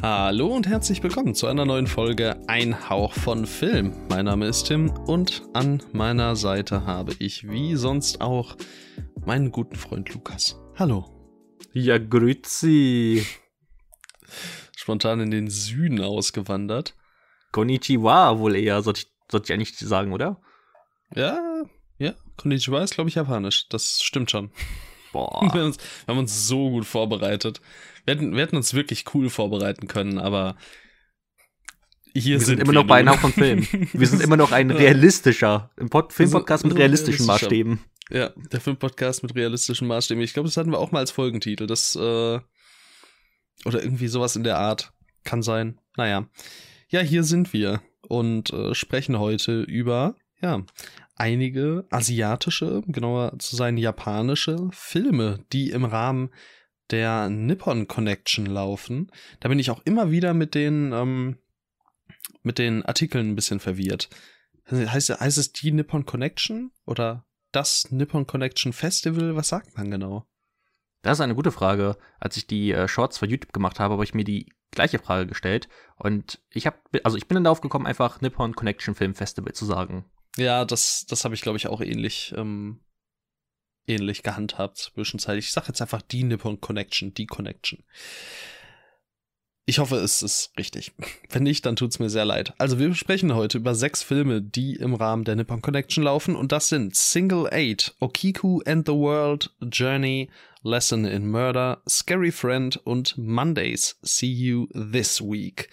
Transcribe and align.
Hallo 0.00 0.54
und 0.54 0.68
herzlich 0.68 1.02
willkommen 1.02 1.34
zu 1.34 1.48
einer 1.48 1.64
neuen 1.64 1.88
Folge 1.88 2.40
Ein 2.46 2.88
Hauch 2.88 3.12
von 3.12 3.46
Film. 3.46 3.92
Mein 4.08 4.26
Name 4.26 4.46
ist 4.46 4.68
Tim 4.68 4.90
und 4.90 5.42
an 5.54 5.82
meiner 5.92 6.36
Seite 6.36 6.86
habe 6.86 7.16
ich 7.18 7.48
wie 7.48 7.74
sonst 7.74 8.20
auch 8.20 8.56
meinen 9.26 9.50
guten 9.50 9.74
Freund 9.74 10.14
Lukas. 10.14 10.56
Hallo. 10.76 11.04
Ja, 11.72 11.98
grüezi. 11.98 13.26
Spontan 14.76 15.18
in 15.18 15.32
den 15.32 15.50
Süden 15.50 16.00
ausgewandert. 16.00 16.94
Konnichiwa 17.50 18.38
wohl 18.38 18.54
eher, 18.54 18.82
sollte 18.82 19.00
ich, 19.00 19.08
sollte 19.28 19.46
ich 19.46 19.52
eigentlich 19.52 19.76
sagen, 19.78 20.12
oder? 20.12 20.40
Ja, 21.12 21.64
ja. 21.98 22.14
Konnichiwa 22.36 22.84
ist, 22.84 22.94
glaube 22.94 23.10
ich, 23.10 23.16
japanisch. 23.16 23.68
Das 23.68 24.00
stimmt 24.00 24.30
schon. 24.30 24.52
Boah. 25.12 25.42
Wir 25.52 25.60
haben, 25.60 25.66
uns, 25.66 25.78
wir 25.78 26.14
haben 26.14 26.18
uns 26.18 26.46
so 26.46 26.70
gut 26.70 26.84
vorbereitet. 26.84 27.60
Wir 28.08 28.14
hätten, 28.14 28.32
wir 28.32 28.40
hätten 28.40 28.56
uns 28.56 28.72
wirklich 28.72 29.04
cool 29.12 29.28
vorbereiten 29.28 29.86
können, 29.86 30.18
aber 30.18 30.56
hier 32.14 32.38
wir 32.38 32.40
sind 32.40 32.56
sind 32.56 32.60
immer 32.62 32.72
noch 32.72 32.86
bei 32.86 33.06
Hauch 33.06 33.18
von 33.18 33.34
Film. 33.34 33.66
Wir 33.92 34.06
sind 34.06 34.22
immer 34.22 34.38
noch 34.38 34.50
ein 34.50 34.70
realistischer, 34.70 35.70
Filmpodcast 36.08 36.64
mit 36.64 36.78
realistischen. 36.78 37.26
Maßstäben. 37.26 37.80
Ja, 38.08 38.30
der 38.50 38.62
Filmpodcast 38.62 39.22
mit 39.24 39.34
realistischen 39.34 39.86
Maßstäben. 39.88 40.24
Ich 40.24 40.32
glaube, 40.32 40.48
das 40.48 40.56
hatten 40.56 40.70
wir 40.70 40.78
auch 40.78 40.90
mal 40.90 41.00
als 41.00 41.10
Folgentitel. 41.10 41.66
Das, 41.66 41.96
äh, 41.96 41.98
oder 43.66 43.82
irgendwie 43.82 44.08
sowas 44.08 44.36
in 44.36 44.42
der 44.42 44.56
Art. 44.56 44.90
Kann 45.24 45.42
sein. 45.42 45.78
Naja. 45.98 46.30
Ja, 46.88 47.00
hier 47.00 47.24
sind 47.24 47.52
wir 47.52 47.82
und 48.08 48.50
äh, 48.54 48.74
sprechen 48.74 49.18
heute 49.18 49.60
über, 49.64 50.16
ja, 50.40 50.64
einige 51.14 51.84
asiatische, 51.90 52.80
genauer 52.86 53.38
zu 53.38 53.54
sein 53.54 53.76
japanische 53.76 54.70
Filme, 54.72 55.44
die 55.52 55.72
im 55.72 55.84
Rahmen 55.84 56.30
der 56.90 57.28
Nippon 57.28 57.88
Connection 57.88 58.46
laufen. 58.46 59.10
Da 59.40 59.48
bin 59.48 59.58
ich 59.58 59.70
auch 59.70 59.80
immer 59.84 60.10
wieder 60.10 60.34
mit 60.34 60.54
den, 60.54 60.92
ähm, 60.92 61.38
mit 62.42 62.58
den 62.58 62.84
Artikeln 62.84 63.30
ein 63.30 63.36
bisschen 63.36 63.60
verwirrt. 63.60 64.08
Heißt, 64.70 65.08
heißt 65.08 65.38
es 65.38 65.52
die 65.52 65.72
Nippon 65.72 66.04
Connection 66.04 66.72
oder 66.84 67.26
das 67.52 67.90
Nippon 67.90 68.26
Connection 68.26 68.72
Festival? 68.72 69.36
Was 69.36 69.48
sagt 69.48 69.76
man 69.76 69.90
genau? 69.90 70.26
Das 71.02 71.18
ist 71.18 71.22
eine 71.22 71.34
gute 71.34 71.52
Frage. 71.52 71.96
Als 72.20 72.36
ich 72.36 72.46
die 72.46 72.72
äh, 72.72 72.88
Shorts 72.88 73.18
für 73.18 73.26
YouTube 73.26 73.52
gemacht 73.52 73.80
habe, 73.80 73.94
habe 73.94 74.04
ich 74.04 74.14
mir 74.14 74.24
die 74.24 74.52
gleiche 74.70 74.98
Frage 74.98 75.26
gestellt. 75.26 75.68
Und 75.96 76.40
ich 76.50 76.66
habe, 76.66 76.76
also 77.04 77.16
ich 77.16 77.26
bin 77.28 77.36
dann 77.36 77.44
darauf 77.44 77.60
gekommen, 77.60 77.86
einfach 77.86 78.20
Nippon 78.20 78.54
Connection 78.54 78.94
Film 78.94 79.14
Festival 79.14 79.52
zu 79.52 79.64
sagen. 79.64 80.04
Ja, 80.36 80.64
das, 80.64 81.06
das 81.08 81.24
habe 81.24 81.34
ich, 81.34 81.42
glaube 81.42 81.56
ich, 81.56 81.66
auch 81.66 81.80
ähnlich, 81.80 82.34
ähm, 82.36 82.80
ähnlich 83.88 84.22
gehandhabt 84.22 84.78
zwischenzeitlich. 84.78 85.46
Ich 85.46 85.52
sage 85.52 85.68
jetzt 85.68 85.82
einfach 85.82 86.02
die 86.02 86.24
Nippon 86.24 86.60
Connection, 86.60 87.14
die 87.14 87.26
Connection. 87.26 87.84
Ich 89.68 89.78
hoffe, 89.80 89.96
es 89.96 90.22
ist 90.22 90.52
richtig. 90.56 90.92
Wenn 91.28 91.42
nicht, 91.42 91.66
dann 91.66 91.76
tut's 91.76 91.98
mir 91.98 92.08
sehr 92.08 92.24
leid. 92.24 92.54
Also 92.56 92.78
wir 92.78 92.94
sprechen 92.94 93.34
heute 93.34 93.58
über 93.58 93.74
sechs 93.74 94.02
Filme, 94.02 94.40
die 94.40 94.76
im 94.76 94.94
Rahmen 94.94 95.24
der 95.24 95.36
Nippon 95.36 95.60
Connection 95.60 96.04
laufen 96.04 96.36
und 96.36 96.52
das 96.52 96.68
sind 96.68 96.96
Single 96.96 97.48
Eight, 97.52 97.94
Okiku 98.00 98.60
and 98.64 98.86
the 98.86 98.94
World, 98.94 99.54
Journey, 99.60 100.30
Lesson 100.62 101.04
in 101.04 101.30
Murder, 101.30 101.82
Scary 101.86 102.32
Friend 102.32 102.78
und 102.78 103.18
Mondays. 103.18 103.98
See 104.00 104.32
you 104.32 104.68
this 104.72 105.20
week. 105.20 105.68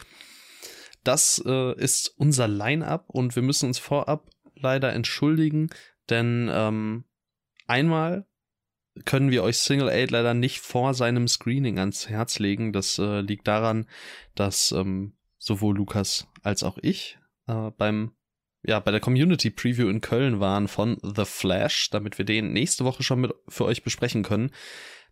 Das 1.06 1.42
äh, 1.46 1.80
ist 1.80 2.14
unser 2.18 2.50
Line-up 2.50 3.06
und 3.08 3.38
wir 3.38 3.44
müssen 3.44 3.68
uns 3.68 3.80
vorab 3.80 4.30
leider 4.56 4.92
entschuldigen, 4.92 5.70
denn 6.10 6.50
ähm, 6.52 7.06
einmal 7.68 8.26
können 9.04 9.32
wir 9.32 9.44
euch 9.44 9.58
Single 9.58 9.90
Aid 9.90 10.12
leider 10.12 10.34
nicht 10.34 10.60
vor 10.60 10.94
seinem 10.94 11.28
Screening 11.28 11.80
ans 11.80 12.08
Herz 12.08 12.40
legen. 12.40 12.72
Das 12.72 12.98
äh, 12.98 13.20
liegt 13.22 13.48
daran, 13.48 13.88
dass 14.36 14.72
ähm, 14.72 15.14
sowohl 15.38 15.76
Lukas 15.76 16.28
als 16.44 16.64
auch 16.64 16.78
ich 16.82 17.18
äh, 17.48 17.72
beim 17.78 18.12
ja 18.64 18.80
bei 18.80 18.92
der 18.92 19.02
Community 19.02 19.52
Preview 19.52 19.90
in 19.90 20.02
Köln 20.02 20.40
waren 20.40 20.68
von 20.68 20.98
The 21.04 21.26
Flash, 21.26 21.90
damit 21.92 22.18
wir 22.18 22.26
den 22.26 22.54
nächste 22.54 22.86
Woche 22.86 23.04
schon 23.04 23.22
mit 23.22 23.34
für 23.48 23.66
euch 23.66 23.84
besprechen 23.84 24.24
können. 24.24 24.52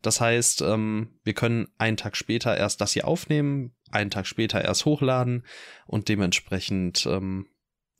Das 0.02 0.20
heißt, 0.20 0.62
ähm, 0.62 1.20
wir 1.24 1.34
können 1.34 1.68
einen 1.78 1.98
Tag 1.98 2.18
später 2.18 2.58
erst 2.58 2.82
das 2.82 2.94
hier 2.94 3.08
aufnehmen, 3.08 3.74
einen 3.92 4.10
Tag 4.10 4.28
später 4.28 4.62
erst 4.62 4.86
hochladen 4.86 5.46
und 5.86 6.10
dementsprechend 6.10 7.06
ähm, 7.06 7.48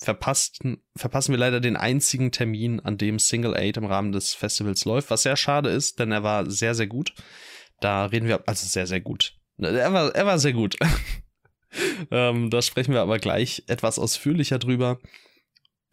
verpassten, 0.04 0.82
verpassen 0.96 1.32
wir 1.34 1.40
leider 1.40 1.60
den 1.60 1.76
einzigen 1.76 2.32
Termin, 2.32 2.80
an 2.80 2.98
dem 2.98 3.20
Single 3.20 3.56
Eight 3.56 3.78
im 3.78 3.86
Rahmen 3.86 4.12
des 4.12 4.34
Festivals 4.34 4.86
läuft, 4.86 5.10
was 5.10 5.24
sehr 5.24 5.38
schade 5.38 5.70
ist, 5.70 6.00
denn 6.00 6.12
er 6.12 6.24
war 6.24 6.50
sehr, 6.50 6.76
sehr 6.76 6.88
gut. 6.88 7.14
Da 7.80 8.06
reden 8.06 8.28
wir, 8.28 8.48
also 8.48 8.68
sehr, 8.68 8.88
sehr 8.88 9.02
gut. 9.02 9.34
Er 9.58 9.94
war, 9.94 10.14
er 10.14 10.26
war 10.26 10.40
sehr 10.40 10.54
gut. 10.54 10.78
ähm, 12.12 12.50
da 12.50 12.62
sprechen 12.62 12.94
wir 12.94 13.02
aber 13.02 13.20
gleich 13.20 13.64
etwas 13.68 14.00
ausführlicher 14.00 14.60
drüber. 14.60 15.00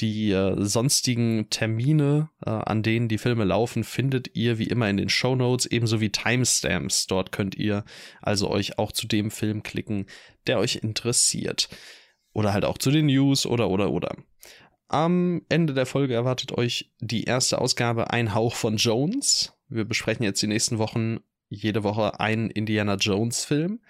Die 0.00 0.30
äh, 0.30 0.54
sonstigen 0.64 1.50
Termine, 1.50 2.30
äh, 2.44 2.50
an 2.50 2.82
denen 2.82 3.08
die 3.08 3.18
Filme 3.18 3.44
laufen, 3.44 3.84
findet 3.84 4.34
ihr 4.34 4.58
wie 4.58 4.68
immer 4.68 4.88
in 4.88 4.96
den 4.96 5.10
Show 5.10 5.36
Notes, 5.36 5.66
ebenso 5.66 6.00
wie 6.00 6.10
Timestamps. 6.10 7.06
Dort 7.06 7.32
könnt 7.32 7.54
ihr 7.54 7.84
also 8.22 8.48
euch 8.48 8.78
auch 8.78 8.92
zu 8.92 9.06
dem 9.06 9.30
Film 9.30 9.62
klicken, 9.62 10.06
der 10.46 10.58
euch 10.58 10.76
interessiert. 10.76 11.68
Oder 12.32 12.52
halt 12.52 12.64
auch 12.64 12.78
zu 12.78 12.90
den 12.90 13.06
News 13.06 13.46
oder 13.46 13.70
oder 13.70 13.90
oder. 13.90 14.16
Am 14.88 15.42
Ende 15.48 15.72
der 15.72 15.86
Folge 15.86 16.14
erwartet 16.14 16.52
euch 16.52 16.90
die 17.00 17.24
erste 17.24 17.60
Ausgabe 17.60 18.10
Ein 18.10 18.34
Hauch 18.34 18.54
von 18.54 18.76
Jones. 18.76 19.52
Wir 19.68 19.84
besprechen 19.84 20.24
jetzt 20.24 20.42
die 20.42 20.48
nächsten 20.48 20.78
Wochen 20.78 21.18
jede 21.48 21.84
Woche 21.84 22.18
einen 22.18 22.50
Indiana 22.50 22.94
Jones 22.96 23.44
Film. 23.44 23.80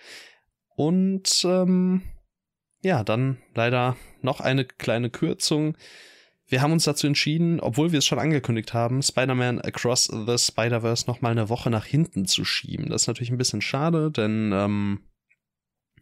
Und 0.77 1.43
ähm, 1.45 2.03
ja, 2.83 3.05
dann 3.05 3.39
leider 3.55 3.97
noch 4.23 4.41
eine 4.41 4.65
kleine 4.65 5.11
Kürzung. 5.11 5.77
Wir 6.47 6.63
haben 6.63 6.73
uns 6.73 6.85
dazu 6.85 7.07
entschieden, 7.07 7.61
obwohl 7.61 7.93
wir 7.93 7.99
es 8.01 8.07
schon 8.07 8.19
angekündigt 8.19 8.75
haben, 8.75 9.03
Spider-Man 9.03 9.61
Across 9.61 10.07
the 10.27 10.37
Spider-Verse 10.37 11.07
noch 11.07 11.21
mal 11.21 11.31
eine 11.31 11.49
Woche 11.49 11.71
nach 11.71 11.85
hinten 11.85 12.27
zu 12.27 12.45
schieben. 12.45 12.89
Das 12.89 13.03
ist 13.03 13.09
natürlich 13.09 13.31
ein 13.31 13.39
bisschen 13.39 13.61
schade, 13.61 14.11
denn 14.11 14.51
ähm, 14.53 15.01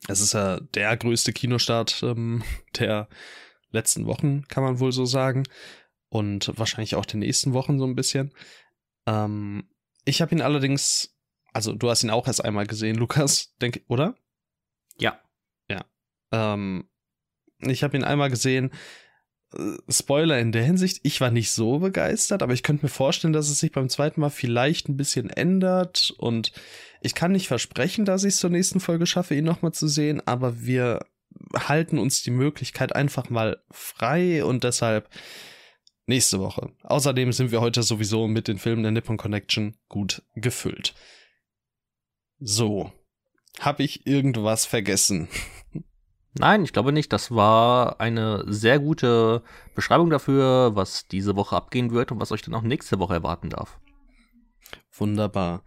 es 0.07 0.21
ist 0.21 0.35
ja 0.35 0.61
der 0.61 0.97
größte 0.97 1.33
Kinostart 1.33 2.03
ähm, 2.03 2.43
der 2.79 3.09
letzten 3.71 4.07
Wochen, 4.07 4.47
kann 4.49 4.63
man 4.63 4.81
wohl 4.81 4.93
so 4.93 5.05
sagen. 5.05 5.45
Und 6.09 6.53
wahrscheinlich 6.57 6.95
auch 6.95 7.05
der 7.05 7.19
nächsten 7.19 7.53
Wochen 7.53 7.79
so 7.79 7.85
ein 7.85 7.95
bisschen. 7.95 8.33
Ähm, 9.07 9.69
ich 10.05 10.23
habe 10.23 10.35
ihn 10.35 10.41
allerdings, 10.41 11.15
also 11.53 11.75
du 11.75 11.91
hast 11.91 12.03
ihn 12.03 12.11
auch 12.11 12.27
erst 12.27 12.45
einmal 12.45 12.67
gesehen, 12.67 12.97
Lukas, 12.99 13.55
denke, 13.61 13.83
oder? 13.89 14.17
Ja. 14.99 15.21
Ja. 15.69 15.85
Ähm, 16.33 16.89
ich 17.59 17.83
habe 17.83 17.97
ihn 17.97 18.05
einmal 18.05 18.31
gesehen. 18.31 18.71
Äh, 19.55 19.77
Spoiler 19.89 20.39
in 20.39 20.53
der 20.53 20.65
Hinsicht, 20.65 21.01
ich 21.03 21.21
war 21.21 21.31
nicht 21.31 21.51
so 21.51 21.79
begeistert, 21.79 22.43
aber 22.43 22.53
ich 22.53 22.63
könnte 22.63 22.85
mir 22.85 22.91
vorstellen, 22.91 23.33
dass 23.33 23.49
es 23.49 23.61
sich 23.61 23.73
beim 23.73 23.89
zweiten 23.89 24.21
Mal 24.21 24.31
vielleicht 24.31 24.89
ein 24.89 24.97
bisschen 24.97 25.31
ändert 25.31 26.15
und 26.19 26.53
ich 27.01 27.15
kann 27.15 27.33
nicht 27.33 27.49
versprechen, 27.49 28.05
dass 28.05 28.25
ich 28.25 28.35
es 28.35 28.41
zur 28.41 28.51
nächsten 28.51 28.81
Folge 28.81 29.07
schaffe, 29.07 29.35
ihn 29.35 29.45
nochmal 29.45 29.73
zu 29.73 29.89
sehen, 29.89 30.21
aber 30.27 30.61
wir 30.63 31.07
halten 31.55 31.99
uns 31.99 32.23
die 32.23 32.31
Möglichkeit 32.31 32.95
einfach 32.95 33.31
mal 33.31 33.63
frei 33.71 34.45
und 34.45 34.65
deshalb 34.65 35.09
nächste 36.07 36.41
Woche. 36.41 36.73
Außerdem 36.83 37.33
sind 37.33 37.53
wir 37.53 37.61
heute 37.61 37.83
sowieso 37.83 38.27
mit 38.27 38.49
den 38.49 38.59
Filmen 38.59 38.83
der 38.83 38.93
Nippon 38.93 39.17
Connection 39.17 39.77
gut 39.89 40.23
gefüllt. 40.35 40.95
So. 42.41 42.93
Hab 43.61 43.81
ich 43.81 44.07
irgendwas 44.07 44.67
vergessen? 44.67 45.29
Nein, 46.39 46.63
ich 46.63 46.73
glaube 46.73 46.93
nicht. 46.93 47.13
Das 47.13 47.31
war 47.31 48.01
eine 48.01 48.45
sehr 48.47 48.79
gute 48.79 49.43
Beschreibung 49.75 50.11
dafür, 50.11 50.75
was 50.75 51.09
diese 51.09 51.37
Woche 51.37 51.57
abgehen 51.57 51.91
wird 51.91 52.13
und 52.13 52.21
was 52.21 52.33
euch 52.33 52.43
dann 52.43 52.55
auch 52.55 52.63
nächste 52.63 52.99
Woche 52.99 53.15
erwarten 53.15 53.51
darf. 53.51 53.79
Wunderbar. 54.93 55.65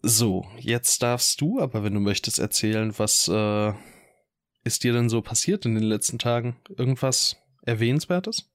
So, 0.00 0.46
jetzt 0.58 1.02
darfst 1.02 1.40
du 1.40 1.60
aber, 1.60 1.82
wenn 1.82 1.94
du 1.94 2.00
möchtest, 2.00 2.38
erzählen, 2.38 2.98
was 2.98 3.28
äh, 3.28 3.72
ist 4.64 4.84
dir 4.84 4.92
denn 4.92 5.08
so 5.08 5.22
passiert 5.22 5.66
in 5.66 5.74
den 5.74 5.84
letzten 5.84 6.18
Tagen? 6.18 6.56
Irgendwas 6.68 7.36
Erwähnenswertes? 7.62 8.50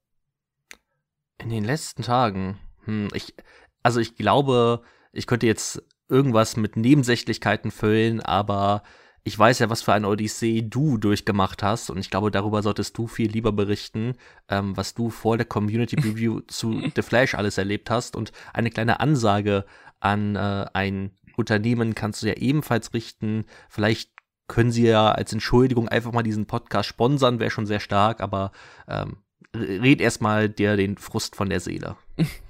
In 1.39 1.49
den 1.49 1.65
letzten 1.65 2.03
Tagen. 2.03 2.59
Hm, 2.85 3.09
ich, 3.13 3.35
also 3.83 3.99
ich 3.99 4.15
glaube, 4.15 4.81
ich 5.11 5.27
könnte 5.27 5.47
jetzt 5.47 5.83
irgendwas 6.07 6.55
mit 6.55 6.77
Nebensächlichkeiten 6.77 7.71
füllen, 7.71 8.21
aber 8.21 8.83
ich 9.23 9.39
weiß 9.39 9.59
ja, 9.59 9.69
was 9.69 9.81
für 9.81 9.93
eine 9.93 10.07
Odyssee 10.07 10.61
du 10.61 10.97
durchgemacht 10.97 11.63
hast 11.63 11.89
und 11.89 11.97
ich 11.97 12.09
glaube, 12.09 12.29
darüber 12.29 12.61
solltest 12.61 12.97
du 12.97 13.07
viel 13.07 13.31
lieber 13.31 13.51
berichten, 13.51 14.15
ähm, 14.49 14.75
was 14.75 14.93
du 14.93 15.09
vor 15.09 15.37
der 15.37 15.45
Community 15.45 15.95
Preview 15.95 16.39
zu 16.47 16.81
The 16.95 17.01
Flash 17.01 17.33
alles 17.33 17.57
erlebt 17.57 17.89
hast 17.89 18.15
und 18.15 18.31
eine 18.53 18.69
kleine 18.69 18.99
Ansage 18.99 19.65
an 19.99 20.35
äh, 20.35 20.65
ein 20.73 21.11
Unternehmen 21.37 21.95
kannst 21.95 22.21
du 22.21 22.27
ja 22.27 22.33
ebenfalls 22.33 22.93
richten. 22.93 23.45
Vielleicht 23.69 24.11
können 24.47 24.71
sie 24.71 24.85
ja 24.85 25.11
als 25.11 25.31
Entschuldigung 25.31 25.87
einfach 25.87 26.11
mal 26.11 26.21
diesen 26.21 26.45
Podcast 26.45 26.89
sponsern, 26.89 27.39
wäre 27.39 27.49
schon 27.49 27.65
sehr 27.65 27.79
stark, 27.79 28.21
aber 28.21 28.51
ähm, 28.87 29.17
red 29.55 30.01
erstmal 30.01 30.49
dir 30.49 30.75
den 30.75 30.97
Frust 30.97 31.35
von 31.35 31.49
der 31.49 31.59
Seele. 31.59 31.95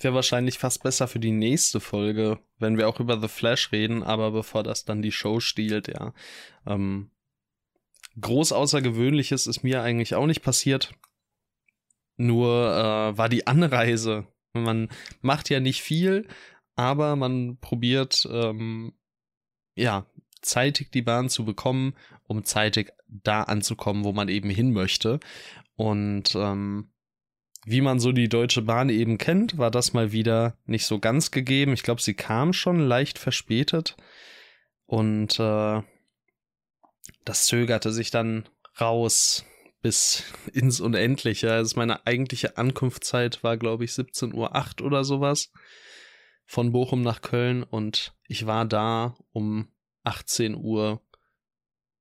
wäre 0.00 0.14
wahrscheinlich 0.14 0.58
fast 0.58 0.82
besser 0.82 1.08
für 1.08 1.18
die 1.18 1.32
nächste 1.32 1.80
Folge, 1.80 2.38
wenn 2.58 2.76
wir 2.76 2.88
auch 2.88 3.00
über 3.00 3.20
The 3.20 3.28
Flash 3.28 3.72
reden, 3.72 4.02
aber 4.02 4.30
bevor 4.30 4.62
das 4.62 4.84
dann 4.84 5.02
die 5.02 5.12
Show 5.12 5.40
stiehlt, 5.40 5.88
ja. 5.88 6.14
Ähm, 6.66 7.10
groß 8.20 8.52
Außergewöhnliches 8.52 9.46
ist 9.46 9.62
mir 9.62 9.82
eigentlich 9.82 10.14
auch 10.14 10.26
nicht 10.26 10.42
passiert. 10.42 10.94
Nur 12.16 12.74
äh, 12.74 13.16
war 13.16 13.28
die 13.28 13.46
Anreise. 13.46 14.26
Man 14.52 14.88
macht 15.20 15.50
ja 15.50 15.60
nicht 15.60 15.82
viel, 15.82 16.26
aber 16.74 17.16
man 17.16 17.58
probiert, 17.58 18.28
ähm, 18.30 18.92
ja, 19.74 20.06
zeitig 20.42 20.90
die 20.90 21.02
Bahn 21.02 21.28
zu 21.28 21.44
bekommen, 21.44 21.94
um 22.24 22.44
zeitig 22.44 22.92
da 23.06 23.42
anzukommen, 23.42 24.04
wo 24.04 24.12
man 24.12 24.28
eben 24.28 24.50
hin 24.50 24.72
möchte. 24.72 25.20
Und 25.76 26.34
ähm, 26.34 26.90
wie 27.70 27.80
man 27.80 28.00
so 28.00 28.12
die 28.12 28.28
Deutsche 28.28 28.62
Bahn 28.62 28.88
eben 28.88 29.18
kennt, 29.18 29.58
war 29.58 29.70
das 29.70 29.92
mal 29.92 30.12
wieder 30.12 30.56
nicht 30.66 30.86
so 30.86 30.98
ganz 30.98 31.30
gegeben. 31.30 31.72
Ich 31.72 31.82
glaube, 31.82 32.00
sie 32.00 32.14
kam 32.14 32.52
schon 32.52 32.80
leicht 32.80 33.18
verspätet 33.18 33.96
und 34.86 35.38
äh, 35.38 35.82
das 37.24 37.46
zögerte 37.46 37.92
sich 37.92 38.10
dann 38.10 38.48
raus 38.80 39.44
bis 39.82 40.24
ins 40.52 40.80
Unendliche. 40.80 41.52
Also 41.52 41.78
meine 41.78 42.06
eigentliche 42.06 42.56
Ankunftszeit 42.56 43.42
war, 43.44 43.56
glaube 43.56 43.84
ich, 43.84 43.90
17.08 43.90 44.80
Uhr 44.80 44.86
oder 44.86 45.04
sowas 45.04 45.50
von 46.46 46.72
Bochum 46.72 47.02
nach 47.02 47.20
Köln 47.20 47.62
und 47.62 48.14
ich 48.26 48.46
war 48.46 48.64
da 48.64 49.16
um 49.32 49.68
18 50.04 50.54
Uhr 50.54 51.02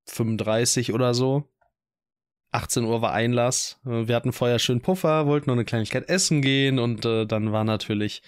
35 0.05 0.93
oder 0.93 1.13
so. 1.13 1.49
18 2.51 2.85
Uhr 2.85 3.01
war 3.01 3.13
Einlass. 3.13 3.79
Wir 3.83 4.15
hatten 4.15 4.33
vorher 4.33 4.59
schön 4.59 4.81
Puffer, 4.81 5.27
wollten 5.27 5.49
noch 5.49 5.55
eine 5.55 5.65
Kleinigkeit 5.65 6.09
essen 6.09 6.41
gehen 6.41 6.79
und 6.79 7.05
äh, 7.05 7.25
dann 7.25 7.51
war 7.51 7.63
natürlich 7.63 8.21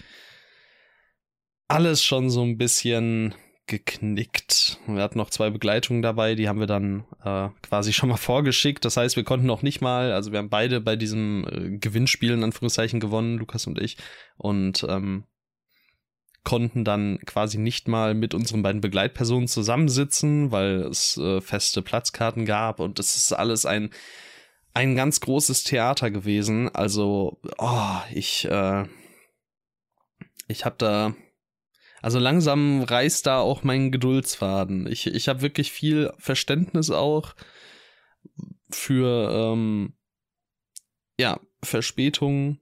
alles 1.67 2.03
schon 2.03 2.29
so 2.29 2.43
ein 2.43 2.57
bisschen 2.57 3.33
geknickt. 3.67 4.79
Wir 4.87 5.03
hatten 5.03 5.19
noch 5.19 5.29
zwei 5.29 5.51
Begleitungen 5.51 6.01
dabei, 6.01 6.33
die 6.35 6.49
haben 6.49 6.59
wir 6.59 6.67
dann 6.67 7.05
äh, 7.23 7.49
quasi 7.61 7.93
schon 7.93 8.09
mal 8.09 8.17
vorgeschickt. 8.17 8.83
Das 8.83 8.97
heißt, 8.97 9.15
wir 9.15 9.23
konnten 9.23 9.45
noch 9.45 9.61
nicht 9.61 9.79
mal, 9.79 10.11
also 10.11 10.31
wir 10.31 10.39
haben 10.39 10.49
beide 10.49 10.81
bei 10.81 10.95
diesem 10.95 11.47
äh, 11.47 11.77
Gewinnspiel 11.77 12.33
in 12.33 12.43
Anführungszeichen 12.43 12.99
gewonnen, 12.99 13.37
Lukas 13.37 13.67
und 13.67 13.79
ich. 13.79 13.97
Und 14.37 14.85
ähm, 14.89 15.25
konnten 16.49 16.83
dann 16.83 17.19
quasi 17.27 17.59
nicht 17.59 17.87
mal 17.87 18.15
mit 18.15 18.33
unseren 18.33 18.63
beiden 18.63 18.81
Begleitpersonen 18.81 19.47
zusammensitzen, 19.47 20.51
weil 20.51 20.81
es 20.81 21.15
äh, 21.17 21.41
feste 21.41 21.83
Platzkarten 21.83 22.43
gab 22.47 22.79
und 22.79 22.97
es 22.97 23.15
ist 23.15 23.33
alles 23.33 23.67
ein 23.67 23.91
ein 24.73 24.95
ganz 24.95 25.19
großes 25.19 25.63
Theater 25.63 26.09
gewesen. 26.09 26.73
Also, 26.73 27.39
oh, 27.59 27.97
ich 28.11 28.45
äh, 28.45 28.85
ich 30.47 30.65
habe 30.65 30.75
da 30.79 31.13
also 32.01 32.17
langsam 32.17 32.81
reißt 32.81 33.27
da 33.27 33.41
auch 33.41 33.61
mein 33.61 33.91
Geduldsfaden. 33.91 34.87
Ich 34.87 35.05
ich 35.05 35.29
habe 35.29 35.43
wirklich 35.43 35.71
viel 35.71 36.11
Verständnis 36.17 36.89
auch 36.89 37.35
für 38.71 39.53
ähm, 39.53 39.93
ja 41.19 41.39
Verspätungen 41.61 42.59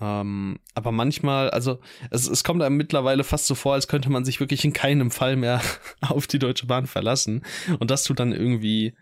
ähm, 0.00 0.58
aber 0.74 0.92
manchmal, 0.92 1.50
also 1.50 1.78
es, 2.10 2.28
es 2.28 2.44
kommt 2.44 2.62
einem 2.62 2.76
mittlerweile 2.76 3.24
fast 3.24 3.46
so 3.46 3.54
vor, 3.54 3.74
als 3.74 3.88
könnte 3.88 4.10
man 4.10 4.24
sich 4.24 4.40
wirklich 4.40 4.64
in 4.64 4.72
keinem 4.72 5.10
Fall 5.10 5.36
mehr 5.36 5.60
auf 6.00 6.26
die 6.26 6.38
Deutsche 6.38 6.66
Bahn 6.66 6.86
verlassen. 6.86 7.44
Und 7.78 7.90
das 7.90 8.04
tut 8.04 8.18
dann 8.18 8.32
irgendwie, 8.32 8.94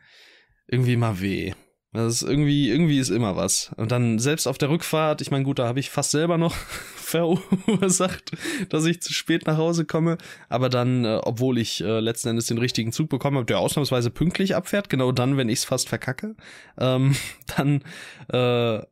irgendwie 0.66 0.96
mal 0.96 1.20
weh. 1.20 1.54
Das 1.94 2.14
ist 2.14 2.22
irgendwie, 2.22 2.70
irgendwie 2.70 2.98
ist 2.98 3.10
immer 3.10 3.36
was. 3.36 3.70
Und 3.76 3.92
dann 3.92 4.18
selbst 4.18 4.46
auf 4.46 4.56
der 4.56 4.70
Rückfahrt, 4.70 5.20
ich 5.20 5.30
meine, 5.30 5.44
gut, 5.44 5.58
da 5.58 5.66
habe 5.66 5.78
ich 5.78 5.90
fast 5.90 6.10
selber 6.10 6.38
noch 6.38 6.54
verursacht, 6.96 8.30
dass 8.70 8.86
ich 8.86 9.02
zu 9.02 9.12
spät 9.12 9.46
nach 9.46 9.58
Hause 9.58 9.84
komme. 9.84 10.16
Aber 10.48 10.70
dann, 10.70 11.04
äh, 11.04 11.20
obwohl 11.22 11.58
ich 11.58 11.82
äh, 11.82 12.00
letzten 12.00 12.28
Endes 12.28 12.46
den 12.46 12.56
richtigen 12.56 12.92
Zug 12.92 13.10
bekommen 13.10 13.36
habe, 13.36 13.46
der 13.46 13.58
ausnahmsweise 13.58 14.10
pünktlich 14.10 14.56
abfährt, 14.56 14.88
genau 14.88 15.12
dann, 15.12 15.36
wenn 15.36 15.50
ich 15.50 15.60
es 15.60 15.64
fast 15.66 15.90
verkacke, 15.90 16.34
ähm, 16.78 17.14
dann 17.56 17.82
äh, 18.28 18.82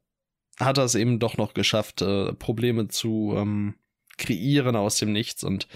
hat 0.60 0.78
er 0.78 0.84
es 0.84 0.94
eben 0.94 1.18
doch 1.18 1.36
noch 1.36 1.54
geschafft, 1.54 2.02
äh, 2.02 2.32
Probleme 2.34 2.88
zu 2.88 3.34
ähm, 3.36 3.74
kreieren 4.18 4.76
aus 4.76 4.98
dem 4.98 5.12
Nichts. 5.12 5.42
Und 5.42 5.66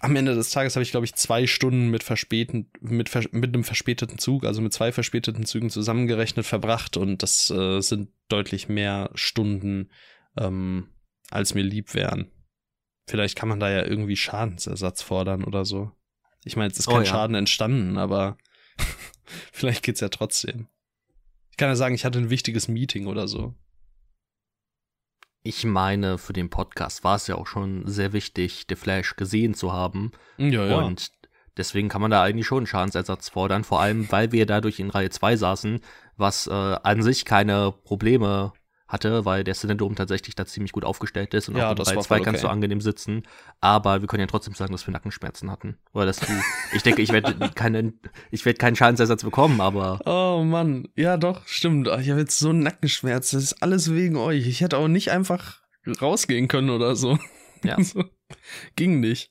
am 0.00 0.16
Ende 0.16 0.34
des 0.34 0.50
Tages 0.50 0.76
habe 0.76 0.82
ich, 0.82 0.90
glaube 0.90 1.06
ich, 1.06 1.14
zwei 1.14 1.46
Stunden 1.46 1.88
mit, 1.90 2.02
verspäten, 2.02 2.70
mit, 2.80 3.08
vers 3.08 3.26
mit 3.32 3.54
einem 3.54 3.64
verspäteten 3.64 4.18
Zug, 4.18 4.44
also 4.44 4.60
mit 4.60 4.72
zwei 4.72 4.92
verspäteten 4.92 5.46
Zügen 5.46 5.70
zusammengerechnet 5.70 6.46
verbracht. 6.46 6.96
Und 6.96 7.22
das 7.22 7.50
äh, 7.50 7.80
sind 7.80 8.10
deutlich 8.28 8.68
mehr 8.68 9.10
Stunden, 9.14 9.90
ähm, 10.36 10.88
als 11.30 11.54
mir 11.54 11.62
lieb 11.62 11.94
wären. 11.94 12.30
Vielleicht 13.06 13.36
kann 13.36 13.48
man 13.48 13.60
da 13.60 13.70
ja 13.70 13.84
irgendwie 13.84 14.16
Schadensersatz 14.16 15.02
fordern 15.02 15.44
oder 15.44 15.64
so. 15.64 15.92
Ich 16.44 16.56
meine, 16.56 16.70
es 16.70 16.78
ist 16.78 16.86
kein 16.86 16.96
oh, 16.96 17.00
ja. 17.00 17.06
Schaden 17.06 17.36
entstanden, 17.36 17.98
aber 17.98 18.38
vielleicht 19.52 19.82
geht's 19.82 20.00
ja 20.00 20.08
trotzdem 20.08 20.68
kann 21.60 21.68
ja 21.68 21.76
sagen, 21.76 21.94
ich 21.94 22.06
hatte 22.06 22.18
ein 22.18 22.30
wichtiges 22.30 22.68
Meeting 22.68 23.06
oder 23.06 23.28
so. 23.28 23.54
Ich 25.42 25.64
meine, 25.64 26.16
für 26.16 26.32
den 26.32 26.48
Podcast 26.48 27.04
war 27.04 27.16
es 27.16 27.26
ja 27.26 27.34
auch 27.34 27.46
schon 27.46 27.86
sehr 27.86 28.14
wichtig, 28.14 28.64
The 28.68 28.76
Flash 28.76 29.14
gesehen 29.16 29.52
zu 29.52 29.70
haben. 29.70 30.10
Ja, 30.38 30.64
ja. 30.64 30.76
Und 30.78 31.12
deswegen 31.58 31.90
kann 31.90 32.00
man 32.00 32.10
da 32.10 32.22
eigentlich 32.22 32.46
schon 32.46 32.58
einen 32.58 32.66
Schadensersatz 32.66 33.28
fordern, 33.28 33.62
vor 33.62 33.80
allem, 33.80 34.10
weil 34.10 34.32
wir 34.32 34.46
dadurch 34.46 34.80
in 34.80 34.88
Reihe 34.88 35.10
2 35.10 35.36
saßen, 35.36 35.80
was 36.16 36.46
äh, 36.46 36.50
an 36.50 37.02
sich 37.02 37.26
keine 37.26 37.72
Probleme 37.72 38.54
hatte, 38.90 39.24
weil 39.24 39.44
der 39.44 39.54
Cinedome 39.54 39.94
tatsächlich 39.94 40.34
da 40.34 40.44
ziemlich 40.44 40.72
gut 40.72 40.84
aufgestellt 40.84 41.32
ist 41.32 41.48
und 41.48 41.56
ja, 41.56 41.70
auch 41.70 41.74
bei 41.76 41.84
zwei 41.84 42.16
okay. 42.16 42.24
kannst 42.24 42.42
du 42.42 42.48
angenehm 42.48 42.80
sitzen. 42.80 43.22
Aber 43.60 44.00
wir 44.00 44.08
können 44.08 44.20
ja 44.20 44.26
trotzdem 44.26 44.54
sagen, 44.54 44.72
dass 44.72 44.86
wir 44.86 44.92
Nackenschmerzen 44.92 45.50
hatten. 45.50 45.78
Oder 45.92 46.06
dass 46.06 46.18
du, 46.18 46.26
ich 46.74 46.82
denke, 46.82 47.00
ich 47.00 47.12
werde 47.12 47.34
keinen, 47.54 48.00
ich 48.30 48.44
werde 48.44 48.58
keinen 48.58 48.76
Schadensersatz 48.76 49.22
bekommen, 49.22 49.60
aber. 49.60 50.00
Oh 50.04 50.44
Mann, 50.44 50.88
ja 50.96 51.16
doch, 51.16 51.46
stimmt. 51.46 51.86
Ich 52.00 52.10
habe 52.10 52.20
jetzt 52.20 52.38
so 52.38 52.52
Nackenschmerzen. 52.52 53.38
Das 53.38 53.44
ist 53.44 53.62
alles 53.62 53.94
wegen 53.94 54.16
euch. 54.16 54.46
Ich 54.46 54.60
hätte 54.60 54.76
auch 54.76 54.88
nicht 54.88 55.10
einfach 55.10 55.60
rausgehen 56.00 56.48
können 56.48 56.70
oder 56.70 56.96
so. 56.96 57.18
Ja. 57.62 57.76
so. 57.82 58.04
Ging 58.74 59.00
nicht. 59.00 59.30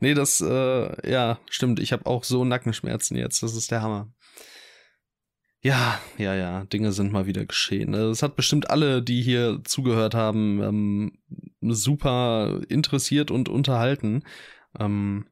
Nee, 0.00 0.12
das, 0.12 0.42
äh, 0.42 1.10
ja, 1.10 1.38
stimmt. 1.48 1.80
Ich 1.80 1.92
habe 1.92 2.04
auch 2.04 2.24
so 2.24 2.44
Nackenschmerzen 2.44 3.16
jetzt. 3.16 3.42
Das 3.42 3.56
ist 3.56 3.70
der 3.70 3.80
Hammer. 3.80 4.12
Ja, 5.62 6.00
ja, 6.16 6.34
ja, 6.34 6.64
Dinge 6.64 6.90
sind 6.92 7.12
mal 7.12 7.26
wieder 7.26 7.44
geschehen. 7.44 7.92
Es 7.92 8.22
hat 8.22 8.34
bestimmt 8.34 8.70
alle, 8.70 9.02
die 9.02 9.20
hier 9.20 9.60
zugehört 9.64 10.14
haben, 10.14 10.62
ähm, 10.62 11.18
super 11.60 12.60
interessiert 12.68 13.30
und 13.30 13.50
unterhalten. 13.50 14.24
Ähm, 14.78 15.26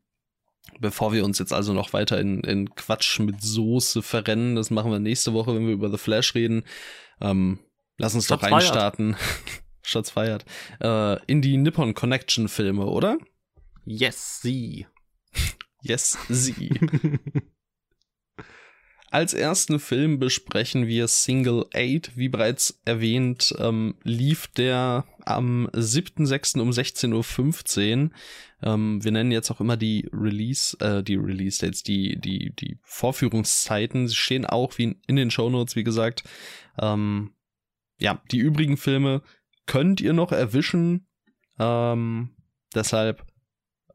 bevor 0.81 1.15
wir 1.15 1.25
uns 1.25 1.39
jetzt 1.39 1.55
also 1.55 1.73
noch 1.73 1.95
weiter 1.95 2.21
in, 2.21 2.41
in 2.41 2.75
Quatsch 2.75 3.21
mit 3.21 3.41
Soße 3.41 4.03
verrennen, 4.03 4.55
das 4.55 4.71
machen 4.71 4.93
wir 4.93 4.99
nächste 4.99 5.33
Woche, 5.33 5.55
wenn 5.55 5.67
wir 5.67 5.73
über 5.73 5.91
The 5.91 5.97
Flash 5.97 6.35
reden. 6.35 6.65
Ähm, 7.23 7.59
lass 7.97 8.15
uns 8.15 8.27
Schatz 8.27 8.43
doch 8.43 8.51
reinstarten. 8.51 9.17
Schatz 9.83 10.11
feiert. 10.11 10.45
Äh, 10.81 11.25
in 11.25 11.41
die 11.41 11.57
Nippon 11.57 11.95
Connection 11.95 12.49
Filme, 12.49 12.85
oder? 12.85 13.17
Yes, 13.87 14.41
sie. 14.43 14.87
yes, 15.81 16.19
sie. 16.29 16.69
Als 19.11 19.33
ersten 19.33 19.81
Film 19.81 20.19
besprechen 20.19 20.87
wir 20.87 21.09
Single 21.09 21.65
8. 21.75 22.17
Wie 22.17 22.29
bereits 22.29 22.81
erwähnt, 22.85 23.55
ähm, 23.59 23.95
lief 24.03 24.49
der 24.49 25.07
am 25.25 25.67
7.6. 25.73 26.61
um 26.61 26.71
16.15 26.71 28.05
Uhr. 28.05 28.11
Ähm, 28.63 29.03
wir 29.03 29.13
nennen 29.13 29.33
jetzt 29.33 29.51
auch 29.51 29.61
immer 29.61 29.79
die 29.79 30.11
Release, 30.13 30.77
äh, 30.81 31.03
die 31.03 31.17
Release 31.17 31.65
Dates, 31.65 31.83
die, 31.83 32.21
die, 32.21 32.53
die 32.55 32.79
Vorführungszeiten. 32.83 34.09
Sie 34.09 34.15
stehen 34.15 34.45
auch 34.45 34.77
wie 34.77 34.99
in 35.07 35.17
den 35.17 35.31
Show 35.31 35.49
Notes, 35.49 35.75
wie 35.75 35.85
gesagt. 35.85 36.25
Ähm, 36.79 37.33
ja, 37.99 38.21
die 38.31 38.39
übrigen 38.39 38.77
Filme 38.77 39.23
könnt 39.65 40.03
ihr 40.03 40.13
noch 40.13 40.33
erwischen. 40.33 41.07
Ähm, 41.59 42.37
deshalb, 42.75 43.25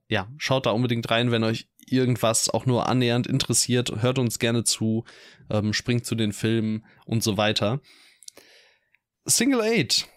ja, 0.10 0.28
schaut 0.38 0.66
da 0.66 0.72
unbedingt 0.72 1.10
rein, 1.12 1.30
wenn 1.30 1.44
euch 1.44 1.68
irgendwas 1.92 2.50
auch 2.50 2.66
nur 2.66 2.88
annähernd 2.88 3.28
interessiert, 3.28 4.02
hört 4.02 4.20
uns 4.20 4.40
gerne 4.40 4.64
zu, 4.64 5.06
ähm, 5.50 5.74
springt 5.74 6.06
zu 6.06 6.16
den 6.16 6.34
Filmen 6.34 6.86
und 7.06 7.24
so 7.24 7.38
weiter. 7.38 7.82
Single 9.26 9.62
8. 9.62 10.08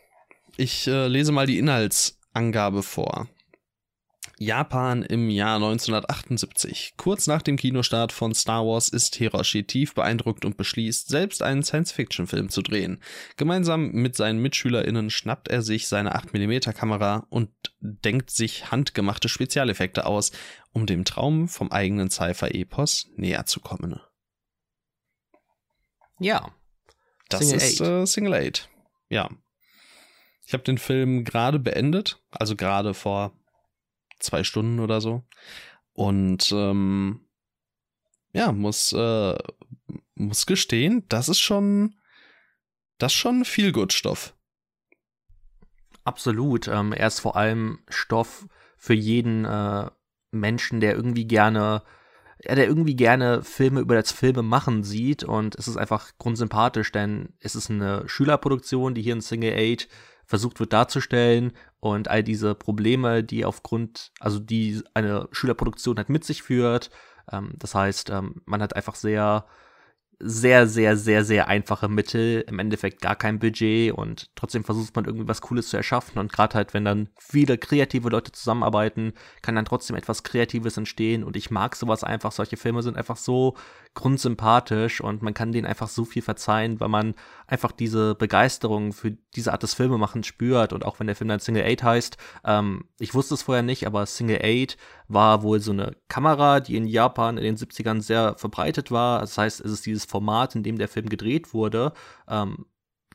Ich 0.57 0.87
äh, 0.87 1.07
lese 1.07 1.33
mal 1.33 1.47
die 1.47 1.59
Inhaltsangabe 1.59 2.83
vor. 2.83 3.29
Japan 4.39 5.03
im 5.03 5.31
Jahr 5.31 5.57
1978. 5.57 6.95
Kurz 6.99 7.27
nach 7.27 7.41
dem 7.41 7.57
Kinostart 7.57 8.13
von 8.13 8.35
Star 8.35 8.67
Wars 8.67 8.91
ist 8.91 9.17
Hiroshi 9.17 9.65
tief 9.65 9.95
beeindruckt 9.95 10.45
und 10.45 10.59
beschließt, 10.59 11.09
selbst 11.09 11.43
einen 11.43 11.63
Science-Fiction-Film 11.63 12.51
zu 12.51 12.61
drehen. 12.61 13.01
Gemeinsam 13.39 13.93
mit 13.93 14.15
seinen 14.15 14.41
MitschülerInnen 14.43 15.09
schnappt 15.09 15.49
er 15.49 15.63
sich 15.63 15.89
seine 15.89 16.17
8mm 16.17 16.73
Kamera 16.75 17.27
und 17.31 17.49
denkt 17.81 18.31
sich 18.31 18.71
handgemachte 18.71 19.31
Spezialeffekte 19.31 20.05
aus, 20.05 20.33
um 20.77 20.85
dem 20.85 21.07
Traum 21.07 21.49
vom 21.49 21.73
eigenen 21.73 22.11
Cypher-Epos 22.11 23.09
näher 23.17 23.47
zu 23.47 23.61
kommen. 23.61 23.99
Ja. 26.19 26.55
Das 27.31 27.41
Single 27.41 27.57
ist 27.57 27.81
Äh, 27.81 28.05
Single 28.05 28.35
8. 28.35 28.69
Ja. 29.09 29.31
Ich 30.45 30.53
habe 30.53 30.65
den 30.65 30.77
Film 30.77 31.25
gerade 31.25 31.59
beendet, 31.59 32.23
also 32.31 32.57
gerade 32.57 32.93
vor 32.93 33.33
zwei 34.19 34.45
Stunden 34.45 34.79
oder 34.79 35.01
so. 35.01 35.25
Und 35.95 36.53
ähm, 36.53 37.27
ja, 38.35 38.53
muss, 38.53 38.93
äh, 38.93 39.39
muss 40.15 40.45
gestehen, 40.45 41.07
das 41.09 41.31
ist 41.31 41.41
schon, 41.41 41.97
das 42.99 43.15
ist 43.15 43.19
schon 43.19 43.47
viel 43.47 43.73
gut 43.73 43.95
Stoff. 43.95 44.37
Absolut. 46.05 46.69
Ähm, 46.69 46.93
er 46.93 47.07
ist 47.07 47.21
vor 47.21 47.35
allem 47.35 47.79
Stoff 47.89 48.47
für 48.77 48.93
jeden 48.93 49.47
äh, 49.47 49.91
Menschen, 50.37 50.81
der 50.81 50.95
irgendwie 50.95 51.27
gerne, 51.27 51.83
der 52.45 52.67
irgendwie 52.67 52.97
gerne 52.97 53.43
Filme 53.43 53.81
über 53.81 53.95
das 53.95 54.13
Filme 54.13 54.43
machen 54.43 54.83
sieht 54.83 55.25
und 55.25 55.57
es 55.57 55.69
ist 55.69 55.77
einfach 55.77 56.13
grundsympathisch, 56.19 56.93
denn 56.93 57.31
es 57.41 57.55
ist 57.55 57.71
eine 57.71 58.03
Schülerproduktion, 58.07 58.95
die 58.95 59.03
hier 59.03 59.15
in 59.15 59.21
Single 59.21 59.55
Eight 59.55 59.89
versucht 60.25 60.59
wird 60.61 60.73
darzustellen 60.73 61.53
und 61.81 62.09
all 62.09 62.23
diese 62.23 62.55
Probleme, 62.55 63.23
die 63.23 63.45
aufgrund, 63.45 64.13
also 64.19 64.39
die 64.39 64.83
eine 64.93 65.29
Schülerproduktion 65.31 65.97
halt 65.97 66.09
mit 66.09 66.25
sich 66.25 66.43
führt. 66.43 66.91
Ähm, 67.31 67.53
das 67.57 67.75
heißt, 67.75 68.11
ähm, 68.11 68.43
man 68.45 68.61
hat 68.61 68.75
einfach 68.75 68.97
sehr 68.97 69.47
sehr, 70.19 70.67
sehr, 70.67 70.97
sehr, 70.97 71.25
sehr 71.25 71.49
einfache 71.49 71.89
Mittel, 71.89 72.43
im 72.49 72.59
Endeffekt 72.59 73.03
gar 73.03 73.17
kein 73.17 73.39
Budget 73.39 73.93
und 73.93 74.31
trotzdem 74.35 74.65
versucht 74.65 74.97
man 74.97 75.05
irgendwie 75.05 75.29
was 75.29 75.43
Cooles 75.43 75.69
zu 75.69 75.77
erschaffen 75.77 76.19
und 76.19 76.33
gerade 76.33 76.55
halt, 76.55 76.73
wenn 76.73 76.87
dann 76.87 77.09
viele 77.19 77.59
kreative 77.59 78.09
Leute 78.09 78.33
zusammenarbeiten, 78.33 79.13
kann 79.43 79.55
dann 79.55 79.67
trotzdem 79.67 79.95
etwas 79.95 80.23
Kreatives 80.23 80.79
entstehen 80.79 81.23
und 81.23 81.37
ich 81.37 81.51
mag 81.51 81.77
sowas 81.77 82.03
einfach, 82.03 82.33
solche 82.33 82.57
Filme 82.57 82.83
sind 82.83 82.97
einfach 82.97 83.19
so 83.19 83.57
grundsympathisch 83.93 85.03
und 85.03 85.23
man 85.23 85.35
kann 85.35 85.53
denen 85.53 85.67
einfach 85.67 85.89
so 85.89 86.05
viel 86.05 86.23
verzeihen, 86.23 86.81
weil 86.81 86.89
man 86.89 87.15
einfach 87.47 87.73
diese 87.73 88.15
Begeisterung 88.15 88.93
für 88.93 89.13
diese 89.35 89.53
Art 89.53 89.63
des 89.63 89.75
Filmemachens 89.75 90.27
spürt 90.27 90.73
und 90.73 90.85
auch 90.85 90.99
wenn 90.99 91.07
der 91.07 91.17
Film 91.17 91.29
dann 91.29 91.41
Single 91.41 91.65
8 91.65 91.83
heißt, 91.83 92.17
ähm, 92.45 92.85
ich 92.99 93.15
wusste 93.15 93.35
es 93.35 93.43
vorher 93.43 93.63
nicht, 93.63 93.87
aber 93.87 94.07
Single 94.07 94.41
8 94.43 94.77
war 95.09 95.43
wohl 95.43 95.61
so 95.61 95.73
eine 95.73 95.97
Kamera, 96.09 96.61
die 96.61 96.77
in 96.77 96.87
Japan 96.87 97.39
in 97.39 97.45
den 97.45 97.57
70ern 97.57 98.01
sehr 98.01 98.35
verbreitet 98.37 98.91
war. 98.91 99.21
Das 99.21 99.39
heißt, 99.39 99.61
es 99.61 99.71
ist 99.71 99.87
dieses 99.87 100.05
Format, 100.05 100.55
in 100.55 100.63
dem 100.63 100.79
der 100.79 100.89
Film 100.89 101.09
gedreht 101.09 101.55
wurde. 101.55 101.93
Ähm, 102.29 102.67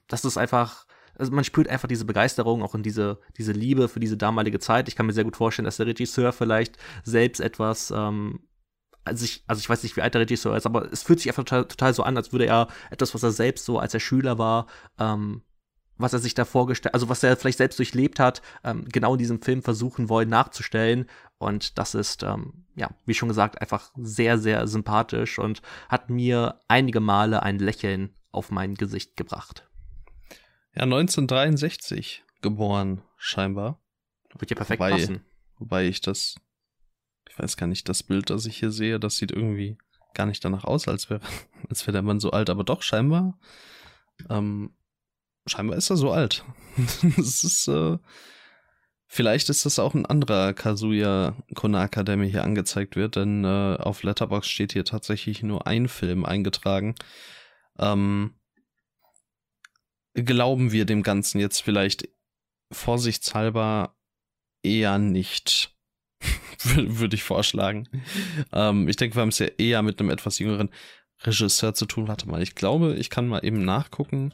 das 0.08 0.26
ist 0.26 0.38
einfach, 0.38 0.86
also 1.18 1.32
man 1.32 1.44
spürt 1.44 1.68
einfach 1.68 1.88
diese 1.88 2.06
Begeisterung, 2.06 2.64
auch 2.64 2.76
in 2.76 2.84
diese, 2.84 3.20
diese 3.38 3.52
Liebe 3.52 3.90
für 3.90 4.00
diese 4.00 4.18
damalige 4.18 4.60
Zeit. 4.60 4.88
Ich 4.88 4.96
kann 4.96 5.06
mir 5.06 5.14
sehr 5.14 5.24
gut 5.24 5.38
vorstellen, 5.38 5.66
dass 5.66 5.78
der 5.78 5.88
Regisseur 5.88 6.32
vielleicht 6.32 6.78
selbst 7.04 7.40
etwas 7.40 7.92
ähm, 7.96 8.40
also 9.04 9.26
ich, 9.26 9.44
also 9.48 9.60
ich 9.60 9.70
weiß 9.70 9.84
nicht, 9.84 9.96
wie 9.96 10.02
alt 10.02 10.14
der 10.14 10.22
Regisseur 10.22 10.56
ist, 10.56 10.66
aber 10.66 10.92
es 10.92 11.04
fühlt 11.04 11.20
sich 11.20 11.30
einfach 11.30 11.44
total, 11.44 11.66
total 11.66 11.94
so 11.94 12.04
an, 12.04 12.18
als 12.18 12.32
würde 12.32 12.46
er 12.46 12.68
etwas, 12.90 13.14
was 13.14 13.24
er 13.24 13.32
selbst 13.32 13.66
so, 13.66 13.80
als 13.80 13.94
er 13.94 14.00
Schüler 14.00 14.38
war, 14.38 14.68
ähm, 15.00 15.42
was 15.98 16.14
er 16.14 16.20
sich 16.20 16.34
da 16.34 16.46
vorgestellt, 16.46 16.94
also 16.94 17.10
was 17.10 17.24
er 17.24 17.38
vielleicht 17.38 17.60
selbst 17.60 17.80
durchlebt 17.80 18.20
hat, 18.20 18.42
ähm, 18.64 18.86
genau 18.92 19.14
in 19.14 19.20
diesem 19.20 19.42
Film 19.42 19.62
versuchen 19.62 20.10
wollen 20.10 20.30
nachzustellen. 20.30 21.06
Und 21.38 21.78
das 21.78 21.96
ist, 21.96 22.24
ähm, 22.24 22.66
ja, 22.76 22.90
wie 23.06 23.14
schon 23.14 23.30
gesagt, 23.30 23.62
einfach 23.62 23.92
sehr, 23.96 24.38
sehr 24.38 24.68
sympathisch 24.68 25.40
und 25.40 25.62
hat 25.90 26.10
mir 26.10 26.60
einige 26.68 27.00
Male 27.00 27.44
ein 27.44 27.60
Lächeln 27.60 28.16
auf 28.32 28.52
mein 28.52 28.76
Gesicht 28.76 29.16
gebracht. 29.16 29.68
Ja, 30.74 30.84
1963 30.84 32.24
geboren, 32.42 33.02
scheinbar. 33.18 33.80
Wird 34.38 34.50
ja 34.50 34.56
perfekt 34.56 34.80
wobei, 34.80 34.92
passen. 34.92 35.26
Wobei 35.60 35.86
ich 35.86 36.02
das, 36.02 36.36
ich 37.32 37.40
weiß 37.40 37.56
gar 37.58 37.68
nicht, 37.68 37.88
das 37.88 38.04
Bild, 38.04 38.30
das 38.30 38.46
ich 38.46 38.58
hier 38.58 38.72
sehe, 38.72 39.00
das 39.00 39.16
sieht 39.16 39.32
irgendwie 39.32 39.78
gar 40.14 40.26
nicht 40.26 40.44
danach 40.44 40.66
aus, 40.66 40.88
als 40.88 41.10
wäre, 41.10 41.22
als 41.70 41.88
wäre 41.88 41.94
der 41.94 42.02
Mann 42.02 42.20
so 42.20 42.32
alt, 42.32 42.50
aber 42.50 42.64
doch 42.64 42.82
scheinbar 42.82 43.40
ähm, 44.30 44.76
scheinbar 45.48 45.78
ist 45.78 45.90
er 45.90 45.98
so 45.98 46.12
alt. 46.12 46.44
das 47.18 47.44
ist, 47.44 47.68
äh, 47.68 47.98
vielleicht 49.08 49.50
ist 49.50 49.66
das 49.66 49.80
auch 49.80 49.94
ein 49.94 50.06
anderer 50.06 50.54
Kazuya 50.54 51.36
Konaka, 51.56 52.04
der 52.04 52.18
mir 52.18 52.28
hier 52.28 52.44
angezeigt 52.44 52.96
wird, 52.96 53.16
denn 53.16 53.44
äh, 53.44 53.78
auf 53.80 54.04
Letterbox 54.04 54.48
steht 54.48 54.74
hier 54.74 54.86
tatsächlich 54.86 55.44
nur 55.44 55.68
ein 55.68 55.88
Film 55.88 56.26
eingetragen. 56.26 56.96
Ähm, 57.80 58.36
glauben 60.14 60.72
wir 60.72 60.86
dem 60.86 61.04
Ganzen 61.04 61.40
jetzt 61.40 61.62
vielleicht 61.62 62.10
vorsichtshalber 62.72 63.96
eher 64.64 64.98
nicht? 64.98 65.76
Würde 66.64 67.16
ich 67.16 67.24
vorschlagen. 67.24 67.88
Ähm, 68.52 68.88
ich 68.88 68.96
denke, 68.96 69.16
wir 69.16 69.22
haben 69.22 69.30
es 69.30 69.40
ja 69.40 69.48
eher 69.58 69.82
mit 69.82 70.00
einem 70.00 70.10
etwas 70.10 70.40
jüngeren 70.40 70.70
Regisseur 71.24 71.74
zu 71.74 71.86
tun. 71.86 72.08
Warte 72.08 72.28
mal, 72.30 72.42
ich 72.42 72.56
glaube, 72.56 72.96
ich 72.96 73.10
kann 73.10 73.28
mal 73.28 73.44
eben 73.46 73.64
nachgucken 73.64 74.32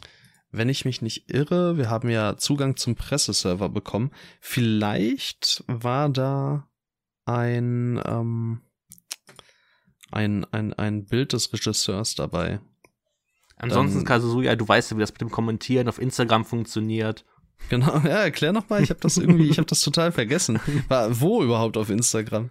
wenn 0.51 0.69
ich 0.69 0.85
mich 0.85 1.01
nicht 1.01 1.29
irre, 1.31 1.77
wir 1.77 1.89
haben 1.89 2.09
ja 2.09 2.37
Zugang 2.37 2.77
zum 2.77 2.95
Presseserver 2.95 3.69
bekommen. 3.69 4.11
Vielleicht 4.39 5.63
war 5.67 6.09
da 6.09 6.67
ein, 7.25 8.01
ähm, 8.05 8.61
ein, 10.11 10.45
ein, 10.45 10.73
ein 10.73 11.05
Bild 11.05 11.33
des 11.33 11.51
Regisseurs 11.51 12.15
dabei. 12.15 12.59
Ansonsten, 13.57 14.05
Kazuya, 14.05 14.55
du 14.55 14.67
weißt 14.67 14.91
ja, 14.91 14.97
wie 14.97 15.01
das 15.01 15.11
mit 15.11 15.21
dem 15.21 15.31
Kommentieren 15.31 15.89
auf 15.89 15.99
Instagram 15.99 16.45
funktioniert. 16.45 17.25
Genau, 17.69 17.97
ja, 17.97 18.23
erklär 18.23 18.53
noch 18.53 18.69
mal. 18.69 18.81
Ich 18.81 18.89
habe 18.89 18.99
das 19.01 19.17
irgendwie, 19.17 19.49
ich 19.49 19.57
habe 19.57 19.67
das 19.67 19.81
total 19.81 20.11
vergessen. 20.11 20.59
War, 20.87 21.19
wo 21.19 21.43
überhaupt 21.43 21.77
auf 21.77 21.89
Instagram? 21.89 22.49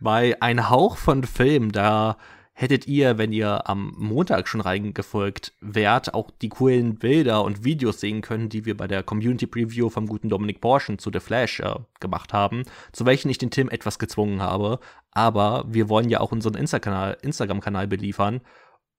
Bei 0.00 0.40
Ein 0.40 0.70
Hauch 0.70 0.96
von 0.96 1.24
Film, 1.24 1.72
da 1.72 2.16
hättet 2.58 2.86
ihr, 2.86 3.18
wenn 3.18 3.32
ihr 3.32 3.68
am 3.68 3.92
Montag 3.98 4.48
schon 4.48 4.62
reingefolgt 4.62 5.52
wärt, 5.60 6.14
auch 6.14 6.30
die 6.40 6.48
coolen 6.48 6.96
Bilder 6.96 7.44
und 7.44 7.64
Videos 7.64 8.00
sehen 8.00 8.22
können, 8.22 8.48
die 8.48 8.64
wir 8.64 8.74
bei 8.74 8.88
der 8.88 9.02
Community 9.02 9.46
Preview 9.46 9.90
vom 9.90 10.06
guten 10.06 10.30
Dominik 10.30 10.62
Borschen 10.62 10.98
zu 10.98 11.10
The 11.12 11.20
Flash 11.20 11.60
äh, 11.60 11.74
gemacht 12.00 12.32
haben, 12.32 12.62
zu 12.92 13.04
welchen 13.04 13.28
ich 13.28 13.36
den 13.36 13.50
Tim 13.50 13.68
etwas 13.68 13.98
gezwungen 13.98 14.40
habe. 14.40 14.80
Aber 15.12 15.66
wir 15.68 15.90
wollen 15.90 16.08
ja 16.08 16.20
auch 16.20 16.32
unseren 16.32 16.54
Instagram-Kanal 16.54 17.86
beliefern. 17.88 18.40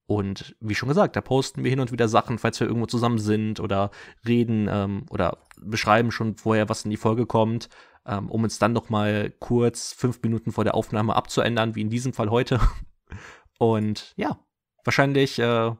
Und 0.08 0.56
wie 0.62 0.74
schon 0.74 0.88
gesagt, 0.88 1.18
da 1.18 1.22
posten 1.22 1.64
wir 1.64 1.70
hin 1.70 1.82
und 1.82 1.92
wieder 1.92 2.08
Sachen, 2.08 2.40
falls 2.40 2.60
wir 2.62 2.68
irgendwo 2.68 2.88
zusammen 2.88 3.20
sind 3.20 3.60
oder 3.60 3.92
reden 4.26 4.68
ähm, 4.72 5.06
oder 5.10 5.40
beschreiben 5.60 6.12
schon 6.12 6.38
vorher, 6.38 6.70
was 6.70 6.86
in 6.86 6.92
die 6.92 6.98
Folge 6.98 7.26
kommt, 7.26 7.68
ähm, 8.06 8.32
um 8.32 8.44
uns 8.44 8.58
dann 8.58 8.72
noch 8.72 8.90
mal 8.90 9.32
kurz 9.40 9.92
fünf 9.92 10.22
Minuten 10.24 10.54
vor 10.54 10.64
der 10.64 10.76
Aufnahme 10.76 11.16
abzuändern, 11.16 11.76
wie 11.76 11.82
in 11.82 11.90
diesem 11.90 12.14
Fall 12.14 12.32
heute. 12.32 12.62
Und 13.60 14.14
ja, 14.16 14.40
wahrscheinlich 14.86 15.40
äh, 15.40 15.76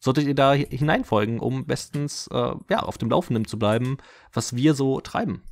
solltet 0.00 0.26
ihr 0.26 0.34
da 0.34 0.52
hineinfolgen, 0.52 1.40
um 1.40 1.66
bestens 1.66 2.28
äh, 2.30 2.54
ja, 2.68 2.80
auf 2.80 2.98
dem 2.98 3.08
Laufenden 3.08 3.46
zu 3.46 3.58
bleiben, 3.58 3.96
was 4.34 4.54
wir 4.54 4.74
so 4.74 5.00
treiben. 5.00 5.42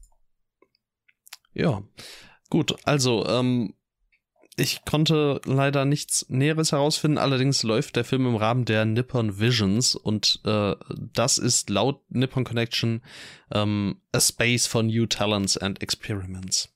Ja, 1.55 1.83
gut, 2.51 2.77
also 2.85 3.27
ähm, 3.27 3.75
ich 4.57 4.85
konnte 4.85 5.41
leider 5.45 5.85
nichts 5.85 6.27
Näheres 6.29 6.73
herausfinden, 6.73 7.19
allerdings 7.19 7.63
läuft 7.63 7.97
der 7.97 8.05
Film 8.05 8.27
im 8.27 8.37
Rahmen 8.37 8.65
der 8.65 8.85
Nippon 8.85 9.41
Visions 9.41 9.97
und 9.97 10.41
äh, 10.45 10.75
das 11.13 11.39
ist 11.39 11.71
laut 11.71 12.03
Nippon 12.09 12.45
Connection 12.45 13.03
ähm, 13.53 14.01
A 14.13 14.21
Space 14.21 14.67
for 14.67 14.83
New 14.83 15.07
Talents 15.07 15.57
and 15.57 15.83
Experiments. 15.83 16.73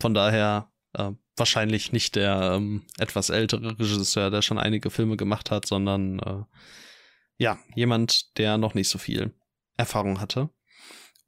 Von 0.00 0.14
daher 0.14 0.70
äh, 0.92 1.12
wahrscheinlich 1.36 1.92
nicht 1.92 2.16
der 2.16 2.54
ähm, 2.56 2.84
etwas 2.98 3.30
ältere 3.30 3.78
Regisseur, 3.78 4.30
der 4.30 4.42
schon 4.42 4.58
einige 4.58 4.90
Filme 4.90 5.16
gemacht 5.16 5.50
hat, 5.50 5.66
sondern 5.66 6.18
äh, 6.18 6.42
ja, 7.38 7.58
jemand, 7.74 8.38
der 8.38 8.58
noch 8.58 8.74
nicht 8.74 8.88
so 8.88 8.98
viel 8.98 9.34
Erfahrung 9.76 10.20
hatte. 10.20 10.50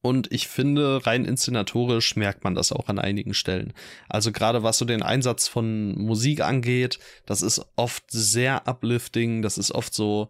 Und 0.04 0.30
ich 0.30 0.48
finde, 0.48 1.06
rein 1.06 1.24
inszenatorisch 1.24 2.14
merkt 2.14 2.44
man 2.44 2.54
das 2.54 2.72
auch 2.72 2.88
an 2.88 2.98
einigen 2.98 3.32
Stellen. 3.32 3.72
Also 4.06 4.32
gerade 4.32 4.62
was 4.62 4.76
so 4.76 4.84
den 4.84 5.02
Einsatz 5.02 5.48
von 5.48 5.96
Musik 5.98 6.42
angeht, 6.42 6.98
das 7.24 7.40
ist 7.40 7.64
oft 7.76 8.04
sehr 8.10 8.68
uplifting, 8.68 9.40
das 9.40 9.56
ist 9.56 9.72
oft 9.72 9.94
so 9.94 10.28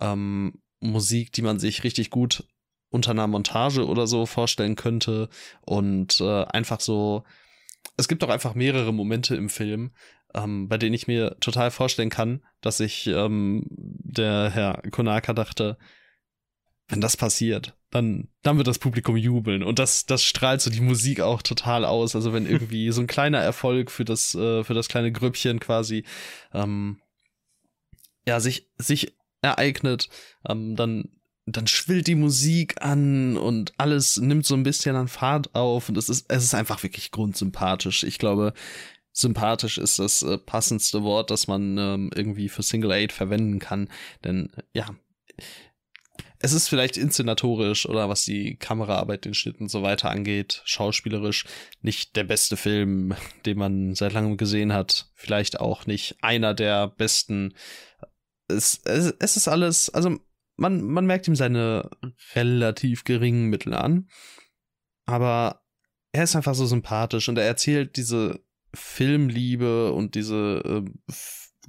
ähm, 0.00 0.62
Musik, 0.80 1.32
die 1.32 1.42
man 1.42 1.58
sich 1.58 1.84
richtig 1.84 2.08
gut 2.08 2.44
unter 2.88 3.10
einer 3.10 3.26
Montage 3.26 3.86
oder 3.86 4.06
so 4.06 4.24
vorstellen 4.24 4.74
könnte 4.74 5.28
und 5.66 6.18
äh, 6.22 6.44
einfach 6.44 6.80
so 6.80 7.22
es 7.98 8.08
gibt 8.08 8.24
auch 8.24 8.30
einfach 8.30 8.54
mehrere 8.54 8.94
Momente 8.94 9.36
im 9.36 9.50
Film, 9.50 9.90
ähm, 10.34 10.66
bei 10.66 10.78
denen 10.78 10.94
ich 10.94 11.08
mir 11.08 11.36
total 11.40 11.70
vorstellen 11.70 12.08
kann, 12.08 12.42
dass 12.62 12.78
sich 12.78 13.06
ähm, 13.06 13.66
der 13.68 14.48
Herr 14.48 14.80
Konaka 14.90 15.34
dachte, 15.34 15.76
wenn 16.90 17.00
das 17.00 17.16
passiert, 17.16 17.76
dann, 17.90 18.28
dann 18.42 18.56
wird 18.56 18.66
das 18.66 18.78
Publikum 18.78 19.16
jubeln. 19.16 19.62
Und 19.62 19.78
das, 19.78 20.06
das 20.06 20.22
strahlt 20.22 20.60
so 20.60 20.70
die 20.70 20.80
Musik 20.80 21.20
auch 21.20 21.42
total 21.42 21.84
aus. 21.84 22.14
Also 22.14 22.32
wenn 22.32 22.46
irgendwie 22.50 22.90
so 22.90 23.00
ein 23.00 23.06
kleiner 23.06 23.38
Erfolg 23.38 23.90
für 23.90 24.04
das, 24.04 24.34
äh, 24.34 24.64
für 24.64 24.74
das 24.74 24.88
kleine 24.88 25.12
Grüppchen 25.12 25.60
quasi, 25.60 26.04
ähm, 26.52 27.00
ja, 28.26 28.40
sich, 28.40 28.68
sich 28.76 29.14
ereignet, 29.40 30.08
ähm, 30.46 30.76
dann 30.76 31.04
dann 31.46 31.66
schwillt 31.66 32.06
die 32.06 32.14
Musik 32.14 32.80
an 32.80 33.36
und 33.36 33.72
alles 33.76 34.18
nimmt 34.18 34.46
so 34.46 34.54
ein 34.54 34.62
bisschen 34.62 34.94
an 34.94 35.08
Fahrt 35.08 35.54
auf 35.54 35.88
und 35.88 35.96
es 35.96 36.08
ist, 36.08 36.26
es 36.28 36.44
ist 36.44 36.54
einfach 36.54 36.82
wirklich 36.84 37.10
grundsympathisch. 37.10 38.04
Ich 38.04 38.18
glaube, 38.18 38.52
sympathisch 39.12 39.78
ist 39.78 39.98
das 39.98 40.22
äh, 40.22 40.38
passendste 40.38 41.02
Wort, 41.02 41.30
das 41.30 41.46
man 41.46 41.76
ähm, 41.78 42.10
irgendwie 42.14 42.48
für 42.48 42.62
Single 42.62 42.92
Aid 42.92 43.12
verwenden 43.12 43.58
kann. 43.58 43.88
Denn 44.24 44.50
ja, 44.72 44.86
es 46.42 46.52
ist 46.52 46.68
vielleicht 46.68 46.96
inszenatorisch 46.96 47.86
oder 47.86 48.08
was 48.08 48.24
die 48.24 48.56
Kameraarbeit, 48.56 49.26
den 49.26 49.34
Schnitt 49.34 49.60
und 49.60 49.70
so 49.70 49.82
weiter 49.82 50.10
angeht, 50.10 50.62
schauspielerisch 50.64 51.44
nicht 51.82 52.16
der 52.16 52.24
beste 52.24 52.56
Film, 52.56 53.14
den 53.46 53.58
man 53.58 53.94
seit 53.94 54.14
langem 54.14 54.38
gesehen 54.38 54.72
hat. 54.72 55.10
Vielleicht 55.14 55.60
auch 55.60 55.86
nicht 55.86 56.16
einer 56.22 56.54
der 56.54 56.88
besten. 56.88 57.54
Es, 58.48 58.80
es, 58.84 59.14
es 59.18 59.36
ist 59.36 59.48
alles, 59.48 59.90
also 59.90 60.18
man, 60.56 60.82
man 60.82 61.06
merkt 61.06 61.28
ihm 61.28 61.36
seine 61.36 61.90
relativ 62.34 63.04
geringen 63.04 63.50
Mittel 63.50 63.74
an. 63.74 64.08
Aber 65.04 65.62
er 66.12 66.24
ist 66.24 66.36
einfach 66.36 66.54
so 66.54 66.64
sympathisch 66.64 67.28
und 67.28 67.36
er 67.36 67.44
erzählt 67.44 67.96
diese 67.96 68.40
Filmliebe 68.72 69.92
und 69.92 70.14
diese 70.14 70.84
äh, 70.84 71.12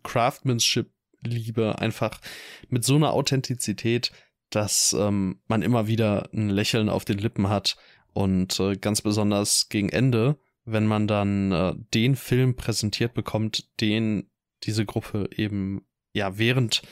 Craftsmanship-Liebe 0.03 1.77
einfach 1.79 2.21
mit 2.69 2.85
so 2.85 2.95
einer 2.95 3.13
Authentizität, 3.13 4.11
dass 4.51 4.95
ähm, 4.97 5.39
man 5.47 5.61
immer 5.61 5.87
wieder 5.87 6.29
ein 6.33 6.49
Lächeln 6.49 6.89
auf 6.89 7.05
den 7.05 7.17
Lippen 7.17 7.49
hat 7.49 7.77
und 8.13 8.59
äh, 8.59 8.75
ganz 8.75 9.01
besonders 9.01 9.69
gegen 9.69 9.89
Ende, 9.89 10.37
wenn 10.65 10.85
man 10.85 11.07
dann 11.07 11.51
äh, 11.51 11.73
den 11.93 12.15
Film 12.15 12.55
präsentiert 12.55 13.13
bekommt, 13.13 13.69
den 13.79 14.29
diese 14.63 14.85
Gruppe 14.85 15.29
eben 15.35 15.85
ja 16.13 16.37
während 16.37 16.83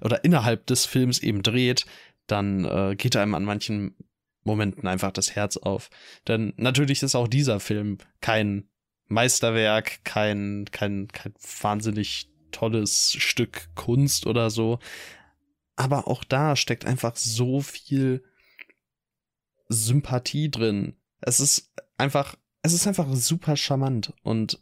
oder 0.00 0.24
innerhalb 0.24 0.66
des 0.66 0.86
Films 0.86 1.18
eben 1.18 1.42
dreht, 1.42 1.84
dann 2.26 2.64
äh, 2.64 2.94
geht 2.96 3.16
einem 3.16 3.34
an 3.34 3.44
manchen 3.44 3.96
Momenten 4.44 4.86
einfach 4.86 5.12
das 5.12 5.34
Herz 5.34 5.56
auf. 5.56 5.90
Denn 6.26 6.54
natürlich 6.56 7.02
ist 7.02 7.14
auch 7.14 7.28
dieser 7.28 7.60
Film 7.60 7.98
kein 8.20 8.68
Meisterwerk, 9.08 10.04
kein, 10.04 10.66
kein, 10.70 11.08
kein 11.08 11.34
wahnsinnig 11.60 12.30
tolles 12.52 13.14
Stück 13.18 13.68
Kunst 13.74 14.26
oder 14.26 14.50
so. 14.50 14.78
Aber 15.78 16.08
auch 16.08 16.24
da 16.24 16.56
steckt 16.56 16.84
einfach 16.84 17.14
so 17.14 17.60
viel 17.60 18.24
Sympathie 19.68 20.50
drin. 20.50 20.96
Es 21.20 21.38
ist 21.38 21.72
einfach, 21.96 22.34
es 22.62 22.72
ist 22.72 22.88
einfach 22.88 23.06
super 23.14 23.56
charmant 23.56 24.12
und 24.24 24.60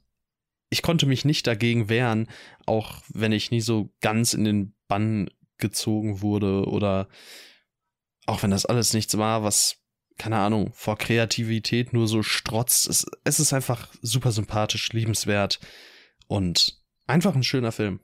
ich 0.69 0.83
konnte 0.83 1.07
mich 1.07 1.25
nicht 1.25 1.47
dagegen 1.47 1.89
wehren, 1.89 2.29
auch 2.67 3.03
wenn 3.09 3.33
ich 3.33 3.51
nie 3.51 3.63
so 3.63 3.95
ganz 4.03 4.35
in 4.35 4.45
den 4.45 4.75
Bann 4.89 5.31
gezogen 5.57 6.21
wurde 6.21 6.67
oder 6.67 7.09
auch 8.27 8.43
wenn 8.43 8.51
das 8.51 8.67
alles 8.67 8.93
nichts 8.93 9.17
war, 9.17 9.43
was, 9.43 9.79
keine 10.19 10.37
Ahnung, 10.37 10.71
vor 10.75 10.99
Kreativität 10.99 11.95
nur 11.95 12.09
so 12.09 12.23
strotzt. 12.23 12.89
Es, 12.89 13.07
es 13.25 13.41
ist 13.41 13.55
einfach 13.55 13.89
super 14.03 14.33
sympathisch, 14.33 14.93
liebenswert 14.93 15.61
und 16.27 16.79
einfach 17.07 17.35
ein 17.35 17.43
schöner 17.43 17.73
Film. 17.73 18.01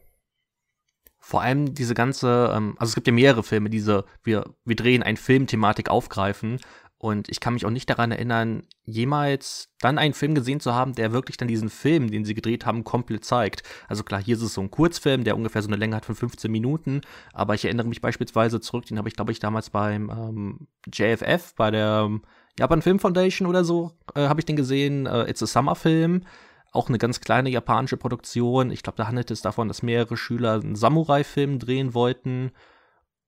Vor 1.24 1.40
allem 1.40 1.72
diese 1.72 1.94
ganze, 1.94 2.52
ähm, 2.52 2.74
also 2.78 2.90
es 2.90 2.94
gibt 2.96 3.06
ja 3.06 3.12
mehrere 3.12 3.44
Filme, 3.44 3.70
diese, 3.70 4.04
wir, 4.24 4.44
wir 4.64 4.74
drehen 4.74 5.04
ein 5.04 5.16
Film-Thematik 5.16 5.88
aufgreifen. 5.88 6.58
Und 6.98 7.28
ich 7.28 7.38
kann 7.38 7.54
mich 7.54 7.64
auch 7.64 7.70
nicht 7.70 7.88
daran 7.88 8.10
erinnern, 8.10 8.64
jemals 8.84 9.72
dann 9.80 9.98
einen 9.98 10.14
Film 10.14 10.34
gesehen 10.34 10.58
zu 10.58 10.74
haben, 10.74 10.94
der 10.94 11.12
wirklich 11.12 11.36
dann 11.36 11.46
diesen 11.46 11.68
Film, 11.68 12.10
den 12.10 12.24
sie 12.24 12.34
gedreht 12.34 12.66
haben, 12.66 12.82
komplett 12.82 13.24
zeigt. 13.24 13.62
Also 13.88 14.02
klar, 14.02 14.22
hier 14.22 14.36
ist 14.36 14.42
es 14.42 14.54
so 14.54 14.60
ein 14.60 14.70
Kurzfilm, 14.70 15.22
der 15.22 15.36
ungefähr 15.36 15.62
so 15.62 15.68
eine 15.68 15.76
Länge 15.76 15.94
hat 15.94 16.04
von 16.04 16.16
15 16.16 16.50
Minuten. 16.50 17.02
Aber 17.32 17.54
ich 17.54 17.64
erinnere 17.64 17.86
mich 17.86 18.00
beispielsweise 18.00 18.60
zurück, 18.60 18.86
den 18.86 18.98
habe 18.98 19.08
ich, 19.08 19.14
glaube 19.14 19.30
ich, 19.30 19.38
damals 19.38 19.70
beim 19.70 20.10
ähm, 20.10 20.66
JFF, 20.92 21.54
bei 21.56 21.70
der 21.70 22.02
ähm, 22.06 22.22
Japan 22.58 22.82
Film 22.82 22.98
Foundation 22.98 23.46
oder 23.46 23.64
so, 23.64 23.92
äh, 24.14 24.28
habe 24.28 24.40
ich 24.40 24.44
den 24.44 24.56
gesehen. 24.56 25.06
Äh, 25.06 25.30
It's 25.30 25.42
a 25.42 25.46
Summer 25.46 25.76
Film 25.76 26.22
auch 26.72 26.88
eine 26.88 26.98
ganz 26.98 27.20
kleine 27.20 27.50
japanische 27.50 27.96
Produktion. 27.96 28.70
Ich 28.70 28.82
glaube, 28.82 28.96
da 28.96 29.06
handelt 29.06 29.30
es 29.30 29.42
davon, 29.42 29.68
dass 29.68 29.82
mehrere 29.82 30.16
Schüler 30.16 30.54
einen 30.54 30.74
Samurai-Film 30.74 31.58
drehen 31.58 31.94
wollten. 31.94 32.52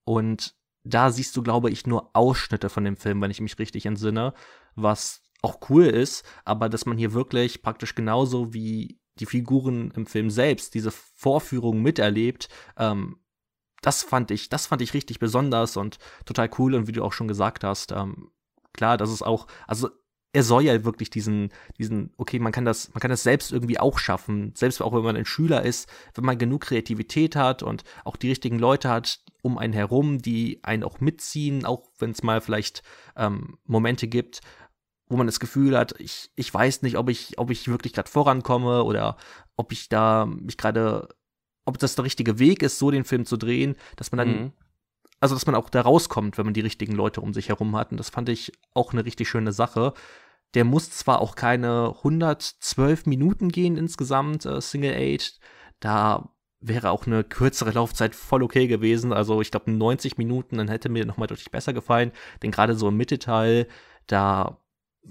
Und 0.05 0.55
da 0.83 1.11
siehst 1.11 1.37
du, 1.37 1.43
glaube 1.43 1.71
ich, 1.71 1.87
nur 1.87 2.11
Ausschnitte 2.15 2.69
von 2.71 2.85
dem 2.85 2.97
Film, 2.97 3.21
wenn 3.21 3.31
ich 3.31 3.41
mich 3.41 3.59
richtig 3.59 3.87
entsinne, 3.87 4.33
was 4.75 5.23
auch 5.43 5.59
cool 5.69 5.85
ist, 5.85 6.25
aber 6.45 6.71
dass 6.71 6.87
man 6.87 6.97
hier 6.97 7.13
wirklich 7.13 7.63
praktisch 7.63 7.95
genauso 7.95 8.55
wie 8.55 8.99
die 9.17 9.27
Figuren 9.27 9.93
im 9.95 10.07
Film 10.07 10.31
selbst 10.31 10.75
diese 10.75 10.91
Vorführung 10.91 11.83
miterlebt, 11.83 12.49
ähm, 12.79 13.19
das 13.83 14.03
fand 14.03 14.31
ich, 14.31 14.49
das 14.49 14.67
fand 14.67 14.81
ich 14.81 14.95
richtig 14.95 15.19
besonders 15.19 15.77
und 15.77 15.99
total 16.25 16.49
cool 16.59 16.75
und 16.75 16.87
wie 16.87 16.93
du 16.93 17.05
auch 17.05 17.13
schon 17.13 17.29
gesagt 17.29 17.63
hast, 17.63 17.93
ähm, 17.93 18.31
klar, 18.73 18.97
das 18.97 19.13
ist 19.13 19.23
auch, 19.23 19.47
also 19.67 19.91
er 20.35 20.43
soll 20.43 20.65
ja 20.65 20.85
wirklich 20.85 21.11
diesen, 21.11 21.51
diesen, 21.79 22.13
okay, 22.17 22.41
man 22.41 22.51
kann 22.51 22.65
das, 22.65 22.93
man 22.93 23.01
kann 23.01 23.11
das 23.11 23.23
selbst 23.23 23.53
irgendwie 23.53 23.79
auch 23.79 23.99
schaffen, 24.01 24.53
selbst 24.57 24.83
auch 24.83 24.93
wenn 24.93 25.05
man 25.05 25.17
ein 25.17 25.25
Schüler 25.25 25.63
ist, 25.63 25.89
wenn 26.15 26.25
man 26.25 26.37
genug 26.37 26.63
Kreativität 26.63 27.37
hat 27.37 27.63
und 27.63 27.85
auch 28.05 28.17
die 28.17 28.29
richtigen 28.29 28.59
Leute 28.59 28.91
hat 28.91 29.21
um 29.43 29.59
einen 29.59 29.73
herum, 29.73 30.21
die 30.21 30.59
einen 30.63 30.83
auch 30.83 31.01
mitziehen, 31.01 31.65
auch 31.65 31.89
wenn 31.99 32.11
es 32.11 32.25
mal 32.25 32.41
vielleicht 32.41 32.83
ähm, 33.17 33.59
Momente 33.65 34.09
gibt, 34.09 34.41
wo 35.07 35.17
man 35.17 35.27
das 35.27 35.39
Gefühl 35.39 35.79
hat, 35.79 35.95
ich, 36.01 36.31
ich 36.35 36.53
weiß 36.53 36.83
nicht, 36.83 36.99
ob 36.99 37.11
ich, 37.11 37.39
ob 37.39 37.51
ich 37.51 37.69
wirklich 37.69 37.93
gerade 37.93 38.11
vorankomme 38.11 38.83
oder 38.83 39.17
ob 39.57 39.71
ich 39.71 39.89
da 39.89 40.27
mich 40.27 40.57
gerade, 40.57 41.09
ob 41.65 41.79
das 41.79 41.95
der 41.95 42.05
richtige 42.05 42.41
Weg 42.41 42.63
ist, 42.63 42.81
so 42.81 42.91
den 42.91 43.05
Film 43.05 43.25
zu 43.25 43.37
drehen, 43.37 43.77
dass 43.97 44.11
man 44.11 44.19
dann 44.19 44.43
mhm 44.43 44.53
also 45.25 45.35
dass 45.35 45.47
man 45.47 45.55
auch 45.55 45.71
da 45.71 45.81
rauskommt, 45.81 46.37
wenn 46.37 46.45
man 46.45 46.53
die 46.53 46.61
richtigen 46.61 46.93
Leute 46.93 47.23
um 47.23 47.33
sich 47.33 47.49
herum 47.49 47.75
hat. 47.77 47.91
Und 47.91 47.97
das 47.97 48.11
fand 48.11 48.29
ich 48.29 48.53
auch 48.75 48.93
eine 48.93 49.07
richtig 49.07 49.27
schöne 49.27 49.53
Sache. 49.53 49.95
Der 50.55 50.65
muss 50.65 50.91
zwar 50.91 51.21
auch 51.21 51.35
keine 51.35 51.95
112 51.99 53.07
Minuten 53.07 53.49
gehen 53.49 53.77
insgesamt, 53.77 54.47
äh, 54.47 54.61
Single 54.61 54.95
Aid. 54.95 55.39
Da 55.81 56.31
wäre 56.61 56.91
auch 56.91 57.07
eine 57.07 57.25
kürzere 57.25 57.73
Laufzeit 57.73 58.15
voll 58.15 58.43
okay 58.43 58.67
gewesen. 58.67 59.13
Also 59.13 59.41
ich 59.41 59.51
glaube 59.51 59.71
90 59.71 60.17
Minuten, 60.17 60.57
dann 60.59 60.69
hätte 60.69 60.89
mir 60.89 61.05
nochmal 61.05 61.29
deutlich 61.29 61.51
besser 61.51 61.73
gefallen. 61.73 62.13
Denn 62.43 62.51
gerade 62.51 62.75
so 62.75 62.89
im 62.89 62.97
Mittelteil, 62.97 63.67
da, 64.07 64.61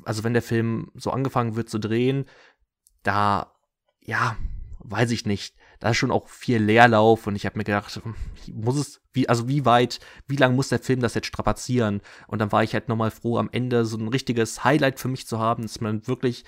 also 0.04 0.24
wenn 0.24 0.34
der 0.34 0.42
Film 0.42 0.92
so 0.96 1.12
angefangen 1.12 1.56
wird 1.56 1.70
zu 1.70 1.80
drehen, 1.80 2.26
da, 3.04 3.54
ja, 4.02 4.38
weiß 4.80 5.12
ich 5.12 5.26
nicht 5.26 5.56
da 5.80 5.90
ist 5.90 5.98
schon 5.98 6.12
auch 6.12 6.28
viel 6.28 6.62
Leerlauf 6.62 7.28
und 7.28 7.36
ich 7.36 7.46
habe 7.46 7.58
mir 7.58 7.64
gedacht, 7.64 7.96
hm, 7.96 8.16
muss 8.54 8.78
es, 8.78 9.02
wie, 9.12 9.28
also 9.30 9.48
wie 9.48 9.66
weit, 9.66 10.00
wie 10.28 10.36
lang 10.36 10.56
muss 10.56 10.70
der 10.70 10.80
Film 10.80 11.02
das 11.02 11.14
jetzt 11.14 11.28
strapazieren? 11.28 12.02
Und 12.28 12.40
dann 12.40 12.52
war 12.52 12.64
ich 12.64 12.74
halt 12.74 12.90
nochmal 12.90 13.12
froh, 13.12 13.38
am 13.38 13.50
Ende 13.52 13.86
so 13.86 13.98
ein 13.98 14.08
richtiges 14.08 14.64
Highlight 14.64 15.00
für 15.00 15.08
mich 15.08 15.28
zu 15.28 15.40
haben, 15.40 15.64
dass 15.64 15.82
man 15.82 16.08
wirklich, 16.08 16.46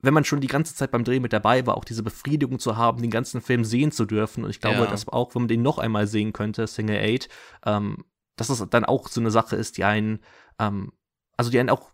wenn 0.00 0.14
man 0.14 0.24
schon 0.24 0.40
die 0.40 0.46
ganze 0.46 0.74
Zeit 0.74 0.90
beim 0.90 1.04
Drehen 1.04 1.22
mit 1.22 1.32
dabei 1.32 1.66
war, 1.66 1.76
auch 1.76 1.84
diese 1.84 2.02
Befriedigung 2.02 2.58
zu 2.58 2.76
haben, 2.76 3.02
den 3.02 3.10
ganzen 3.10 3.40
Film 3.40 3.64
sehen 3.64 3.92
zu 3.92 4.04
dürfen. 4.04 4.44
Und 4.44 4.50
ich 4.50 4.60
glaube, 4.60 4.78
ja. 4.78 4.86
dass 4.86 5.08
auch, 5.08 5.34
wenn 5.34 5.42
man 5.42 5.48
den 5.48 5.62
noch 5.62 5.78
einmal 5.78 6.06
sehen 6.06 6.32
könnte, 6.32 6.66
Single 6.66 6.98
Eight, 6.98 7.28
ähm, 7.64 8.04
dass 8.36 8.48
das 8.48 8.64
dann 8.68 8.84
auch 8.84 9.08
so 9.08 9.20
eine 9.20 9.30
Sache 9.30 9.56
ist, 9.56 9.78
die 9.78 9.84
einen, 9.84 10.20
ähm, 10.58 10.92
also 11.36 11.50
die 11.50 11.58
einen 11.58 11.70
auch 11.70 11.90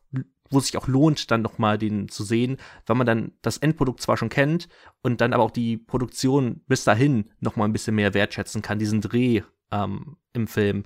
wo 0.53 0.59
es 0.59 0.67
sich 0.67 0.77
auch 0.77 0.89
lohnt, 0.89 1.31
dann 1.31 1.43
nochmal 1.43 1.79
den 1.79 2.09
zu 2.09 2.25
sehen, 2.25 2.59
weil 2.87 2.97
man 2.97 3.07
dann 3.07 3.33
das 3.43 3.59
Endprodukt 3.59 4.01
zwar 4.01 4.17
schon 4.17 4.29
kennt 4.29 4.69
und 5.03 5.21
dann 5.21 5.33
aber 5.33 5.43
auch 5.43 5.51
die 5.51 5.77
Produktion 5.77 6.63
bis 6.67 6.85
dahin 6.85 7.31
nochmal 7.41 7.69
ein 7.69 7.73
bisschen 7.73 7.95
mehr 7.95 8.15
wertschätzen 8.15 8.63
kann, 8.63 8.79
diesen 8.79 9.01
Dreh 9.01 9.43
ähm, 9.71 10.17
im 10.33 10.47
Film. 10.47 10.85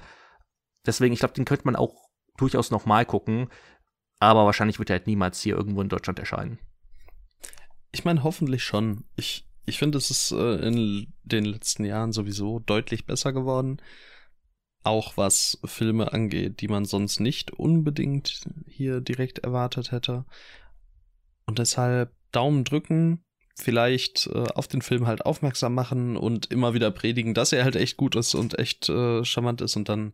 Deswegen, 0.86 1.12
ich 1.12 1.20
glaube, 1.20 1.34
den 1.34 1.44
könnte 1.44 1.64
man 1.64 1.76
auch 1.76 2.08
durchaus 2.36 2.70
nochmal 2.70 3.04
gucken, 3.04 3.48
aber 4.18 4.44
wahrscheinlich 4.44 4.78
wird 4.78 4.90
er 4.90 4.98
halt 4.98 5.06
niemals 5.06 5.40
hier 5.40 5.56
irgendwo 5.56 5.82
in 5.82 5.88
Deutschland 5.88 6.18
erscheinen. 6.18 6.58
Ich 7.92 8.04
meine, 8.04 8.22
hoffentlich 8.22 8.62
schon. 8.62 9.04
Ich, 9.16 9.48
ich 9.64 9.78
finde, 9.78 9.98
es 9.98 10.10
ist 10.10 10.32
äh, 10.32 10.56
in 10.66 11.12
den 11.24 11.44
letzten 11.44 11.84
Jahren 11.84 12.12
sowieso 12.12 12.60
deutlich 12.60 13.06
besser 13.06 13.32
geworden 13.32 13.80
auch 14.86 15.16
was 15.16 15.58
Filme 15.64 16.12
angeht, 16.12 16.60
die 16.60 16.68
man 16.68 16.84
sonst 16.84 17.20
nicht 17.20 17.52
unbedingt 17.52 18.40
hier 18.66 19.00
direkt 19.00 19.40
erwartet 19.40 19.92
hätte. 19.92 20.24
Und 21.44 21.58
deshalb 21.58 22.12
Daumen 22.32 22.64
drücken, 22.64 23.24
vielleicht 23.56 24.28
äh, 24.28 24.44
auf 24.54 24.68
den 24.68 24.82
Film 24.82 25.06
halt 25.06 25.24
aufmerksam 25.24 25.74
machen 25.74 26.16
und 26.16 26.50
immer 26.52 26.74
wieder 26.74 26.90
predigen, 26.90 27.34
dass 27.34 27.52
er 27.52 27.64
halt 27.64 27.76
echt 27.76 27.96
gut 27.96 28.14
ist 28.16 28.34
und 28.34 28.58
echt 28.58 28.88
äh, 28.88 29.24
charmant 29.24 29.60
ist 29.60 29.76
und 29.76 29.88
dann 29.88 30.12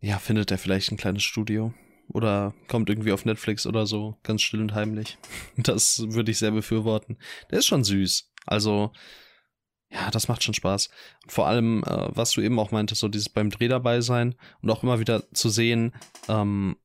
ja, 0.00 0.18
findet 0.18 0.50
er 0.50 0.58
vielleicht 0.58 0.92
ein 0.92 0.96
kleines 0.96 1.22
Studio 1.22 1.74
oder 2.08 2.54
kommt 2.68 2.88
irgendwie 2.88 3.12
auf 3.12 3.24
Netflix 3.24 3.66
oder 3.66 3.86
so, 3.86 4.16
ganz 4.22 4.42
still 4.42 4.60
und 4.60 4.74
heimlich. 4.74 5.18
Das 5.56 6.04
würde 6.08 6.30
ich 6.30 6.38
sehr 6.38 6.52
befürworten. 6.52 7.18
Der 7.50 7.58
ist 7.58 7.66
schon 7.66 7.84
süß. 7.84 8.32
Also 8.46 8.92
ja, 9.90 10.10
das 10.10 10.28
macht 10.28 10.42
schon 10.42 10.54
Spaß. 10.54 10.90
vor 11.28 11.46
allem, 11.46 11.82
äh, 11.84 12.08
was 12.10 12.32
du 12.32 12.40
eben 12.40 12.58
auch 12.58 12.70
meintest, 12.70 13.00
so 13.00 13.08
dieses 13.08 13.28
beim 13.28 13.50
Dreh 13.50 13.68
dabei 13.68 14.00
sein 14.00 14.34
und 14.60 14.70
auch 14.70 14.82
immer 14.82 15.00
wieder 15.00 15.30
zu 15.32 15.48
sehen, 15.48 15.94
ähm, 16.28 16.76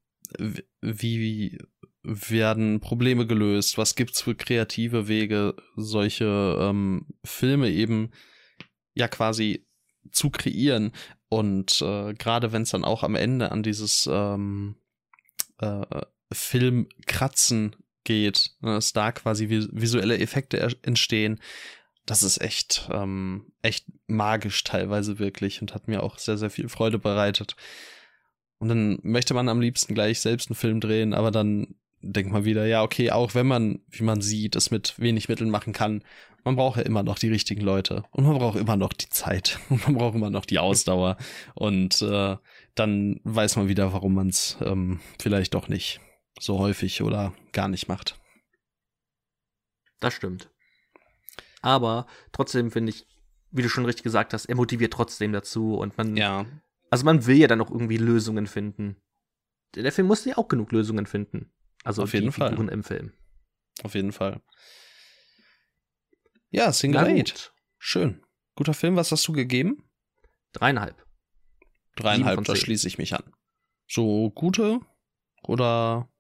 wie 0.82 1.58
werden 2.04 2.80
Probleme 2.80 3.26
gelöst, 3.26 3.78
was 3.78 3.96
gibt's 3.96 4.22
für 4.22 4.36
kreative 4.36 5.08
Wege, 5.08 5.56
solche 5.76 6.58
ähm, 6.60 7.08
Filme 7.24 7.70
eben 7.70 8.12
ja 8.94 9.08
quasi 9.08 9.66
zu 10.12 10.30
kreieren. 10.30 10.92
Und 11.30 11.82
äh, 11.82 12.14
gerade 12.14 12.52
wenn 12.52 12.64
es 12.64 12.72
dann 12.72 12.84
auch 12.84 13.04
am 13.04 13.16
Ende 13.16 13.52
an 13.52 13.64
dieses 13.64 14.08
ähm, 14.12 14.76
äh, 15.60 15.86
Filmkratzen 16.32 17.76
geht, 18.04 18.52
ne, 18.60 18.74
dass 18.74 18.94
da 18.94 19.12
quasi 19.12 19.50
visuelle 19.50 20.20
Effekte 20.20 20.76
entstehen, 20.84 21.40
das 22.06 22.24
ist 22.24 22.42
echt, 22.42 22.90
ähm, 22.92 23.54
echt 23.62 23.86
magisch 24.08 24.64
teilweise 24.64 25.20
wirklich 25.20 25.62
und 25.62 25.74
hat 25.74 25.88
mir 25.88 26.04
auch 26.04 26.18
sehr, 26.18 26.38
sehr 26.38 26.50
viel 26.50 26.70
Freude 26.70 27.00
bereitet. 27.00 27.56
Und 28.60 28.70
dann 28.70 29.00
möchte 29.04 29.34
man 29.34 29.50
am 29.50 29.62
liebsten 29.62 29.94
gleich 29.94 30.20
selbst 30.20 30.50
einen 30.50 30.56
Film 30.56 30.80
drehen, 30.80 31.14
aber 31.14 31.32
dann 31.32 31.76
denkt 32.02 32.32
man 32.32 32.46
wieder, 32.46 32.66
ja, 32.66 32.84
okay, 32.84 33.12
auch 33.12 33.34
wenn 33.36 33.48
man, 33.48 33.80
wie 33.90 34.04
man 34.04 34.22
sieht, 34.22 34.56
es 34.56 34.72
mit 34.72 35.00
wenig 35.00 35.30
Mitteln 35.30 35.50
machen 35.50 35.74
kann, 35.74 36.04
man 36.44 36.58
braucht 36.58 36.78
ja 36.78 36.84
immer 36.84 37.04
noch 37.04 37.18
die 37.18 37.30
richtigen 37.30 37.62
Leute 37.62 38.04
und 38.12 38.26
man 38.26 38.38
braucht 38.38 38.58
immer 38.58 38.76
noch 38.76 38.92
die 38.92 39.10
Zeit 39.10 39.60
und 39.70 39.84
man 39.86 39.96
braucht 39.96 40.16
immer 40.16 40.30
noch 40.30 40.46
die 40.46 40.60
Ausdauer 40.60 41.18
und 41.56 42.02
äh, 42.02 42.36
dann 42.76 43.22
weiß 43.24 43.56
man 43.56 43.70
wieder, 43.70 43.94
warum 43.94 44.14
man 44.16 44.28
es 44.28 44.58
ähm, 44.62 45.00
vielleicht 45.20 45.54
doch 45.54 45.70
nicht 45.70 46.02
so 46.40 46.60
häufig 46.60 47.02
oder 47.02 47.34
gar 47.54 47.70
nicht 47.70 47.88
macht. 47.88 48.20
Das 50.00 50.14
stimmt. 50.14 50.50
Aber 51.64 52.06
trotzdem 52.32 52.70
finde 52.70 52.92
ich, 52.92 53.08
wie 53.50 53.64
du 53.64 53.70
schon 53.70 53.86
richtig 53.86 54.04
gesagt 54.04 54.34
hast, 54.34 54.46
er 54.46 54.56
motiviert 54.56 54.94
trotzdem 54.94 55.32
dazu 55.32 55.76
und 55.76 55.98
man. 55.98 56.16
Ja. 56.16 56.46
Also 56.92 57.06
man 57.06 57.26
will 57.26 57.38
ja 57.38 57.48
dann 57.48 57.62
auch 57.62 57.72
irgendwie 57.72 57.98
Lösungen 57.98 58.46
finden. 58.46 58.98
Der 59.74 59.92
Film 59.92 60.08
musste 60.08 60.30
ja 60.30 60.38
auch 60.38 60.48
genug 60.48 60.72
Lösungen 60.72 61.08
finden. 61.08 61.52
Also 61.84 62.04
auf 62.04 62.14
jeden 62.14 62.32
Fall. 62.32 62.52
Figuren 62.52 62.70
im 62.70 62.84
Film. 62.84 63.14
Auf 63.82 63.96
jeden 63.96 64.12
Fall. 64.12 64.42
Ja, 66.52 66.72
Single 66.72 67.06
Eight. 67.06 67.52
Schön. 67.80 68.24
Guter 68.56 68.76
Film. 68.76 68.96
Was 68.96 69.12
hast 69.12 69.28
du 69.28 69.34
gegeben? 69.34 69.90
Dreieinhalb. 70.52 71.04
Dreieinhalb, 71.96 72.44
da 72.44 72.56
schließe 72.56 72.88
ich 72.88 72.98
mich 72.98 73.16
an. 73.16 73.24
So 73.88 74.30
gute 74.32 74.80
oder 75.44 76.12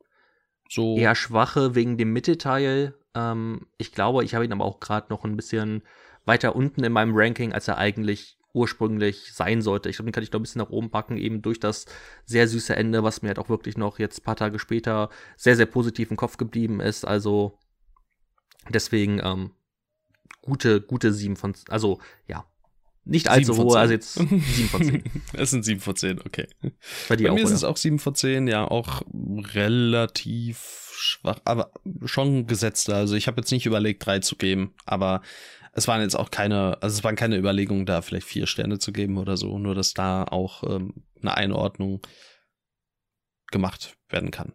so? 0.69 0.97
Eher 0.97 1.15
schwache 1.15 1.75
wegen 1.75 1.97
dem 1.97 2.13
Mittelteil. 2.13 2.97
Ähm, 3.15 3.67
ich 3.77 3.91
glaube, 3.91 4.23
ich 4.23 4.35
habe 4.35 4.45
ihn 4.45 4.53
aber 4.53 4.65
auch 4.65 4.79
gerade 4.79 5.07
noch 5.09 5.23
ein 5.23 5.35
bisschen 5.35 5.83
weiter 6.25 6.55
unten 6.55 6.83
in 6.83 6.93
meinem 6.93 7.15
Ranking, 7.15 7.53
als 7.53 7.67
er 7.67 7.77
eigentlich 7.77 8.37
ursprünglich 8.53 9.33
sein 9.33 9.61
sollte. 9.61 9.89
Ich 9.89 9.97
glaube, 9.97 10.09
den 10.09 10.13
kann 10.13 10.23
ich 10.23 10.31
noch 10.31 10.39
ein 10.39 10.43
bisschen 10.43 10.61
nach 10.61 10.69
oben 10.69 10.91
packen, 10.91 11.17
eben 11.17 11.41
durch 11.41 11.59
das 11.59 11.85
sehr 12.25 12.47
süße 12.47 12.75
Ende, 12.75 13.03
was 13.03 13.21
mir 13.21 13.29
halt 13.29 13.39
auch 13.39 13.49
wirklich 13.49 13.77
noch 13.77 13.99
jetzt 13.99 14.19
ein 14.19 14.23
paar 14.23 14.35
Tage 14.35 14.59
später 14.59 15.09
sehr, 15.35 15.55
sehr 15.55 15.65
positiv 15.65 16.11
im 16.11 16.17
Kopf 16.17 16.37
geblieben 16.37 16.79
ist. 16.79 17.05
Also 17.05 17.57
deswegen 18.69 19.19
ähm, 19.23 19.51
gute, 20.41 20.81
gute 20.81 21.11
7 21.11 21.35
von, 21.35 21.55
also 21.69 21.99
ja, 22.27 22.45
nicht 23.05 23.27
allzu 23.27 23.57
hohe, 23.57 23.77
also 23.77 23.93
jetzt 23.93 24.13
7 24.13 24.39
von 24.69 24.83
10. 24.83 25.03
es 25.33 25.49
sind 25.49 25.65
7 25.65 25.81
von 25.81 25.95
10, 25.95 26.21
okay. 26.21 26.47
Bei, 27.09 27.15
dir 27.15 27.25
Bei 27.25 27.31
auch, 27.31 27.35
mir 27.35 27.41
oder? 27.41 27.47
sind 27.47 27.57
es 27.57 27.63
auch 27.63 27.77
7 27.77 27.99
von 27.99 28.15
10, 28.15 28.47
ja, 28.47 28.65
auch 28.65 29.01
relativ 29.13 30.91
schwach, 30.95 31.39
aber 31.43 31.71
schon 32.05 32.47
gesetzte. 32.47 32.95
Also 32.95 33.15
ich 33.15 33.27
habe 33.27 33.41
jetzt 33.41 33.51
nicht 33.51 33.65
überlegt, 33.65 34.05
3 34.05 34.19
zu 34.19 34.35
geben, 34.35 34.73
aber 34.85 35.21
es 35.73 35.87
waren 35.87 36.01
jetzt 36.01 36.15
auch 36.15 36.31
keine, 36.31 36.81
also 36.81 36.97
es 36.97 37.03
waren 37.03 37.15
keine 37.15 37.37
Überlegungen, 37.37 37.85
da 37.85 38.01
vielleicht 38.01 38.27
4 38.27 38.47
Sterne 38.47 38.79
zu 38.79 38.93
geben 38.93 39.17
oder 39.17 39.37
so, 39.37 39.57
nur 39.57 39.75
dass 39.75 39.93
da 39.93 40.23
auch 40.23 40.63
ähm, 40.63 41.03
eine 41.21 41.35
Einordnung 41.35 42.01
gemacht 43.51 43.97
werden 44.09 44.31
kann. 44.31 44.53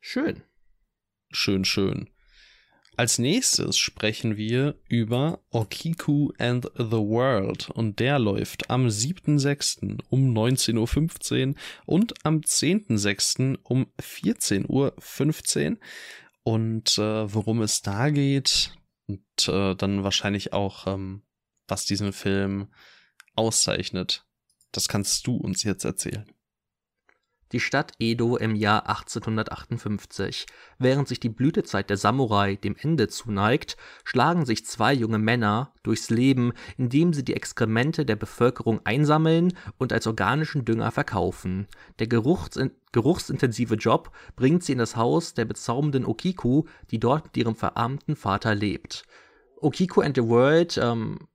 Schön. 0.00 0.42
Schön, 1.30 1.64
schön. 1.64 2.10
Als 2.98 3.20
nächstes 3.20 3.78
sprechen 3.78 4.36
wir 4.36 4.74
über 4.88 5.38
Okiku 5.50 6.32
and 6.36 6.68
the 6.76 6.96
World 6.96 7.70
und 7.70 8.00
der 8.00 8.18
läuft 8.18 8.70
am 8.70 8.88
7.6. 8.88 10.00
um 10.10 10.36
19.15 10.36 11.50
Uhr 11.50 11.54
und 11.86 12.26
am 12.26 12.38
10.6. 12.40 13.58
um 13.62 13.86
14.15 14.00 14.66
Uhr. 15.70 15.78
Und 16.42 16.98
äh, 16.98 17.32
worum 17.32 17.62
es 17.62 17.82
da 17.82 18.10
geht 18.10 18.72
und 19.06 19.46
äh, 19.46 19.76
dann 19.76 20.02
wahrscheinlich 20.02 20.52
auch, 20.52 20.88
ähm, 20.88 21.22
was 21.68 21.84
diesen 21.84 22.12
Film 22.12 22.66
auszeichnet, 23.36 24.26
das 24.72 24.88
kannst 24.88 25.24
du 25.28 25.36
uns 25.36 25.62
jetzt 25.62 25.84
erzählen. 25.84 26.28
Die 27.52 27.60
Stadt 27.60 27.92
Edo 27.98 28.36
im 28.36 28.54
Jahr 28.54 28.88
1858. 28.88 30.46
Während 30.78 31.08
sich 31.08 31.18
die 31.18 31.30
Blütezeit 31.30 31.88
der 31.88 31.96
Samurai 31.96 32.56
dem 32.56 32.76
Ende 32.76 33.08
zuneigt, 33.08 33.76
schlagen 34.04 34.44
sich 34.44 34.66
zwei 34.66 34.92
junge 34.92 35.18
Männer 35.18 35.72
durchs 35.82 36.10
Leben, 36.10 36.52
indem 36.76 37.14
sie 37.14 37.24
die 37.24 37.34
Exkremente 37.34 38.04
der 38.04 38.16
Bevölkerung 38.16 38.80
einsammeln 38.84 39.54
und 39.78 39.92
als 39.92 40.06
organischen 40.06 40.64
Dünger 40.64 40.90
verkaufen. 40.90 41.66
Der 41.98 42.06
geruchsin 42.06 42.72
geruchsintensive 42.92 43.74
Job 43.74 44.12
bringt 44.34 44.64
sie 44.64 44.72
in 44.72 44.78
das 44.78 44.96
Haus 44.96 45.34
der 45.34 45.44
bezaubernden 45.44 46.06
Okiku, 46.06 46.64
die 46.90 46.98
dort 46.98 47.24
mit 47.24 47.36
ihrem 47.36 47.54
verarmten 47.54 48.16
Vater 48.16 48.54
lebt. 48.54 49.04
Okiku 49.60 50.00
and 50.00 50.16
the 50.16 50.24
World 50.24 50.78
ähm, 50.82 51.28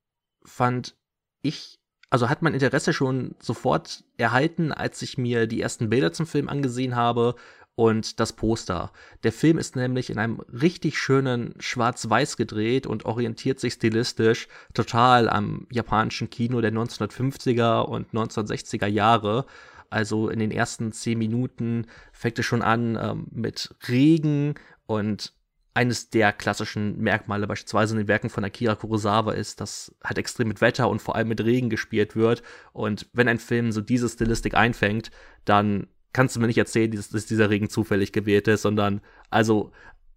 fand 0.43 0.95
ich 1.41 1.79
also 2.13 2.29
hat 2.29 2.43
mein 2.43 2.53
Interesse 2.53 2.93
schon 2.93 3.33
sofort 3.39 4.03
erhalten, 4.17 4.71
als 4.71 5.01
ich 5.01 5.17
mir 5.17 5.47
die 5.47 5.59
ersten 5.59 5.89
Bilder 5.89 6.13
zum 6.13 6.27
Film 6.27 6.47
angesehen 6.47 6.95
habe 6.95 7.33
und 7.73 8.19
das 8.19 8.33
Poster. 8.33 8.91
Der 9.23 9.31
Film 9.31 9.57
ist 9.57 9.75
nämlich 9.75 10.11
in 10.11 10.19
einem 10.19 10.39
richtig 10.41 10.99
schönen 10.99 11.55
Schwarz-Weiß 11.57 12.37
gedreht 12.37 12.85
und 12.85 13.05
orientiert 13.05 13.59
sich 13.59 13.73
stilistisch 13.73 14.47
total 14.75 15.27
am 15.27 15.65
japanischen 15.71 16.29
Kino 16.29 16.61
der 16.61 16.71
1950er 16.71 17.81
und 17.81 18.11
1960er 18.11 18.85
Jahre. 18.85 19.47
Also 19.89 20.29
in 20.29 20.37
den 20.37 20.51
ersten 20.51 20.91
zehn 20.91 21.17
Minuten 21.17 21.87
fängt 22.11 22.37
es 22.37 22.45
schon 22.45 22.61
an 22.61 22.95
ähm, 22.95 23.25
mit 23.31 23.73
Regen 23.87 24.53
und 24.85 25.33
eines 25.73 26.09
der 26.09 26.31
klassischen 26.33 26.99
Merkmale 26.99 27.47
beispielsweise 27.47 27.93
in 27.93 27.99
den 27.99 28.07
Werken 28.07 28.29
von 28.29 28.43
Akira 28.43 28.75
Kurosawa 28.75 29.33
ist, 29.33 29.59
dass 29.59 29.95
halt 30.03 30.17
extrem 30.17 30.47
mit 30.47 30.61
Wetter 30.61 30.89
und 30.89 31.01
vor 31.01 31.15
allem 31.15 31.27
mit 31.27 31.43
Regen 31.43 31.69
gespielt 31.69 32.15
wird. 32.15 32.43
Und 32.73 33.07
wenn 33.13 33.27
ein 33.27 33.39
Film 33.39 33.71
so 33.71 33.81
diese 33.81 34.07
Stilistik 34.07 34.53
einfängt, 34.53 35.09
dann 35.45 35.87
kannst 36.13 36.35
du 36.35 36.39
mir 36.39 36.47
nicht 36.47 36.59
erzählen, 36.59 36.91
dass 36.91 37.25
dieser 37.25 37.49
Regen 37.49 37.69
zufällig 37.69 38.11
gewählt 38.11 38.47
ist, 38.47 38.61
sondern 38.61 39.01
also 39.31 39.71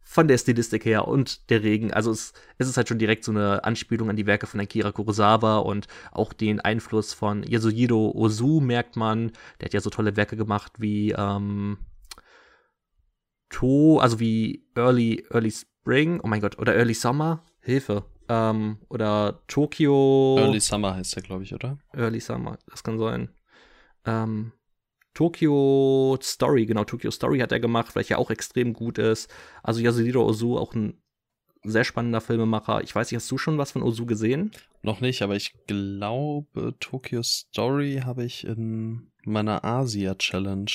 von 0.09 0.29
der 0.29 0.39
Stilistik 0.39 0.85
her 0.85 1.09
und 1.09 1.51
der 1.51 1.65
Regen, 1.65 1.93
also 1.93 2.13
es, 2.13 2.33
es 2.59 2.69
ist 2.69 2.77
halt 2.77 2.89
schon 2.89 2.99
direkt 2.99 3.25
so 3.25 3.33
eine 3.33 3.65
Anspielung 3.65 4.09
an 4.09 4.15
die 4.15 4.27
Werke 4.27 4.47
von 4.47 4.61
Akira 4.61 4.93
Kurosawa 4.93 5.59
und 5.59 5.89
auch 6.13 6.33
den 6.33 6.61
Einfluss 6.61 7.13
von 7.13 7.43
Yasuhiro 7.43 8.13
Ozu 8.15 8.61
merkt 8.61 8.95
man. 8.95 9.33
Der 9.61 9.67
hat 9.67 9.75
ja 9.75 9.81
so 9.81 9.91
tolle 9.91 10.17
Werke 10.17 10.37
gemacht 10.37 10.75
wie 10.79 11.11
ähm, 11.11 11.79
To, 13.57 13.99
also 14.01 14.21
wie 14.21 14.67
Early, 14.75 15.25
Early 15.31 15.51
Spring, 15.51 16.21
oh 16.23 16.27
mein 16.27 16.43
Gott, 16.43 16.59
oder 16.59 16.77
Early 16.77 16.93
Summer, 16.93 17.43
Hilfe. 17.61 18.05
Ähm, 18.29 18.77
oder 18.91 19.41
Tokyo. 19.47 20.37
Early 20.39 20.61
Summer 20.61 20.95
heißt 20.95 21.17
der, 21.17 21.23
glaube 21.23 21.45
ich, 21.45 21.55
oder? 21.55 21.79
Early 21.95 22.21
Summer, 22.21 22.59
das 22.69 22.83
kann 22.85 22.99
sein. 22.99 23.31
Ähm, 24.05 24.53
Tokyo 25.15 26.19
Story, 26.21 26.67
genau, 26.67 26.85
Tokyo 26.85 27.11
Story 27.11 27.39
hat 27.39 27.51
er 27.51 27.59
gemacht, 27.59 27.95
ja 28.11 28.19
auch 28.19 28.31
extrem 28.31 28.75
gut 28.75 28.99
ist. 28.99 29.33
Also 29.63 29.81
Yasuhiro 29.81 30.27
Ozu, 30.27 30.59
auch 30.59 30.75
ein 30.75 31.01
sehr 31.65 31.85
spannender 31.85 32.21
Filmemacher. 32.21 32.83
Ich 32.83 32.95
weiß 32.95 33.11
nicht, 33.11 33.17
hast 33.17 33.31
du 33.31 33.39
schon 33.39 33.57
was 33.57 33.73
von 33.73 33.83
Ozu 33.83 34.05
gesehen? 34.05 34.51
Noch 34.83 35.01
nicht, 35.01 35.23
aber 35.23 35.35
ich 35.35 35.55
glaube, 35.67 36.75
Tokyo 36.79 37.23
Story 37.23 38.03
habe 38.05 38.27
ich 38.27 38.47
in 38.47 39.11
meiner 39.25 39.65
Asia-Challenge. 39.65 40.71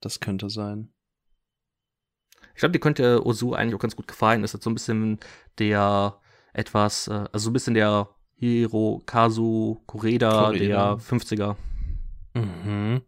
Das 0.00 0.20
könnte 0.20 0.48
sein. 0.48 0.92
Ich 2.56 2.60
glaube, 2.60 2.72
die 2.72 2.78
könnte 2.78 3.24
Ozu 3.26 3.52
eigentlich 3.52 3.74
auch 3.74 3.80
ganz 3.80 3.96
gut 3.96 4.08
gefallen. 4.08 4.42
Ist 4.42 4.54
jetzt 4.54 4.64
so 4.64 4.70
ein 4.70 4.74
bisschen 4.74 5.20
der 5.58 6.18
etwas, 6.54 7.06
äh, 7.06 7.26
also 7.30 7.44
so 7.44 7.50
ein 7.50 7.52
bisschen 7.52 7.74
der 7.74 8.08
Hirokazu 8.38 9.82
Koreda, 9.86 10.46
Koreda. 10.46 10.96
der 10.96 10.96
50er. 10.96 11.56
Mhm. 12.32 13.02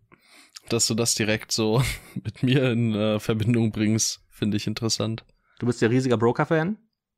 Dass 0.68 0.86
du 0.86 0.94
das 0.94 1.14
direkt 1.14 1.50
so 1.50 1.82
mit 2.14 2.42
mir 2.42 2.70
in 2.70 2.94
äh, 2.94 3.18
Verbindung 3.18 3.72
bringst, 3.72 4.20
finde 4.28 4.58
ich 4.58 4.66
interessant. 4.66 5.24
Du 5.60 5.66
bist 5.66 5.80
ja 5.80 5.88
riesiger 5.88 6.18
Broker-Fan. 6.18 6.76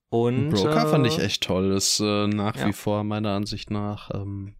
Und 0.09 0.51
Broker 0.51 0.87
äh, 0.87 0.89
fand 0.89 1.07
ich 1.09 1.19
echt 1.19 1.43
toll. 1.43 1.73
Ist 1.73 1.99
äh, 1.99 2.29
nach 2.29 2.55
ja. 2.55 2.69
wie 2.69 2.73
vor 2.73 3.03
meiner 3.03 3.31
Ansicht 3.31 3.73
nach, 3.73 4.11
ähm, 4.15 4.55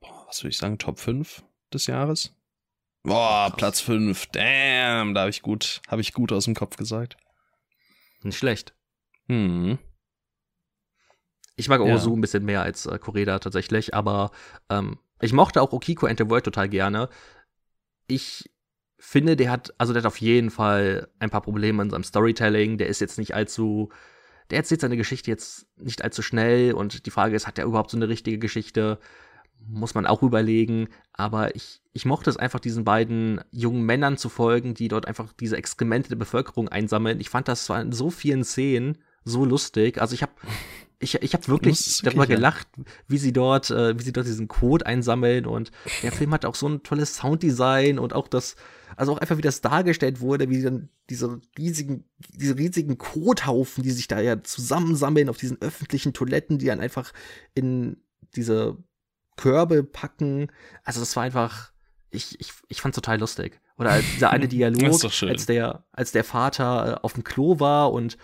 boah, 0.00 0.24
was 0.26 0.42
würde 0.42 0.52
ich 0.52 0.58
sagen, 0.58 0.78
Top 0.78 1.00
5 1.00 1.42
des 1.72 1.86
Jahres? 1.86 2.35
Boah. 3.06 3.52
Platz 3.56 3.80
5. 3.80 4.26
Damn, 4.32 5.14
da 5.14 5.20
habe 5.20 5.30
ich 5.30 5.42
gut, 5.42 5.80
habe 5.88 6.00
ich 6.00 6.12
gut 6.12 6.32
aus 6.32 6.44
dem 6.44 6.54
Kopf 6.54 6.76
gesagt. 6.76 7.16
Nicht 8.22 8.36
schlecht. 8.36 8.74
Hm. 9.28 9.78
Ich 11.54 11.68
mag 11.68 11.80
Ja. 11.80 11.94
Ozu 11.94 12.14
ein 12.14 12.20
bisschen 12.20 12.44
mehr 12.44 12.62
als 12.62 12.84
äh, 12.86 12.98
Koreda 12.98 13.38
tatsächlich, 13.38 13.94
aber 13.94 14.32
ähm, 14.68 14.98
ich 15.20 15.32
mochte 15.32 15.62
auch 15.62 15.72
Okiko 15.72 16.06
and 16.06 16.18
the 16.18 16.28
World 16.28 16.44
total 16.44 16.68
gerne. 16.68 17.08
Ich 18.08 18.50
finde, 18.98 19.36
der 19.36 19.50
hat, 19.50 19.72
also 19.78 19.92
der 19.92 20.02
hat 20.02 20.06
auf 20.06 20.20
jeden 20.20 20.50
Fall 20.50 21.08
ein 21.18 21.30
paar 21.30 21.42
Probleme 21.42 21.82
in 21.82 21.90
seinem 21.90 22.04
Storytelling. 22.04 22.76
Der 22.76 22.88
ist 22.88 23.00
jetzt 23.00 23.18
nicht 23.18 23.34
allzu, 23.34 23.90
der 24.50 24.58
erzählt 24.58 24.80
seine 24.80 24.96
Geschichte 24.96 25.30
jetzt 25.30 25.66
nicht 25.76 26.02
allzu 26.02 26.22
schnell 26.22 26.72
und 26.72 27.06
die 27.06 27.10
Frage 27.10 27.36
ist, 27.36 27.46
hat 27.46 27.58
er 27.58 27.66
überhaupt 27.66 27.90
so 27.90 27.96
eine 27.96 28.08
richtige 28.08 28.38
Geschichte? 28.38 28.98
Muss 29.68 29.94
man 29.94 30.06
auch 30.06 30.22
überlegen. 30.22 30.88
Aber 31.12 31.54
ich, 31.56 31.80
ich 31.92 32.04
mochte 32.04 32.30
es 32.30 32.36
einfach, 32.36 32.60
diesen 32.60 32.84
beiden 32.84 33.40
jungen 33.50 33.82
Männern 33.82 34.16
zu 34.16 34.28
folgen, 34.28 34.74
die 34.74 34.88
dort 34.88 35.06
einfach 35.06 35.32
diese 35.32 35.56
Exkremente 35.56 36.10
der 36.10 36.16
Bevölkerung 36.16 36.68
einsammeln. 36.68 37.20
Ich 37.20 37.30
fand 37.30 37.48
das 37.48 37.64
zwar 37.64 37.80
in 37.80 37.92
so 37.92 38.10
vielen 38.10 38.44
Szenen 38.44 38.98
so 39.24 39.44
lustig. 39.44 40.00
Also 40.00 40.14
ich 40.14 40.22
habe 40.22 40.32
ich, 40.98 41.14
ich 41.22 41.34
habe 41.34 41.46
wirklich 41.48 42.00
darüber 42.02 42.22
okay, 42.22 42.36
gelacht, 42.36 42.68
ja. 42.76 42.84
wie 43.06 43.18
sie 43.18 43.32
dort, 43.32 43.70
äh, 43.70 43.98
wie 43.98 44.02
sie 44.02 44.12
dort 44.12 44.26
diesen 44.26 44.48
Code 44.48 44.86
einsammeln 44.86 45.44
und 45.44 45.70
der 46.02 46.12
Film 46.12 46.32
hat 46.32 46.46
auch 46.46 46.54
so 46.54 46.68
ein 46.68 46.82
tolles 46.82 47.16
Sounddesign 47.16 47.98
und 47.98 48.14
auch 48.14 48.28
das, 48.28 48.56
also 48.96 49.12
auch 49.12 49.18
einfach 49.18 49.36
wie 49.36 49.42
das 49.42 49.60
dargestellt 49.60 50.20
wurde, 50.20 50.48
wie 50.48 50.62
dann 50.62 50.88
diese 51.10 51.40
riesigen, 51.58 52.04
diese 52.34 52.56
riesigen 52.56 52.96
Kothaufen, 52.96 53.82
die 53.82 53.90
sich 53.90 54.08
da 54.08 54.20
ja 54.20 54.42
zusammensammeln 54.42 55.28
auf 55.28 55.36
diesen 55.36 55.60
öffentlichen 55.60 56.14
Toiletten, 56.14 56.58
die 56.58 56.66
dann 56.66 56.80
einfach 56.80 57.12
in 57.54 57.98
diese 58.34 58.78
Körbe 59.36 59.84
packen. 59.84 60.48
Also 60.84 61.00
das 61.00 61.14
war 61.16 61.22
einfach, 61.22 61.72
ich, 62.10 62.40
ich, 62.40 62.52
ich 62.68 62.80
fand 62.80 62.94
total 62.94 63.20
lustig. 63.20 63.60
Oder 63.78 64.00
dieser 64.00 64.30
eine 64.30 64.48
Dialog, 64.48 65.04
als 65.22 65.46
der, 65.46 65.84
als 65.92 66.12
der 66.12 66.24
Vater 66.24 66.94
äh, 66.94 67.04
auf 67.04 67.12
dem 67.12 67.24
Klo 67.24 67.60
war 67.60 67.92
und 67.92 68.16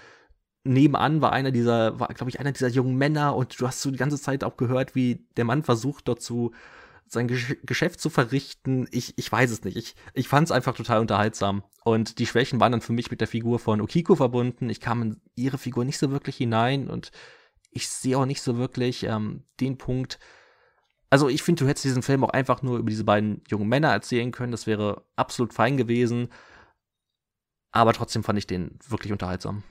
nebenan 0.64 1.20
war 1.20 1.32
einer 1.32 1.50
dieser, 1.50 1.98
war, 1.98 2.08
glaube 2.08 2.30
ich, 2.30 2.40
einer 2.40 2.52
dieser 2.52 2.68
jungen 2.68 2.96
Männer 2.96 3.34
und 3.36 3.60
du 3.60 3.66
hast 3.66 3.82
so 3.82 3.90
die 3.90 3.98
ganze 3.98 4.20
Zeit 4.20 4.44
auch 4.44 4.56
gehört, 4.56 4.94
wie 4.94 5.26
der 5.36 5.44
Mann 5.44 5.62
versucht, 5.62 6.08
dort 6.08 6.22
zu 6.22 6.52
sein 7.12 7.28
Gesch 7.28 7.56
Geschäft 7.64 8.00
zu 8.00 8.10
verrichten. 8.10 8.88
Ich, 8.90 9.18
ich 9.18 9.30
weiß 9.30 9.50
es 9.50 9.64
nicht. 9.64 9.76
Ich, 9.76 9.94
ich 10.14 10.28
fand 10.28 10.48
es 10.48 10.52
einfach 10.52 10.74
total 10.74 11.00
unterhaltsam. 11.00 11.62
Und 11.84 12.18
die 12.18 12.26
Schwächen 12.26 12.58
waren 12.58 12.72
dann 12.72 12.80
für 12.80 12.94
mich 12.94 13.10
mit 13.10 13.20
der 13.20 13.28
Figur 13.28 13.58
von 13.58 13.80
Okiko 13.80 14.16
verbunden. 14.16 14.70
Ich 14.70 14.80
kam 14.80 15.02
in 15.02 15.20
ihre 15.34 15.58
Figur 15.58 15.84
nicht 15.84 15.98
so 15.98 16.10
wirklich 16.10 16.36
hinein 16.36 16.88
und 16.88 17.10
ich 17.70 17.88
sehe 17.88 18.16
auch 18.16 18.26
nicht 18.26 18.42
so 18.42 18.56
wirklich 18.56 19.04
ähm, 19.04 19.44
den 19.60 19.78
Punkt. 19.78 20.18
Also 21.12 21.28
ich 21.28 21.42
finde, 21.42 21.62
du 21.62 21.68
hättest 21.68 21.84
diesen 21.84 22.02
Film 22.02 22.24
auch 22.24 22.30
einfach 22.30 22.62
nur 22.62 22.78
über 22.78 22.88
diese 22.88 23.04
beiden 23.04 23.42
jungen 23.46 23.68
Männer 23.68 23.90
erzählen 23.90 24.32
können. 24.32 24.50
Das 24.50 24.66
wäre 24.66 25.04
absolut 25.14 25.52
fein 25.52 25.76
gewesen. 25.76 26.30
Aber 27.70 27.92
trotzdem 27.92 28.24
fand 28.24 28.38
ich 28.38 28.46
den 28.46 28.78
wirklich 28.88 29.12
unterhaltsam. 29.12 29.62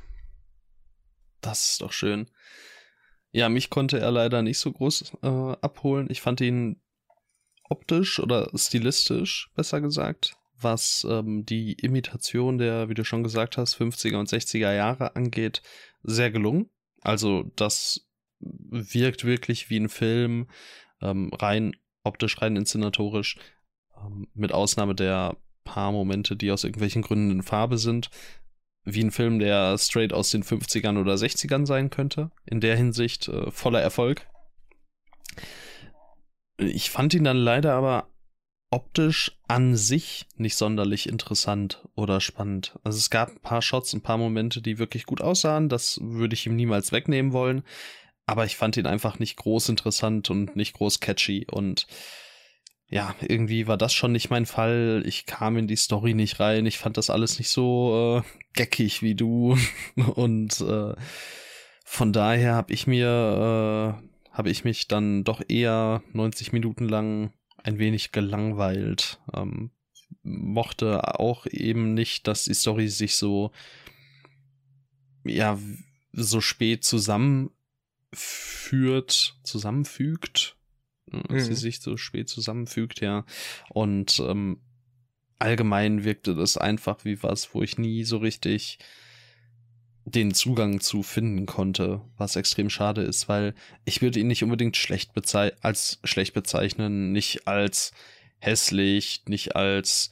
Das 1.41 1.71
ist 1.71 1.81
doch 1.81 1.93
schön. 1.93 2.29
Ja, 3.31 3.49
mich 3.49 3.71
konnte 3.71 3.99
er 3.99 4.11
leider 4.11 4.43
nicht 4.43 4.59
so 4.59 4.71
groß 4.71 5.13
äh, 5.23 5.27
abholen. 5.27 6.11
Ich 6.11 6.21
fand 6.21 6.41
ihn 6.41 6.79
optisch 7.63 8.19
oder 8.19 8.51
stilistisch, 8.53 9.49
besser 9.55 9.81
gesagt, 9.81 10.35
was 10.59 11.07
ähm, 11.09 11.43
die 11.43 11.73
Imitation 11.73 12.59
der, 12.59 12.87
wie 12.87 12.93
du 12.93 13.03
schon 13.03 13.23
gesagt 13.23 13.57
hast, 13.57 13.81
50er 13.81 14.19
und 14.19 14.29
60er 14.29 14.75
Jahre 14.75 15.15
angeht, 15.15 15.63
sehr 16.03 16.29
gelungen. 16.29 16.69
Also 17.01 17.51
das 17.55 18.07
wirkt 18.39 19.25
wirklich 19.25 19.71
wie 19.71 19.79
ein 19.79 19.89
Film, 19.89 20.47
ähm, 21.01 21.31
rein 21.33 21.75
optisch, 22.03 22.41
rein 22.41 22.55
inszenatorisch, 22.55 23.37
ähm, 23.97 24.27
mit 24.33 24.53
Ausnahme 24.53 24.95
der 24.95 25.37
paar 25.63 25.91
Momente, 25.91 26.35
die 26.35 26.51
aus 26.51 26.63
irgendwelchen 26.63 27.01
Gründen 27.01 27.31
in 27.31 27.43
Farbe 27.43 27.77
sind, 27.77 28.09
wie 28.83 29.03
ein 29.03 29.11
Film, 29.11 29.39
der 29.39 29.77
straight 29.77 30.13
aus 30.13 30.31
den 30.31 30.43
50ern 30.43 30.99
oder 30.99 31.13
60ern 31.13 31.65
sein 31.65 31.89
könnte. 31.89 32.31
In 32.45 32.61
der 32.61 32.75
Hinsicht 32.75 33.27
äh, 33.27 33.51
voller 33.51 33.81
Erfolg. 33.81 34.27
Ich 36.57 36.89
fand 36.89 37.13
ihn 37.13 37.23
dann 37.23 37.37
leider 37.37 37.73
aber 37.73 38.07
optisch 38.71 39.37
an 39.47 39.75
sich 39.75 40.27
nicht 40.37 40.55
sonderlich 40.55 41.09
interessant 41.09 41.85
oder 41.95 42.21
spannend. 42.21 42.79
Also 42.83 42.97
es 42.97 43.09
gab 43.09 43.29
ein 43.29 43.41
paar 43.41 43.61
Shots, 43.61 43.93
ein 43.93 44.01
paar 44.01 44.17
Momente, 44.17 44.61
die 44.61 44.79
wirklich 44.79 45.05
gut 45.05 45.21
aussahen. 45.21 45.69
Das 45.69 45.99
würde 46.01 46.33
ich 46.33 46.45
ihm 46.47 46.55
niemals 46.55 46.91
wegnehmen 46.91 47.33
wollen. 47.33 47.63
Aber 48.31 48.45
ich 48.45 48.55
fand 48.55 48.77
ihn 48.77 48.85
einfach 48.85 49.19
nicht 49.19 49.35
groß 49.35 49.67
interessant 49.67 50.29
und 50.29 50.55
nicht 50.55 50.75
groß 50.75 51.01
catchy 51.01 51.45
und 51.51 51.85
ja, 52.87 53.13
irgendwie 53.21 53.67
war 53.67 53.77
das 53.77 53.93
schon 53.93 54.13
nicht 54.13 54.29
mein 54.29 54.45
Fall. 54.45 55.03
Ich 55.05 55.25
kam 55.25 55.57
in 55.57 55.67
die 55.67 55.75
Story 55.75 56.13
nicht 56.13 56.39
rein. 56.39 56.65
Ich 56.65 56.77
fand 56.77 56.95
das 56.95 57.09
alles 57.09 57.39
nicht 57.39 57.49
so 57.49 58.23
äh, 58.23 58.27
geckig 58.53 59.01
wie 59.01 59.15
du. 59.15 59.57
Und 60.15 60.61
äh, 60.61 60.93
von 61.85 62.13
daher 62.13 62.55
habe 62.55 62.73
ich 62.73 62.87
mir, 62.87 63.97
äh, 64.01 64.33
habe 64.33 64.49
ich 64.49 64.63
mich 64.63 64.87
dann 64.87 65.23
doch 65.25 65.41
eher 65.47 66.03
90 66.13 66.53
Minuten 66.53 66.87
lang 66.87 67.33
ein 67.63 67.79
wenig 67.79 68.11
gelangweilt. 68.11 69.19
Ähm, 69.33 69.71
mochte 70.23 71.17
auch 71.19 71.47
eben 71.47 71.93
nicht, 71.93 72.27
dass 72.27 72.43
die 72.45 72.53
Story 72.53 72.87
sich 72.87 73.15
so, 73.15 73.51
ja, 75.23 75.57
so 76.11 76.41
spät 76.41 76.83
zusammenführt, 78.11 79.35
zusammenfügt 79.43 80.57
mhm. 81.11 81.39
sie 81.39 81.55
sich 81.55 81.79
so 81.79 81.97
spät 81.97 82.29
zusammenfügt, 82.29 83.01
ja. 83.01 83.25
Und 83.69 84.21
ähm, 84.25 84.61
allgemein 85.39 86.03
wirkte 86.03 86.35
das 86.35 86.57
einfach 86.57 87.03
wie 87.05 87.21
was, 87.23 87.53
wo 87.53 87.61
ich 87.61 87.77
nie 87.77 88.03
so 88.03 88.17
richtig 88.17 88.79
den 90.03 90.33
Zugang 90.33 90.79
zu 90.79 91.03
finden 91.03 91.45
konnte, 91.45 92.01
was 92.17 92.35
extrem 92.35 92.69
schade 92.69 93.03
ist, 93.03 93.29
weil 93.29 93.53
ich 93.85 94.01
würde 94.01 94.19
ihn 94.19 94.27
nicht 94.27 94.43
unbedingt 94.43 94.75
schlecht 94.75 95.11
als 95.61 95.99
schlecht 96.03 96.33
bezeichnen, 96.33 97.11
nicht 97.11 97.47
als 97.47 97.91
hässlich, 98.39 99.23
nicht 99.27 99.55
als 99.55 100.09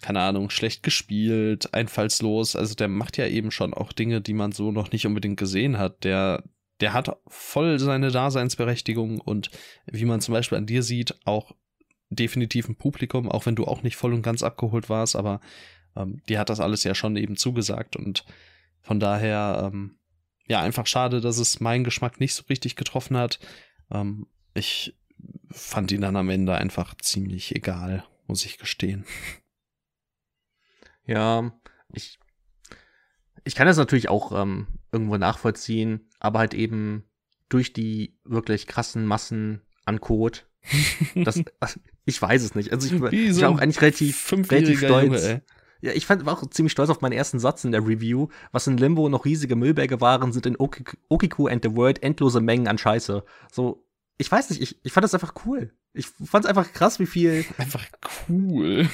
keine 0.00 0.20
Ahnung, 0.20 0.50
schlecht 0.50 0.82
gespielt, 0.82 1.72
einfallslos. 1.72 2.56
Also 2.56 2.74
der 2.74 2.88
macht 2.88 3.16
ja 3.16 3.26
eben 3.26 3.50
schon 3.50 3.72
auch 3.72 3.90
Dinge, 3.90 4.20
die 4.20 4.34
man 4.34 4.52
so 4.52 4.70
noch 4.70 4.92
nicht 4.92 5.06
unbedingt 5.06 5.38
gesehen 5.38 5.78
hat. 5.78 6.04
Der 6.04 6.42
der 6.80 6.92
hat 6.92 7.16
voll 7.28 7.78
seine 7.78 8.10
Daseinsberechtigung 8.10 9.20
und 9.20 9.50
wie 9.86 10.04
man 10.04 10.20
zum 10.20 10.34
Beispiel 10.34 10.58
an 10.58 10.66
dir 10.66 10.82
sieht, 10.82 11.14
auch 11.24 11.52
definitiv 12.10 12.68
ein 12.68 12.76
Publikum, 12.76 13.30
auch 13.30 13.46
wenn 13.46 13.56
du 13.56 13.64
auch 13.64 13.82
nicht 13.82 13.96
voll 13.96 14.12
und 14.12 14.22
ganz 14.22 14.42
abgeholt 14.42 14.88
warst, 14.88 15.16
aber 15.16 15.40
ähm, 15.96 16.22
dir 16.28 16.38
hat 16.38 16.50
das 16.50 16.60
alles 16.60 16.84
ja 16.84 16.94
schon 16.94 17.16
eben 17.16 17.36
zugesagt 17.36 17.96
und 17.96 18.24
von 18.80 19.00
daher, 19.00 19.70
ähm, 19.72 19.98
ja, 20.46 20.60
einfach 20.60 20.86
schade, 20.86 21.20
dass 21.20 21.38
es 21.38 21.60
meinen 21.60 21.84
Geschmack 21.84 22.20
nicht 22.20 22.34
so 22.34 22.44
richtig 22.50 22.76
getroffen 22.76 23.16
hat. 23.16 23.38
Ähm, 23.90 24.26
ich 24.52 24.94
fand 25.50 25.90
ihn 25.90 26.02
dann 26.02 26.16
am 26.16 26.28
Ende 26.28 26.54
einfach 26.54 26.94
ziemlich 26.96 27.56
egal, 27.56 28.04
muss 28.26 28.44
ich 28.44 28.58
gestehen. 28.58 29.06
Ja, 31.06 31.52
ich 31.92 32.18
ich 33.44 33.54
kann 33.54 33.66
das 33.66 33.76
natürlich 33.76 34.08
auch 34.08 34.32
ähm, 34.32 34.66
irgendwo 34.94 35.18
nachvollziehen, 35.18 36.08
aber 36.20 36.38
halt 36.38 36.54
eben 36.54 37.04
durch 37.50 37.72
die 37.72 38.16
wirklich 38.24 38.66
krassen 38.66 39.04
Massen 39.04 39.60
an 39.84 40.00
Code. 40.00 40.38
Das, 41.14 41.42
ich 42.06 42.22
weiß 42.22 42.42
es 42.42 42.54
nicht. 42.54 42.72
Also 42.72 42.86
ich, 42.86 43.12
ich 43.12 43.40
war 43.42 43.50
auch 43.50 43.58
eigentlich 43.58 43.82
relativ, 43.82 44.32
relativ 44.32 44.78
stolz. 44.78 45.04
Junge, 45.04 45.42
ja, 45.84 45.92
ich 45.92 46.06
fand, 46.06 46.24
war 46.24 46.38
auch 46.38 46.48
ziemlich 46.48 46.72
stolz 46.72 46.88
auf 46.88 47.02
meinen 47.02 47.12
ersten 47.12 47.38
Satz 47.38 47.62
in 47.62 47.72
der 47.72 47.86
Review. 47.86 48.28
Was 48.52 48.66
in 48.66 48.78
Limbo 48.78 49.10
noch 49.10 49.26
riesige 49.26 49.54
Müllberge 49.54 50.00
waren, 50.00 50.32
sind 50.32 50.46
in 50.46 50.56
Okiku 50.56 51.46
and 51.46 51.62
the 51.62 51.76
World 51.76 52.02
endlose 52.02 52.40
Mengen 52.40 52.68
an 52.68 52.78
Scheiße. 52.78 53.22
So, 53.52 53.84
ich 54.16 54.32
weiß 54.32 54.48
nicht, 54.48 54.62
ich, 54.62 54.82
ich 54.82 54.92
fand 54.92 55.04
das 55.04 55.12
einfach 55.12 55.34
cool. 55.44 55.74
Ich 55.92 56.06
fand 56.06 56.46
es 56.46 56.48
einfach 56.48 56.72
krass, 56.72 57.00
wie 57.00 57.06
viel. 57.06 57.44
Einfach 57.58 57.84
cool. 58.28 58.88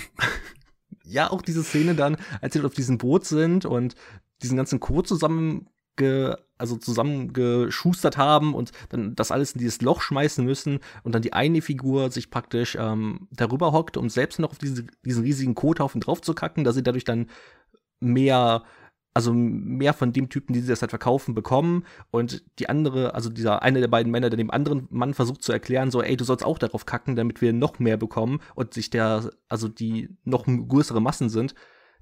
ja, 1.05 1.31
auch 1.31 1.43
diese 1.43 1.63
Szene 1.63 1.95
dann, 1.95 2.17
als 2.41 2.55
sie 2.55 2.61
auf 2.61 2.75
diesem 2.75 2.99
Boot 2.99 3.25
sind 3.25 3.65
und 3.65 3.95
diesen 4.43 4.57
ganzen 4.57 4.81
Code 4.81 5.07
zusammen 5.07 5.69
ge, 6.01 6.35
also 6.59 6.77
zusammengeschustert 6.77 8.17
haben 8.17 8.55
und 8.55 8.73
dann 8.89 9.15
das 9.15 9.31
alles 9.31 9.53
in 9.53 9.61
dieses 9.61 9.83
Loch 9.83 10.01
schmeißen 10.01 10.45
müssen 10.45 10.81
und 11.05 11.15
dann 11.15 11.23
die 11.23 11.33
eine 11.33 11.63
Figur 11.63 12.11
sich 12.11 12.31
praktisch 12.31 12.77
ähm, 12.81 13.29
darüber 13.31 13.73
hockt, 13.73 13.97
um 13.97 14.09
selbst 14.09 14.39
noch 14.39 14.51
auf 14.51 14.59
diese, 14.59 14.87
diesen 15.05 15.23
riesigen 15.23 15.55
Kothaufen 15.55 16.01
drauf 16.01 16.21
zu 16.21 16.35
kacken, 16.35 16.65
dass 16.65 16.75
sie 16.75 16.83
dadurch 16.83 17.05
dann 17.05 17.29
mehr 18.01 18.65
also 19.13 19.33
mehr 19.35 19.93
von 19.93 20.13
dem 20.13 20.29
Typen, 20.29 20.53
die 20.53 20.61
sie 20.61 20.69
das 20.69 20.83
halt 20.83 20.93
verkaufen, 20.93 21.35
bekommen 21.35 21.85
und 22.13 22.45
die 22.61 22.69
andere, 22.69 23.13
also 23.13 23.29
dieser 23.29 23.63
eine 23.63 23.81
der 23.81 23.89
beiden 23.89 24.13
Männer, 24.13 24.31
der 24.31 24.37
dem 24.37 24.53
anderen 24.53 24.87
Mann 24.91 25.15
versucht 25.15 25.43
zu 25.43 25.53
erklären, 25.53 25.91
so, 25.91 26.01
ey, 26.01 26.17
du 26.17 26.25
sollst 26.25 26.45
auch 26.45 26.59
darauf 26.59 26.87
kacken, 26.87 27.17
damit 27.17 27.41
wir 27.41 27.53
noch 27.53 27.81
mehr 27.81 27.97
bekommen 27.97 28.41
und 28.55 28.73
sich 28.73 28.89
der, 28.89 29.31
also 29.49 29.67
die 29.67 30.17
noch 30.23 30.47
größere 30.47 31.03
Massen 31.03 31.29
sind, 31.29 31.55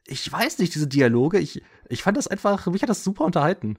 ich 0.07 0.31
weiß 0.31 0.59
nicht, 0.59 0.75
diese 0.75 0.87
Dialoge, 0.87 1.39
ich, 1.39 1.63
ich 1.89 2.03
fand 2.03 2.17
das 2.17 2.29
einfach, 2.29 2.67
mich 2.67 2.83
hat 2.83 2.89
das 2.89 3.05
super 3.05 3.25
unterhalten. 3.25 3.77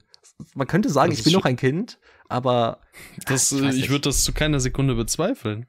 Man 0.53 0.67
könnte 0.67 0.89
sagen, 0.89 1.11
ich 1.11 1.23
bin 1.23 1.33
noch 1.33 1.45
ein 1.45 1.57
Kind, 1.57 1.99
aber. 2.27 2.81
Das, 3.25 3.51
ich, 3.51 3.61
ich 3.61 3.89
würde 3.89 4.09
das 4.09 4.23
zu 4.23 4.33
keiner 4.33 4.59
Sekunde 4.59 4.95
bezweifeln. 4.95 5.67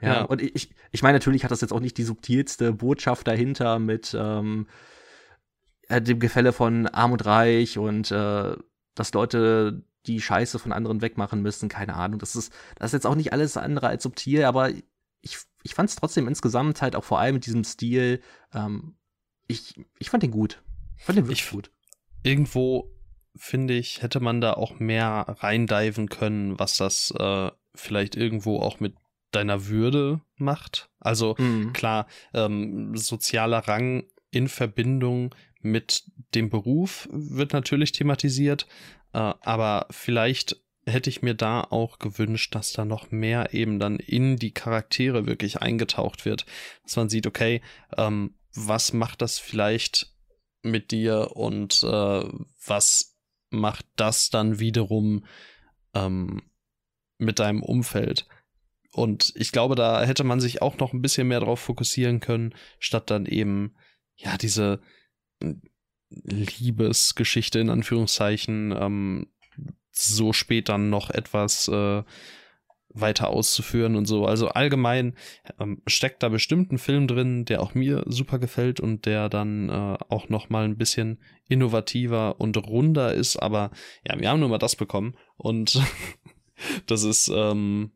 Ja, 0.00 0.14
ja, 0.14 0.22
und 0.22 0.42
ich, 0.42 0.74
ich 0.90 1.02
meine, 1.02 1.16
natürlich 1.16 1.44
hat 1.44 1.50
das 1.50 1.62
jetzt 1.62 1.72
auch 1.72 1.80
nicht 1.80 1.96
die 1.96 2.02
subtilste 2.02 2.72
Botschaft 2.72 3.26
dahinter 3.26 3.78
mit 3.78 4.14
ähm, 4.18 4.66
äh, 5.88 6.02
dem 6.02 6.20
Gefälle 6.20 6.52
von 6.52 6.86
Arm 6.86 7.12
und 7.12 7.24
Reich 7.24 7.78
und 7.78 8.10
äh, 8.10 8.56
dass 8.94 9.12
Leute 9.14 9.84
die 10.06 10.20
Scheiße 10.20 10.58
von 10.58 10.72
anderen 10.72 11.00
wegmachen 11.00 11.42
müssen, 11.42 11.68
keine 11.68 11.94
Ahnung. 11.94 12.18
Das 12.18 12.36
ist, 12.36 12.52
das 12.76 12.88
ist 12.88 12.92
jetzt 12.92 13.06
auch 13.06 13.14
nicht 13.14 13.32
alles 13.32 13.56
andere 13.56 13.88
als 13.88 14.02
subtil, 14.02 14.44
aber 14.44 14.70
ich, 15.20 15.38
ich 15.62 15.74
fand 15.74 15.88
es 15.88 15.96
trotzdem 15.96 16.28
insgesamt 16.28 16.82
halt 16.82 16.94
auch 16.94 17.04
vor 17.04 17.18
allem 17.18 17.36
mit 17.36 17.46
diesem 17.46 17.64
Stil, 17.64 18.20
ähm, 18.52 18.96
ich, 19.48 19.74
ich 19.98 20.10
fand 20.10 20.22
den 20.22 20.30
gut. 20.30 20.62
Ich 20.98 21.04
fand 21.04 21.18
den 21.18 21.26
wirklich 21.26 21.44
ich, 21.44 21.50
gut. 21.50 21.70
Irgendwo, 22.22 22.90
finde 23.34 23.74
ich, 23.74 24.02
hätte 24.02 24.20
man 24.20 24.40
da 24.40 24.54
auch 24.54 24.78
mehr 24.78 25.26
reindiven 25.40 26.08
können, 26.08 26.58
was 26.58 26.76
das 26.76 27.12
äh, 27.18 27.50
vielleicht 27.74 28.16
irgendwo 28.16 28.60
auch 28.60 28.80
mit 28.80 28.94
deiner 29.30 29.66
Würde 29.66 30.20
macht. 30.36 30.88
Also 31.00 31.34
mhm. 31.38 31.72
klar, 31.72 32.06
ähm, 32.34 32.96
sozialer 32.96 33.58
Rang 33.68 34.04
in 34.30 34.48
Verbindung 34.48 35.34
mit 35.60 36.04
dem 36.34 36.48
Beruf 36.50 37.08
wird 37.10 37.52
natürlich 37.52 37.92
thematisiert, 37.92 38.66
äh, 39.12 39.18
aber 39.18 39.86
vielleicht 39.90 40.56
hätte 40.86 41.10
ich 41.10 41.22
mir 41.22 41.34
da 41.34 41.62
auch 41.62 41.98
gewünscht, 41.98 42.54
dass 42.54 42.72
da 42.72 42.84
noch 42.84 43.10
mehr 43.10 43.52
eben 43.52 43.78
dann 43.78 43.98
in 43.98 44.36
die 44.36 44.52
Charaktere 44.52 45.26
wirklich 45.26 45.60
eingetaucht 45.60 46.24
wird, 46.24 46.46
dass 46.84 46.96
man 46.96 47.08
sieht, 47.08 47.26
okay, 47.26 47.60
ähm, 47.96 48.34
was 48.54 48.92
macht 48.92 49.20
das 49.20 49.38
vielleicht 49.38 50.14
mit 50.70 50.90
dir 50.90 51.36
und 51.36 51.82
äh, 51.82 52.24
was 52.66 53.16
macht 53.50 53.86
das 53.96 54.30
dann 54.30 54.58
wiederum 54.58 55.24
ähm, 55.94 56.42
mit 57.18 57.38
deinem 57.38 57.62
Umfeld? 57.62 58.26
Und 58.92 59.32
ich 59.36 59.52
glaube, 59.52 59.74
da 59.74 60.02
hätte 60.02 60.24
man 60.24 60.40
sich 60.40 60.62
auch 60.62 60.78
noch 60.78 60.92
ein 60.92 61.02
bisschen 61.02 61.28
mehr 61.28 61.40
drauf 61.40 61.60
fokussieren 61.60 62.20
können, 62.20 62.54
statt 62.78 63.10
dann 63.10 63.26
eben, 63.26 63.74
ja, 64.16 64.38
diese 64.38 64.80
Liebesgeschichte 66.10 67.58
in 67.58 67.68
Anführungszeichen 67.68 68.72
ähm, 68.72 69.26
so 69.90 70.32
spät 70.32 70.68
dann 70.68 70.90
noch 70.90 71.10
etwas 71.10 71.68
äh, 71.68 72.02
weiter 73.00 73.28
auszuführen 73.28 73.96
und 73.96 74.06
so. 74.06 74.26
Also 74.26 74.48
allgemein 74.48 75.14
ähm, 75.60 75.82
steckt 75.86 76.22
da 76.22 76.28
bestimmt 76.28 76.72
ein 76.72 76.78
Film 76.78 77.06
drin, 77.06 77.44
der 77.44 77.62
auch 77.62 77.74
mir 77.74 78.04
super 78.06 78.38
gefällt 78.38 78.80
und 78.80 79.06
der 79.06 79.28
dann 79.28 79.68
äh, 79.68 79.98
auch 80.08 80.28
noch 80.28 80.48
mal 80.48 80.64
ein 80.64 80.76
bisschen 80.76 81.18
innovativer 81.48 82.40
und 82.40 82.56
runder 82.56 83.14
ist. 83.14 83.36
Aber 83.36 83.70
ja, 84.06 84.18
wir 84.18 84.28
haben 84.28 84.40
nur 84.40 84.48
mal 84.48 84.58
das 84.58 84.76
bekommen 84.76 85.16
und 85.36 85.80
das 86.86 87.04
ist 87.04 87.30
ähm, 87.34 87.90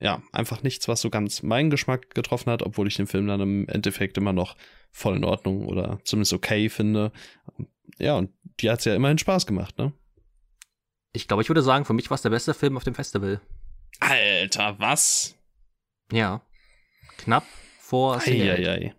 ja 0.00 0.22
einfach 0.32 0.62
nichts, 0.62 0.88
was 0.88 1.00
so 1.00 1.10
ganz 1.10 1.42
meinen 1.42 1.70
Geschmack 1.70 2.14
getroffen 2.14 2.50
hat, 2.50 2.62
obwohl 2.62 2.86
ich 2.86 2.96
den 2.96 3.06
Film 3.06 3.26
dann 3.26 3.40
im 3.40 3.68
Endeffekt 3.68 4.18
immer 4.18 4.32
noch 4.32 4.56
voll 4.90 5.16
in 5.16 5.24
Ordnung 5.24 5.66
oder 5.66 5.98
zumindest 6.04 6.32
okay 6.32 6.68
finde. 6.68 7.12
Ja, 7.98 8.16
und 8.16 8.30
die 8.60 8.70
hat 8.70 8.80
es 8.80 8.84
ja 8.84 8.94
immerhin 8.94 9.18
Spaß 9.18 9.46
gemacht, 9.46 9.78
ne? 9.78 9.92
Ich 11.12 11.28
glaube, 11.28 11.42
ich 11.42 11.48
würde 11.48 11.62
sagen, 11.62 11.84
für 11.84 11.92
mich 11.92 12.10
war 12.10 12.16
es 12.16 12.22
der 12.22 12.30
beste 12.30 12.54
Film 12.54 12.76
auf 12.76 12.82
dem 12.82 12.94
Festival. 12.94 13.40
Alter, 14.00 14.78
was? 14.78 15.36
Ja. 16.12 16.42
Knapp 17.18 17.44
vor 17.78 18.20
Eieiei. 18.20 18.94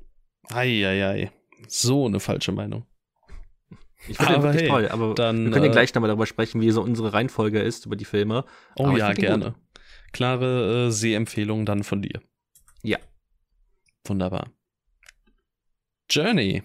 Eieiei. 0.49 1.31
So 1.67 2.05
eine 2.05 2.19
falsche 2.19 2.51
Meinung. 2.51 2.85
Ich 4.07 4.17
finde 4.17 4.43
wirklich 4.43 4.63
hey, 4.63 4.69
toll, 4.69 4.87
aber 4.89 5.15
dann, 5.15 5.45
wir 5.45 5.51
können 5.51 5.65
ja 5.65 5.71
äh, 5.71 5.73
gleich 5.73 5.93
nochmal 5.93 6.09
darüber 6.09 6.27
sprechen, 6.27 6.61
wie 6.61 6.69
so 6.71 6.81
unsere 6.81 7.13
Reihenfolge 7.13 7.59
ist 7.59 7.85
über 7.85 7.95
die 7.95 8.05
Filme. 8.05 8.45
Oh 8.75 8.85
aber 8.87 8.97
ja, 8.97 9.13
gerne. 9.13 9.55
Klare 10.11 10.87
äh, 10.87 10.91
Sehempfehlung 10.91 11.65
dann 11.65 11.83
von 11.83 12.01
dir. 12.01 12.21
Ja. 12.83 12.99
Wunderbar. 14.05 14.51
Journey 16.09 16.61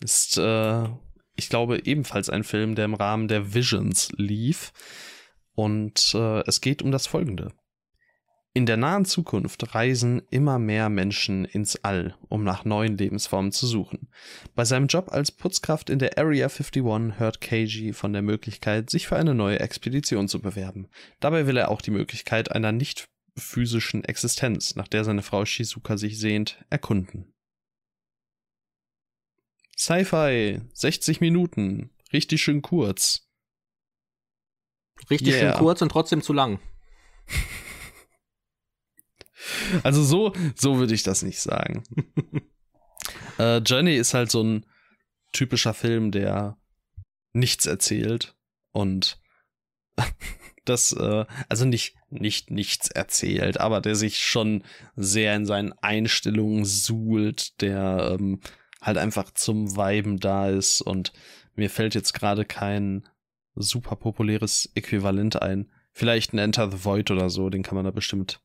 ist, 0.00 0.38
äh, 0.38 0.88
ich 1.36 1.48
glaube, 1.48 1.84
ebenfalls 1.84 2.28
ein 2.28 2.42
Film, 2.42 2.74
der 2.74 2.86
im 2.86 2.94
Rahmen 2.94 3.28
der 3.28 3.54
Visions 3.54 4.12
lief. 4.16 4.72
Und 5.60 6.14
äh, 6.14 6.40
es 6.46 6.62
geht 6.62 6.80
um 6.80 6.90
das 6.90 7.06
Folgende. 7.06 7.52
In 8.54 8.64
der 8.64 8.78
nahen 8.78 9.04
Zukunft 9.04 9.74
reisen 9.74 10.22
immer 10.30 10.58
mehr 10.58 10.88
Menschen 10.88 11.44
ins 11.44 11.76
All, 11.84 12.16
um 12.30 12.44
nach 12.44 12.64
neuen 12.64 12.96
Lebensformen 12.96 13.52
zu 13.52 13.66
suchen. 13.66 14.08
Bei 14.54 14.64
seinem 14.64 14.86
Job 14.86 15.12
als 15.12 15.30
Putzkraft 15.30 15.90
in 15.90 15.98
der 15.98 16.16
Area 16.16 16.46
51 16.46 17.18
hört 17.18 17.42
Keiji 17.42 17.92
von 17.92 18.14
der 18.14 18.22
Möglichkeit, 18.22 18.88
sich 18.88 19.06
für 19.06 19.16
eine 19.16 19.34
neue 19.34 19.60
Expedition 19.60 20.28
zu 20.28 20.40
bewerben. 20.40 20.88
Dabei 21.20 21.46
will 21.46 21.58
er 21.58 21.70
auch 21.70 21.82
die 21.82 21.90
Möglichkeit 21.90 22.50
einer 22.50 22.72
nicht 22.72 23.10
physischen 23.36 24.02
Existenz, 24.02 24.76
nach 24.76 24.88
der 24.88 25.04
seine 25.04 25.22
Frau 25.22 25.44
Shizuka 25.44 25.98
sich 25.98 26.18
sehnt, 26.18 26.64
erkunden. 26.70 27.34
Sci-Fi, 29.76 30.62
60 30.72 31.20
Minuten, 31.20 31.90
richtig 32.14 32.42
schön 32.42 32.62
kurz. 32.62 33.29
Richtig 35.08 35.34
yeah. 35.34 35.52
schön 35.52 35.58
kurz 35.58 35.82
und 35.82 35.90
trotzdem 35.90 36.22
zu 36.22 36.32
lang. 36.32 36.60
Also 39.82 40.02
so, 40.02 40.32
so 40.54 40.78
würde 40.78 40.94
ich 40.94 41.02
das 41.02 41.22
nicht 41.22 41.40
sagen. 41.40 41.82
äh, 43.38 43.58
Journey 43.58 43.96
ist 43.96 44.14
halt 44.14 44.30
so 44.30 44.42
ein 44.42 44.66
typischer 45.32 45.74
Film, 45.74 46.10
der 46.10 46.56
nichts 47.32 47.66
erzählt 47.66 48.36
und 48.72 49.20
das, 50.64 50.92
äh, 50.92 51.24
also 51.48 51.64
nicht, 51.64 51.96
nicht 52.10 52.50
nichts 52.50 52.90
erzählt, 52.90 53.60
aber 53.60 53.80
der 53.80 53.94
sich 53.94 54.18
schon 54.18 54.64
sehr 54.96 55.34
in 55.36 55.46
seinen 55.46 55.72
Einstellungen 55.80 56.64
suhlt, 56.64 57.60
der 57.60 58.16
ähm, 58.18 58.40
halt 58.80 58.98
einfach 58.98 59.30
zum 59.32 59.76
Weiben 59.76 60.18
da 60.18 60.48
ist 60.48 60.80
und 60.80 61.12
mir 61.54 61.70
fällt 61.70 61.94
jetzt 61.94 62.14
gerade 62.14 62.44
kein 62.44 63.08
super 63.54 63.96
populäres 63.96 64.70
Äquivalent 64.74 65.40
ein. 65.40 65.70
Vielleicht 65.92 66.32
ein 66.32 66.38
Enter 66.38 66.70
the 66.70 66.84
Void 66.84 67.10
oder 67.10 67.30
so, 67.30 67.50
den 67.50 67.62
kann 67.62 67.74
man 67.74 67.84
da 67.84 67.90
bestimmt 67.90 68.40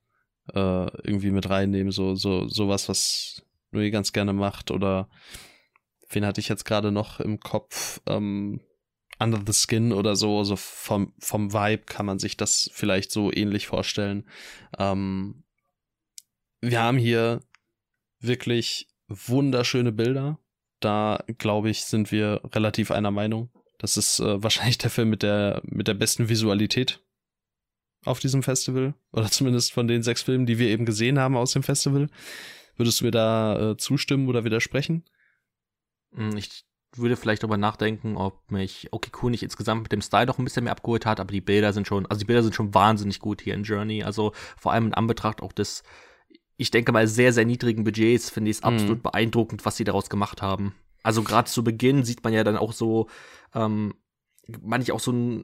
äh, 0.54 0.86
irgendwie 1.08 1.32
mit 1.32 1.50
reinnehmen, 1.50 1.92
so, 1.92 2.16
so, 2.16 2.48
sowas, 2.48 2.90
was 2.90 3.44
Nui 3.72 3.92
ganz 3.92 4.14
gerne 4.14 4.34
macht 4.34 4.72
oder 4.72 5.10
wen 6.10 6.26
hatte 6.26 6.42
ich 6.42 6.50
jetzt 6.50 6.66
gerade 6.66 6.92
noch 6.92 7.20
im 7.20 7.40
Kopf? 7.40 8.02
Ähm, 8.08 8.62
Under 9.18 9.42
the 9.46 9.54
Skin 9.54 9.94
oder 9.94 10.16
so, 10.16 10.40
also 10.40 10.56
vom, 10.58 11.14
vom 11.20 11.54
Vibe 11.54 11.84
kann 11.86 12.06
man 12.06 12.20
sich 12.20 12.36
das 12.36 12.70
vielleicht 12.74 13.12
so 13.12 13.32
ähnlich 13.32 13.68
vorstellen. 13.68 14.28
Ähm, 14.78 15.44
wir 16.60 16.82
haben 16.82 16.98
hier 16.98 17.42
wirklich 18.20 18.90
wunderschöne 19.08 19.94
Bilder. 19.94 20.40
Da, 20.82 21.24
glaube 21.38 21.70
ich, 21.70 21.86
sind 21.86 22.12
wir 22.12 22.42
relativ 22.54 22.92
einer 22.92 23.12
Meinung. 23.12 23.50
Das 23.78 23.98
ist 23.98 24.20
äh, 24.20 24.42
wahrscheinlich 24.44 24.78
der 24.78 24.90
Film 24.90 25.10
mit 25.10 25.24
der, 25.24 25.62
mit 25.66 25.88
der 25.88 25.94
besten 25.94 26.30
Visualität 26.30 27.02
auf 28.04 28.20
diesem 28.20 28.44
Festival. 28.44 28.94
Oder 29.12 29.30
zumindest 29.32 29.74
von 29.74 29.88
den 29.88 30.04
sechs 30.04 30.22
Filmen, 30.22 30.46
die 30.46 30.60
wir 30.60 30.68
eben 30.68 30.86
gesehen 30.86 31.20
haben 31.20 31.38
aus 31.38 31.54
dem 31.54 31.64
Festival. 31.64 32.08
Würdest 32.78 33.02
du 33.02 33.06
mir 33.06 33.12
da 33.12 33.72
äh, 33.72 33.78
zustimmen 33.78 34.28
oder 34.28 34.44
widersprechen? 34.44 35.04
Hm, 36.14 36.38
ich 36.38 36.66
würde 36.96 37.18
vielleicht 37.18 37.44
darüber 37.44 37.58
nachdenken, 37.58 38.16
ob 38.16 38.52
mich 38.52 38.88
Okiku 38.92 39.30
nicht 39.30 39.44
insgesamt 39.44 39.84
mit 39.84 39.92
dem 39.92 40.02
Style 40.02 40.28
doch 40.28 40.38
ein 40.38 40.46
bisschen 40.46 40.64
mehr 40.64 40.72
abgeholt 40.72 41.06
hat, 41.06 41.20
aber 41.20 41.32
die 41.32 41.42
Bilder 41.42 41.74
sind 41.74 41.88
schon, 41.88 42.06
also 42.06 42.20
die 42.20 42.26
Bilder 42.26 42.44
sind 42.44 42.56
schon 42.56 42.74
wahnsinnig 42.74 43.20
gut 43.20 43.42
hier 43.42 43.54
in 43.54 43.64
Journey. 43.64 44.04
Also 44.04 44.34
vor 44.58 44.72
allem 44.72 44.88
in 44.88 44.94
Anbetracht 44.94 45.42
auch 45.42 45.52
des 45.52 45.84
ich 46.58 46.72
denke 46.72 46.92
mal, 46.92 47.08
sehr, 47.08 47.34
sehr 47.34 47.46
niedrigen 47.46 47.84
Budgets 47.84 48.30
finde 48.30 48.52
ich 48.52 48.58
es 48.58 48.64
mhm. 48.64 48.70
absolut 48.70 49.04
beeindruckend, 49.04 49.66
was 49.66 49.78
sie 49.78 49.84
daraus 49.84 50.10
gemacht 50.10 50.42
haben. 50.42 50.74
Also 51.06 51.22
gerade 51.22 51.48
zu 51.48 51.64
Beginn 51.64 52.04
sieht 52.04 52.24
man 52.24 52.34
ja 52.34 52.44
dann 52.44 52.58
auch 52.58 52.74
so, 52.74 53.10
ähm, 53.54 53.94
manchmal 54.62 54.96
auch 54.96 55.00
so 55.00 55.12
einen 55.12 55.44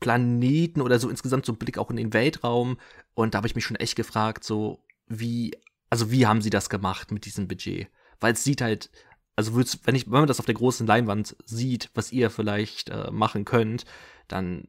Planeten 0.00 0.80
oder 0.80 0.98
so 0.98 1.10
insgesamt 1.10 1.44
so 1.44 1.52
einen 1.52 1.58
Blick 1.58 1.76
auch 1.76 1.90
in 1.90 1.96
den 1.96 2.14
Weltraum. 2.14 2.78
Und 3.12 3.34
da 3.34 3.36
habe 3.36 3.46
ich 3.46 3.54
mich 3.54 3.66
schon 3.66 3.76
echt 3.76 3.94
gefragt, 3.94 4.42
so 4.42 4.82
wie, 5.06 5.54
also 5.90 6.10
wie 6.10 6.26
haben 6.26 6.40
sie 6.40 6.48
das 6.48 6.70
gemacht 6.70 7.10
mit 7.10 7.26
diesem 7.26 7.46
Budget? 7.46 7.88
Weil 8.20 8.32
es 8.32 8.42
sieht 8.42 8.62
halt, 8.62 8.90
also 9.36 9.54
wenn 9.54 9.94
ich, 9.94 10.06
wenn 10.06 10.20
man 10.20 10.26
das 10.26 10.40
auf 10.40 10.46
der 10.46 10.54
großen 10.54 10.86
Leinwand 10.86 11.36
sieht, 11.44 11.90
was 11.92 12.10
ihr 12.10 12.30
vielleicht 12.30 12.88
äh, 12.88 13.10
machen 13.10 13.44
könnt, 13.44 13.84
dann 14.28 14.66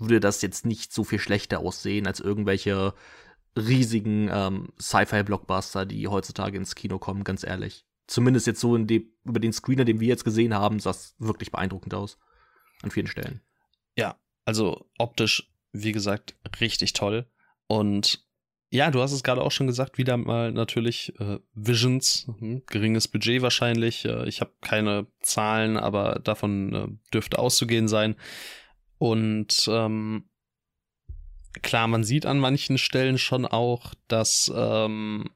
würde 0.00 0.18
das 0.18 0.42
jetzt 0.42 0.66
nicht 0.66 0.92
so 0.92 1.04
viel 1.04 1.20
schlechter 1.20 1.60
aussehen 1.60 2.08
als 2.08 2.18
irgendwelche 2.18 2.92
riesigen 3.56 4.28
ähm, 4.32 4.70
Sci-Fi-Blockbuster, 4.80 5.86
die 5.86 6.08
heutzutage 6.08 6.56
ins 6.58 6.74
Kino 6.74 6.98
kommen, 6.98 7.22
ganz 7.22 7.44
ehrlich. 7.44 7.84
Zumindest 8.10 8.48
jetzt 8.48 8.58
so 8.58 8.74
in 8.74 8.88
dem, 8.88 9.08
über 9.24 9.38
den 9.38 9.52
Screener, 9.52 9.84
den 9.84 10.00
wir 10.00 10.08
jetzt 10.08 10.24
gesehen 10.24 10.52
haben, 10.52 10.80
sah 10.80 10.90
es 10.90 11.14
wirklich 11.20 11.52
beeindruckend 11.52 11.94
aus. 11.94 12.18
An 12.82 12.90
vielen 12.90 13.06
Stellen. 13.06 13.40
Ja, 13.96 14.18
also 14.44 14.90
optisch, 14.98 15.48
wie 15.70 15.92
gesagt, 15.92 16.34
richtig 16.60 16.92
toll. 16.92 17.30
Und 17.68 18.26
ja, 18.70 18.90
du 18.90 19.00
hast 19.00 19.12
es 19.12 19.22
gerade 19.22 19.42
auch 19.42 19.52
schon 19.52 19.68
gesagt, 19.68 19.96
wieder 19.96 20.16
mal 20.16 20.50
natürlich 20.50 21.12
äh, 21.20 21.38
Visions, 21.54 22.26
hm, 22.40 22.64
geringes 22.66 23.06
Budget 23.06 23.42
wahrscheinlich. 23.42 24.04
Äh, 24.04 24.26
ich 24.28 24.40
habe 24.40 24.54
keine 24.60 25.06
Zahlen, 25.20 25.76
aber 25.76 26.18
davon 26.18 26.74
äh, 26.74 26.88
dürfte 27.14 27.38
auszugehen 27.38 27.86
sein. 27.86 28.16
Und 28.98 29.68
ähm, 29.70 30.28
klar, 31.62 31.86
man 31.86 32.02
sieht 32.02 32.26
an 32.26 32.40
manchen 32.40 32.76
Stellen 32.76 33.18
schon 33.18 33.46
auch, 33.46 33.94
dass, 34.08 34.50
ähm, 34.52 35.30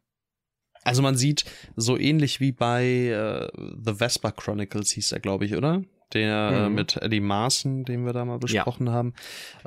also 0.84 1.02
man 1.02 1.16
sieht 1.16 1.44
so 1.76 1.98
ähnlich 1.98 2.40
wie 2.40 2.52
bei 2.52 2.84
äh, 2.84 3.48
The 3.84 3.94
Vespa 3.94 4.30
Chronicles 4.30 4.90
hieß 4.90 5.12
er, 5.12 5.20
glaube 5.20 5.46
ich, 5.46 5.56
oder? 5.56 5.82
Der 6.12 6.50
äh, 6.52 6.60
mhm. 6.60 6.66
äh, 6.66 6.70
mit 6.70 6.96
Eddie 6.96 7.20
Marson, 7.20 7.84
den 7.84 8.04
wir 8.04 8.12
da 8.12 8.24
mal 8.24 8.38
besprochen 8.38 8.86
ja. 8.86 8.92
haben. 8.92 9.14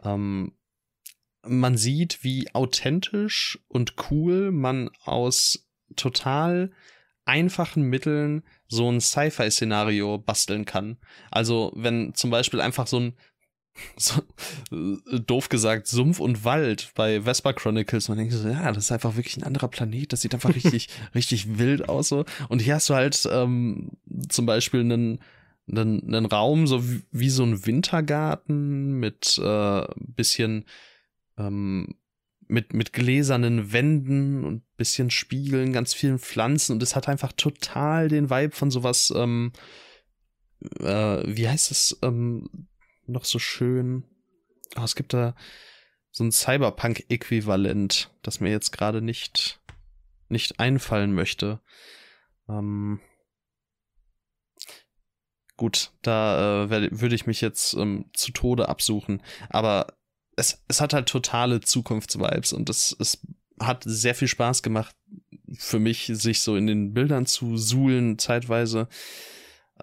Ähm, 0.03 0.53
man 1.45 1.78
sieht, 1.78 2.24
wie 2.24 2.53
authentisch 2.53 3.59
und 3.68 3.95
cool 4.09 4.51
man 4.51 4.89
aus 5.03 5.68
total 5.95 6.72
einfachen 7.26 7.84
Mitteln 7.84 8.43
so 8.68 8.89
ein 8.89 9.01
Sci-Fi-Szenario 9.01 10.18
basteln 10.18 10.65
kann. 10.65 10.97
Also 11.32 11.72
wenn 11.76 12.13
zum 12.13 12.30
Beispiel 12.30 12.61
einfach 12.61 12.88
so 12.88 12.99
ein 12.99 13.13
so, 13.97 14.21
äh, 14.71 15.19
doof 15.19 15.49
gesagt, 15.49 15.88
Sumpf 15.88 16.19
und 16.19 16.43
Wald 16.43 16.91
bei 16.95 17.21
Vespa 17.21 17.53
Chronicles. 17.53 18.09
Man 18.09 18.17
denkt 18.17 18.34
so, 18.34 18.47
ja, 18.47 18.71
das 18.71 18.86
ist 18.86 18.91
einfach 18.91 19.15
wirklich 19.15 19.38
ein 19.38 19.43
anderer 19.43 19.67
Planet. 19.67 20.11
Das 20.13 20.21
sieht 20.21 20.34
einfach 20.34 20.55
richtig, 20.55 20.89
richtig 21.15 21.57
wild 21.57 21.89
aus 21.89 22.09
so. 22.09 22.25
Und 22.49 22.61
hier 22.61 22.75
hast 22.75 22.89
du 22.89 22.95
halt 22.95 23.28
ähm, 23.32 23.91
zum 24.30 24.45
Beispiel 24.45 24.82
einen 24.82 25.19
einen, 25.69 26.03
einen 26.03 26.25
Raum, 26.25 26.65
so 26.65 26.89
wie, 26.89 27.01
wie 27.11 27.30
so 27.30 27.43
ein 27.43 27.65
Wintergarten 27.65 28.99
mit 28.99 29.38
äh, 29.38 29.86
bisschen 29.97 30.63
ähm, 31.38 31.95
mit, 32.47 32.73
mit 32.73 32.93
gläsernen 32.93 33.73
Wänden 33.73 34.43
und 34.45 34.63
bisschen 34.78 35.09
Spiegeln, 35.09 35.73
ganz 35.73 35.93
vielen 35.93 36.19
Pflanzen 36.19 36.73
und 36.73 36.84
es 36.84 36.95
hat 36.95 37.09
einfach 37.09 37.34
total 37.34 38.07
den 38.07 38.30
Vibe 38.30 38.55
von 38.55 38.71
sowas, 38.71 39.13
ähm, 39.15 39.51
äh, 40.80 41.23
wie 41.25 41.49
heißt 41.49 41.71
es 41.71 41.99
ähm, 42.01 42.67
noch 43.10 43.26
so 43.26 43.39
schön? 43.39 44.03
Oh, 44.76 44.84
es 44.84 44.95
gibt 44.95 45.14
da 45.14 45.36
so 46.12 46.24
ein 46.24 46.32
Cyberpunk-Äquivalent, 46.32 48.10
das 48.24 48.39
mir 48.39 48.49
jetzt 48.49 48.72
gerade 48.72 49.01
nicht, 49.01 49.60
nicht 50.30 50.60
einfallen 50.60 51.14
möchte. 51.14 51.62
Ähm, 52.49 52.99
gut, 55.58 55.91
da 56.01 56.64
äh, 56.66 56.70
würde 56.70 57.16
ich 57.16 57.28
mich 57.28 57.41
jetzt 57.41 57.74
ähm, 57.76 58.10
zu 58.14 58.32
Tode 58.32 58.70
absuchen. 58.70 59.22
Aber 59.49 59.97
es, 60.36 60.64
es 60.68 60.82
hat 60.82 60.93
halt 60.93 61.08
totale 61.08 61.62
Zukunftsvibes 61.62 62.53
und 62.53 62.70
es, 62.70 62.95
es 62.99 63.20
hat 63.60 63.84
sehr 63.86 64.16
viel 64.16 64.28
Spaß 64.28 64.64
gemacht 64.64 64.95
für 65.58 65.80
mich, 65.80 66.12
sich 66.14 66.41
so 66.41 66.55
in 66.55 66.68
den 66.68 66.93
Bildern 66.93 67.26
zu 67.26 67.58
suhlen, 67.58 68.20
zeitweise. 68.20 68.88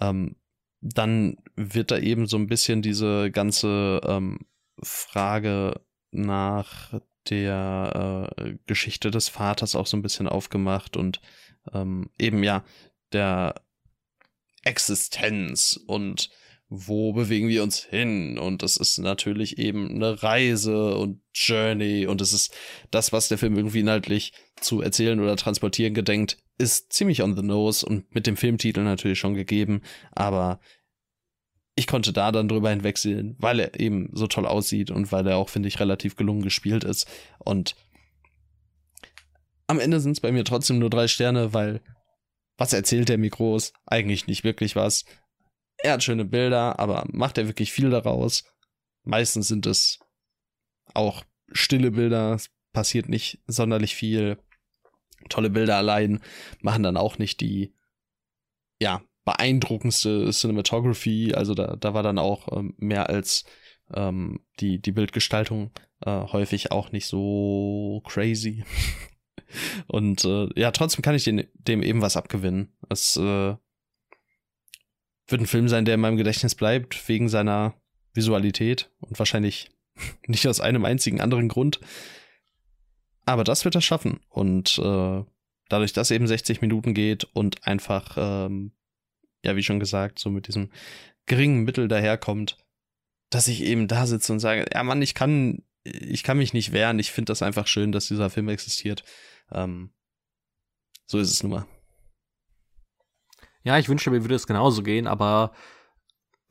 Ähm, 0.01 0.37
dann 0.85 1.39
wird 1.57 1.91
da 1.91 1.99
eben 1.99 2.27
so 2.27 2.37
ein 2.37 2.47
bisschen 2.47 2.83
diese 2.83 3.31
ganze 3.31 4.01
ähm, 4.07 4.41
Frage 4.83 5.81
nach 6.11 7.01
der 7.31 8.29
äh, 8.39 8.55
Geschichte 8.67 9.11
des 9.11 9.31
Vaters 9.31 9.75
auch 9.75 9.87
so 9.87 9.97
ein 9.97 10.03
bisschen 10.03 10.29
aufgemacht 10.29 10.99
und 10.99 11.23
ähm, 11.73 12.11
eben 12.19 12.45
ja 12.45 12.65
der 13.13 13.55
Existenz 14.63 15.81
und 15.87 16.29
wo 16.77 17.13
bewegen 17.13 17.49
wir 17.49 17.63
uns 17.63 17.83
hin? 17.83 18.39
Und 18.39 18.63
es 18.63 18.77
ist 18.77 18.99
natürlich 18.99 19.59
eben 19.59 19.91
eine 19.91 20.23
Reise 20.23 20.97
und 20.97 21.21
Journey 21.35 22.07
und 22.07 22.21
es 22.21 22.33
ist 22.33 22.55
das, 22.91 23.13
was 23.13 23.29
der 23.29 23.39
Film 23.39 23.57
irgendwie 23.57 23.81
inhaltlich 23.81 24.33
zu 24.61 24.81
erzählen 24.81 25.21
oder 25.21 25.37
transportieren 25.37 25.95
gedenkt, 25.95 26.39
ist 26.59 26.93
ziemlich 26.93 27.23
on 27.23 27.37
the 27.37 27.43
nose 27.43 27.85
und 27.85 28.15
mit 28.15 28.27
dem 28.27 28.37
Filmtitel 28.37 28.81
natürlich 28.81 29.19
schon 29.19 29.35
gegeben, 29.35 29.83
aber 30.13 30.61
ich 31.77 31.87
konnte 31.87 32.13
da 32.13 32.31
dann 32.31 32.49
drüber 32.49 32.71
hinwegsehen, 32.71 33.37
weil 33.39 33.59
er 33.59 33.81
eben 33.81 34.11
so 34.13 34.27
toll 34.27 34.47
aussieht 34.47 34.91
und 34.91 35.11
weil 35.11 35.27
er 35.27 35.37
auch, 35.37 35.49
finde 35.49 35.69
ich, 35.69 35.81
relativ 35.81 36.15
gelungen 36.15 36.43
gespielt 36.43 36.85
ist. 36.85 37.09
Und 37.39 37.75
am 39.67 39.81
Ende 39.81 39.99
sind 39.99 40.13
es 40.13 40.21
bei 40.21 40.31
mir 40.31 40.45
trotzdem 40.45 40.79
nur 40.79 40.91
drei 40.91 41.09
Sterne, 41.09 41.53
weil 41.53 41.81
was 42.57 42.73
erzählt 42.73 43.09
der 43.09 43.19
mir 43.19 43.31
groß? 43.31 43.73
Eigentlich 43.87 44.29
nicht 44.29 44.45
wirklich 44.45 44.77
was. 44.77 45.05
Er 45.85 45.93
hat 45.93 46.03
schöne 46.03 46.25
Bilder, 46.25 46.79
aber 46.79 47.05
macht 47.13 47.37
er 47.37 47.47
wirklich 47.47 47.71
viel 47.71 47.91
daraus? 47.91 48.45
Meistens 49.03 49.49
sind 49.49 49.67
es 49.67 49.99
auch 50.95 51.25
stille 51.53 51.91
Bilder, 51.91 52.33
es 52.33 52.51
passiert 52.73 53.11
nicht 53.11 53.43
sonderlich 53.47 53.95
viel. 53.95 54.39
Tolle 55.29 55.51
Bilder 55.51 55.77
allein 55.77 56.23
machen 56.63 56.85
dann 56.85 56.97
auch 56.97 57.19
nicht 57.19 57.43
die, 57.43 57.75
ja, 58.81 59.03
beeindruckendste 59.27 60.31
Cinematography. 60.31 61.35
Also 61.35 61.53
da, 61.53 61.77
da 61.77 61.93
war 61.93 62.03
dann 62.03 62.19
auch 62.19 62.57
ähm, 62.57 62.73
mehr 62.79 63.11
als 63.11 63.45
ähm, 63.93 64.41
die, 64.61 64.81
die 64.81 64.93
Bildgestaltung 64.93 65.71
äh, 66.01 66.11
häufig 66.11 66.73
auch 66.73 66.93
nicht 66.93 67.07
so 67.07 68.03
crazy. 68.07 68.65
Und 69.87 70.25
äh, 70.25 70.49
ja, 70.59 70.71
trotzdem 70.71 71.03
kann 71.03 71.15
ich 71.15 71.25
den, 71.25 71.47
dem 71.53 71.83
eben 71.83 72.01
was 72.01 72.17
abgewinnen. 72.17 72.75
Es 72.89 73.19
äh, 73.19 73.55
wird 75.27 75.41
ein 75.41 75.47
Film 75.47 75.69
sein, 75.69 75.85
der 75.85 75.95
in 75.95 76.01
meinem 76.01 76.17
Gedächtnis 76.17 76.55
bleibt, 76.55 77.09
wegen 77.09 77.29
seiner 77.29 77.75
Visualität 78.13 78.91
und 79.01 79.19
wahrscheinlich 79.19 79.71
nicht 80.27 80.47
aus 80.47 80.61
einem 80.61 80.85
einzigen 80.85 81.21
anderen 81.21 81.49
Grund. 81.49 81.81
Aber 83.27 83.45
das 83.45 83.65
wird 83.65 83.75
er 83.75 83.81
schaffen. 83.81 84.21
Und 84.29 84.79
äh, 84.79 85.25
dadurch, 85.69 85.93
dass 85.93 86.11
eben 86.11 86.27
60 86.27 86.61
Minuten 86.61 86.93
geht 86.93 87.25
und 87.25 87.67
einfach 87.67 88.17
ähm, 88.19 88.73
ja, 89.45 89.55
wie 89.57 89.63
schon 89.63 89.79
gesagt, 89.79 90.19
so 90.19 90.31
mit 90.31 90.49
diesem 90.49 90.71
geringen 91.27 91.65
Mittel 91.65 91.87
daherkommt, 91.87 92.57
dass 93.31 93.47
ich 93.47 93.63
eben 93.63 93.87
da 93.87 94.07
sitze 94.07 94.33
und 94.33 94.41
sage, 94.41 94.65
ja 94.73 94.83
Mann, 94.83 95.03
ich 95.03 95.15
kann, 95.15 95.63
ich 95.85 96.23
kann 96.23 96.39
mich 96.39 96.53
nicht 96.53 96.73
wehren, 96.73 96.99
ich 96.99 97.13
finde 97.13 97.31
das 97.31 97.43
einfach 97.43 97.67
schön, 97.67 97.93
dass 97.93 98.09
dieser 98.09 98.31
Film 98.31 98.49
existiert. 98.49 99.05
Ähm, 99.53 99.91
so 101.07 101.19
ist 101.19 101.31
es 101.31 101.43
nun 101.43 101.53
mal. 101.53 101.67
Ja, 103.65 103.79
ich 103.79 103.89
wünschte, 103.89 104.11
mir 104.11 104.23
würde 104.23 104.35
es 104.35 104.47
genauso 104.47 104.83
gehen, 104.83 105.07
aber 105.07 105.53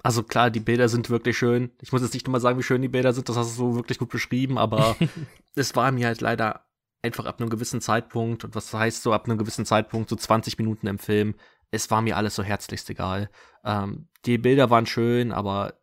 also 0.04 0.24
klar, 0.24 0.50
die 0.50 0.60
Bilder 0.60 0.90
sind 0.90 1.10
wirklich 1.10 1.38
schön. 1.38 1.72
Ich 1.82 1.92
muss 1.92 2.02
jetzt 2.02 2.14
nicht 2.14 2.28
nochmal 2.28 2.42
sagen, 2.42 2.60
wie 2.60 2.64
schön 2.64 2.82
die 2.82 2.90
Bilder 2.90 3.14
sind, 3.14 3.30
das 3.30 3.38
hast 3.38 3.52
du 3.52 3.72
so 3.72 3.76
wirklich 3.76 4.00
gut 4.00 4.10
beschrieben, 4.10 4.58
aber 4.58 4.98
es 5.56 5.76
war 5.76 5.92
mir 5.92 6.08
halt 6.08 6.22
leider 6.22 6.66
einfach 7.02 7.26
ab 7.26 7.40
einem 7.40 7.50
gewissen 7.50 7.82
Zeitpunkt, 7.82 8.44
und 8.44 8.56
was 8.56 8.74
heißt 8.74 9.04
so 9.04 9.14
ab 9.14 9.26
einem 9.26 9.38
gewissen 9.38 9.66
Zeitpunkt, 9.66 10.10
so 10.10 10.16
20 10.16 10.58
Minuten 10.58 10.88
im 10.88 11.00
Film, 11.00 11.36
es 11.72 11.90
war 11.92 12.02
mir 12.02 12.18
alles 12.18 12.36
so 12.36 12.44
herzlichst 12.44 12.90
egal. 12.90 13.30
Ähm, 13.64 14.08
die 14.26 14.38
Bilder 14.38 14.70
waren 14.70 14.86
schön, 14.86 15.32
aber 15.32 15.80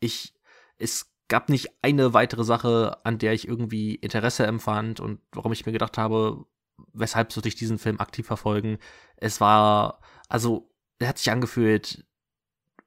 ich, 0.00 0.34
es 0.78 1.12
gab 1.28 1.48
nicht 1.48 1.70
eine 1.82 2.12
weitere 2.12 2.44
Sache, 2.44 2.98
an 3.04 3.18
der 3.18 3.32
ich 3.32 3.48
irgendwie 3.48 3.94
Interesse 3.94 4.46
empfand 4.46 5.00
und 5.00 5.20
warum 5.32 5.52
ich 5.52 5.64
mir 5.64 5.72
gedacht 5.72 5.98
habe, 5.98 6.44
weshalb 6.92 7.32
sollte 7.32 7.48
ich 7.48 7.54
diesen 7.54 7.78
Film 7.78 8.00
aktiv 8.00 8.26
verfolgen. 8.26 8.78
Es 9.16 9.40
war, 9.40 10.00
also, 10.28 10.70
hat 11.02 11.18
sich 11.18 11.30
angefühlt, 11.30 12.04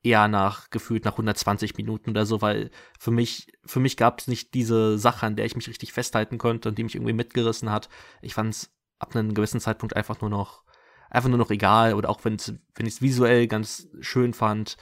eher 0.03 0.27
nach 0.27 0.69
gefühlt 0.69 1.05
nach 1.05 1.13
120 1.13 1.75
Minuten 1.77 2.11
oder 2.11 2.25
so, 2.25 2.41
weil 2.41 2.71
für 2.99 3.11
mich 3.11 3.47
für 3.65 3.79
mich 3.79 3.97
gab 3.97 4.19
es 4.19 4.27
nicht 4.27 4.53
diese 4.53 4.97
Sache, 4.97 5.25
an 5.25 5.35
der 5.35 5.45
ich 5.45 5.55
mich 5.55 5.67
richtig 5.67 5.93
festhalten 5.93 6.37
konnte 6.37 6.69
und 6.69 6.77
die 6.77 6.83
mich 6.83 6.95
irgendwie 6.95 7.13
mitgerissen 7.13 7.71
hat. 7.71 7.89
Ich 8.21 8.33
fand 8.33 8.53
es 8.53 8.71
ab 8.99 9.15
einem 9.15 9.33
gewissen 9.33 9.59
Zeitpunkt 9.59 9.95
einfach 9.95 10.21
nur 10.21 10.29
noch 10.29 10.63
einfach 11.09 11.29
nur 11.29 11.37
noch 11.37 11.51
egal 11.51 11.93
oder 11.93 12.09
auch 12.09 12.23
wenn 12.23 12.37
wenn 12.75 12.85
ich 12.85 12.95
es 12.95 13.01
visuell 13.01 13.47
ganz 13.47 13.87
schön 13.99 14.33
fand. 14.33 14.77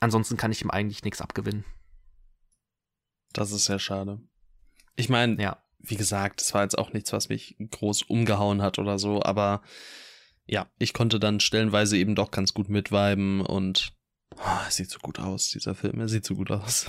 Ansonsten 0.00 0.36
kann 0.36 0.52
ich 0.52 0.62
ihm 0.62 0.70
eigentlich 0.70 1.04
nichts 1.04 1.20
abgewinnen. 1.20 1.64
Das 3.32 3.52
ist 3.52 3.66
sehr 3.66 3.78
schade. 3.78 4.20
Ich 4.96 5.08
meine, 5.08 5.40
ja. 5.40 5.62
wie 5.78 5.96
gesagt, 5.96 6.42
es 6.42 6.52
war 6.54 6.62
jetzt 6.62 6.76
auch 6.76 6.92
nichts, 6.92 7.12
was 7.12 7.28
mich 7.28 7.56
groß 7.58 8.02
umgehauen 8.02 8.62
hat 8.62 8.78
oder 8.78 8.98
so, 8.98 9.22
aber 9.22 9.62
ja, 10.46 10.70
ich 10.78 10.92
konnte 10.92 11.20
dann 11.20 11.40
stellenweise 11.40 11.96
eben 11.96 12.14
doch 12.14 12.30
ganz 12.30 12.54
gut 12.54 12.68
mitweiben 12.68 13.40
und 13.40 13.92
oh, 14.36 14.70
sieht 14.70 14.90
so 14.90 14.98
gut 14.98 15.18
aus, 15.18 15.50
dieser 15.50 15.74
Film, 15.74 16.00
er 16.00 16.08
sieht 16.08 16.24
so 16.24 16.34
gut 16.34 16.50
aus. 16.50 16.86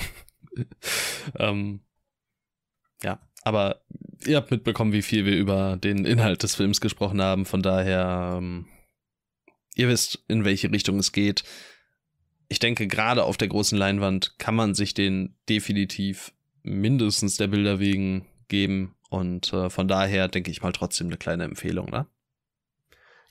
ähm, 1.40 1.82
ja, 3.04 3.20
aber 3.44 3.84
ihr 4.26 4.38
habt 4.38 4.52
mitbekommen, 4.52 4.94
wie 4.94 5.02
viel 5.02 5.26
wir 5.26 5.36
über 5.36 5.78
den 5.78 6.06
Inhalt 6.06 6.44
des 6.44 6.56
Films 6.56 6.82
gesprochen 6.82 7.22
haben. 7.22 7.46
Von 7.46 7.62
daher, 7.62 8.36
ähm, 8.38 8.68
ihr 9.76 9.90
wisst, 9.90 10.24
in 10.28 10.46
welche 10.46 10.72
Richtung 10.72 11.00
es 11.00 11.12
geht. 11.12 11.44
Ich 12.48 12.60
denke, 12.60 12.88
gerade 12.88 13.24
auf 13.24 13.38
der 13.38 13.50
großen 13.50 13.78
Leinwand 13.78 14.38
kann 14.38 14.56
man 14.56 14.74
sich 14.74 14.94
den 14.94 15.36
definitiv 15.50 16.34
mindestens 16.62 17.36
der 17.38 17.48
Bilder 17.48 17.80
wegen 17.80 18.26
geben. 18.48 18.96
Und 19.10 19.52
äh, 19.54 19.70
von 19.70 19.88
daher 19.88 20.28
denke 20.28 20.52
ich 20.52 20.62
mal 20.62 20.72
trotzdem 20.72 21.08
eine 21.08 21.18
kleine 21.18 21.44
Empfehlung, 21.44 21.90
ne? 21.90 22.08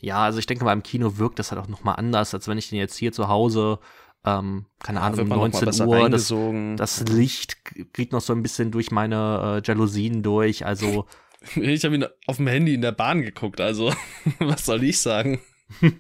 Ja, 0.03 0.25
also 0.25 0.39
ich 0.41 0.47
denke 0.47 0.65
mal, 0.65 0.73
im 0.73 0.83
Kino 0.83 1.17
wirkt 1.17 1.39
das 1.39 1.53
halt 1.53 1.63
auch 1.63 1.69
nochmal 1.69 1.95
anders, 1.97 2.35
als 2.35 2.49
wenn 2.49 2.59
ich 2.59 2.69
den 2.69 2.79
jetzt 2.79 2.97
hier 2.97 3.13
zu 3.13 3.29
Hause 3.29 3.79
ähm, 4.25 4.67
keine 4.79 5.01
ja, 5.01 5.07
Ahnung, 5.07 5.21
um 5.21 5.29
19 5.29 5.89
Uhr. 5.89 6.09
Das, 6.09 6.29
das, 6.77 7.09
Licht 7.09 7.57
geht 7.93 8.13
noch 8.13 8.21
so 8.21 8.33
ein 8.33 8.43
bisschen 8.43 8.71
durch 8.71 8.91
meine 8.91 9.63
äh, 9.65 9.67
Jalousien 9.67 10.23
durch. 10.23 10.67
Also. 10.67 11.07
Ich 11.57 11.85
habe 11.85 11.97
ihn 11.97 12.07
auf 12.29 12.37
dem 12.37 12.47
Handy 12.47 12.73
in 12.73 12.83
der 12.83 12.93
Bahn 12.93 13.21
geguckt, 13.21 13.61
also 13.61 13.93
was 14.39 14.65
soll 14.65 14.85
ich 14.85 15.01
sagen? 15.01 15.41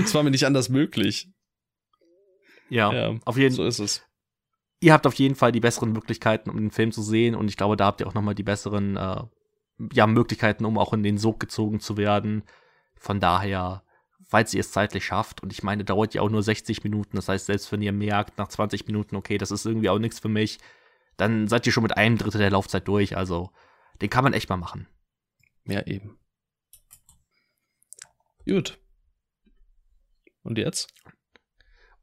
Es 0.00 0.14
war 0.14 0.22
mir 0.22 0.30
nicht 0.30 0.46
anders 0.46 0.68
möglich. 0.68 1.28
Ja, 2.70 2.92
ja, 2.92 3.16
auf 3.24 3.36
jeden 3.36 3.56
Fall. 3.56 3.64
So 3.64 3.66
ist 3.66 3.78
es. 3.80 4.06
Ihr 4.78 4.92
habt 4.92 5.08
auf 5.08 5.14
jeden 5.14 5.34
Fall 5.34 5.50
die 5.50 5.58
besseren 5.58 5.90
Möglichkeiten, 5.90 6.48
um 6.48 6.56
den 6.58 6.70
Film 6.70 6.92
zu 6.92 7.02
sehen, 7.02 7.34
und 7.34 7.48
ich 7.48 7.56
glaube, 7.56 7.76
da 7.76 7.86
habt 7.86 8.00
ihr 8.00 8.06
auch 8.06 8.14
nochmal 8.14 8.36
die 8.36 8.44
besseren 8.44 8.96
äh, 8.96 9.22
ja, 9.92 10.06
Möglichkeiten, 10.06 10.64
um 10.64 10.78
auch 10.78 10.92
in 10.92 11.02
den 11.02 11.18
Sog 11.18 11.40
gezogen 11.40 11.80
zu 11.80 11.96
werden. 11.96 12.44
Von 13.04 13.20
daher 13.20 13.84
falls 14.34 14.52
ihr 14.52 14.60
es 14.60 14.72
zeitlich 14.72 15.04
schafft. 15.04 15.44
Und 15.44 15.52
ich 15.52 15.62
meine, 15.62 15.84
dauert 15.84 16.12
ja 16.12 16.22
auch 16.22 16.28
nur 16.28 16.42
60 16.42 16.82
Minuten. 16.82 17.14
Das 17.14 17.28
heißt, 17.28 17.46
selbst 17.46 17.70
wenn 17.70 17.82
ihr 17.82 17.92
merkt 17.92 18.36
nach 18.36 18.48
20 18.48 18.84
Minuten, 18.88 19.14
okay, 19.14 19.38
das 19.38 19.52
ist 19.52 19.64
irgendwie 19.64 19.88
auch 19.88 20.00
nichts 20.00 20.18
für 20.18 20.28
mich, 20.28 20.58
dann 21.16 21.46
seid 21.46 21.64
ihr 21.66 21.72
schon 21.72 21.84
mit 21.84 21.96
einem 21.96 22.18
Drittel 22.18 22.38
der 22.38 22.50
Laufzeit 22.50 22.88
durch. 22.88 23.16
Also, 23.16 23.52
den 24.00 24.10
kann 24.10 24.24
man 24.24 24.32
echt 24.32 24.48
mal 24.48 24.56
machen. 24.56 24.88
Ja, 25.66 25.86
eben. 25.86 26.18
Gut. 28.44 28.78
Und 30.42 30.58
jetzt? 30.58 30.92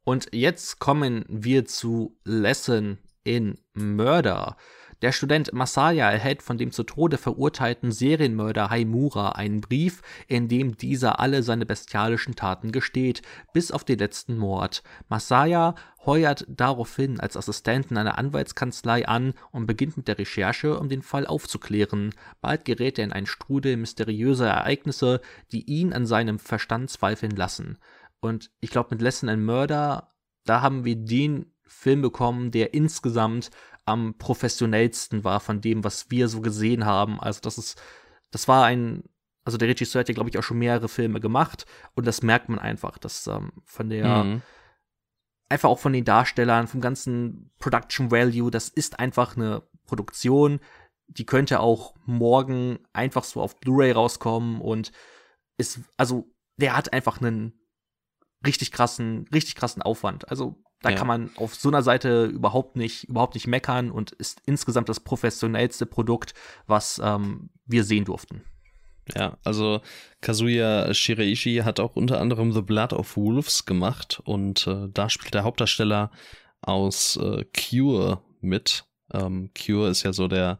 Und 0.05 0.29
jetzt 0.33 0.79
kommen 0.79 1.25
wir 1.27 1.65
zu 1.65 2.17
Lesson 2.23 2.97
in 3.25 3.59
Murder. 3.73 4.55
Der 5.01 5.11
Student 5.11 5.51
Masaya 5.51 6.11
erhält 6.11 6.43
von 6.43 6.59
dem 6.59 6.71
zu 6.71 6.83
Tode 6.83 7.17
verurteilten 7.17 7.91
Serienmörder 7.91 8.69
Haimura 8.69 9.29
einen 9.29 9.59
Brief, 9.59 10.03
in 10.27 10.47
dem 10.47 10.77
dieser 10.77 11.19
alle 11.19 11.41
seine 11.41 11.65
bestialischen 11.65 12.35
Taten 12.35 12.71
gesteht, 12.71 13.23
bis 13.51 13.71
auf 13.71 13.83
den 13.83 13.97
letzten 13.97 14.37
Mord. 14.37 14.83
Masaya 15.09 15.73
heuert 16.05 16.45
daraufhin 16.47 17.19
als 17.19 17.35
Assistenten 17.35 17.97
einer 17.97 18.19
Anwaltskanzlei 18.19 19.07
an 19.07 19.33
und 19.51 19.65
beginnt 19.65 19.97
mit 19.97 20.07
der 20.07 20.19
Recherche, 20.19 20.77
um 20.79 20.87
den 20.87 21.01
Fall 21.01 21.25
aufzuklären. 21.25 22.13
Bald 22.39 22.65
gerät 22.65 22.99
er 22.99 23.05
in 23.05 23.11
einen 23.11 23.25
Strudel 23.25 23.77
mysteriöser 23.77 24.49
Ereignisse, 24.49 25.21
die 25.51 25.63
ihn 25.65 25.93
an 25.93 26.05
seinem 26.05 26.37
Verstand 26.37 26.91
zweifeln 26.91 27.35
lassen. 27.35 27.79
Und 28.19 28.51
ich 28.59 28.69
glaube, 28.69 28.89
mit 28.91 29.01
Lesson 29.01 29.29
and 29.29 29.43
Murder, 29.43 30.11
da 30.45 30.61
haben 30.61 30.85
wir 30.85 30.95
den 30.95 31.51
Film 31.71 32.01
bekommen, 32.01 32.51
der 32.51 32.73
insgesamt 32.73 33.49
am 33.85 34.15
professionellsten 34.17 35.23
war 35.23 35.39
von 35.39 35.61
dem, 35.61 35.83
was 35.83 36.11
wir 36.11 36.27
so 36.27 36.41
gesehen 36.41 36.85
haben. 36.85 37.19
Also 37.19 37.41
das 37.41 37.57
ist, 37.57 37.81
das 38.31 38.47
war 38.47 38.65
ein, 38.65 39.03
also 39.43 39.57
der 39.57 39.69
Regisseur 39.69 40.01
hat 40.01 40.09
ja, 40.09 40.13
glaube 40.13 40.29
ich, 40.29 40.37
auch 40.37 40.43
schon 40.43 40.59
mehrere 40.59 40.87
Filme 40.87 41.19
gemacht 41.19 41.65
und 41.95 42.05
das 42.05 42.21
merkt 42.21 42.49
man 42.49 42.59
einfach, 42.59 42.97
dass 42.97 43.27
ähm, 43.27 43.51
von 43.65 43.89
der, 43.89 44.23
mhm. 44.23 44.41
einfach 45.49 45.69
auch 45.69 45.79
von 45.79 45.93
den 45.93 46.05
Darstellern, 46.05 46.67
vom 46.67 46.81
ganzen 46.81 47.51
Production 47.59 48.11
Value, 48.11 48.51
das 48.51 48.69
ist 48.69 48.99
einfach 48.99 49.35
eine 49.35 49.63
Produktion, 49.85 50.59
die 51.07 51.25
könnte 51.25 51.59
auch 51.59 51.95
morgen 52.05 52.79
einfach 52.93 53.23
so 53.23 53.41
auf 53.41 53.59
Blu-ray 53.59 53.91
rauskommen 53.91 54.61
und 54.61 54.91
ist, 55.57 55.79
also 55.97 56.31
der 56.57 56.75
hat 56.75 56.93
einfach 56.93 57.19
einen 57.19 57.53
richtig 58.45 58.71
krassen, 58.71 59.27
richtig 59.33 59.55
krassen 59.55 59.81
Aufwand. 59.81 60.29
Also 60.29 60.63
da 60.81 60.89
ja. 60.89 60.95
kann 60.95 61.07
man 61.07 61.29
auf 61.35 61.55
so 61.55 61.69
einer 61.69 61.83
Seite 61.83 62.25
überhaupt 62.25 62.75
nicht, 62.75 63.05
überhaupt 63.05 63.35
nicht 63.35 63.47
meckern 63.47 63.91
und 63.91 64.11
ist 64.11 64.41
insgesamt 64.45 64.89
das 64.89 64.99
professionellste 64.99 65.85
Produkt, 65.85 66.33
was 66.67 66.99
ähm, 67.03 67.49
wir 67.65 67.83
sehen 67.83 68.05
durften. 68.05 68.43
Ja, 69.15 69.37
also 69.43 69.81
Kazuya 70.21 70.93
Shiraishi 70.93 71.61
hat 71.63 71.79
auch 71.79 71.95
unter 71.95 72.19
anderem 72.19 72.51
The 72.51 72.61
Blood 72.61 72.93
of 72.93 73.17
Wolves 73.17 73.65
gemacht 73.65 74.21
und 74.23 74.67
äh, 74.67 74.87
da 74.93 75.09
spielt 75.09 75.33
der 75.33 75.43
Hauptdarsteller 75.43 76.11
aus 76.61 77.17
äh, 77.17 77.43
Cure 77.45 78.21
mit. 78.39 78.85
Ähm, 79.13 79.49
Cure 79.55 79.89
ist 79.89 80.03
ja 80.03 80.13
so 80.13 80.27
der 80.27 80.59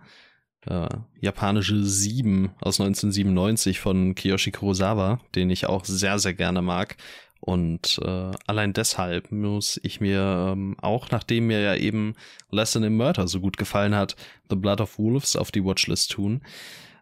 äh, 0.67 0.89
japanische 1.19 1.83
Sieben 1.83 2.51
aus 2.59 2.79
1997 2.79 3.79
von 3.79 4.15
Kiyoshi 4.15 4.51
Kurosawa, 4.51 5.19
den 5.35 5.49
ich 5.49 5.67
auch 5.67 5.85
sehr, 5.85 6.19
sehr 6.19 6.33
gerne 6.33 6.61
mag. 6.61 6.97
Und 7.41 7.99
äh, 8.05 8.31
allein 8.45 8.71
deshalb 8.71 9.31
muss 9.31 9.79
ich 9.83 9.99
mir 9.99 10.51
ähm, 10.53 10.77
auch, 10.79 11.09
nachdem 11.09 11.47
mir 11.47 11.59
ja 11.59 11.75
eben 11.75 12.13
Lesson 12.51 12.83
in 12.83 12.95
Murder 12.95 13.27
so 13.27 13.41
gut 13.41 13.57
gefallen 13.57 13.95
hat, 13.95 14.15
The 14.49 14.55
Blood 14.55 14.79
of 14.79 14.99
Wolves 14.99 15.35
auf 15.35 15.51
die 15.51 15.65
Watchlist 15.65 16.11
tun. 16.11 16.43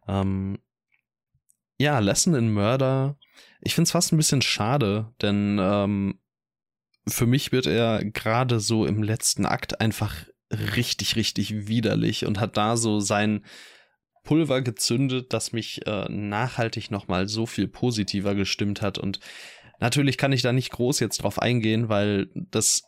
Ähm, 0.08 0.58
ja, 1.78 2.00
Lesson 2.00 2.36
in 2.36 2.54
Murder, 2.54 3.18
ich 3.60 3.76
finde 3.76 3.88
es 3.88 3.92
fast 3.92 4.14
ein 4.14 4.18
bisschen 4.18 4.42
schade, 4.42 5.14
denn 5.22 5.60
ähm, 5.62 6.20
für 7.06 7.26
mich 7.26 7.52
wird 7.52 7.68
er 7.68 8.06
gerade 8.06 8.62
so 8.62 8.86
im 8.86 9.04
letzten 9.04 9.46
Akt 9.46 9.82
einfach 9.82 10.16
richtig, 10.52 11.18
richtig 11.18 11.68
widerlich 11.68 12.26
und 12.26 12.40
hat 12.40 12.56
da 12.56 12.78
so 12.78 13.02
sein 13.02 13.44
Pulver 14.24 14.62
gezündet, 14.62 15.34
das 15.34 15.54
mich 15.54 15.86
äh, 15.88 16.06
nachhaltig 16.10 16.92
nochmal 16.92 17.28
so 17.28 17.46
viel 17.46 17.68
positiver 17.68 18.36
gestimmt 18.36 18.82
hat 18.82 18.98
und 18.98 19.20
Natürlich 19.80 20.18
kann 20.18 20.32
ich 20.32 20.42
da 20.42 20.54
nicht 20.54 20.72
groß 20.72 21.00
jetzt 21.00 21.24
drauf 21.24 21.40
eingehen, 21.40 21.90
weil 21.90 22.30
das 22.34 22.84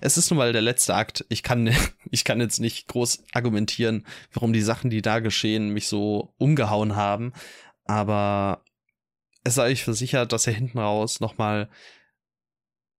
es 0.00 0.18
ist 0.18 0.30
nun 0.30 0.38
mal 0.38 0.52
der 0.52 0.62
letzte 0.62 0.94
Akt. 0.94 1.24
Ich 1.28 1.42
kann, 1.42 1.70
ich 2.10 2.24
kann 2.24 2.40
jetzt 2.40 2.60
nicht 2.60 2.88
groß 2.88 3.24
argumentieren, 3.32 4.06
warum 4.32 4.52
die 4.52 4.60
Sachen, 4.60 4.90
die 4.90 5.02
da 5.02 5.20
geschehen, 5.20 5.70
mich 5.70 5.88
so 5.88 6.34
umgehauen 6.36 6.96
haben. 6.96 7.32
Aber 7.84 8.62
es 9.42 9.54
sei 9.54 9.72
euch 9.72 9.84
versichert, 9.84 10.32
dass 10.32 10.46
er 10.46 10.54
hinten 10.54 10.78
raus 10.78 11.20
nochmal 11.20 11.70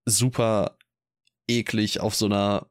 super 0.05 0.77
eklig 1.47 1.99
auf 1.99 2.15
so 2.15 2.25
einer 2.25 2.67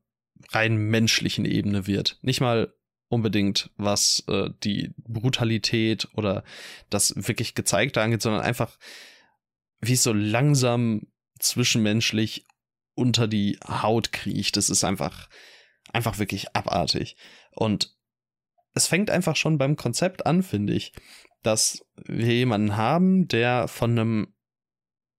rein 0.51 0.77
menschlichen 0.77 1.45
Ebene 1.45 1.87
wird. 1.87 2.19
Nicht 2.23 2.41
mal 2.41 2.73
unbedingt, 3.09 3.71
was 3.77 4.25
äh, 4.29 4.51
die 4.63 4.93
Brutalität 4.97 6.09
oder 6.15 6.45
das 6.91 7.15
wirklich 7.17 7.55
gezeigte 7.55 8.01
angeht, 8.01 8.23
sondern 8.23 8.43
einfach 8.43 8.79
wie 9.87 9.95
es 9.95 10.03
so 10.03 10.13
langsam 10.13 11.03
zwischenmenschlich 11.39 12.47
unter 12.95 13.29
die 13.29 13.59
Haut 13.67 14.13
kriecht. 14.13 14.57
Das 14.57 14.71
ist 14.71 14.85
einfach, 14.85 15.29
einfach 15.93 16.19
wirklich 16.19 16.55
abartig. 16.55 17.17
Und 17.53 17.95
es 18.75 18.87
fängt 18.87 19.11
einfach 19.11 19.37
schon 19.37 19.59
beim 19.59 19.77
Konzept 19.77 20.27
an, 20.27 20.43
finde 20.43 20.75
ich, 20.75 20.93
dass 21.43 21.85
wir 22.07 22.35
jemanden 22.35 22.77
haben, 22.77 23.29
der 23.29 23.69
von 23.69 23.91
einem 23.93 24.35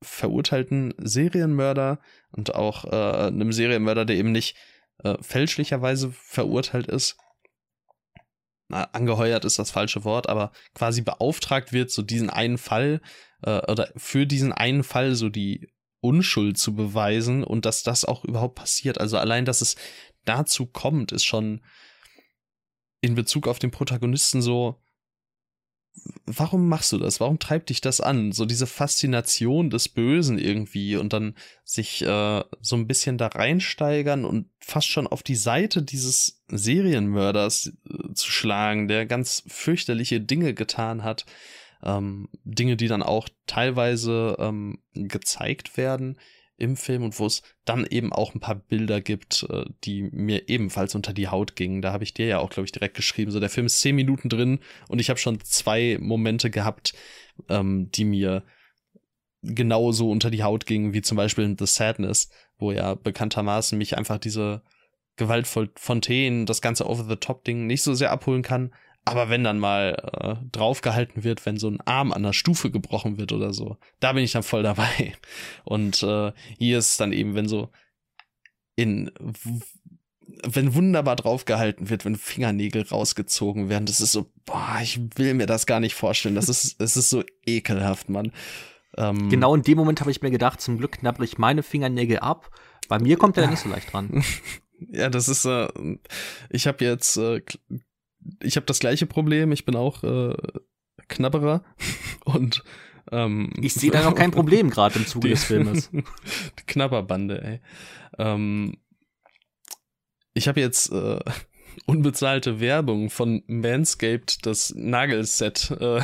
verurteilten 0.01 0.93
Serienmörder 0.97 1.99
und 2.31 2.53
auch 2.55 2.85
äh, 2.85 3.27
einem 3.27 3.51
Serienmörder, 3.51 4.05
der 4.05 4.17
eben 4.17 4.31
nicht 4.31 4.55
äh, 5.03 5.15
fälschlicherweise 5.21 6.11
verurteilt 6.11 6.87
ist, 6.87 7.17
na, 8.67 8.83
angeheuert 8.85 9.45
ist 9.45 9.59
das 9.59 9.71
falsche 9.71 10.03
Wort, 10.03 10.27
aber 10.27 10.51
quasi 10.73 11.01
beauftragt 11.01 11.71
wird, 11.71 11.91
so 11.91 12.01
diesen 12.01 12.29
einen 12.29 12.57
Fall 12.57 13.01
äh, 13.43 13.59
oder 13.71 13.91
für 13.95 14.25
diesen 14.25 14.53
einen 14.53 14.83
Fall 14.83 15.15
so 15.15 15.29
die 15.29 15.69
Unschuld 16.01 16.57
zu 16.57 16.75
beweisen 16.75 17.43
und 17.43 17.65
dass 17.65 17.83
das 17.83 18.05
auch 18.05 18.23
überhaupt 18.23 18.55
passiert. 18.55 18.99
Also 18.99 19.17
allein, 19.17 19.45
dass 19.45 19.61
es 19.61 19.75
dazu 20.23 20.65
kommt, 20.65 21.11
ist 21.11 21.25
schon 21.25 21.63
in 23.01 23.15
Bezug 23.15 23.47
auf 23.47 23.59
den 23.59 23.71
Protagonisten 23.71 24.41
so, 24.41 24.81
warum 26.25 26.67
machst 26.67 26.91
du 26.91 26.97
das? 26.97 27.19
Warum 27.19 27.39
treibt 27.39 27.69
dich 27.69 27.81
das 27.81 28.01
an? 28.01 28.31
So 28.31 28.45
diese 28.45 28.67
Faszination 28.67 29.69
des 29.69 29.89
Bösen 29.89 30.37
irgendwie 30.37 30.97
und 30.97 31.13
dann 31.13 31.35
sich 31.63 32.01
äh, 32.01 32.43
so 32.61 32.75
ein 32.75 32.87
bisschen 32.87 33.17
da 33.17 33.27
reinsteigern 33.27 34.25
und 34.25 34.49
fast 34.59 34.87
schon 34.87 35.07
auf 35.07 35.23
die 35.23 35.35
Seite 35.35 35.81
dieses 35.81 36.43
Serienmörders 36.47 37.73
äh, 37.89 38.13
zu 38.13 38.31
schlagen, 38.31 38.87
der 38.87 39.05
ganz 39.05 39.43
fürchterliche 39.47 40.21
Dinge 40.21 40.53
getan 40.53 41.03
hat. 41.03 41.25
Ähm, 41.83 42.29
Dinge, 42.43 42.77
die 42.77 42.87
dann 42.87 43.03
auch 43.03 43.29
teilweise 43.45 44.35
ähm, 44.39 44.79
gezeigt 44.93 45.77
werden 45.77 46.17
im 46.57 46.77
Film 46.77 47.03
und 47.03 47.19
wo 47.19 47.25
es 47.25 47.41
dann 47.65 47.85
eben 47.85 48.13
auch 48.13 48.33
ein 48.33 48.39
paar 48.39 48.55
Bilder 48.55 49.01
gibt, 49.01 49.45
äh, 49.49 49.65
die 49.83 50.03
mir 50.03 50.47
ebenfalls 50.47 50.95
unter 50.95 51.13
die 51.13 51.27
Haut 51.27 51.55
gingen. 51.55 51.81
Da 51.81 51.91
habe 51.91 52.03
ich 52.03 52.13
dir 52.13 52.27
ja 52.27 52.39
auch, 52.39 52.49
glaube 52.49 52.65
ich, 52.65 52.71
direkt 52.71 52.95
geschrieben. 52.95 53.31
So, 53.31 53.39
der 53.39 53.49
Film 53.49 53.65
ist 53.65 53.81
zehn 53.81 53.95
Minuten 53.95 54.29
drin 54.29 54.59
und 54.87 54.99
ich 54.99 55.09
habe 55.09 55.19
schon 55.19 55.39
zwei 55.41 55.97
Momente 55.99 56.49
gehabt, 56.49 56.93
ähm, 57.49 57.89
die 57.91 58.05
mir 58.05 58.43
genauso 59.41 60.09
unter 60.09 60.31
die 60.31 60.43
Haut 60.43 60.65
gingen, 60.65 60.93
wie 60.93 61.01
zum 61.01 61.17
Beispiel 61.17 61.43
in 61.43 61.57
The 61.57 61.67
Sadness, 61.67 62.29
wo 62.57 62.71
ja 62.71 62.95
bekanntermaßen 62.95 63.77
mich 63.77 63.97
einfach 63.97 64.17
diese 64.17 64.63
gewaltvoll 65.17 65.71
Fontänen, 65.75 66.45
das 66.45 66.61
ganze 66.61 66.89
Over-the-Top-Ding 66.89 67.67
nicht 67.67 67.83
so 67.83 67.93
sehr 67.93 68.11
abholen 68.11 68.41
kann, 68.41 68.73
aber 69.05 69.29
wenn 69.29 69.43
dann 69.43 69.59
mal 69.59 69.95
äh, 70.19 70.47
draufgehalten 70.51 71.23
wird, 71.23 71.45
wenn 71.45 71.57
so 71.57 71.69
ein 71.69 71.79
Arm 71.81 72.11
an 72.11 72.23
der 72.23 72.33
Stufe 72.33 72.71
gebrochen 72.71 73.17
wird 73.17 73.31
oder 73.31 73.53
so, 73.53 73.77
da 73.99 74.13
bin 74.13 74.23
ich 74.23 74.31
dann 74.31 74.43
voll 74.43 74.63
dabei. 74.63 75.13
Und 75.63 76.01
äh, 76.01 76.31
hier 76.57 76.79
ist 76.79 76.91
es 76.91 76.97
dann 76.97 77.13
eben, 77.13 77.35
wenn 77.35 77.47
so 77.47 77.69
in 78.75 79.11
wenn 80.43 80.73
wunderbar 80.73 81.15
draufgehalten 81.15 81.89
wird, 81.89 82.03
wenn 82.03 82.15
Fingernägel 82.15 82.81
rausgezogen 82.83 83.69
werden, 83.69 83.85
das 83.85 84.01
ist 84.01 84.11
so, 84.11 84.31
boah, 84.45 84.79
ich 84.81 84.99
will 85.15 85.35
mir 85.35 85.45
das 85.45 85.65
gar 85.65 85.79
nicht 85.79 85.93
vorstellen. 85.93 86.35
Das 86.35 86.49
ist, 86.49 86.81
es 86.81 86.97
ist 86.97 87.09
so 87.09 87.23
ekelhaft, 87.45 88.09
Mann. 88.09 88.31
Ähm, 88.97 89.29
genau 89.29 89.53
in 89.53 89.61
dem 89.61 89.77
Moment 89.77 90.01
habe 90.01 90.11
ich 90.11 90.21
mir 90.21 90.31
gedacht, 90.31 90.61
zum 90.61 90.77
Glück 90.77 90.93
knabbere 90.93 91.25
ich 91.25 91.37
meine 91.37 91.63
Fingernägel 91.63 92.19
ab. 92.19 92.49
Bei 92.87 92.99
mir 92.99 93.17
kommt 93.17 93.37
er 93.37 93.43
ja 93.43 93.49
nicht 93.49 93.59
so 93.59 93.69
leicht 93.69 93.93
dran. 93.93 94.23
Ja, 94.91 95.09
das 95.09 95.29
ist, 95.29 95.45
äh, 95.45 95.69
ich 96.49 96.67
habe 96.67 96.83
jetzt 96.83 97.15
äh, 97.15 97.41
ich 98.41 98.55
habe 98.55 98.65
das 98.65 98.79
gleiche 98.79 99.05
Problem. 99.05 99.51
Ich 99.51 99.65
bin 99.65 99.75
auch 99.75 100.03
äh, 100.03 100.35
Knabberer 101.07 101.63
und 102.25 102.63
ähm, 103.11 103.51
ich 103.61 103.73
sehe 103.73 103.91
da 103.91 104.03
noch 104.03 104.15
kein 104.15 104.31
Problem 104.31 104.69
gerade 104.71 104.99
im 104.99 105.05
Zuge 105.05 105.27
die, 105.27 105.33
des 105.33 105.43
Filmes. 105.43 105.89
Die 105.93 106.65
Knabberbande, 106.65 107.43
ey. 107.43 107.59
Ähm, 108.17 108.77
ich 110.33 110.47
habe 110.47 110.59
jetzt 110.59 110.91
äh, 110.91 111.19
unbezahlte 111.85 112.59
Werbung 112.59 113.09
von 113.09 113.43
Manscaped, 113.47 114.45
das 114.45 114.73
Nagelset, 114.75 115.71
äh, 115.79 116.01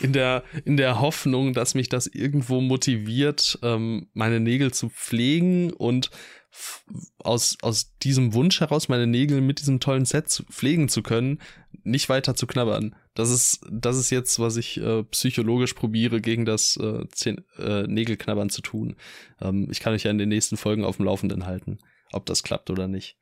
in 0.00 0.12
der 0.14 0.44
in 0.64 0.78
der 0.78 1.00
Hoffnung, 1.00 1.52
dass 1.52 1.74
mich 1.74 1.90
das 1.90 2.06
irgendwo 2.06 2.60
motiviert, 2.60 3.58
ähm, 3.62 4.08
meine 4.14 4.40
Nägel 4.40 4.72
zu 4.72 4.88
pflegen 4.88 5.72
und 5.72 6.10
aus, 7.18 7.56
aus 7.62 7.96
diesem 7.98 8.34
Wunsch 8.34 8.60
heraus, 8.60 8.88
meine 8.88 9.06
Nägel 9.06 9.40
mit 9.40 9.60
diesem 9.60 9.80
tollen 9.80 10.04
Set 10.04 10.44
pflegen 10.50 10.88
zu 10.88 11.02
können, 11.02 11.40
nicht 11.84 12.08
weiter 12.08 12.34
zu 12.34 12.46
knabbern. 12.46 12.94
Das 13.14 13.30
ist, 13.30 13.60
das 13.70 13.96
ist 13.96 14.10
jetzt, 14.10 14.38
was 14.38 14.56
ich 14.56 14.80
äh, 14.80 15.02
psychologisch 15.04 15.74
probiere, 15.74 16.20
gegen 16.20 16.44
das 16.44 16.76
äh, 16.76 17.06
Zehn, 17.10 17.44
äh, 17.58 17.82
Nägelknabbern 17.82 18.50
zu 18.50 18.62
tun. 18.62 18.96
Ähm, 19.40 19.68
ich 19.70 19.80
kann 19.80 19.92
euch 19.92 20.04
ja 20.04 20.10
in 20.10 20.18
den 20.18 20.28
nächsten 20.28 20.56
Folgen 20.56 20.84
auf 20.84 20.96
dem 20.96 21.06
Laufenden 21.06 21.46
halten, 21.46 21.78
ob 22.12 22.26
das 22.26 22.42
klappt 22.42 22.70
oder 22.70 22.88
nicht. 22.88 23.16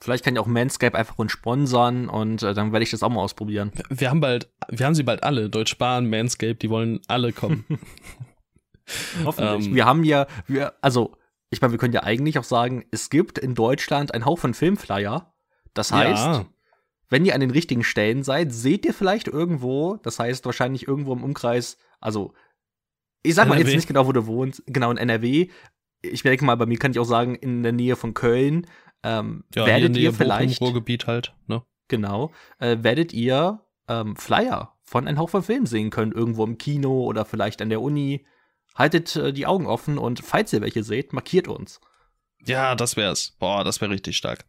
Vielleicht 0.00 0.24
kann 0.24 0.34
ich 0.34 0.40
auch 0.40 0.46
Manscape 0.46 0.96
einfach 0.96 1.18
uns 1.18 1.32
sponsern 1.32 2.08
und 2.08 2.42
äh, 2.42 2.54
dann 2.54 2.72
werde 2.72 2.84
ich 2.84 2.90
das 2.90 3.02
auch 3.02 3.08
mal 3.08 3.20
ausprobieren. 3.20 3.72
Wir 3.90 4.10
haben 4.10 4.20
bald, 4.20 4.48
wir 4.68 4.86
haben 4.86 4.94
sie 4.94 5.02
bald 5.02 5.24
alle. 5.24 5.50
Deutsch 5.50 5.76
Bahn, 5.76 6.08
Manscape, 6.08 6.54
die 6.54 6.70
wollen 6.70 7.00
alle 7.08 7.32
kommen. 7.32 7.64
Hoffentlich. 9.24 9.66
Ähm, 9.66 9.74
wir 9.74 9.84
haben 9.86 10.04
ja, 10.04 10.26
wir, 10.46 10.72
also, 10.80 11.16
ich 11.50 11.60
meine, 11.60 11.72
wir 11.72 11.78
können 11.78 11.94
ja 11.94 12.02
eigentlich 12.02 12.38
auch 12.38 12.44
sagen, 12.44 12.84
es 12.90 13.10
gibt 13.10 13.38
in 13.38 13.54
Deutschland 13.54 14.12
einen 14.14 14.24
Haufen 14.24 14.54
Filmflyer. 14.54 15.32
Das 15.74 15.92
heißt, 15.92 16.26
ja. 16.26 16.46
wenn 17.08 17.24
ihr 17.24 17.34
an 17.34 17.40
den 17.40 17.50
richtigen 17.50 17.84
Stellen 17.84 18.22
seid, 18.22 18.52
seht 18.52 18.84
ihr 18.84 18.94
vielleicht 18.94 19.28
irgendwo, 19.28 19.96
das 19.96 20.18
heißt 20.18 20.44
wahrscheinlich 20.44 20.88
irgendwo 20.88 21.12
im 21.12 21.22
Umkreis, 21.22 21.78
also 22.00 22.34
ich 23.22 23.34
sag 23.34 23.46
NRW. 23.46 23.58
mal 23.58 23.66
jetzt 23.66 23.76
nicht 23.76 23.88
genau, 23.88 24.06
wo 24.06 24.12
du 24.12 24.26
wohnst, 24.26 24.62
genau 24.66 24.90
in 24.90 24.96
NRW. 24.96 25.48
Ich 26.02 26.22
denke 26.22 26.44
mal, 26.44 26.56
bei 26.56 26.66
mir 26.66 26.78
kann 26.78 26.92
ich 26.92 26.98
auch 26.98 27.04
sagen, 27.04 27.34
in 27.34 27.62
der 27.62 27.72
Nähe 27.72 27.96
von 27.96 28.14
Köln 28.14 28.66
ähm, 29.02 29.44
ja, 29.54 29.66
werdet 29.66 29.96
ihr 29.96 30.12
vielleicht 30.12 30.60
Ruhrgebiet 30.60 31.06
halt, 31.06 31.34
ne? 31.46 31.62
Genau, 31.88 32.32
äh, 32.58 32.78
werdet 32.82 33.12
ihr 33.12 33.62
ähm, 33.88 34.16
Flyer 34.16 34.74
von 34.82 35.08
ein 35.08 35.18
Hauch 35.18 35.30
von 35.30 35.42
Film 35.42 35.66
sehen 35.66 35.90
können, 35.90 36.12
irgendwo 36.12 36.44
im 36.44 36.58
Kino 36.58 37.04
oder 37.04 37.24
vielleicht 37.24 37.62
an 37.62 37.70
der 37.70 37.80
Uni. 37.80 38.26
Haltet 38.78 39.16
äh, 39.16 39.32
die 39.32 39.46
Augen 39.46 39.66
offen 39.66 39.98
und 39.98 40.20
falls 40.20 40.52
ihr 40.52 40.60
welche 40.60 40.84
seht, 40.84 41.12
markiert 41.12 41.48
uns. 41.48 41.80
Ja, 42.46 42.76
das 42.76 42.96
wär's. 42.96 43.32
Boah, 43.40 43.64
das 43.64 43.80
wäre 43.80 43.90
richtig 43.90 44.16
stark. 44.16 44.46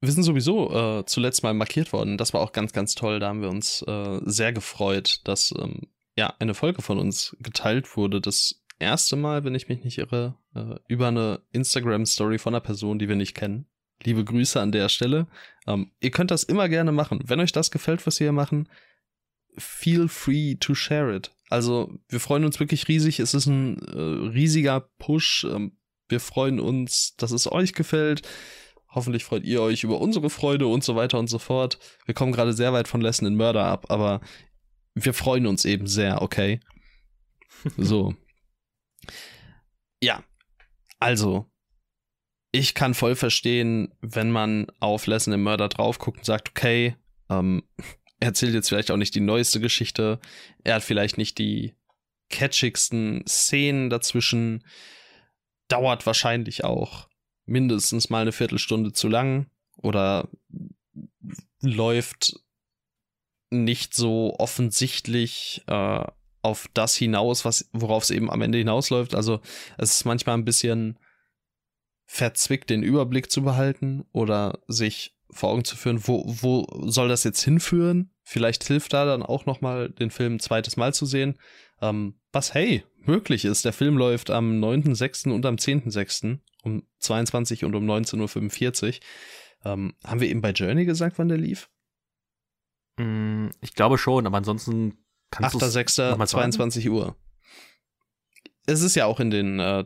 Wir 0.00 0.12
sind 0.12 0.22
sowieso 0.22 1.00
äh, 1.00 1.06
zuletzt 1.06 1.42
mal 1.42 1.54
markiert 1.54 1.92
worden. 1.92 2.16
Das 2.18 2.32
war 2.32 2.40
auch 2.40 2.52
ganz, 2.52 2.72
ganz 2.72 2.94
toll. 2.94 3.18
Da 3.18 3.28
haben 3.28 3.42
wir 3.42 3.50
uns 3.50 3.82
äh, 3.82 4.20
sehr 4.24 4.52
gefreut, 4.52 5.20
dass 5.24 5.52
ähm, 5.58 5.88
ja 6.16 6.34
eine 6.38 6.54
Folge 6.54 6.82
von 6.82 6.98
uns 6.98 7.36
geteilt 7.40 7.96
wurde. 7.96 8.20
Das 8.20 8.62
erste 8.78 9.16
Mal, 9.16 9.44
wenn 9.44 9.54
ich 9.54 9.68
mich 9.68 9.84
nicht 9.84 9.98
irre, 9.98 10.36
äh, 10.54 10.76
über 10.88 11.08
eine 11.08 11.40
Instagram-Story 11.52 12.38
von 12.38 12.54
einer 12.54 12.60
Person, 12.60 12.98
die 12.98 13.08
wir 13.08 13.16
nicht 13.16 13.34
kennen. 13.34 13.66
Liebe 14.02 14.24
Grüße 14.24 14.60
an 14.60 14.72
der 14.72 14.88
Stelle. 14.88 15.28
Ähm, 15.66 15.92
ihr 16.00 16.10
könnt 16.10 16.30
das 16.30 16.42
immer 16.44 16.68
gerne 16.68 16.92
machen. 16.92 17.20
Wenn 17.24 17.40
euch 17.40 17.52
das 17.52 17.70
gefällt, 17.70 18.04
was 18.06 18.18
wir 18.18 18.26
hier 18.26 18.32
machen, 18.32 18.68
feel 19.56 20.08
free 20.08 20.56
to 20.56 20.74
share 20.74 21.14
it. 21.14 21.30
Also 21.52 21.92
wir 22.08 22.18
freuen 22.18 22.46
uns 22.46 22.58
wirklich 22.60 22.88
riesig. 22.88 23.20
Es 23.20 23.34
ist 23.34 23.44
ein 23.44 23.78
äh, 23.82 24.28
riesiger 24.30 24.88
Push. 24.98 25.44
Ähm, 25.44 25.76
wir 26.08 26.18
freuen 26.18 26.58
uns, 26.58 27.14
dass 27.16 27.30
es 27.30 27.50
euch 27.50 27.74
gefällt. 27.74 28.26
Hoffentlich 28.88 29.24
freut 29.24 29.44
ihr 29.44 29.60
euch 29.60 29.84
über 29.84 30.00
unsere 30.00 30.30
Freude 30.30 30.66
und 30.66 30.82
so 30.82 30.96
weiter 30.96 31.18
und 31.18 31.28
so 31.28 31.38
fort. 31.38 31.78
Wir 32.06 32.14
kommen 32.14 32.32
gerade 32.32 32.54
sehr 32.54 32.72
weit 32.72 32.88
von 32.88 33.02
Lesson 33.02 33.28
in 33.28 33.36
Murder 33.36 33.66
ab, 33.66 33.90
aber 33.90 34.22
wir 34.94 35.12
freuen 35.12 35.46
uns 35.46 35.66
eben 35.66 35.86
sehr, 35.86 36.22
okay? 36.22 36.60
So. 37.76 38.14
ja. 40.02 40.24
Also, 41.00 41.50
ich 42.50 42.72
kann 42.74 42.94
voll 42.94 43.14
verstehen, 43.14 43.94
wenn 44.00 44.30
man 44.30 44.68
auf 44.80 45.06
Lesson 45.06 45.34
in 45.34 45.42
Murder 45.42 45.68
drauf 45.68 45.98
guckt 45.98 46.18
und 46.18 46.24
sagt, 46.24 46.48
okay, 46.48 46.96
ähm, 47.28 47.62
erzählt 48.22 48.54
jetzt 48.54 48.68
vielleicht 48.68 48.90
auch 48.90 48.96
nicht 48.96 49.14
die 49.14 49.20
neueste 49.20 49.60
Geschichte, 49.60 50.20
er 50.64 50.76
hat 50.76 50.82
vielleicht 50.82 51.18
nicht 51.18 51.38
die 51.38 51.74
catchigsten 52.30 53.24
Szenen 53.26 53.90
dazwischen, 53.90 54.64
dauert 55.68 56.06
wahrscheinlich 56.06 56.64
auch 56.64 57.08
mindestens 57.44 58.10
mal 58.10 58.22
eine 58.22 58.32
Viertelstunde 58.32 58.92
zu 58.92 59.08
lang 59.08 59.50
oder 59.76 60.28
läuft 61.60 62.34
nicht 63.50 63.94
so 63.94 64.34
offensichtlich 64.38 65.62
äh, 65.66 66.04
auf 66.40 66.68
das 66.74 66.96
hinaus, 66.96 67.44
was 67.44 67.68
worauf 67.72 68.04
es 68.04 68.10
eben 68.10 68.30
am 68.30 68.42
Ende 68.42 68.58
hinausläuft. 68.58 69.14
Also 69.14 69.40
es 69.78 69.96
ist 69.96 70.04
manchmal 70.04 70.36
ein 70.38 70.44
bisschen 70.44 70.98
verzwickt, 72.06 72.70
den 72.70 72.82
Überblick 72.82 73.30
zu 73.30 73.42
behalten 73.42 74.04
oder 74.12 74.60
sich 74.68 75.14
vor 75.30 75.50
Augen 75.50 75.64
zu 75.64 75.76
führen, 75.76 76.06
wo, 76.06 76.24
wo 76.26 76.66
soll 76.88 77.08
das 77.08 77.24
jetzt 77.24 77.42
hinführen? 77.42 78.11
Vielleicht 78.24 78.64
hilft 78.64 78.92
da 78.92 79.04
dann 79.04 79.22
auch 79.22 79.46
noch 79.46 79.60
mal 79.60 79.90
den 79.90 80.10
Film 80.10 80.34
ein 80.34 80.40
zweites 80.40 80.76
Mal 80.76 80.94
zu 80.94 81.06
sehen. 81.06 81.38
Ähm, 81.80 82.14
was, 82.32 82.54
hey, 82.54 82.84
möglich 83.06 83.44
ist. 83.44 83.64
Der 83.64 83.72
Film 83.72 83.96
läuft 83.96 84.30
am 84.30 84.62
9.6. 84.62 85.30
und 85.30 85.44
am 85.44 85.56
10.6. 85.56 86.38
um 86.62 86.86
22 86.98 87.64
und 87.64 87.74
um 87.74 87.84
19.45 87.84 88.88
Uhr. 88.88 89.00
Ähm, 89.64 89.94
haben 90.04 90.20
wir 90.20 90.28
eben 90.28 90.40
bei 90.40 90.50
Journey 90.50 90.84
gesagt, 90.84 91.18
wann 91.18 91.28
der 91.28 91.38
lief? 91.38 91.68
Mm, 92.96 93.48
ich 93.60 93.74
glaube 93.74 93.98
schon, 93.98 94.26
aber 94.26 94.38
ansonsten 94.38 95.04
kannst 95.30 95.54
du 95.54 95.58
8.6. 95.58 96.26
22 96.26 96.90
Uhr. 96.90 97.16
Es 98.66 98.82
ist 98.82 98.94
ja 98.94 99.06
auch 99.06 99.18
in 99.18 99.30
den, 99.30 99.58
äh, 99.58 99.84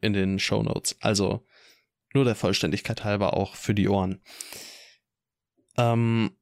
in 0.00 0.12
den 0.12 0.38
Show 0.38 0.62
Notes. 0.62 0.96
Also 1.00 1.44
nur 2.12 2.24
der 2.24 2.36
Vollständigkeit 2.36 3.04
halber 3.04 3.34
auch 3.34 3.56
für 3.56 3.74
die 3.74 3.88
Ohren. 3.88 4.22
Ähm, 5.76 6.36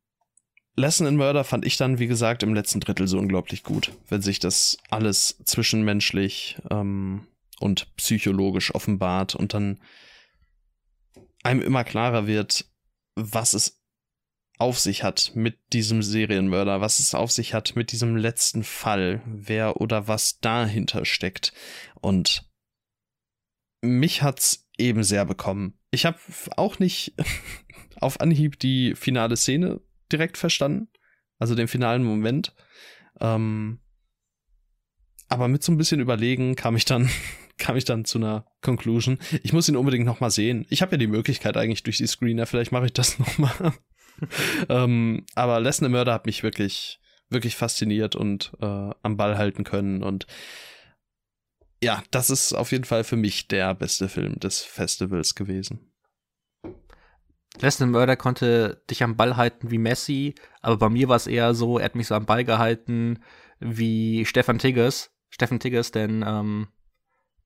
Lesson 0.74 1.06
in 1.06 1.16
Murder 1.16 1.44
fand 1.44 1.66
ich 1.66 1.76
dann, 1.76 1.98
wie 1.98 2.06
gesagt, 2.06 2.42
im 2.42 2.54
letzten 2.54 2.80
Drittel 2.80 3.06
so 3.06 3.18
unglaublich 3.18 3.62
gut, 3.62 3.92
wenn 4.08 4.22
sich 4.22 4.38
das 4.38 4.78
alles 4.90 5.38
zwischenmenschlich 5.44 6.58
ähm, 6.70 7.26
und 7.60 7.94
psychologisch 7.96 8.74
offenbart 8.74 9.34
und 9.34 9.52
dann 9.54 9.80
einem 11.42 11.60
immer 11.60 11.84
klarer 11.84 12.26
wird, 12.26 12.66
was 13.16 13.52
es 13.52 13.82
auf 14.58 14.78
sich 14.78 15.02
hat 15.02 15.32
mit 15.34 15.58
diesem 15.72 16.02
Serienmörder, 16.02 16.80
was 16.80 17.00
es 17.00 17.14
auf 17.14 17.32
sich 17.32 17.52
hat 17.52 17.74
mit 17.74 17.92
diesem 17.92 18.16
letzten 18.16 18.62
Fall, 18.64 19.20
wer 19.26 19.80
oder 19.80 20.08
was 20.08 20.38
dahinter 20.40 21.04
steckt. 21.04 21.52
Und 22.00 22.48
mich 23.82 24.22
hat's 24.22 24.68
eben 24.78 25.02
sehr 25.02 25.24
bekommen. 25.24 25.78
Ich 25.90 26.06
habe 26.06 26.18
auch 26.56 26.78
nicht 26.78 27.14
auf 28.00 28.20
Anhieb 28.20 28.58
die 28.58 28.94
finale 28.94 29.36
Szene 29.36 29.80
direkt 30.12 30.38
verstanden, 30.38 30.88
also 31.38 31.54
den 31.54 31.68
finalen 31.68 32.04
Moment. 32.04 32.54
Ähm, 33.20 33.80
aber 35.28 35.48
mit 35.48 35.62
so 35.62 35.72
ein 35.72 35.78
bisschen 35.78 36.00
Überlegen 36.00 36.56
kam 36.56 36.76
ich 36.76 36.84
dann 36.84 37.08
kam 37.58 37.76
ich 37.76 37.84
dann 37.84 38.04
zu 38.04 38.18
einer 38.18 38.46
Conclusion. 38.60 39.18
Ich 39.42 39.52
muss 39.52 39.68
ihn 39.68 39.76
unbedingt 39.76 40.06
noch 40.06 40.20
mal 40.20 40.30
sehen. 40.30 40.66
Ich 40.68 40.82
habe 40.82 40.92
ja 40.92 40.98
die 40.98 41.06
Möglichkeit 41.06 41.56
eigentlich 41.56 41.82
durch 41.82 41.98
die 41.98 42.06
Screener, 42.06 42.46
vielleicht 42.46 42.72
mache 42.72 42.86
ich 42.86 42.92
das 42.92 43.18
noch 43.18 43.38
mal. 43.38 43.72
ähm, 44.68 45.24
aber 45.34 45.60
Lesnar 45.60 45.90
Mörder 45.90 46.12
hat 46.12 46.26
mich 46.26 46.42
wirklich 46.42 46.98
wirklich 47.28 47.56
fasziniert 47.56 48.14
und 48.14 48.52
äh, 48.60 48.90
am 49.02 49.16
Ball 49.16 49.38
halten 49.38 49.64
können 49.64 50.02
und 50.02 50.26
ja, 51.82 52.02
das 52.12 52.30
ist 52.30 52.52
auf 52.52 52.70
jeden 52.70 52.84
Fall 52.84 53.02
für 53.02 53.16
mich 53.16 53.48
der 53.48 53.74
beste 53.74 54.08
Film 54.08 54.38
des 54.38 54.60
Festivals 54.60 55.34
gewesen. 55.34 55.91
Leslie 57.60 57.86
Murder 57.86 58.16
konnte 58.16 58.82
dich 58.90 59.02
am 59.02 59.16
Ball 59.16 59.36
halten 59.36 59.70
wie 59.70 59.78
Messi, 59.78 60.34
aber 60.62 60.76
bei 60.76 60.88
mir 60.88 61.08
war 61.08 61.16
es 61.16 61.26
eher 61.26 61.54
so, 61.54 61.78
er 61.78 61.84
hat 61.86 61.94
mich 61.94 62.06
so 62.06 62.14
am 62.14 62.26
Ball 62.26 62.44
gehalten 62.44 63.22
wie 63.60 64.24
Stefan 64.24 64.58
Tigges. 64.58 65.10
Stefan 65.28 65.60
Tigges, 65.60 65.92
denn 65.92 66.24
ähm, 66.26 66.68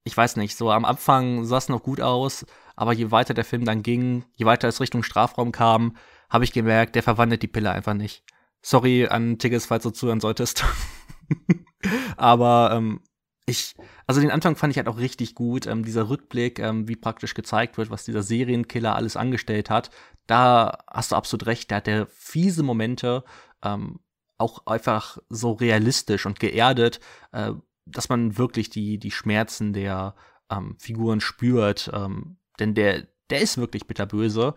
ich 0.05 0.17
weiß 0.17 0.37
nicht, 0.37 0.57
so 0.57 0.71
am 0.71 0.85
Anfang 0.85 1.45
sah 1.45 1.59
es 1.59 1.69
noch 1.69 1.83
gut 1.83 2.01
aus, 2.01 2.47
aber 2.77 2.93
je 2.93 3.11
weiter 3.11 3.35
der 3.35 3.45
Film 3.45 3.65
dann 3.65 3.83
ging, 3.83 4.25
je 4.35 4.47
weiter 4.47 4.69
es 4.69 4.81
Richtung 4.81 5.03
Strafraum 5.03 5.53
kam, 5.53 5.97
habe 6.31 6.45
ich 6.45 6.53
gemerkt, 6.53 6.95
der 6.95 7.03
verwandelt 7.03 7.43
die 7.43 7.49
Pille 7.49 7.71
einfach 7.71 7.95
nicht. 7.95 8.25
Sorry 8.63 9.07
an 9.07 9.39
Tigges, 9.39 9.67
falls 9.67 9.83
du 9.83 9.91
zuhören 9.91 10.21
solltest. 10.21 10.65
aber 12.17 12.71
ähm, 12.73 13.01
ich, 13.47 13.77
also 14.09 14.21
den 14.21 14.33
Anfang 14.33 14.57
fand 14.57 14.73
ich 14.73 14.77
halt 14.77 14.89
auch 14.89 14.99
richtig 14.99 15.37
gut. 15.37 15.67
Ähm, 15.67 15.85
dieser 15.85 16.09
Rückblick, 16.09 16.59
ähm, 16.59 16.89
wie 16.89 16.97
praktisch 16.97 17.35
gezeigt 17.35 17.79
wird, 17.79 17.91
was 17.91 18.05
dieser 18.05 18.23
Serienkiller 18.23 18.97
alles 18.97 19.17
angestellt 19.17 19.71
hat. 19.71 19.91
Da 20.27 20.85
hast 20.91 21.13
du 21.13 21.17
absolut 21.17 21.47
recht. 21.47 21.71
Da 21.71 21.77
hat 21.77 21.87
der 21.87 22.07
fiese 22.07 22.65
Momente 22.65 23.25
ähm, 23.63 24.01
auch 24.37 24.67
einfach 24.67 25.19
so 25.29 25.53
realistisch 25.53 26.27
und 26.27 26.41
geerdet, 26.41 27.01
äh, 27.31 27.53
dass 27.87 28.09
man 28.09 28.37
wirklich 28.37 28.69
die, 28.69 28.99
die 28.99 29.13
Schmerzen 29.13 29.73
der 29.73 30.17
ähm, 30.51 30.77
Figuren 30.81 31.21
spürt. 31.21 31.89
Ähm, 31.95 32.39
denn 32.59 32.75
der, 32.75 33.07
der 33.31 33.41
ist 33.41 33.59
wirklich 33.59 33.87
bitterböse. 33.87 34.55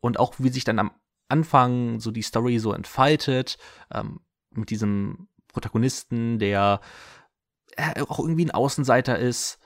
Und 0.00 0.18
auch 0.18 0.34
wie 0.38 0.48
sich 0.48 0.64
dann 0.64 0.78
am 0.78 0.92
Anfang 1.28 2.00
so 2.00 2.10
die 2.10 2.22
Story 2.22 2.58
so 2.58 2.72
entfaltet, 2.72 3.58
ähm, 3.92 4.20
mit 4.50 4.70
diesem 4.70 5.28
Protagonisten, 5.48 6.38
der 6.38 6.48
er 6.48 6.80
auch 8.08 8.18
irgendwie 8.18 8.44
ein 8.44 8.50
Außenseiter 8.50 9.18
ist 9.18 9.58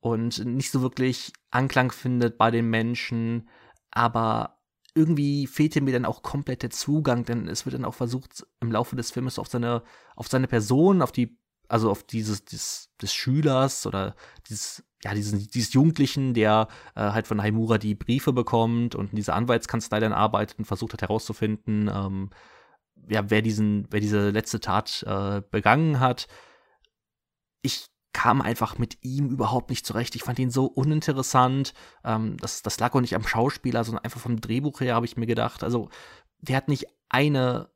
und 0.00 0.44
nicht 0.44 0.70
so 0.70 0.82
wirklich 0.82 1.32
Anklang 1.50 1.90
findet 1.90 2.38
bei 2.38 2.50
den 2.50 2.68
Menschen, 2.70 3.48
aber 3.90 4.58
irgendwie 4.94 5.46
fehlte 5.46 5.80
mir 5.80 5.92
dann 5.92 6.06
auch 6.06 6.22
komplett 6.22 6.62
der 6.62 6.70
Zugang, 6.70 7.24
denn 7.24 7.48
es 7.48 7.66
wird 7.66 7.74
dann 7.74 7.84
auch 7.84 7.94
versucht, 7.94 8.46
im 8.60 8.72
Laufe 8.72 8.96
des 8.96 9.10
Filmes 9.10 9.38
auf 9.38 9.48
seine, 9.48 9.82
auf 10.14 10.28
seine 10.28 10.48
Person, 10.48 11.02
auf 11.02 11.12
die, 11.12 11.38
also 11.68 11.90
auf 11.90 12.02
dieses, 12.02 12.44
des, 12.44 12.90
des 13.02 13.12
Schülers 13.12 13.86
oder 13.86 14.14
dieses, 14.48 14.84
ja, 15.04 15.12
diesen, 15.12 15.46
dieses 15.48 15.74
Jugendlichen, 15.74 16.32
der 16.32 16.68
äh, 16.94 17.00
halt 17.00 17.26
von 17.26 17.42
Haimura 17.42 17.76
die 17.76 17.94
Briefe 17.94 18.32
bekommt 18.32 18.94
und 18.94 19.10
in 19.10 19.16
dieser 19.16 19.34
Anwaltskanzlei 19.34 20.00
dann 20.00 20.14
arbeitet 20.14 20.58
und 20.58 20.64
versucht 20.64 20.94
hat 20.94 21.02
herauszufinden, 21.02 21.90
ähm, 21.92 22.30
ja, 23.08 23.28
wer 23.28 23.42
diesen, 23.42 23.86
wer 23.90 24.00
diese 24.00 24.30
letzte 24.30 24.60
Tat 24.60 25.04
äh, 25.06 25.42
begangen 25.50 26.00
hat 26.00 26.26
ich 27.66 27.86
kam 28.12 28.40
einfach 28.40 28.78
mit 28.78 28.96
ihm 29.02 29.28
überhaupt 29.28 29.68
nicht 29.68 29.84
zurecht. 29.84 30.16
Ich 30.16 30.22
fand 30.22 30.38
ihn 30.38 30.50
so 30.50 30.64
uninteressant. 30.64 31.74
Ähm, 32.02 32.38
das, 32.38 32.62
das 32.62 32.80
lag 32.80 32.94
auch 32.94 33.02
nicht 33.02 33.14
am 33.14 33.26
Schauspieler, 33.26 33.84
sondern 33.84 34.04
einfach 34.04 34.20
vom 34.20 34.40
Drehbuch 34.40 34.80
her, 34.80 34.94
habe 34.94 35.04
ich 35.04 35.18
mir 35.18 35.26
gedacht. 35.26 35.62
Also, 35.62 35.90
der 36.38 36.56
hat 36.56 36.68
nicht 36.68 36.86
eine 37.10 37.68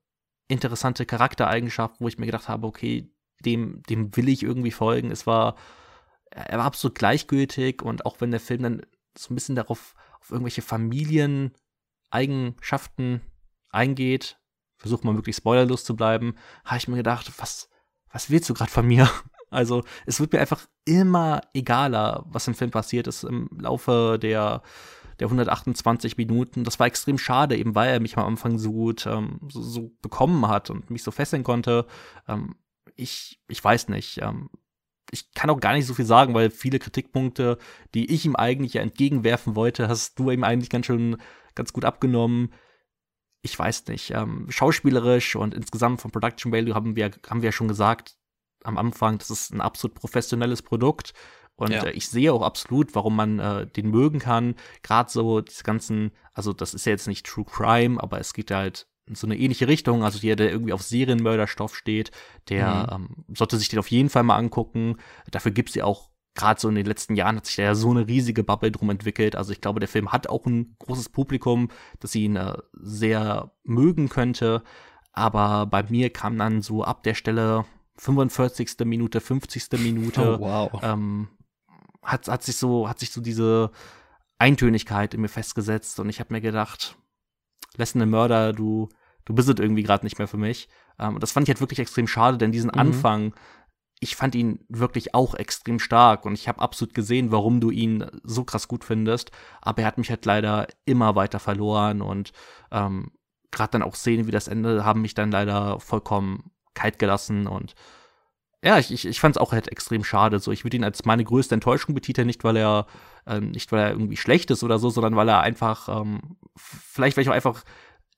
interessante 0.48 1.04
Charaktereigenschaft, 1.04 1.96
wo 2.00 2.08
ich 2.08 2.18
mir 2.18 2.26
gedacht 2.26 2.48
habe, 2.48 2.66
okay, 2.66 3.12
dem, 3.44 3.82
dem 3.88 4.16
will 4.16 4.30
ich 4.30 4.42
irgendwie 4.42 4.70
folgen. 4.70 5.10
Es 5.10 5.26
war, 5.26 5.56
er 6.30 6.58
war 6.58 6.64
absolut 6.64 6.96
gleichgültig 6.96 7.82
und 7.82 8.06
auch 8.06 8.20
wenn 8.20 8.30
der 8.30 8.40
Film 8.40 8.62
dann 8.62 8.82
so 9.16 9.32
ein 9.32 9.34
bisschen 9.34 9.56
darauf, 9.56 9.94
auf 10.20 10.30
irgendwelche 10.30 10.62
Familieneigenschaften 10.62 13.20
eingeht, 13.70 14.38
versucht 14.78 15.04
mal 15.04 15.12
möglichst 15.12 15.40
spoilerlos 15.40 15.84
zu 15.84 15.96
bleiben, 15.96 16.36
habe 16.64 16.78
ich 16.78 16.88
mir 16.88 16.96
gedacht, 16.96 17.30
was, 17.38 17.68
was 18.10 18.30
willst 18.30 18.48
du 18.48 18.54
gerade 18.54 18.70
von 18.70 18.86
mir? 18.86 19.10
Also 19.50 19.82
es 20.06 20.20
wird 20.20 20.32
mir 20.32 20.40
einfach 20.40 20.66
immer 20.84 21.40
egaler, 21.54 22.24
was 22.28 22.48
im 22.48 22.54
Film 22.54 22.70
passiert 22.70 23.06
ist 23.06 23.24
im 23.24 23.48
Laufe 23.58 24.18
der, 24.20 24.62
der 25.18 25.26
128 25.26 26.16
Minuten. 26.16 26.64
Das 26.64 26.78
war 26.78 26.86
extrem 26.86 27.18
schade, 27.18 27.56
eben 27.56 27.74
weil 27.74 27.90
er 27.90 28.00
mich 28.00 28.16
am 28.16 28.26
Anfang 28.26 28.58
so 28.58 28.72
gut 28.72 29.06
ähm, 29.06 29.40
so, 29.48 29.62
so, 29.62 29.92
bekommen 30.02 30.48
hat 30.48 30.70
und 30.70 30.90
mich 30.90 31.02
so 31.02 31.10
fesseln 31.10 31.44
konnte. 31.44 31.86
Ähm, 32.28 32.56
ich, 32.96 33.40
ich 33.48 33.62
weiß 33.62 33.88
nicht. 33.88 34.20
Ähm, 34.22 34.50
ich 35.12 35.32
kann 35.32 35.50
auch 35.50 35.60
gar 35.60 35.72
nicht 35.74 35.86
so 35.86 35.94
viel 35.94 36.04
sagen, 36.04 36.34
weil 36.34 36.50
viele 36.50 36.78
Kritikpunkte, 36.78 37.58
die 37.94 38.12
ich 38.12 38.24
ihm 38.24 38.36
eigentlich 38.36 38.74
ja 38.74 38.82
entgegenwerfen 38.82 39.56
wollte, 39.56 39.88
hast 39.88 40.18
du 40.18 40.30
ihm 40.30 40.44
eigentlich 40.44 40.70
ganz 40.70 40.86
schön 40.86 41.16
ganz 41.54 41.72
gut 41.72 41.84
abgenommen. 41.84 42.52
Ich 43.42 43.58
weiß 43.58 43.86
nicht. 43.88 44.12
Ähm, 44.12 44.46
schauspielerisch 44.50 45.34
und 45.34 45.54
insgesamt 45.54 46.00
vom 46.00 46.12
Production 46.12 46.52
Value 46.52 46.74
haben 46.74 46.94
wir, 46.94 47.10
haben 47.28 47.42
wir 47.42 47.48
ja 47.48 47.52
schon 47.52 47.68
gesagt, 47.68 48.16
am 48.64 48.78
Anfang, 48.78 49.18
das 49.18 49.30
ist 49.30 49.52
ein 49.52 49.60
absolut 49.60 49.94
professionelles 49.94 50.62
Produkt. 50.62 51.12
Und 51.56 51.72
ja. 51.72 51.84
äh, 51.84 51.90
ich 51.90 52.08
sehe 52.08 52.32
auch 52.32 52.42
absolut, 52.42 52.94
warum 52.94 53.16
man 53.16 53.38
äh, 53.38 53.66
den 53.66 53.90
mögen 53.90 54.18
kann. 54.18 54.54
Gerade 54.82 55.10
so 55.10 55.40
diese 55.40 55.62
ganzen, 55.62 56.12
also 56.32 56.52
das 56.52 56.72
ist 56.74 56.86
ja 56.86 56.92
jetzt 56.92 57.08
nicht 57.08 57.26
True 57.26 57.44
Crime, 57.44 58.02
aber 58.02 58.18
es 58.18 58.32
geht 58.32 58.50
halt 58.50 58.86
in 59.06 59.14
so 59.14 59.26
eine 59.26 59.36
ähnliche 59.36 59.68
Richtung. 59.68 60.02
Also 60.02 60.18
jeder, 60.18 60.36
der 60.36 60.50
irgendwie 60.50 60.72
auf 60.72 60.82
Serienmörderstoff 60.82 61.76
steht, 61.76 62.12
der 62.48 62.96
mhm. 62.98 63.08
ähm, 63.28 63.36
sollte 63.36 63.58
sich 63.58 63.68
den 63.68 63.78
auf 63.78 63.90
jeden 63.90 64.08
Fall 64.08 64.22
mal 64.22 64.36
angucken. 64.36 64.96
Dafür 65.30 65.52
gibt 65.52 65.68
es 65.70 65.74
ja 65.74 65.84
auch 65.84 66.10
gerade 66.34 66.60
so 66.60 66.68
in 66.68 66.76
den 66.76 66.86
letzten 66.86 67.16
Jahren 67.16 67.36
hat 67.36 67.46
sich 67.46 67.56
da 67.56 67.62
ja 67.64 67.74
so 67.74 67.90
eine 67.90 68.06
riesige 68.06 68.44
Bubble 68.44 68.70
drum 68.70 68.88
entwickelt. 68.90 69.36
Also 69.36 69.52
ich 69.52 69.60
glaube, 69.60 69.80
der 69.80 69.88
Film 69.88 70.12
hat 70.12 70.28
auch 70.28 70.46
ein 70.46 70.76
großes 70.78 71.08
Publikum, 71.10 71.68
das 71.98 72.14
ihn 72.14 72.36
äh, 72.36 72.56
sehr 72.72 73.50
mögen 73.64 74.08
könnte. 74.08 74.62
Aber 75.12 75.66
bei 75.66 75.82
mir 75.82 76.10
kam 76.10 76.38
dann 76.38 76.62
so 76.62 76.84
ab 76.84 77.02
der 77.02 77.14
Stelle 77.14 77.64
45. 78.00 78.86
Minute, 78.86 79.20
50. 79.20 79.78
Minute, 79.78 80.38
oh, 80.40 80.40
wow. 80.40 80.80
ähm, 80.82 81.28
hat, 82.02 82.28
hat 82.28 82.42
sich 82.42 82.56
so, 82.56 82.88
hat 82.88 82.98
sich 82.98 83.10
so 83.10 83.20
diese 83.20 83.70
Eintönigkeit 84.38 85.12
in 85.12 85.20
mir 85.20 85.28
festgesetzt 85.28 86.00
und 86.00 86.08
ich 86.08 86.18
habe 86.18 86.32
mir 86.32 86.40
gedacht, 86.40 86.96
Lesson 87.76 88.08
Mörder, 88.08 88.54
du, 88.54 88.88
du 89.26 89.34
bist 89.34 89.50
es 89.50 89.58
irgendwie 89.58 89.82
gerade 89.82 90.06
nicht 90.06 90.18
mehr 90.18 90.28
für 90.28 90.38
mich. 90.38 90.68
Ähm, 90.98 91.20
das 91.20 91.32
fand 91.32 91.46
ich 91.46 91.52
halt 91.52 91.60
wirklich 91.60 91.78
extrem 91.78 92.08
schade, 92.08 92.38
denn 92.38 92.52
diesen 92.52 92.70
mhm. 92.72 92.80
Anfang, 92.80 93.34
ich 94.00 94.16
fand 94.16 94.34
ihn 94.34 94.64
wirklich 94.70 95.14
auch 95.14 95.34
extrem 95.34 95.78
stark 95.78 96.24
und 96.24 96.32
ich 96.32 96.48
habe 96.48 96.62
absolut 96.62 96.94
gesehen, 96.94 97.32
warum 97.32 97.60
du 97.60 97.70
ihn 97.70 98.06
so 98.22 98.44
krass 98.44 98.66
gut 98.66 98.82
findest. 98.82 99.30
Aber 99.60 99.82
er 99.82 99.86
hat 99.86 99.98
mich 99.98 100.08
halt 100.08 100.24
leider 100.24 100.68
immer 100.86 101.16
weiter 101.16 101.38
verloren 101.38 102.00
und 102.00 102.32
ähm, 102.70 103.12
gerade 103.50 103.72
dann 103.72 103.82
auch 103.82 103.94
Szenen 103.94 104.26
wie 104.26 104.32
das 104.32 104.48
Ende 104.48 104.86
haben 104.86 105.02
mich 105.02 105.12
dann 105.12 105.30
leider 105.30 105.80
vollkommen 105.80 106.50
kalt 106.80 106.98
gelassen 106.98 107.46
und 107.46 107.74
ja, 108.62 108.78
ich, 108.78 108.92
ich, 108.92 109.06
ich 109.06 109.20
fand 109.20 109.36
es 109.36 109.40
auch 109.40 109.52
halt 109.52 109.68
extrem 109.68 110.04
schade. 110.04 110.38
So, 110.38 110.52
ich 110.52 110.64
würde 110.64 110.76
ihn 110.76 110.84
als 110.84 111.04
meine 111.06 111.24
größte 111.24 111.54
Enttäuschung 111.54 111.94
betiteln, 111.94 112.26
nicht 112.26 112.44
weil 112.44 112.56
er 112.56 112.86
ähm, 113.26 113.50
nicht 113.52 113.72
weil 113.72 113.80
er 113.80 113.90
irgendwie 113.90 114.16
schlecht 114.16 114.50
ist 114.50 114.62
oder 114.62 114.78
so, 114.78 114.90
sondern 114.90 115.16
weil 115.16 115.28
er 115.28 115.40
einfach 115.40 115.88
ähm, 115.88 116.36
vielleicht 116.56 117.16
weil 117.16 117.22
ich 117.22 117.30
auch 117.30 117.34
einfach 117.34 117.64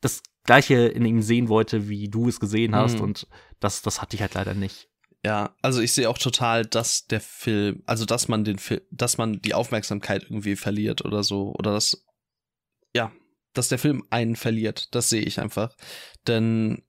das 0.00 0.22
gleiche 0.44 0.74
in 0.88 1.04
ihm 1.04 1.22
sehen 1.22 1.48
wollte, 1.48 1.88
wie 1.88 2.08
du 2.08 2.28
es 2.28 2.40
gesehen 2.40 2.74
hast 2.74 2.96
mhm. 2.96 3.02
und 3.02 3.28
das 3.60 3.82
das 3.82 4.02
hatte 4.02 4.16
ich 4.16 4.22
halt 4.22 4.34
leider 4.34 4.54
nicht. 4.54 4.88
Ja, 5.24 5.54
also 5.62 5.80
ich 5.80 5.92
sehe 5.92 6.10
auch 6.10 6.18
total, 6.18 6.66
dass 6.66 7.06
der 7.06 7.20
Film, 7.20 7.84
also 7.86 8.04
dass 8.04 8.26
man 8.26 8.42
den 8.42 8.58
Film, 8.58 8.80
dass 8.90 9.18
man 9.18 9.40
die 9.40 9.54
Aufmerksamkeit 9.54 10.24
irgendwie 10.24 10.56
verliert 10.56 11.04
oder 11.04 11.22
so 11.22 11.54
oder 11.56 11.72
dass 11.72 12.04
ja, 12.94 13.12
dass 13.54 13.68
der 13.68 13.78
Film 13.78 14.02
einen 14.10 14.34
verliert, 14.34 14.92
das 14.94 15.08
sehe 15.08 15.22
ich 15.22 15.38
einfach, 15.40 15.76
denn 16.26 16.82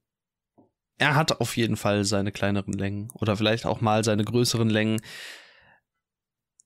er 0.98 1.14
hat 1.14 1.40
auf 1.40 1.56
jeden 1.56 1.76
Fall 1.76 2.04
seine 2.04 2.32
kleineren 2.32 2.74
Längen 2.74 3.10
oder 3.14 3.36
vielleicht 3.36 3.66
auch 3.66 3.80
mal 3.80 4.04
seine 4.04 4.24
größeren 4.24 4.70
Längen. 4.70 5.00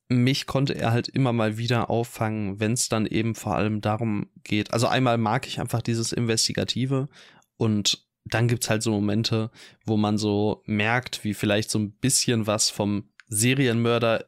Mich 0.09 0.47
konnte 0.47 0.74
er 0.74 0.93
halt 0.93 1.09
immer 1.09 1.33
mal 1.33 1.59
wieder 1.59 1.91
auffangen, 1.91 2.61
wenn 2.61 2.72
es 2.72 2.89
dann 2.89 3.07
eben 3.07 3.35
vor 3.35 3.57
allem 3.57 3.81
darum 3.81 4.31
geht. 4.43 4.72
Also 4.72 4.87
einmal 4.87 5.18
mag 5.18 5.47
ich 5.47 5.61
einfach 5.61 5.83
dieses 5.83 6.12
Investigative 6.12 7.09
und 7.57 8.07
dann 8.24 8.49
gibt's 8.49 8.68
halt 8.68 8.83
so 8.83 8.91
Momente, 8.93 9.51
wo 9.85 9.97
man 9.97 10.18
so 10.18 10.62
merkt, 10.66 11.24
wie 11.24 11.35
vielleicht 11.35 11.70
so 11.70 11.79
ein 11.79 11.93
bisschen 11.93 12.47
was 12.47 12.70
vom 12.70 13.11
Serienmörder 13.29 14.26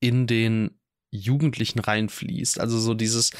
in 0.00 0.26
den 0.26 0.78
Jugendlichen 1.10 1.78
reinfließt. 1.78 2.60
Also 2.60 2.78
so 2.78 2.94
dieses, 2.94 3.30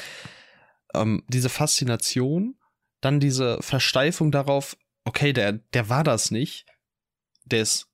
ähm, 0.93 1.23
diese 1.27 1.49
Faszination, 1.49 2.55
dann 3.01 3.19
diese 3.19 3.61
Versteifung 3.61 4.31
darauf, 4.31 4.77
okay, 5.07 5.31
der, 5.31 5.53
der 5.53 5.89
war 5.89 6.03
das 6.03 6.31
nicht. 6.31 6.65
Der 7.45 7.61
ist 7.61 7.87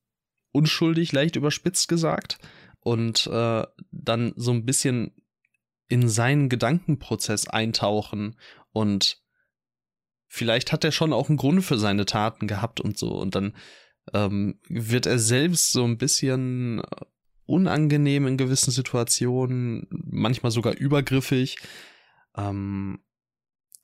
unschuldig, 0.51 1.11
leicht 1.11 1.35
überspitzt 1.35 1.87
gesagt. 1.87 2.39
Und 2.79 3.27
äh, 3.27 3.63
dann 3.91 4.33
so 4.35 4.51
ein 4.51 4.65
bisschen 4.65 5.13
in 5.87 6.09
seinen 6.09 6.49
Gedankenprozess 6.49 7.47
eintauchen 7.47 8.35
und 8.71 9.21
vielleicht 10.27 10.71
hat 10.71 10.83
er 10.83 10.91
schon 10.91 11.13
auch 11.13 11.29
einen 11.29 11.37
Grund 11.37 11.63
für 11.63 11.77
seine 11.77 12.05
Taten 12.05 12.47
gehabt 12.47 12.81
und 12.81 12.97
so. 12.97 13.09
Und 13.09 13.35
dann 13.35 13.55
ähm, 14.11 14.59
wird 14.67 15.05
er 15.05 15.19
selbst 15.19 15.71
so 15.71 15.83
ein 15.83 15.99
bisschen 15.99 16.81
unangenehm 17.45 18.25
in 18.25 18.37
gewissen 18.37 18.71
Situationen, 18.71 19.87
manchmal 19.91 20.51
sogar 20.51 20.75
übergriffig. 20.75 21.57
Ähm, 22.35 23.03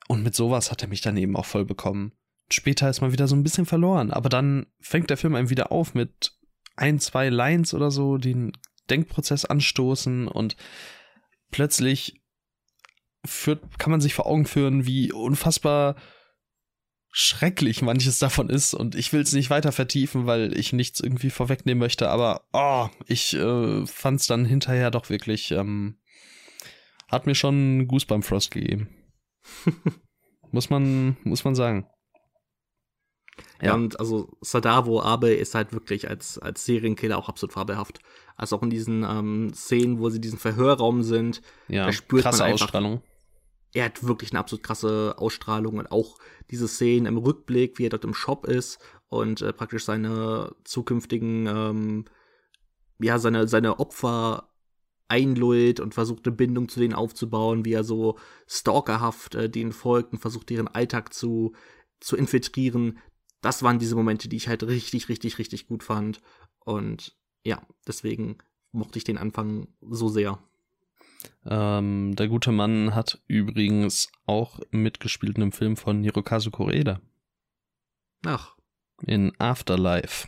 und 0.08 0.24
mit 0.24 0.34
sowas 0.34 0.72
hat 0.72 0.82
er 0.82 0.88
mich 0.88 1.02
dann 1.02 1.16
eben 1.16 1.38
auch 1.38 1.46
voll 1.46 1.66
bekommen 1.66 2.14
später 2.52 2.90
ist 2.90 3.02
man 3.02 3.12
wieder 3.12 3.28
so 3.28 3.36
ein 3.36 3.44
bisschen 3.44 3.66
verloren. 3.66 4.12
Aber 4.12 4.30
dann 4.30 4.68
fängt 4.80 5.10
der 5.10 5.18
Film 5.18 5.36
einem 5.36 5.50
wieder 5.50 5.72
auf 5.72 5.94
mit 5.94 6.34
ein, 6.76 7.00
zwei 7.00 7.30
Lines 7.30 7.74
oder 7.74 7.92
so, 7.92 8.18
die 8.18 8.34
den 8.34 8.54
Denkprozess 8.90 9.46
anstoßen 9.46 10.28
und 10.28 10.56
plötzlich 11.52 12.22
führt, 13.26 13.80
kann 13.80 13.92
man 13.92 14.02
sich 14.02 14.14
vor 14.14 14.26
Augen 14.26 14.46
führen, 14.46 14.86
wie 14.86 15.12
unfassbar 15.12 15.96
schrecklich 17.12 17.82
manches 17.82 18.20
davon 18.20 18.50
ist 18.50 18.74
und 18.74 18.96
ich 18.96 19.12
will 19.14 19.22
es 19.22 19.34
nicht 19.34 19.50
weiter 19.50 19.72
vertiefen, 19.72 20.28
weil 20.28 20.58
ich 20.58 20.74
nichts 20.74 21.00
irgendwie 21.00 21.32
vorwegnehmen 21.32 21.80
möchte, 21.80 22.10
aber 22.10 22.46
oh, 22.54 22.88
ich 23.08 23.34
äh, 23.34 23.86
fand 23.88 24.22
es 24.22 24.28
dann 24.28 24.46
hinterher 24.46 24.92
doch 24.92 25.10
wirklich, 25.10 25.52
ähm, 25.52 25.98
hat 27.08 27.26
mir 27.26 27.34
schon 27.34 27.88
Goose 27.88 28.06
beim 28.06 28.22
Frost 28.22 28.52
gegeben. 28.52 28.90
muss 30.52 30.70
man, 30.70 31.18
muss 31.24 31.44
man 31.44 31.56
sagen. 31.56 31.88
Ja. 33.62 33.74
Und 33.74 34.00
also 34.00 34.30
Sadavo 34.42 35.02
Abe 35.02 35.34
ist 35.34 35.56
halt 35.56 35.74
wirklich 35.74 36.10
als, 36.10 36.38
als 36.38 36.66
Serienkiller 36.66 37.18
auch 37.18 37.30
absolut 37.30 37.54
fabelhaft. 37.54 38.00
Also 38.36 38.56
auch 38.56 38.64
in 38.64 38.70
diesen 38.70 39.04
ähm, 39.04 39.52
Szenen, 39.54 40.00
wo 40.00 40.10
sie 40.10 40.18
in 40.18 40.22
diesem 40.22 40.40
Verhörraum 40.40 41.04
sind, 41.04 41.42
ja, 41.68 41.86
da 41.86 41.92
spürt 41.92 42.24
krasse 42.24 42.40
man 42.40 42.52
einfach, 42.52 42.66
Ausstrahlung. 42.66 43.02
Er 43.74 43.86
hat 43.86 44.04
wirklich 44.04 44.32
eine 44.32 44.40
absolut 44.40 44.64
krasse 44.64 45.16
Ausstrahlung 45.18 45.78
und 45.78 45.92
auch 45.92 46.18
diese 46.50 46.68
Szenen 46.68 47.06
im 47.06 47.18
Rückblick, 47.18 47.78
wie 47.78 47.86
er 47.86 47.90
dort 47.90 48.06
im 48.06 48.14
Shop 48.14 48.48
ist 48.48 48.80
und 49.10 49.42
äh, 49.42 49.54
praktisch 49.54 49.86
seine 49.86 50.56
zukünftigen, 50.64 51.48
ähm, 51.48 52.06
ja, 53.00 53.20
seine, 53.20 53.48
seine 53.48 53.80
Opfer 53.80 54.50
einlullt 55.10 55.80
und 55.80 55.94
versucht 55.94 56.26
eine 56.26 56.36
Bindung 56.36 56.70
zu 56.70 56.80
denen 56.80 56.94
aufzubauen, 56.94 57.66
wie 57.66 57.74
er 57.74 57.84
so 57.84 58.18
stalkerhaft 58.48 59.36
äh, 59.36 59.50
denen 59.50 59.72
folgt 59.72 60.14
und 60.14 60.20
versucht 60.20 60.52
ihren 60.52 60.68
Alltag 60.68 61.14
zu, 61.14 61.54
zu 62.00 62.16
infiltrieren 62.16 63.00
das 63.42 63.64
waren 63.64 63.80
diese 63.80 63.96
Momente, 63.96 64.28
die 64.28 64.36
ich 64.38 64.48
halt 64.48 64.64
richtig, 64.64 65.10
richtig, 65.10 65.38
richtig 65.38 65.68
gut 65.68 65.84
fand. 65.84 66.22
Und 66.60 67.16
ja, 67.44 67.62
deswegen 67.88 68.38
mochte 68.72 68.98
ich 68.98 69.04
den 69.04 69.18
Anfang 69.18 69.68
so 69.82 70.10
sehr. 70.10 70.40
Ähm, 71.46 72.16
der 72.16 72.28
gute 72.28 72.52
Mann 72.52 72.96
hat 72.96 73.22
übrigens 73.28 74.12
auch 74.26 74.60
mitgespielt 74.72 75.38
in 75.38 75.44
einem 75.44 75.52
Film 75.52 75.78
von 75.78 76.04
Hirokazu 76.04 76.52
Koreeda. 76.52 77.02
Ach. 78.26 78.56
In 79.06 79.34
Afterlife. 79.40 80.28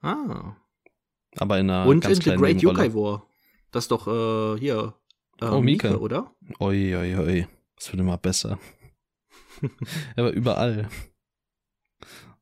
Ah. 0.00 0.56
Aber 1.36 1.58
in 1.58 1.70
einer 1.70 1.86
Und 1.86 2.00
ganz 2.00 2.18
in 2.18 2.32
The 2.32 2.36
Great 2.36 2.62
Yokai 2.62 2.94
War. 2.94 3.26
Das 3.70 3.84
ist 3.84 3.90
doch 3.90 4.06
äh, 4.06 4.58
hier. 4.58 4.94
Äh, 5.40 5.46
oh, 5.46 5.60
Mika. 5.60 5.88
Mika, 5.88 6.00
oder? 6.00 6.34
Oi, 6.58 6.96
oi, 6.96 7.16
oi. 7.16 7.48
Das 7.76 7.92
wird 7.92 8.00
immer 8.00 8.16
besser. 8.16 8.58
er 10.16 10.24
war 10.24 10.30
überall. 10.30 10.88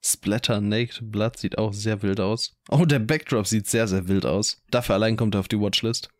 Splatter 0.02 0.60
Naked 0.60 1.10
Blood 1.10 1.36
sieht 1.38 1.58
auch 1.58 1.72
sehr 1.72 2.02
wild 2.02 2.20
aus. 2.20 2.54
Oh, 2.70 2.84
der 2.84 2.98
Backdrop 2.98 3.46
sieht 3.46 3.66
sehr, 3.66 3.88
sehr 3.88 4.08
wild 4.08 4.26
aus. 4.26 4.62
Dafür 4.70 4.94
allein 4.94 5.16
kommt 5.16 5.34
er 5.34 5.40
auf 5.40 5.48
die 5.48 5.60
Watchlist. 5.60 6.10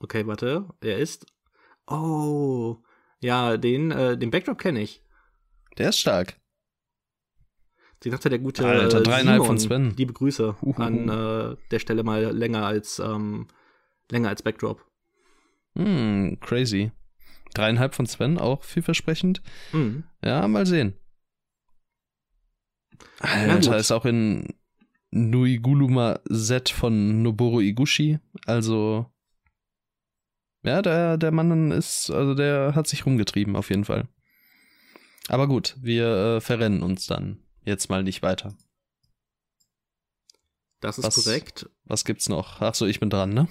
Okay, 0.00 0.26
warte. 0.26 0.68
Er 0.80 0.98
ist. 0.98 1.26
Oh. 1.86 2.76
Ja, 3.20 3.56
den, 3.56 3.90
äh, 3.90 4.16
den 4.16 4.30
Backdrop 4.30 4.58
kenne 4.58 4.80
ich. 4.80 5.02
Der 5.76 5.90
ist 5.90 5.98
stark. 5.98 6.38
Sie 8.02 8.10
dachte 8.10 8.28
der 8.28 8.38
gute 8.38 8.64
Alter, 8.66 9.00
dreieinhalb 9.00 9.44
von 9.44 9.58
Sven. 9.58 9.94
Liebe 9.96 10.12
Grüße 10.12 10.56
Uhuhu. 10.62 10.80
an 10.80 11.08
äh, 11.08 11.56
der 11.72 11.78
Stelle 11.80 12.04
mal 12.04 12.26
länger 12.26 12.64
als 12.64 13.00
ähm, 13.00 13.48
länger 14.10 14.28
als 14.28 14.42
Backdrop. 14.42 14.84
Hm, 15.74 16.38
crazy. 16.40 16.92
Dreieinhalb 17.54 17.94
von 17.94 18.06
Sven, 18.06 18.38
auch 18.38 18.62
vielversprechend. 18.62 19.42
Mhm. 19.72 20.04
Ja, 20.24 20.46
mal 20.46 20.66
sehen. 20.66 20.94
Alter, 23.20 23.76
ist 23.76 23.92
auch 23.92 24.04
in 24.04 24.54
Nuiguluma 25.10 26.20
Z 26.30 26.68
von 26.68 27.22
Noboru 27.22 27.60
Iguchi. 27.60 28.18
Also, 28.46 29.06
ja, 30.62 30.82
der, 30.82 31.16
der 31.16 31.30
Mann 31.30 31.70
ist, 31.70 32.10
also 32.10 32.34
der 32.34 32.74
hat 32.74 32.86
sich 32.86 33.06
rumgetrieben, 33.06 33.56
auf 33.56 33.70
jeden 33.70 33.84
Fall. 33.84 34.08
Aber 35.28 35.46
gut, 35.46 35.76
wir 35.80 36.06
äh, 36.06 36.40
verrennen 36.40 36.82
uns 36.82 37.06
dann 37.06 37.42
jetzt 37.64 37.90
mal 37.90 38.02
nicht 38.02 38.22
weiter. 38.22 38.56
Das 40.80 40.98
ist 40.98 41.04
was, 41.04 41.14
korrekt. 41.16 41.68
Was 41.84 42.04
gibt's 42.04 42.28
noch? 42.28 42.60
Ach 42.60 42.74
so, 42.74 42.86
ich 42.86 43.00
bin 43.00 43.10
dran, 43.10 43.30
ne? 43.30 43.48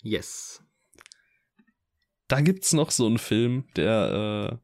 Yes. 0.00 0.62
Da 2.28 2.40
gibt's 2.40 2.72
noch 2.72 2.90
so 2.90 3.06
einen 3.06 3.18
Film, 3.18 3.66
der 3.76 4.52
äh, 4.52 4.56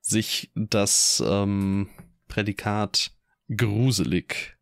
sich 0.00 0.52
das 0.54 1.22
ähm, 1.26 1.88
Prädikat 2.28 3.13
gruselig 3.48 4.56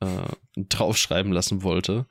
äh, 0.00 0.06
draufschreiben 0.56 1.32
lassen 1.32 1.62
wollte. 1.62 2.06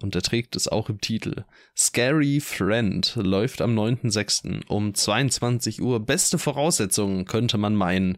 Und 0.00 0.14
er 0.14 0.22
trägt 0.22 0.56
es 0.56 0.68
auch 0.68 0.88
im 0.88 1.00
Titel. 1.00 1.44
Scary 1.76 2.40
Friend 2.40 3.14
läuft 3.16 3.60
am 3.60 3.78
9.6. 3.78 4.66
um 4.68 4.94
22 4.94 5.82
Uhr. 5.82 6.00
Beste 6.00 6.38
Voraussetzungen 6.38 7.26
könnte 7.26 7.58
man 7.58 7.74
meinen. 7.74 8.16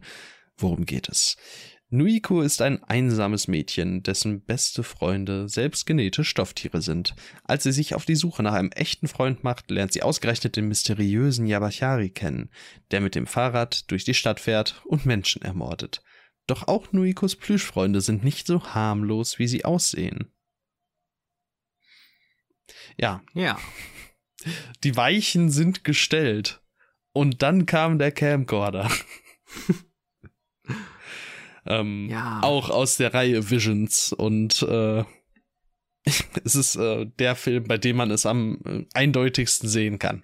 Worum 0.57 0.85
geht 0.85 1.09
es? 1.09 1.35
Nuiko 1.89 2.41
ist 2.41 2.61
ein 2.61 2.83
einsames 2.83 3.47
Mädchen, 3.47 4.01
dessen 4.01 4.41
beste 4.41 4.83
Freunde 4.83 5.47
selbst 5.47 5.85
genetisch 5.85 6.29
Stofftiere 6.29 6.81
sind. 6.81 7.13
Als 7.43 7.63
sie 7.63 7.71
sich 7.71 7.93
auf 7.93 8.05
die 8.05 8.15
Suche 8.15 8.41
nach 8.41 8.53
einem 8.53 8.71
echten 8.71 9.07
Freund 9.07 9.43
macht, 9.43 9.69
lernt 9.69 9.93
sie 9.93 10.01
ausgerechnet 10.01 10.55
den 10.55 10.67
mysteriösen 10.67 11.45
Yabachari 11.45 12.09
kennen, 12.09 12.49
der 12.89 13.01
mit 13.01 13.13
dem 13.13 13.27
Fahrrad 13.27 13.89
durch 13.91 14.03
die 14.03 14.15
Stadt 14.15 14.39
fährt 14.39 14.81
und 14.85 15.05
Menschen 15.05 15.43
ermordet. 15.43 16.01
Doch 16.47 16.67
auch 16.67 16.91
Nuikos 16.91 17.35
Plüschfreunde 17.35 18.01
sind 18.01 18.23
nicht 18.23 18.47
so 18.47 18.63
harmlos, 18.73 19.39
wie 19.39 19.47
sie 19.47 19.65
aussehen. 19.65 20.31
Ja. 22.97 23.23
Ja. 23.33 23.59
Die 24.83 24.95
Weichen 24.95 25.49
sind 25.49 25.83
gestellt. 25.83 26.61
Und 27.13 27.41
dann 27.41 27.65
kam 27.65 27.97
der 27.97 28.11
Camcorder. 28.11 28.91
Ähm, 31.65 32.07
ja. 32.09 32.41
Auch 32.43 32.69
aus 32.69 32.97
der 32.97 33.13
Reihe 33.13 33.49
Visions 33.49 34.13
und 34.13 34.61
äh, 34.61 35.03
es 36.43 36.55
ist 36.55 36.75
äh, 36.75 37.07
der 37.17 37.35
Film, 37.35 37.63
bei 37.63 37.77
dem 37.77 37.97
man 37.97 38.11
es 38.11 38.25
am 38.25 38.59
äh, 38.65 38.85
eindeutigsten 38.93 39.67
sehen 39.67 39.97
kann. 39.97 40.23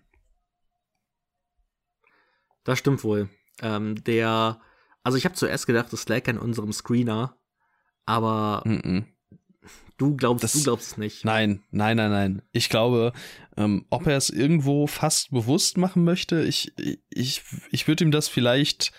Das 2.64 2.78
stimmt 2.78 3.04
wohl. 3.04 3.30
Ähm, 3.62 4.04
der, 4.04 4.62
also 5.04 5.18
ich 5.18 5.26
habe 5.26 5.36
zuerst 5.36 5.68
gedacht, 5.68 5.92
es 5.94 6.08
lag 6.08 6.28
an 6.28 6.38
unserem 6.38 6.74
Screener, 6.74 7.38
aber 8.06 8.64
mm 8.66 8.70
-mm. 8.70 9.04
du 9.98 10.16
glaubst, 10.16 10.44
das, 10.44 10.54
du 10.54 10.64
glaubst 10.64 10.92
es 10.92 10.98
nicht. 10.98 11.26
Nein, 11.26 11.64
nein, 11.72 11.98
nein, 11.98 12.12
nein. 12.12 12.42
Ich 12.52 12.70
glaube, 12.70 13.14
ähm, 13.58 13.86
ob 13.90 14.08
er 14.08 14.18
es 14.18 14.30
irgendwo 14.30 14.88
fast 14.88 15.32
bewusst 15.32 15.78
machen 15.78 16.04
möchte, 16.04 16.44
ich, 16.44 16.74
ich, 17.10 17.44
ich 17.72 17.88
würde 17.88 18.04
ihm 18.04 18.12
das 18.12 18.28
vielleicht 18.28 18.92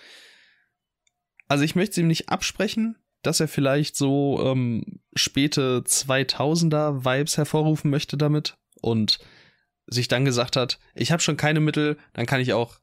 also 1.52 1.64
ich 1.64 1.74
möchte 1.74 1.92
es 1.92 1.98
ihm 1.98 2.06
nicht 2.06 2.30
absprechen, 2.30 2.96
dass 3.20 3.38
er 3.38 3.46
vielleicht 3.46 3.94
so 3.94 4.40
ähm, 4.42 5.02
späte 5.14 5.82
2000er 5.84 7.04
Vibes 7.04 7.36
hervorrufen 7.36 7.90
möchte 7.90 8.16
damit 8.16 8.56
und 8.80 9.18
sich 9.86 10.08
dann 10.08 10.24
gesagt 10.24 10.56
hat, 10.56 10.78
ich 10.94 11.12
habe 11.12 11.20
schon 11.20 11.36
keine 11.36 11.60
Mittel, 11.60 11.98
dann 12.14 12.24
kann 12.24 12.40
ich 12.40 12.54
auch 12.54 12.80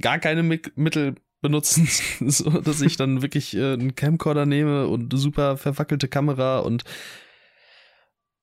gar 0.00 0.20
keine 0.20 0.44
Mi 0.44 0.62
Mittel 0.76 1.16
benutzen, 1.40 1.88
so 2.28 2.50
dass 2.50 2.80
ich 2.80 2.96
dann 2.96 3.22
wirklich 3.22 3.54
äh, 3.56 3.72
einen 3.74 3.94
Camcorder 3.94 4.46
nehme 4.46 4.88
und 4.88 5.12
super 5.16 5.56
verwackelte 5.56 6.08
Kamera 6.08 6.60
und 6.60 6.84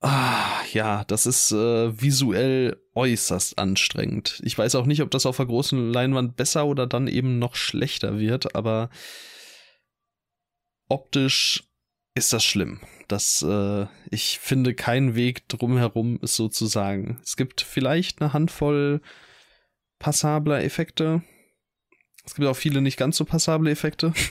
Ah, 0.01 0.61
ja, 0.71 1.03
das 1.05 1.25
ist 1.25 1.51
äh, 1.51 1.99
visuell 1.99 2.79
äußerst 2.93 3.57
anstrengend. 3.57 4.39
Ich 4.43 4.55
weiß 4.55 4.75
auch 4.75 4.85
nicht, 4.85 5.01
ob 5.01 5.09
das 5.09 5.25
auf 5.25 5.37
der 5.37 5.47
großen 5.47 5.91
Leinwand 5.91 6.35
besser 6.35 6.67
oder 6.67 6.85
dann 6.85 7.07
eben 7.07 7.39
noch 7.39 7.55
schlechter 7.55 8.19
wird, 8.19 8.55
aber 8.55 8.91
optisch 10.89 11.63
ist 12.13 12.33
das 12.33 12.43
schlimm. 12.43 12.81
Das, 13.07 13.41
äh, 13.41 13.87
ich 14.11 14.37
finde 14.39 14.75
keinen 14.75 15.15
Weg 15.15 15.47
drumherum, 15.49 16.19
es 16.21 16.35
so 16.35 16.49
zu 16.49 16.67
sagen. 16.67 17.19
Es 17.23 17.35
gibt 17.35 17.61
vielleicht 17.61 18.21
eine 18.21 18.31
Handvoll 18.31 19.01
passabler 19.97 20.63
Effekte. 20.63 21.23
Es 22.25 22.35
gibt 22.35 22.47
auch 22.47 22.55
viele 22.55 22.81
nicht 22.81 22.97
ganz 22.97 23.17
so 23.17 23.25
passable 23.25 23.71
Effekte. 23.71 24.13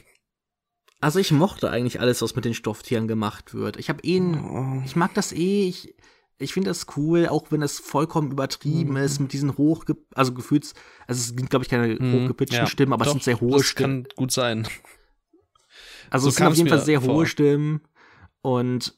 Also 1.01 1.19
ich 1.19 1.33
mochte 1.33 1.71
eigentlich 1.71 2.01
alles, 2.01 2.23
was 2.23 2.35
mit 2.35 2.47
den 2.47 2.55
Stofftieren 2.55 3.09
gemacht 3.09 3.53
wird. 3.53 3.77
Ich 3.77 3.91
habe 3.91 4.03
eh, 4.05 4.21
oh. 4.21 4.81
ich 4.87 4.97
mag 4.97 5.13
das 5.13 5.33
eh. 5.33 5.69
Ich, 5.69 5.95
ich 6.39 6.55
finde 6.55 6.71
das 6.71 6.87
cool, 6.97 7.29
auch 7.29 7.51
wenn 7.51 7.61
es 7.61 7.79
vollkommen 7.79 8.31
übertrieben 8.31 8.93
mhm. 8.93 8.97
ist 8.97 9.21
mit 9.21 9.35
diesen 9.35 9.59
hoch, 9.59 9.85
also 10.15 10.33
gefühlt, 10.33 10.73
also 11.07 11.21
es 11.21 11.27
sind 11.29 11.51
glaube 11.51 11.65
ich 11.65 11.69
keine 11.69 11.97
mhm. 12.01 12.23
hochgepitchten 12.23 12.61
ja, 12.61 12.67
Stimmen, 12.67 12.95
aber 12.95 13.05
doch, 13.05 13.11
es 13.11 13.13
sind 13.13 13.23
sehr 13.23 13.41
hohe 13.41 13.59
das 13.59 13.67
Stimmen. 13.67 14.05
Kann 14.05 14.13
gut 14.17 14.33
sein. 14.33 14.67
Also 16.11 16.25
so 16.25 16.29
es 16.29 16.37
sind 16.37 16.47
auf 16.47 16.55
jeden 16.55 16.69
Fall 16.69 16.81
sehr 16.81 17.01
vor. 17.01 17.15
hohe 17.15 17.27
Stimmen 17.27 17.81
und 18.41 18.97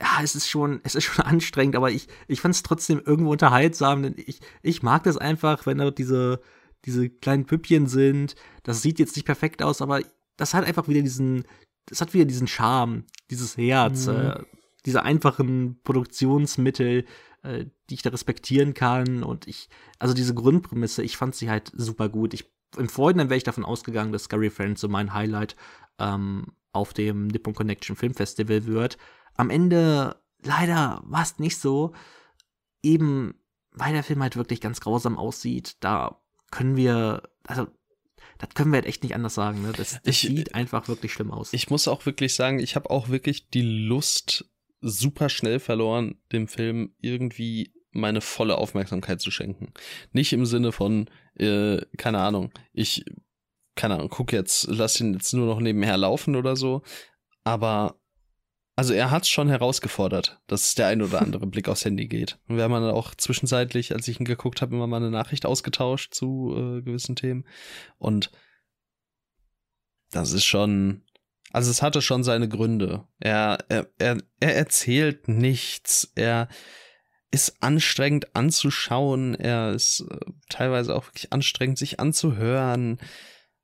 ja, 0.00 0.22
es 0.22 0.34
ist 0.34 0.48
schon, 0.48 0.80
es 0.82 0.94
ist 0.94 1.04
schon 1.04 1.24
anstrengend, 1.24 1.76
aber 1.76 1.90
ich, 1.90 2.08
ich 2.26 2.40
fand 2.40 2.54
es 2.54 2.62
trotzdem 2.62 3.02
irgendwo 3.04 3.32
unterhaltsam, 3.32 4.02
denn 4.02 4.14
ich, 4.16 4.40
ich 4.62 4.82
mag 4.82 5.04
das 5.04 5.18
einfach, 5.18 5.66
wenn 5.66 5.78
da 5.78 5.90
diese, 5.90 6.40
diese 6.84 7.08
kleinen 7.08 7.46
Püppchen 7.46 7.86
sind. 7.86 8.34
Das 8.62 8.82
sieht 8.82 8.98
jetzt 8.98 9.16
nicht 9.16 9.24
perfekt 9.24 9.62
aus, 9.62 9.82
aber 9.82 10.00
das 10.36 10.54
hat 10.54 10.64
einfach 10.64 10.88
wieder 10.88 11.02
diesen, 11.02 11.44
das 11.86 12.00
hat 12.00 12.14
wieder 12.14 12.24
diesen 12.24 12.46
Charme, 12.46 13.04
dieses 13.30 13.56
Herz, 13.56 14.06
mhm. 14.06 14.14
äh, 14.14 14.42
diese 14.84 15.02
einfachen 15.02 15.80
Produktionsmittel, 15.82 17.04
äh, 17.42 17.66
die 17.88 17.94
ich 17.94 18.02
da 18.02 18.10
respektieren 18.10 18.74
kann. 18.74 19.22
Und 19.22 19.46
ich, 19.46 19.68
also 19.98 20.14
diese 20.14 20.34
Grundprämisse, 20.34 21.02
ich 21.02 21.16
fand 21.16 21.34
sie 21.34 21.50
halt 21.50 21.72
super 21.74 22.08
gut. 22.08 22.34
Ich, 22.34 22.50
Im 22.76 22.88
Vorhinein 22.88 23.30
wäre 23.30 23.38
ich 23.38 23.44
davon 23.44 23.64
ausgegangen, 23.64 24.12
dass 24.12 24.24
Scary 24.24 24.50
Friends 24.50 24.80
so 24.80 24.88
mein 24.88 25.14
Highlight 25.14 25.56
ähm, 25.98 26.52
auf 26.72 26.92
dem 26.92 27.28
Nippon 27.28 27.54
Connection 27.54 27.96
Film 27.96 28.14
Festival 28.14 28.66
wird. 28.66 28.98
Am 29.36 29.50
Ende 29.50 30.16
leider 30.42 31.02
war 31.04 31.22
es 31.22 31.38
nicht 31.38 31.58
so. 31.58 31.92
Eben 32.82 33.34
weil 33.74 33.92
der 33.92 34.04
Film 34.04 34.22
halt 34.22 34.36
wirklich 34.36 34.60
ganz 34.60 34.80
grausam 34.80 35.18
aussieht, 35.18 35.76
da 35.80 36.20
können 36.54 36.76
wir, 36.76 37.22
also 37.42 37.66
das 38.38 38.50
können 38.54 38.70
wir 38.70 38.76
halt 38.76 38.86
echt 38.86 39.02
nicht 39.02 39.14
anders 39.14 39.34
sagen. 39.34 39.62
Ne? 39.62 39.72
Das, 39.76 40.00
das 40.02 40.02
ich, 40.04 40.20
sieht 40.20 40.54
einfach 40.54 40.86
wirklich 40.86 41.12
schlimm 41.12 41.32
aus. 41.32 41.52
Ich 41.52 41.68
muss 41.68 41.88
auch 41.88 42.06
wirklich 42.06 42.34
sagen, 42.34 42.60
ich 42.60 42.76
habe 42.76 42.90
auch 42.90 43.08
wirklich 43.08 43.48
die 43.48 43.62
Lust 43.62 44.48
super 44.80 45.28
schnell 45.28 45.58
verloren, 45.58 46.20
dem 46.30 46.46
Film 46.46 46.94
irgendwie 47.00 47.72
meine 47.90 48.20
volle 48.20 48.56
Aufmerksamkeit 48.56 49.20
zu 49.20 49.30
schenken. 49.30 49.72
Nicht 50.12 50.32
im 50.32 50.46
Sinne 50.46 50.70
von, 50.70 51.10
äh, 51.36 51.80
keine 51.96 52.20
Ahnung, 52.20 52.52
ich, 52.72 53.04
keine 53.74 53.94
Ahnung, 53.94 54.08
guck 54.08 54.32
jetzt, 54.32 54.68
lass 54.68 55.00
ihn 55.00 55.14
jetzt 55.14 55.32
nur 55.32 55.46
noch 55.46 55.60
nebenher 55.60 55.96
laufen 55.96 56.36
oder 56.36 56.54
so, 56.54 56.82
aber 57.42 57.98
also 58.76 58.92
er 58.92 59.10
hat 59.10 59.22
es 59.22 59.28
schon 59.28 59.48
herausgefordert, 59.48 60.40
dass 60.48 60.74
der 60.74 60.88
ein 60.88 61.00
oder 61.00 61.22
andere 61.22 61.46
Blick 61.46 61.68
aufs 61.68 61.84
Handy 61.84 62.08
geht. 62.08 62.38
Und 62.48 62.56
wir 62.56 62.64
haben 62.64 62.72
dann 62.72 62.90
auch 62.90 63.14
zwischenzeitlich, 63.14 63.94
als 63.94 64.08
ich 64.08 64.18
ihn 64.18 64.24
geguckt 64.24 64.62
habe, 64.62 64.74
immer 64.74 64.88
mal 64.88 64.96
eine 64.96 65.10
Nachricht 65.10 65.46
ausgetauscht 65.46 66.12
zu 66.12 66.54
äh, 66.56 66.82
gewissen 66.82 67.14
Themen. 67.14 67.46
Und 67.98 68.32
das 70.10 70.32
ist 70.32 70.44
schon, 70.44 71.02
also 71.52 71.70
es 71.70 71.82
hatte 71.82 72.02
schon 72.02 72.24
seine 72.24 72.48
Gründe. 72.48 73.06
Er, 73.20 73.58
er, 73.68 73.88
er, 73.98 74.18
er 74.40 74.56
erzählt 74.56 75.28
nichts. 75.28 76.10
Er 76.16 76.48
ist 77.30 77.62
anstrengend 77.62 78.34
anzuschauen. 78.34 79.36
Er 79.36 79.72
ist 79.72 80.00
äh, 80.00 80.18
teilweise 80.48 80.96
auch 80.96 81.06
wirklich 81.06 81.32
anstrengend, 81.32 81.78
sich 81.78 82.00
anzuhören. 82.00 82.98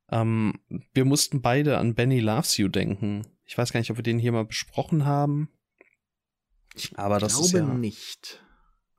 Ähm, 0.08 0.60
wir 0.92 1.04
mussten 1.04 1.42
beide 1.42 1.78
an 1.78 1.96
Benny 1.96 2.20
Loves 2.20 2.56
You 2.58 2.68
denken 2.68 3.26
ich 3.50 3.58
weiß 3.58 3.72
gar 3.72 3.80
nicht, 3.80 3.90
ob 3.90 3.96
wir 3.96 4.04
den 4.04 4.20
hier 4.20 4.30
mal 4.30 4.44
besprochen 4.44 5.06
haben. 5.06 5.50
Ich 6.76 6.96
aber 6.96 7.18
das 7.18 7.32
glaube 7.32 7.46
ist 7.46 7.52
ja, 7.52 7.64
nicht. 7.64 8.44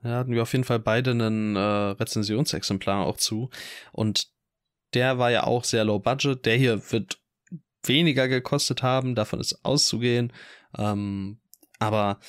Ja, 0.03 0.17
hatten 0.17 0.33
wir 0.33 0.41
auf 0.41 0.51
jeden 0.51 0.65
Fall 0.65 0.79
beide 0.79 1.11
einen 1.11 1.55
äh, 1.55 1.59
Rezensionsexemplar 1.59 3.05
auch 3.05 3.15
zu. 3.15 3.49
Und 3.93 4.29
der 4.93 5.17
war 5.17 5.31
ja 5.31 5.45
auch 5.45 5.63
sehr 5.63 5.85
low 5.85 5.99
budget. 5.99 6.45
Der 6.45 6.57
hier 6.57 6.91
wird 6.91 7.21
weniger 7.83 8.27
gekostet 8.27 8.83
haben, 8.83 9.15
davon 9.15 9.39
ist 9.39 9.63
auszugehen. 9.63 10.33
Ähm, 10.77 11.39
aber 11.79 12.19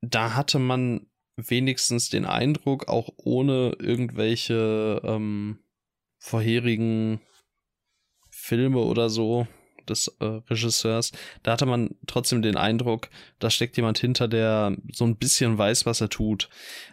da 0.00 0.34
hatte 0.34 0.58
man 0.58 1.06
wenigstens 1.36 2.08
den 2.08 2.24
Eindruck, 2.24 2.88
auch 2.88 3.10
ohne 3.16 3.76
irgendwelche 3.78 5.00
ähm, 5.04 5.60
vorherigen 6.18 7.20
Filme 8.28 8.80
oder 8.80 9.08
so 9.08 9.46
des 9.88 10.08
äh, 10.20 10.24
Regisseurs, 10.48 11.12
da 11.42 11.52
hatte 11.52 11.66
man 11.66 11.96
trotzdem 12.06 12.42
den 12.42 12.56
Eindruck, 12.56 13.10
da 13.38 13.50
steckt 13.50 13.76
jemand 13.76 13.98
hinter, 13.98 14.28
der 14.28 14.76
so 14.92 15.04
ein 15.04 15.16
bisschen 15.16 15.56
weiß, 15.58 15.86
was 15.86 16.00
er 16.00 16.08
tut. 16.08 16.48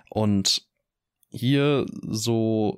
Und 0.10 0.68
hier 1.30 1.86
so 2.04 2.78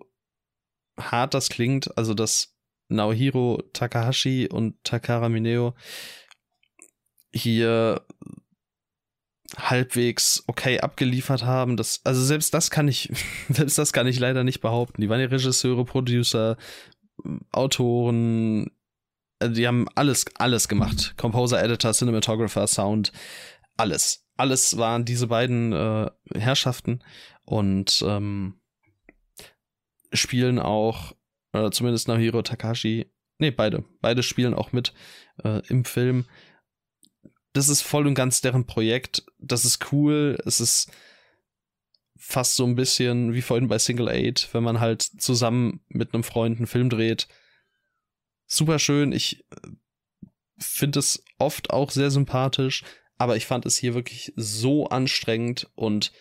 hart 0.97 1.33
das 1.33 1.49
klingt, 1.49 1.97
also 1.97 2.13
dass 2.13 2.55
Naohiro 2.89 3.63
Takahashi 3.73 4.47
und 4.51 4.83
Takara 4.83 5.29
Mineo 5.29 5.73
hier 7.33 8.05
halbwegs 9.57 10.43
okay 10.47 10.79
abgeliefert 10.79 11.43
haben. 11.43 11.77
Das, 11.77 12.01
also 12.03 12.23
selbst 12.23 12.53
das 12.53 12.71
kann 12.71 12.87
ich, 12.87 13.11
selbst 13.49 13.77
das 13.77 13.93
kann 13.93 14.07
ich 14.07 14.19
leider 14.19 14.43
nicht 14.43 14.61
behaupten. 14.61 15.01
Die 15.01 15.09
waren 15.09 15.19
ja 15.19 15.27
Regisseure, 15.27 15.85
Producer, 15.85 16.57
Autoren, 17.51 18.71
die 19.49 19.67
haben 19.67 19.87
alles, 19.95 20.25
alles 20.37 20.67
gemacht. 20.67 21.15
Composer, 21.17 21.63
Editor, 21.63 21.93
Cinematographer, 21.93 22.67
Sound, 22.67 23.11
alles. 23.77 24.25
Alles 24.35 24.77
waren 24.77 25.05
diese 25.05 25.27
beiden 25.27 25.73
äh, 25.73 26.09
Herrschaften 26.35 27.03
und 27.45 28.03
ähm, 28.07 28.59
spielen 30.11 30.59
auch, 30.59 31.13
äh, 31.53 31.69
zumindest 31.71 32.07
Nahiro 32.07 32.41
Takashi, 32.41 33.11
nee, 33.37 33.51
beide, 33.51 33.83
beide 34.01 34.23
spielen 34.23 34.53
auch 34.53 34.71
mit 34.71 34.93
äh, 35.43 35.61
im 35.67 35.85
Film 35.85 36.25
das 37.53 37.69
ist 37.69 37.83
voll 37.83 38.07
und 38.07 38.15
ganz 38.15 38.41
deren 38.41 38.65
Projekt. 38.65 39.23
Das 39.37 39.63
ist 39.63 39.91
cool. 39.91 40.37
Es 40.45 40.59
ist 40.59 40.91
fast 42.17 42.55
so 42.55 42.65
ein 42.65 42.75
bisschen 42.75 43.33
wie 43.33 43.41
vorhin 43.41 43.67
bei 43.67 43.77
Single 43.77 44.09
Eight, 44.09 44.49
wenn 44.53 44.63
man 44.63 44.79
halt 44.79 45.01
zusammen 45.01 45.81
mit 45.87 46.13
einem 46.13 46.23
Freund 46.23 46.57
einen 46.57 46.67
Film 46.67 46.89
dreht. 46.89 47.27
Super 48.45 48.79
schön. 48.79 49.11
Ich 49.11 49.45
äh, 49.51 49.69
finde 50.57 50.99
es 50.99 51.23
oft 51.37 51.69
auch 51.71 51.91
sehr 51.91 52.11
sympathisch, 52.11 52.83
aber 53.17 53.37
ich 53.37 53.45
fand 53.45 53.65
es 53.65 53.77
hier 53.77 53.93
wirklich 53.93 54.33
so 54.35 54.87
anstrengend 54.87 55.69
und 55.75 56.11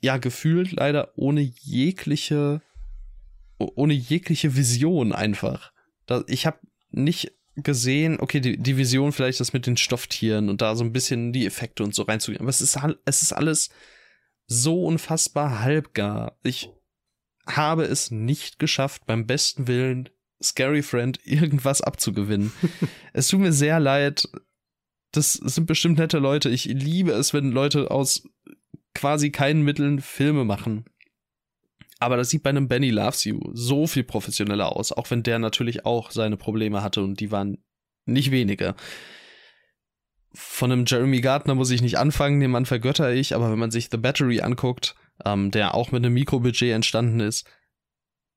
ja, 0.00 0.16
gefühlt 0.16 0.72
leider 0.72 1.12
ohne 1.16 1.40
jegliche, 1.40 2.60
ohne 3.58 3.94
jegliche 3.94 4.56
Vision 4.56 5.12
einfach. 5.12 5.72
Ich 6.26 6.44
habe 6.46 6.58
nicht 6.90 7.32
gesehen, 7.54 8.18
okay, 8.20 8.40
die, 8.40 8.56
die 8.56 8.76
Vision 8.76 9.12
vielleicht 9.12 9.40
das 9.40 9.52
mit 9.52 9.66
den 9.66 9.76
Stofftieren 9.76 10.48
und 10.48 10.60
da 10.60 10.74
so 10.74 10.84
ein 10.84 10.92
bisschen 10.92 11.32
die 11.32 11.46
Effekte 11.46 11.84
und 11.84 11.94
so 11.94 12.02
reinzugehen. 12.02 12.40
Aber 12.40 12.50
es 12.50 12.60
ist, 12.60 12.78
es 13.04 13.22
ist 13.22 13.32
alles 13.32 13.70
so 14.46 14.84
unfassbar 14.84 15.60
halbgar. 15.60 16.36
Ich 16.42 16.70
habe 17.46 17.84
es 17.84 18.10
nicht 18.10 18.58
geschafft, 18.58 19.06
beim 19.06 19.26
besten 19.26 19.68
Willen 19.68 20.08
Scary 20.42 20.82
Friend 20.82 21.18
irgendwas 21.24 21.80
abzugewinnen. 21.80 22.52
es 23.12 23.28
tut 23.28 23.40
mir 23.40 23.52
sehr 23.52 23.80
leid. 23.80 24.28
Das 25.12 25.34
sind 25.34 25.66
bestimmt 25.66 25.98
nette 25.98 26.18
Leute. 26.18 26.48
Ich 26.48 26.64
liebe 26.64 27.12
es, 27.12 27.34
wenn 27.34 27.52
Leute 27.52 27.90
aus 27.90 28.22
quasi 28.94 29.30
keinen 29.30 29.62
Mitteln 29.62 30.00
Filme 30.00 30.44
machen. 30.44 30.86
Aber 31.98 32.16
das 32.16 32.30
sieht 32.30 32.42
bei 32.42 32.50
einem 32.50 32.66
Benny 32.66 32.90
Loves 32.90 33.24
You 33.24 33.38
so 33.52 33.86
viel 33.86 34.02
professioneller 34.02 34.74
aus, 34.74 34.90
auch 34.90 35.10
wenn 35.10 35.22
der 35.22 35.38
natürlich 35.38 35.86
auch 35.86 36.10
seine 36.10 36.36
Probleme 36.36 36.82
hatte 36.82 37.02
und 37.02 37.20
die 37.20 37.30
waren 37.30 37.58
nicht 38.06 38.30
wenige. 38.32 38.74
Von 40.34 40.72
einem 40.72 40.84
Jeremy 40.86 41.20
Gardner 41.20 41.54
muss 41.54 41.70
ich 41.70 41.82
nicht 41.82 41.98
anfangen, 41.98 42.40
den 42.40 42.50
Mann 42.50 42.66
vergötter 42.66 43.12
ich, 43.12 43.34
aber 43.34 43.52
wenn 43.52 43.58
man 43.58 43.70
sich 43.70 43.88
The 43.90 43.98
Battery 43.98 44.40
anguckt, 44.40 44.96
ähm, 45.24 45.50
der 45.50 45.74
auch 45.74 45.92
mit 45.92 46.04
einem 46.04 46.14
Mikrobudget 46.14 46.72
entstanden 46.72 47.20
ist, 47.20 47.46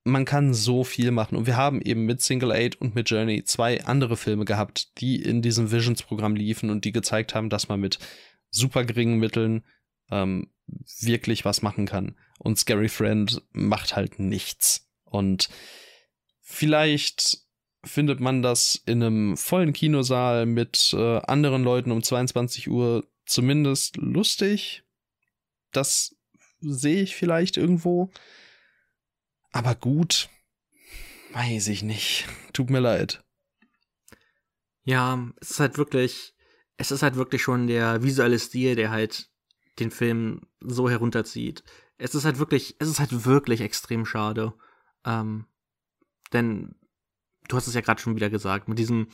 man 0.05 0.23
kann 0.23 0.53
so 0.53 0.83
viel 0.83 1.11
machen. 1.11 1.35
Und 1.35 1.47
wir 1.47 1.57
haben 1.57 1.81
eben 1.81 2.05
mit 2.05 2.21
Single 2.21 2.51
Eight 2.51 2.79
und 2.79 2.93
mit 2.93 3.09
Journey 3.09 3.43
zwei 3.43 3.83
andere 3.83 4.15
Filme 4.15 4.45
gehabt, 4.45 5.01
die 5.01 5.21
in 5.21 5.41
diesem 5.41 5.71
Visions-Programm 5.71 6.35
liefen 6.35 6.69
und 6.69 6.85
die 6.85 6.91
gezeigt 6.91 7.33
haben, 7.33 7.49
dass 7.49 7.67
man 7.67 7.79
mit 7.79 7.97
super 8.51 8.85
geringen 8.85 9.17
Mitteln 9.17 9.65
ähm, 10.11 10.51
wirklich 11.01 11.43
was 11.43 11.63
machen 11.63 11.87
kann. 11.87 12.15
Und 12.37 12.59
Scary 12.59 12.87
Friend 12.87 13.41
macht 13.51 13.95
halt 13.95 14.19
nichts. 14.19 14.87
Und 15.05 15.49
vielleicht 16.39 17.39
findet 17.83 18.19
man 18.19 18.43
das 18.43 18.81
in 18.85 19.01
einem 19.01 19.37
vollen 19.37 19.73
Kinosaal 19.73 20.45
mit 20.45 20.93
äh, 20.93 21.17
anderen 21.25 21.63
Leuten 21.63 21.91
um 21.91 22.03
22 22.03 22.69
Uhr 22.69 23.07
zumindest 23.25 23.97
lustig. 23.97 24.83
Das 25.71 26.15
sehe 26.61 27.01
ich 27.01 27.15
vielleicht 27.15 27.57
irgendwo. 27.57 28.11
Aber 29.55 29.73
gut, 29.73 30.27
weiß 31.31 31.69
ich 31.69 31.81
nicht. 31.81 32.27
Tut 32.51 32.69
mir 32.69 32.81
leid. 32.81 33.23
Ja, 34.83 35.31
es 35.39 35.51
ist 35.51 35.59
halt 35.61 35.77
wirklich, 35.77 36.35
es 36.75 36.91
ist 36.91 37.01
halt 37.01 37.15
wirklich 37.15 37.41
schon 37.41 37.67
der 37.67 38.03
visuelle 38.03 38.37
Stil, 38.37 38.75
der 38.75 38.91
halt 38.91 39.29
den 39.79 39.91
Film 39.91 40.41
so 40.59 40.89
herunterzieht. 40.89 41.63
Es 41.97 42.15
ist 42.15 42.25
halt 42.25 42.37
wirklich, 42.37 42.75
es 42.79 42.89
ist 42.89 42.99
halt 42.99 43.23
wirklich 43.23 43.61
extrem 43.61 44.05
schade. 44.05 44.53
Ähm, 45.05 45.45
denn 46.33 46.75
du 47.47 47.55
hast 47.55 47.67
es 47.67 47.75
ja 47.75 47.81
gerade 47.81 48.01
schon 48.01 48.17
wieder 48.17 48.29
gesagt, 48.29 48.67
mit 48.67 48.77
diesem, 48.77 49.07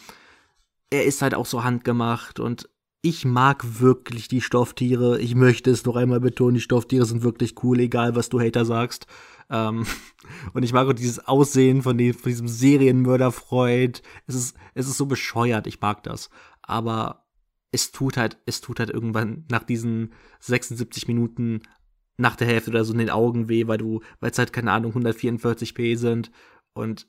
er 0.89 1.05
ist 1.05 1.21
halt 1.21 1.35
auch 1.35 1.45
so 1.45 1.63
handgemacht 1.63 2.39
und 2.39 2.67
ich 3.03 3.25
mag 3.25 3.79
wirklich 3.79 4.27
die 4.27 4.41
Stofftiere. 4.41 5.19
Ich 5.19 5.35
möchte 5.35 5.69
es 5.69 5.85
noch 5.85 5.97
einmal 5.97 6.19
betonen, 6.19 6.55
die 6.55 6.61
Stofftiere 6.61 7.05
sind 7.05 7.21
wirklich 7.21 7.63
cool, 7.63 7.79
egal 7.79 8.15
was 8.15 8.29
du 8.29 8.39
Hater 8.39 8.65
sagst. 8.65 9.05
Ähm, 9.51 9.85
und 10.53 10.63
ich 10.63 10.73
mag 10.73 10.87
auch 10.87 10.93
dieses 10.93 11.27
Aussehen 11.27 11.83
von, 11.83 11.97
dem, 11.97 12.13
von 12.13 12.29
diesem 12.31 12.47
Serienmörder 12.47 13.31
Freud. 13.31 14.01
Es 14.25 14.35
ist, 14.35 14.57
es 14.73 14.87
ist 14.87 14.97
so 14.97 15.05
bescheuert, 15.05 15.67
ich 15.67 15.81
mag 15.81 16.01
das. 16.03 16.29
Aber 16.63 17.27
es 17.71 17.91
tut 17.91 18.17
halt, 18.17 18.37
es 18.45 18.61
tut 18.61 18.79
halt 18.79 18.89
irgendwann 18.89 19.45
nach 19.49 19.63
diesen 19.63 20.13
76 20.39 21.07
Minuten 21.07 21.61
nach 22.17 22.35
der 22.35 22.47
Hälfte 22.47 22.71
oder 22.71 22.85
so 22.85 22.93
in 22.93 22.99
den 22.99 23.09
Augen 23.09 23.49
weh, 23.49 23.67
weil 23.67 23.77
du, 23.77 24.01
weil 24.19 24.31
es 24.31 24.37
halt 24.37 24.53
keine 24.53 24.71
Ahnung 24.71 24.93
144p 24.93 25.97
sind 25.97 26.31
und 26.73 27.07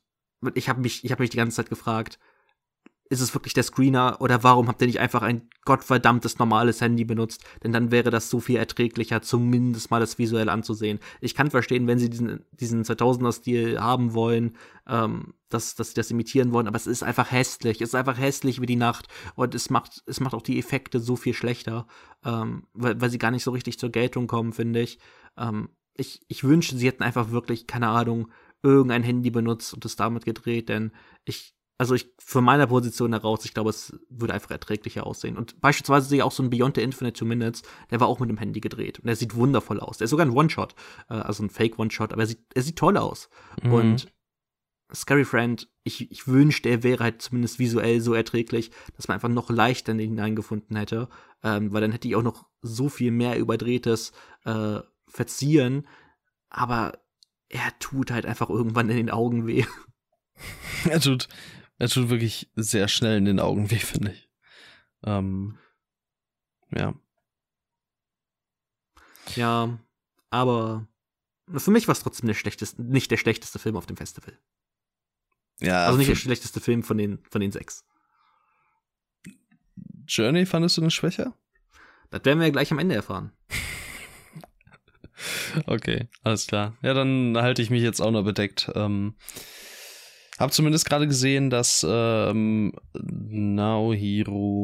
ich 0.54 0.68
habe 0.68 0.80
mich, 0.80 1.04
ich 1.04 1.12
habe 1.12 1.22
mich 1.22 1.30
die 1.30 1.36
ganze 1.36 1.56
Zeit 1.56 1.68
gefragt, 1.68 2.18
ist 3.12 3.20
es 3.20 3.34
wirklich 3.34 3.52
der 3.52 3.62
Screener 3.62 4.16
oder 4.20 4.42
warum 4.42 4.68
habt 4.68 4.80
ihr 4.80 4.86
nicht 4.86 4.98
einfach 4.98 5.20
ein 5.20 5.42
gottverdammtes 5.66 6.38
normales 6.38 6.80
Handy 6.80 7.04
benutzt? 7.04 7.44
Denn 7.62 7.70
dann 7.70 7.90
wäre 7.90 8.10
das 8.10 8.30
so 8.30 8.40
viel 8.40 8.56
erträglicher, 8.56 9.20
zumindest 9.20 9.90
mal 9.90 10.00
das 10.00 10.18
visuell 10.18 10.48
anzusehen. 10.48 10.98
Ich 11.20 11.34
kann 11.34 11.50
verstehen, 11.50 11.86
wenn 11.86 11.98
sie 11.98 12.08
diesen, 12.08 12.46
diesen 12.52 12.84
2000er-Stil 12.84 13.78
haben 13.78 14.14
wollen, 14.14 14.56
ähm, 14.88 15.34
dass, 15.50 15.74
dass 15.74 15.88
sie 15.88 15.94
das 15.94 16.10
imitieren 16.10 16.52
wollen, 16.52 16.66
aber 16.66 16.76
es 16.76 16.86
ist 16.86 17.02
einfach 17.02 17.30
hässlich. 17.30 17.82
Es 17.82 17.90
ist 17.90 17.94
einfach 17.94 18.16
hässlich 18.16 18.62
wie 18.62 18.66
die 18.66 18.76
Nacht 18.76 19.08
und 19.34 19.54
es 19.54 19.68
macht, 19.68 20.02
es 20.06 20.20
macht 20.20 20.32
auch 20.32 20.40
die 20.40 20.58
Effekte 20.58 20.98
so 20.98 21.14
viel 21.14 21.34
schlechter, 21.34 21.86
ähm, 22.24 22.66
weil, 22.72 22.98
weil 22.98 23.10
sie 23.10 23.18
gar 23.18 23.30
nicht 23.30 23.44
so 23.44 23.50
richtig 23.50 23.78
zur 23.78 23.90
Geltung 23.90 24.26
kommen, 24.26 24.54
finde 24.54 24.80
ich. 24.80 24.98
Ähm, 25.36 25.68
ich. 25.94 26.22
Ich 26.28 26.44
wünsche, 26.44 26.78
sie 26.78 26.86
hätten 26.86 27.02
einfach 27.02 27.30
wirklich, 27.30 27.66
keine 27.66 27.88
Ahnung, 27.88 28.28
irgendein 28.62 29.02
Handy 29.02 29.30
benutzt 29.30 29.74
und 29.74 29.84
es 29.84 29.96
damit 29.96 30.24
gedreht, 30.24 30.70
denn 30.70 30.92
ich, 31.26 31.54
also 31.82 31.96
ich, 31.96 32.14
von 32.24 32.44
meiner 32.44 32.68
Position 32.68 33.12
heraus, 33.12 33.44
ich 33.44 33.54
glaube, 33.54 33.70
es 33.70 33.98
würde 34.08 34.34
einfach 34.34 34.52
erträglicher 34.52 35.04
aussehen. 35.04 35.36
Und 35.36 35.60
beispielsweise 35.60 36.08
sehe 36.08 36.18
ich 36.18 36.22
auch 36.22 36.30
so 36.30 36.44
ein 36.44 36.48
Beyond 36.48 36.76
the 36.76 36.82
Infinite 36.82 37.18
Two 37.18 37.24
Minutes, 37.24 37.62
der 37.90 37.98
war 37.98 38.06
auch 38.06 38.20
mit 38.20 38.30
dem 38.30 38.38
Handy 38.38 38.60
gedreht. 38.60 39.00
Und 39.00 39.08
der 39.08 39.16
sieht 39.16 39.34
wundervoll 39.34 39.80
aus. 39.80 39.98
Der 39.98 40.04
ist 40.04 40.10
sogar 40.10 40.24
ein 40.24 40.30
One-Shot, 40.30 40.76
äh, 41.10 41.14
also 41.14 41.42
ein 41.42 41.50
Fake-One-Shot, 41.50 42.12
aber 42.12 42.22
er 42.22 42.28
sieht, 42.28 42.38
er 42.54 42.62
sieht 42.62 42.76
toll 42.76 42.96
aus. 42.96 43.30
Mhm. 43.64 43.72
Und 43.72 44.12
Scary 44.94 45.24
Friend, 45.24 45.68
ich, 45.82 46.08
ich 46.12 46.28
wünschte, 46.28 46.68
er 46.68 46.84
wäre 46.84 47.02
halt 47.02 47.20
zumindest 47.20 47.58
visuell 47.58 48.00
so 48.00 48.14
erträglich, 48.14 48.70
dass 48.94 49.08
man 49.08 49.16
einfach 49.16 49.28
noch 49.28 49.50
leichter 49.50 49.90
in 49.90 49.98
ihn 49.98 50.10
hineingefunden 50.10 50.76
hätte. 50.76 51.08
Ähm, 51.42 51.72
weil 51.72 51.80
dann 51.80 51.90
hätte 51.90 52.06
ich 52.06 52.14
auch 52.14 52.22
noch 52.22 52.46
so 52.60 52.88
viel 52.88 53.10
mehr 53.10 53.36
überdrehtes 53.38 54.12
äh, 54.44 54.78
Verzieren. 55.08 55.88
Aber 56.48 56.92
er 57.48 57.76
tut 57.80 58.12
halt 58.12 58.24
einfach 58.24 58.50
irgendwann 58.50 58.88
in 58.88 58.98
den 58.98 59.10
Augen 59.10 59.48
weh. 59.48 59.64
er 60.88 61.00
tut, 61.00 61.26
er 61.82 61.88
tut 61.88 62.10
wirklich 62.10 62.48
sehr 62.54 62.86
schnell 62.86 63.18
in 63.18 63.24
den 63.24 63.40
Augen 63.40 63.72
weh, 63.72 63.78
finde 63.80 64.12
ich. 64.12 64.30
Ähm, 65.02 65.58
ja. 66.70 66.94
Ja, 69.34 69.80
aber 70.30 70.86
für 71.56 71.72
mich 71.72 71.88
war 71.88 71.92
es 71.92 72.00
trotzdem 72.00 72.28
der 72.28 72.34
schlechteste, 72.34 72.80
nicht 72.80 73.10
der 73.10 73.16
schlechteste 73.16 73.58
Film 73.58 73.74
auf 73.74 73.86
dem 73.86 73.96
Festival. 73.96 74.38
Ja. 75.58 75.86
Also 75.86 75.98
nicht 75.98 76.08
der 76.08 76.14
schlechteste 76.14 76.60
Film 76.60 76.84
von 76.84 76.98
den, 76.98 77.18
von 77.28 77.40
den 77.40 77.50
sechs. 77.50 77.84
Journey 80.06 80.46
fandest 80.46 80.76
du 80.76 80.82
eine 80.82 80.92
Schwäche? 80.92 81.32
Das 82.10 82.24
werden 82.24 82.38
wir 82.38 82.46
ja 82.46 82.52
gleich 82.52 82.70
am 82.70 82.78
Ende 82.78 82.94
erfahren. 82.94 83.32
okay, 85.66 86.08
alles 86.22 86.46
klar. 86.46 86.76
Ja, 86.82 86.94
dann 86.94 87.36
halte 87.36 87.60
ich 87.60 87.70
mich 87.70 87.82
jetzt 87.82 88.00
auch 88.00 88.12
noch 88.12 88.22
bedeckt. 88.22 88.70
Ähm, 88.76 89.16
Hab 90.38 90.52
zumindest 90.52 90.86
gerade 90.86 91.06
gesehen, 91.06 91.50
dass 91.50 91.86
ähm, 91.88 92.72
Naohiro 92.94 94.62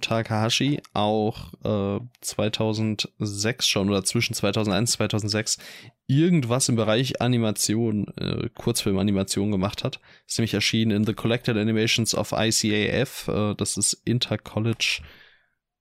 Takahashi 0.00 0.80
auch 0.94 1.52
äh, 1.64 2.00
2006 2.22 3.68
schon 3.68 3.90
oder 3.90 4.04
zwischen 4.04 4.32
2001 4.34 4.90
und 4.90 4.96
2006 4.96 5.58
irgendwas 6.06 6.68
im 6.70 6.76
Bereich 6.76 7.20
Animation, 7.20 8.06
äh, 8.16 8.48
Kurzfilmanimation 8.54 9.50
gemacht 9.50 9.84
hat. 9.84 10.00
Ist 10.26 10.38
nämlich 10.38 10.54
erschienen 10.54 10.92
in 10.92 11.04
The 11.04 11.12
Collected 11.12 11.56
Animations 11.56 12.14
of 12.14 12.32
ICAF. 12.32 13.28
Äh, 13.28 13.54
das 13.54 13.76
ist 13.76 13.92
Intercollege, 14.04 15.02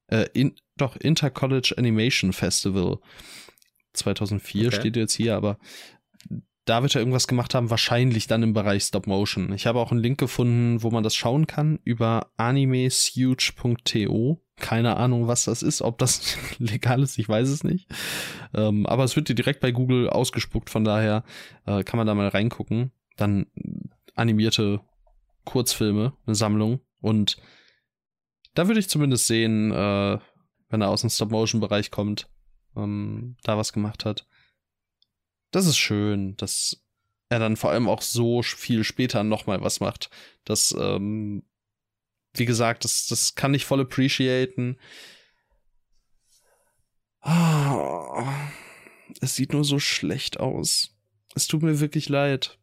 äh, 0.08 0.26
in, 0.34 0.56
doch, 0.76 0.98
Intercollege 0.98 1.78
Animation 1.78 2.34
Festival. 2.34 3.00
2004 3.94 4.68
okay. 4.68 4.76
steht 4.76 4.96
jetzt 4.96 5.14
hier, 5.14 5.36
aber 5.36 5.58
da 6.68 6.82
wird 6.82 6.96
er 6.96 7.02
irgendwas 7.02 7.28
gemacht 7.28 7.56
haben, 7.56 7.70
wahrscheinlich 7.70 8.28
dann 8.28 8.44
im 8.44 8.54
Bereich 8.54 8.84
Stop 8.84 9.08
Motion. 9.08 9.54
Ich 9.54 9.66
habe 9.66 9.80
auch 9.80 9.92
einen 9.92 10.02
Link 10.02 10.20
gefunden, 10.20 10.84
wo 10.84 10.92
man 10.92 11.02
das 11.02 11.16
schauen 11.16 11.48
kann, 11.48 11.80
über 11.86 12.30
animesuge.to. 12.36 14.42
Keine 14.58 14.98
Ahnung, 14.98 15.28
was 15.28 15.46
das 15.46 15.64
ist, 15.64 15.82
ob 15.82 15.98
das 15.98 16.38
legal 16.60 17.02
ist, 17.02 17.18
ich 17.20 17.30
weiß 17.30 17.48
es 17.48 17.64
nicht. 17.64 17.88
Ähm, 18.54 18.86
aber 18.86 19.06
es 19.06 19.16
wird 19.16 19.30
dir 19.30 19.36
direkt 19.36 19.62
bei 19.62 19.72
Google 19.72 20.10
ausgespuckt, 20.10 20.70
von 20.70 20.84
daher 20.84 21.24
äh, 21.66 21.84
kann 21.84 21.98
man 21.98 22.06
da 22.06 22.14
mal 22.14 22.28
reingucken. 22.28 22.92
Dann 23.16 23.46
animierte 24.16 24.82
Kurzfilme, 25.46 26.18
eine 26.26 26.36
Sammlung. 26.36 26.82
Und 27.00 27.38
da 28.56 28.68
würde 28.68 28.82
ich 28.82 28.90
zumindest 28.90 29.28
sehen, 29.28 29.72
äh, 29.72 30.20
wenn 30.70 30.82
er 30.82 30.90
aus 30.90 31.00
dem 31.00 31.12
Stop-Motion-Bereich 31.12 31.92
kommt, 31.92 32.28
ähm, 32.76 33.38
da 33.44 33.58
was 33.58 33.72
gemacht 33.72 34.04
hat 34.04 34.28
das 35.52 35.66
ist 35.66 35.78
schön, 35.78 36.36
dass 36.38 36.84
er 37.30 37.40
dann 37.40 37.58
vor 37.58 37.72
allem 37.72 37.90
auch 37.90 38.02
so 38.02 38.42
viel 38.42 38.84
später 38.84 39.24
nochmal 39.24 39.62
was 39.62 39.80
macht. 39.80 40.10
Das, 40.46 40.76
ähm, 40.78 41.44
wie 42.34 42.46
gesagt, 42.46 42.84
das, 42.86 43.08
das 43.08 43.36
kann 43.36 43.54
ich 43.54 43.66
voll 43.66 43.82
appreciaten. 43.82 44.78
Ah, 47.22 48.50
es 49.20 49.36
sieht 49.36 49.54
nur 49.54 49.64
so 49.64 49.80
schlecht 49.80 50.40
aus. 50.40 50.96
Es 51.36 51.48
tut 51.48 51.64
mir 51.64 51.80
wirklich 51.80 52.10
leid. 52.10 52.58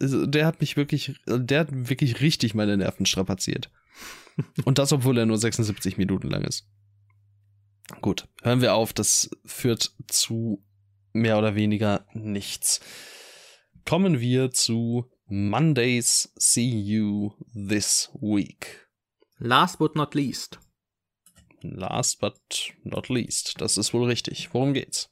Der 0.00 0.46
hat 0.46 0.60
mich 0.60 0.76
wirklich, 0.76 1.14
der 1.26 1.60
hat 1.60 1.68
wirklich 1.70 2.20
richtig 2.20 2.54
meine 2.54 2.76
Nerven 2.76 3.06
strapaziert. 3.06 3.70
Und 4.64 4.78
das, 4.78 4.92
obwohl 4.92 5.18
er 5.18 5.26
nur 5.26 5.38
76 5.38 5.96
Minuten 5.96 6.28
lang 6.28 6.42
ist. 6.44 6.68
Gut, 8.00 8.28
hören 8.42 8.60
wir 8.60 8.74
auf. 8.74 8.92
Das 8.92 9.30
führt 9.44 9.92
zu 10.08 10.64
mehr 11.20 11.38
oder 11.38 11.54
weniger 11.54 12.06
nichts. 12.12 12.80
Kommen 13.84 14.20
wir 14.20 14.50
zu 14.50 15.06
Mondays 15.26 16.32
See 16.36 16.68
You 16.68 17.32
This 17.52 18.10
Week. 18.20 18.88
Last 19.38 19.78
but 19.78 19.94
not 19.94 20.14
least. 20.14 20.58
Last 21.62 22.20
but 22.20 22.38
not 22.84 23.08
least. 23.08 23.60
Das 23.60 23.76
ist 23.76 23.92
wohl 23.92 24.04
richtig. 24.04 24.48
Worum 24.52 24.74
geht's? 24.74 25.10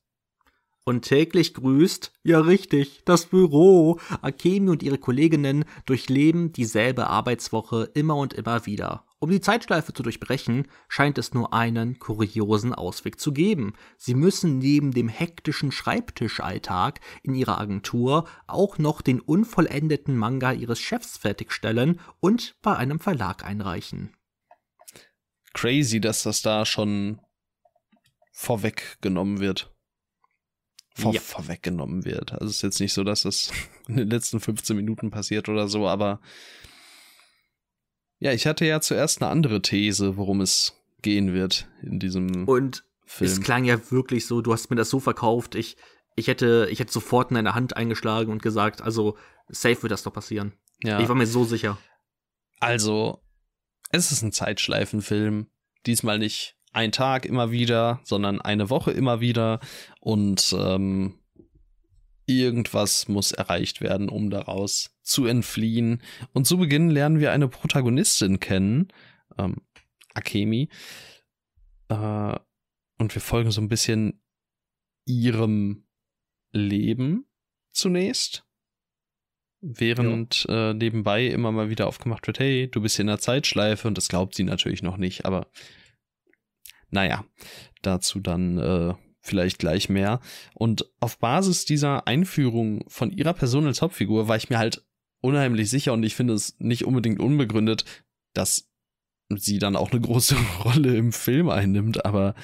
Und 0.85 1.03
täglich 1.03 1.53
grüßt, 1.55 2.13
ja 2.23 2.41
richtig, 2.41 3.03
das 3.05 3.27
Büro. 3.27 3.99
Akemi 4.23 4.71
und 4.71 4.85
ihre 4.85 4.99
Kolleginnen 4.99 5.65
durchleben 5.85 6.53
dieselbe 6.53 7.09
Arbeitswoche 7.09 7.91
immer 7.95 8.17
und 8.17 8.35
immer 8.35 8.67
wieder. 8.67 9.05
Um 9.19 9.31
die 9.31 9.41
Zeitschleife 9.41 9.95
zu 9.95 10.03
durchbrechen, 10.03 10.69
scheint 10.89 11.17
es 11.17 11.33
nur 11.33 11.55
einen 11.55 11.99
kuriosen 11.99 12.75
Ausweg 12.75 13.19
zu 13.19 13.33
geben. 13.33 13.75
Sie 13.97 14.15
müssen 14.15 14.59
neben 14.59 14.93
dem 14.93 15.09
hektischen 15.09 15.73
Schreibtischalltag 15.73 17.01
in 17.23 17.35
ihrer 17.35 17.59
Agentur 17.59 18.29
auch 18.47 18.77
noch 18.77 19.01
den 19.01 19.21
unvollendeten 19.21 20.17
Manga 20.17 20.53
ihres 20.53 20.81
Chefs 20.81 21.17
fertigstellen 21.17 21.99
und 22.21 22.57
bei 22.61 22.77
einem 22.77 23.01
Verlag 23.01 23.45
einreichen. 23.45 24.15
Crazy, 25.55 26.01
dass 26.01 26.23
das 26.23 26.43
da 26.43 26.67
schon 26.67 27.19
vorweggenommen 28.33 29.41
wird. 29.41 29.73
Vor 30.95 31.15
ja. 31.15 31.21
Vorweggenommen 31.21 32.05
wird. 32.05 32.33
Also 32.33 32.47
es 32.47 32.57
ist 32.57 32.63
jetzt 32.63 32.81
nicht 32.81 32.93
so, 32.93 33.03
dass 33.03 33.23
das 33.23 33.51
in 33.89 33.97
den 33.97 34.11
letzten 34.11 34.41
15 34.41 34.77
Minuten 34.77 35.11
passiert 35.11 35.49
oder 35.49 35.69
so, 35.69 35.89
aber 35.89 36.21
ja, 38.19 38.33
ich 38.33 38.47
hatte 38.47 38.65
ja 38.65 38.81
zuerst 38.81 39.21
eine 39.23 39.31
andere 39.31 39.63
These, 39.63 40.17
worum 40.17 40.41
es 40.41 40.75
gehen 41.03 41.33
wird 41.33 41.69
in 41.83 41.99
diesem 41.99 42.49
Und 42.49 42.85
Film. 43.05 43.31
es 43.31 43.41
klang 43.41 43.65
ja 43.65 43.79
wirklich 43.91 44.27
so, 44.27 44.41
du 44.41 44.53
hast 44.53 44.71
mir 44.71 44.77
das 44.77 44.91
so 44.91 45.01
verkauft, 45.01 45.55
ich, 45.55 45.77
ich 46.17 46.27
hätte, 46.29 46.69
ich 46.71 46.81
hätte 46.81 46.93
sofort 46.93 47.31
in 47.31 47.37
deine 47.37 47.55
Hand 47.55 47.77
eingeschlagen 47.77 48.33
und 48.33 48.43
gesagt, 48.43 48.83
also 48.83 49.17
safe 49.49 49.83
wird 49.83 49.93
das 49.93 50.03
doch 50.03 50.13
passieren. 50.13 50.55
Ja. 50.83 51.01
Ich 51.01 51.09
war 51.09 51.15
mir 51.15 51.27
so 51.27 51.45
sicher. 51.45 51.79
Also, 52.59 53.23
es 53.93 54.13
ist 54.13 54.23
ein 54.23 54.33
Zeitschleifenfilm. 54.33 55.49
Diesmal 55.87 56.19
nicht 56.19 56.57
ein 56.73 56.93
Tag 56.93 57.25
immer 57.25 57.51
wieder, 57.51 58.01
sondern 58.05 58.41
eine 58.41 58.71
Woche 58.71 58.91
immer 58.91 59.21
wieder. 59.21 59.61
Und 60.01 60.55
ähm, 60.59 61.19
Irgendwas 62.27 63.09
muss 63.09 63.33
erreicht 63.33 63.81
werden, 63.81 64.09
um 64.09 64.31
daraus 64.31 64.97
zu 65.03 65.27
entfliehen. 65.27 66.03
Und 66.33 66.47
zu 66.47 66.59
Beginn 66.59 66.91
lernen 66.91 67.21
wir 67.21 67.33
eine 67.33 67.49
Protagonistin 67.49 68.41
kennen, 68.41 68.89
ähm, 69.39 69.57
Akemi. 70.15 70.69
Äh, 71.89 72.37
und 72.99 73.15
wir 73.15 73.23
folgen 73.23 73.51
so 73.51 73.61
ein 73.61 73.69
bisschen 73.69 74.21
ihrem 75.05 75.87
Leben 76.53 77.27
zunächst. 77.73 78.45
Während 79.61 80.47
äh, 80.49 80.75
nebenbei 80.75 81.27
immer 81.27 81.51
mal 81.51 81.71
wieder 81.71 81.87
aufgemacht 81.87 82.27
wird, 82.27 82.39
hey, 82.39 82.69
du 82.71 82.81
bist 82.81 82.99
in 82.99 83.07
der 83.07 83.19
Zeitschleife 83.19 83.89
und 83.89 83.97
das 83.97 84.09
glaubt 84.09 84.35
sie 84.35 84.45
natürlich 84.45 84.83
noch 84.83 84.97
nicht, 84.97 85.25
aber 85.25 85.51
naja, 86.91 87.25
dazu 87.83 88.21
dann 88.21 88.59
äh, 88.59 88.95
vielleicht 89.27 89.59
gleich 89.59 89.89
mehr. 89.89 90.21
Und 90.55 90.91
auf 91.01 91.19
Basis 91.19 91.65
dieser 91.65 92.07
Einführung 92.07 92.85
von 92.89 93.11
ihrer 93.11 93.35
Person 93.35 93.67
als 93.67 93.83
Hauptfigur 93.83 94.29
war 94.29 94.37
ich 94.37 94.51
mir 94.51 94.59
halt 94.59 94.85
unheimlich 95.21 95.71
sicher 95.71 95.93
und 95.93 96.03
ich 96.03 96.15
finde 96.15 96.35
es 96.35 96.57
nicht 96.59 96.85
unbedingt 96.85 97.21
unbegründet, 97.21 97.85
dass 98.33 98.69
sie 99.35 99.59
dann 99.59 99.77
auch 99.77 99.91
eine 99.91 100.01
große 100.01 100.37
Rolle 100.65 100.97
im 100.97 101.13
Film 101.13 101.49
einnimmt, 101.49 102.05
aber 102.05 102.35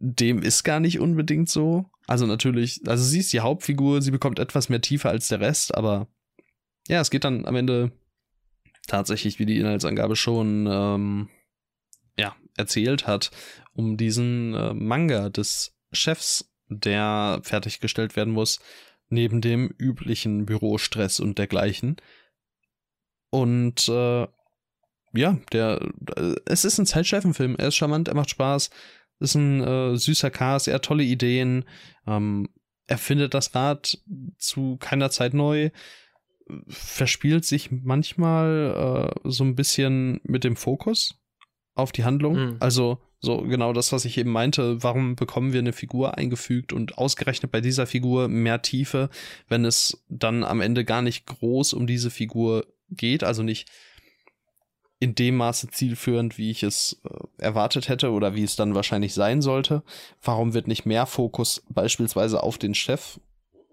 dem 0.00 0.42
ist 0.42 0.64
gar 0.64 0.80
nicht 0.80 0.98
unbedingt 0.98 1.48
so. 1.48 1.86
Also 2.06 2.26
natürlich, 2.26 2.80
also 2.86 3.04
sie 3.04 3.20
ist 3.20 3.32
die 3.32 3.40
Hauptfigur, 3.40 4.02
sie 4.02 4.10
bekommt 4.10 4.38
etwas 4.38 4.68
mehr 4.68 4.80
Tiefe 4.80 5.08
als 5.08 5.28
der 5.28 5.40
Rest, 5.40 5.74
aber 5.74 6.08
ja, 6.88 7.00
es 7.00 7.10
geht 7.10 7.24
dann 7.24 7.46
am 7.46 7.54
Ende 7.54 7.92
tatsächlich, 8.86 9.38
wie 9.38 9.46
die 9.46 9.58
Inhaltsangabe 9.58 10.16
schon 10.16 10.66
ähm, 10.68 11.28
ja, 12.18 12.34
erzählt 12.56 13.06
hat, 13.06 13.30
um 13.78 13.96
diesen 13.96 14.54
äh, 14.54 14.74
Manga 14.74 15.28
des 15.30 15.78
Chefs, 15.92 16.52
der 16.68 17.40
fertiggestellt 17.44 18.16
werden 18.16 18.34
muss, 18.34 18.58
neben 19.08 19.40
dem 19.40 19.72
üblichen 19.78 20.46
Bürostress 20.46 21.20
und 21.20 21.38
dergleichen. 21.38 21.96
Und 23.30 23.88
äh, 23.88 24.26
ja, 25.14 25.38
der, 25.52 25.80
äh, 26.16 26.34
es 26.46 26.64
ist 26.64 26.78
ein 26.78 26.86
Zeitschleifenfilm. 26.86 27.54
Er 27.56 27.68
ist 27.68 27.76
charmant, 27.76 28.08
er 28.08 28.16
macht 28.16 28.30
Spaß, 28.30 28.70
ist 29.20 29.36
ein 29.36 29.62
äh, 29.62 29.96
süßer 29.96 30.30
Cast, 30.30 30.66
er 30.66 30.74
hat 30.74 30.84
tolle 30.84 31.04
Ideen. 31.04 31.64
Ähm, 32.04 32.48
er 32.88 32.98
findet 32.98 33.32
das 33.32 33.54
Rad 33.54 33.96
zu 34.38 34.76
keiner 34.78 35.10
Zeit 35.10 35.34
neu, 35.34 35.70
verspielt 36.66 37.44
sich 37.44 37.70
manchmal 37.70 39.12
äh, 39.24 39.30
so 39.30 39.44
ein 39.44 39.54
bisschen 39.54 40.20
mit 40.24 40.42
dem 40.42 40.56
Fokus 40.56 41.14
auf 41.74 41.92
die 41.92 42.02
Handlung. 42.02 42.34
Mhm. 42.34 42.56
Also 42.58 42.98
so 43.20 43.42
genau 43.42 43.72
das, 43.72 43.92
was 43.92 44.04
ich 44.04 44.16
eben 44.16 44.30
meinte. 44.30 44.82
Warum 44.82 45.16
bekommen 45.16 45.52
wir 45.52 45.58
eine 45.58 45.72
Figur 45.72 46.16
eingefügt 46.16 46.72
und 46.72 46.98
ausgerechnet 46.98 47.50
bei 47.50 47.60
dieser 47.60 47.86
Figur 47.86 48.28
mehr 48.28 48.62
Tiefe, 48.62 49.10
wenn 49.48 49.64
es 49.64 50.04
dann 50.08 50.44
am 50.44 50.60
Ende 50.60 50.84
gar 50.84 51.02
nicht 51.02 51.26
groß 51.26 51.72
um 51.72 51.86
diese 51.86 52.10
Figur 52.10 52.66
geht, 52.90 53.24
also 53.24 53.42
nicht 53.42 53.68
in 55.00 55.14
dem 55.14 55.36
Maße 55.36 55.68
zielführend, 55.68 56.38
wie 56.38 56.50
ich 56.50 56.62
es 56.62 57.00
äh, 57.04 57.42
erwartet 57.42 57.88
hätte 57.88 58.10
oder 58.10 58.34
wie 58.34 58.42
es 58.42 58.56
dann 58.56 58.74
wahrscheinlich 58.74 59.14
sein 59.14 59.42
sollte. 59.42 59.82
Warum 60.22 60.54
wird 60.54 60.66
nicht 60.66 60.86
mehr 60.86 61.06
Fokus 61.06 61.62
beispielsweise 61.68 62.42
auf 62.42 62.58
den 62.58 62.74
Chef 62.74 63.20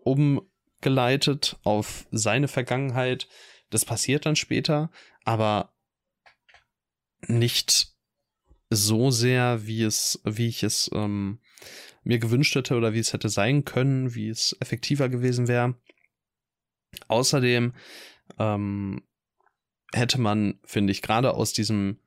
umgeleitet, 0.03 1.57
auf 1.63 2.05
seine 2.11 2.47
Vergangenheit? 2.47 3.27
Das 3.71 3.85
passiert 3.85 4.27
dann 4.27 4.35
später, 4.35 4.91
aber 5.23 5.73
nicht 7.27 7.94
so 8.75 9.11
sehr, 9.11 9.65
wie 9.65 9.83
es, 9.83 10.21
wie 10.23 10.47
ich 10.47 10.63
es 10.63 10.89
ähm, 10.93 11.39
mir 12.03 12.19
gewünscht 12.19 12.55
hätte 12.55 12.75
oder 12.75 12.93
wie 12.93 12.99
es 12.99 13.13
hätte 13.13 13.29
sein 13.29 13.65
können, 13.65 14.15
wie 14.15 14.29
es 14.29 14.55
effektiver 14.59 15.09
gewesen 15.09 15.47
wäre. 15.47 15.75
Außerdem 17.07 17.73
ähm, 18.39 19.03
hätte 19.93 20.19
man, 20.19 20.59
finde 20.63 20.91
ich, 20.91 21.01
gerade 21.01 21.33
aus 21.33 21.53
diesem 21.53 21.99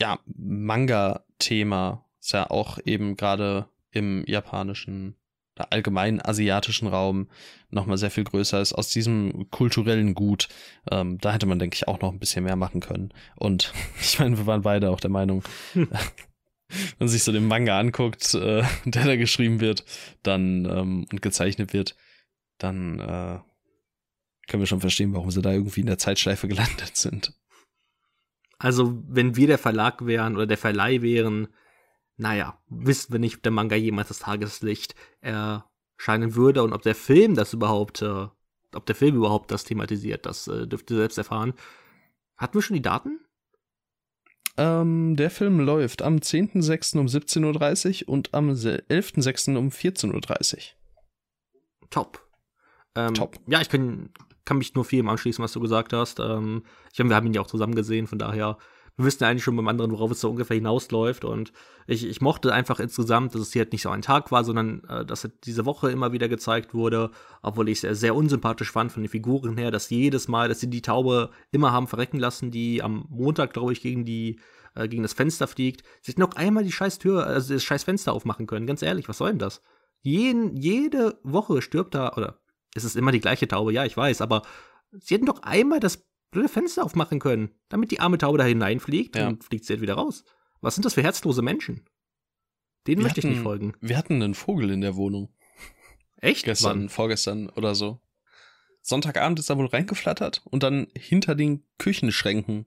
ja, 0.00 0.18
Manga-Thema, 0.26 2.04
ist 2.20 2.32
ja 2.32 2.50
auch 2.50 2.78
eben 2.84 3.16
gerade 3.16 3.68
im 3.90 4.24
japanischen 4.26 5.16
oder 5.56 5.72
allgemein 5.72 6.24
asiatischen 6.24 6.86
Raum 6.86 7.28
nochmal 7.70 7.98
sehr 7.98 8.10
viel 8.10 8.24
größer 8.24 8.60
ist, 8.60 8.72
aus 8.72 8.90
diesem 8.90 9.50
kulturellen 9.50 10.14
Gut. 10.14 10.48
Ähm, 10.90 11.18
da 11.18 11.32
hätte 11.32 11.46
man, 11.46 11.58
denke 11.58 11.74
ich, 11.74 11.88
auch 11.88 12.00
noch 12.00 12.12
ein 12.12 12.18
bisschen 12.18 12.44
mehr 12.44 12.56
machen 12.56 12.80
können. 12.80 13.12
Und 13.36 13.72
ich 14.00 14.18
meine, 14.18 14.38
wir 14.38 14.46
waren 14.46 14.62
beide 14.62 14.90
auch 14.90 15.00
der 15.00 15.10
Meinung, 15.10 15.42
wenn 15.74 15.88
man 16.98 17.08
sich 17.08 17.24
so 17.24 17.32
den 17.32 17.46
Manga 17.46 17.78
anguckt, 17.78 18.34
äh, 18.34 18.62
der 18.84 19.04
da 19.04 19.16
geschrieben 19.16 19.60
wird, 19.60 19.84
dann 20.22 20.64
ähm, 20.66 21.06
und 21.10 21.22
gezeichnet 21.22 21.72
wird, 21.72 21.96
dann 22.58 23.00
äh, 23.00 23.38
können 24.46 24.62
wir 24.62 24.66
schon 24.66 24.80
verstehen, 24.80 25.14
warum 25.14 25.30
sie 25.30 25.42
da 25.42 25.52
irgendwie 25.52 25.80
in 25.80 25.86
der 25.86 25.98
Zeitschleife 25.98 26.48
gelandet 26.48 26.96
sind. 26.96 27.34
Also, 28.58 29.02
wenn 29.06 29.36
wir 29.36 29.48
der 29.48 29.58
Verlag 29.58 30.06
wären 30.06 30.34
oder 30.34 30.46
der 30.46 30.56
Verleih 30.56 31.02
wären, 31.02 31.48
naja, 32.16 32.58
wissen 32.68 33.12
wir 33.12 33.18
nicht, 33.18 33.36
ob 33.36 33.42
der 33.42 33.52
Manga 33.52 33.76
jemals 33.76 34.08
das 34.08 34.20
Tageslicht 34.20 34.94
erscheinen 35.20 36.34
würde 36.34 36.62
und 36.62 36.72
ob 36.72 36.82
der 36.82 36.94
Film 36.94 37.34
das 37.34 37.52
überhaupt, 37.52 38.02
äh, 38.02 38.26
ob 38.74 38.86
der 38.86 38.94
Film 38.94 39.16
überhaupt 39.16 39.50
das 39.50 39.64
thematisiert, 39.64 40.26
das 40.26 40.48
äh, 40.48 40.66
dürft 40.66 40.90
ihr 40.90 40.96
selbst 40.96 41.18
erfahren. 41.18 41.54
Hatten 42.36 42.54
wir 42.54 42.62
schon 42.62 42.76
die 42.76 42.82
Daten? 42.82 43.20
Ähm, 44.58 45.16
der 45.16 45.30
Film 45.30 45.60
läuft 45.60 46.00
am 46.00 46.16
10.06. 46.16 46.98
um 46.98 47.06
17.30 47.06 48.04
Uhr 48.04 48.08
und 48.08 48.32
am 48.32 48.50
11.06. 48.50 49.56
um 49.56 49.68
14.30 49.68 50.54
Uhr. 50.54 50.60
Top. 51.90 52.26
Ähm, 52.94 53.12
Top. 53.12 53.38
Ja, 53.46 53.60
ich 53.60 53.68
kann, 53.68 54.10
kann 54.46 54.58
mich 54.58 54.74
nur 54.74 54.86
viel 54.86 55.06
anschließen, 55.06 55.42
was 55.42 55.52
du 55.52 55.60
gesagt 55.60 55.92
hast. 55.92 56.20
Ähm, 56.20 56.64
ich 56.92 56.98
meine, 56.98 57.10
wir 57.10 57.16
haben 57.16 57.26
ihn 57.26 57.34
ja 57.34 57.42
auch 57.42 57.46
zusammen 57.46 57.74
gesehen, 57.74 58.06
von 58.06 58.18
daher 58.18 58.56
wir 58.96 59.04
wissen 59.04 59.24
eigentlich 59.24 59.44
schon 59.44 59.56
beim 59.56 59.68
anderen, 59.68 59.90
worauf 59.90 60.10
es 60.10 60.20
so 60.20 60.30
ungefähr 60.30 60.56
hinausläuft. 60.56 61.24
Und 61.24 61.52
ich, 61.86 62.06
ich 62.06 62.20
mochte 62.20 62.54
einfach 62.54 62.80
insgesamt, 62.80 63.34
dass 63.34 63.42
es 63.42 63.52
hier 63.52 63.62
halt 63.62 63.72
nicht 63.72 63.82
so 63.82 63.90
ein 63.90 64.02
Tag 64.02 64.32
war, 64.32 64.42
sondern 64.42 64.84
äh, 64.88 65.04
dass 65.04 65.24
es 65.24 65.32
diese 65.44 65.66
Woche 65.66 65.90
immer 65.90 66.12
wieder 66.12 66.28
gezeigt 66.28 66.72
wurde, 66.72 67.10
obwohl 67.42 67.68
ich 67.68 67.78
es 67.78 67.80
sehr, 67.82 67.94
sehr 67.94 68.14
unsympathisch 68.14 68.70
fand 68.70 68.92
von 68.92 69.02
den 69.02 69.10
Figuren 69.10 69.58
her, 69.58 69.70
dass 69.70 69.90
jedes 69.90 70.28
Mal, 70.28 70.48
dass 70.48 70.60
sie 70.60 70.70
die 70.70 70.82
Taube 70.82 71.30
immer 71.50 71.72
haben 71.72 71.88
verrecken 71.88 72.18
lassen, 72.18 72.50
die 72.50 72.82
am 72.82 73.06
Montag, 73.10 73.52
glaube 73.52 73.72
ich, 73.72 73.82
gegen 73.82 74.04
die 74.06 74.40
äh, 74.76 74.88
gegen 74.88 75.02
das 75.02 75.14
Fenster 75.14 75.46
fliegt, 75.46 75.82
sich 76.02 76.16
noch 76.16 76.34
einmal 76.36 76.64
die 76.64 76.72
scheiß 76.72 76.98
Tür, 76.98 77.26
also 77.26 77.52
das 77.52 77.64
scheiß 77.64 77.84
Fenster 77.84 78.12
aufmachen 78.12 78.46
können. 78.46 78.66
Ganz 78.66 78.82
ehrlich, 78.82 79.08
was 79.08 79.18
soll 79.18 79.30
denn 79.30 79.38
das? 79.38 79.62
Jeden, 80.02 80.56
jede 80.56 81.18
Woche 81.22 81.60
stirbt 81.62 81.94
da, 81.94 82.12
oder 82.12 82.38
es 82.74 82.84
ist 82.84 82.96
immer 82.96 83.10
die 83.10 83.20
gleiche 83.20 83.48
Taube, 83.48 83.72
ja, 83.72 83.84
ich 83.84 83.96
weiß, 83.96 84.20
aber 84.20 84.42
sie 84.92 85.14
hätten 85.14 85.26
doch 85.26 85.42
einmal 85.42 85.80
das 85.80 86.06
blöde 86.30 86.48
Fenster 86.48 86.84
aufmachen 86.84 87.18
können, 87.18 87.50
damit 87.68 87.90
die 87.90 88.00
arme 88.00 88.18
Taube 88.18 88.38
da 88.38 88.44
hineinfliegt 88.44 89.16
ja. 89.16 89.28
und 89.28 89.44
fliegt 89.44 89.64
sie 89.64 89.74
halt 89.74 89.82
wieder 89.82 89.94
raus. 89.94 90.24
Was 90.60 90.74
sind 90.74 90.84
das 90.84 90.94
für 90.94 91.02
herzlose 91.02 91.42
Menschen? 91.42 91.84
Denen 92.86 93.02
möchte 93.02 93.20
ich 93.20 93.26
nicht 93.26 93.40
folgen. 93.40 93.74
Wir 93.80 93.96
hatten 93.96 94.22
einen 94.22 94.34
Vogel 94.34 94.70
in 94.70 94.80
der 94.80 94.96
Wohnung. 94.96 95.34
Echt? 96.16 96.44
Gestern, 96.44 96.82
Wann? 96.82 96.88
vorgestern 96.88 97.48
oder 97.50 97.74
so. 97.74 98.00
Sonntagabend 98.80 99.38
ist 99.40 99.50
er 99.50 99.58
wohl 99.58 99.66
reingeflattert 99.66 100.42
und 100.44 100.62
dann 100.62 100.86
hinter 100.96 101.34
den 101.34 101.64
Küchenschränken. 101.78 102.66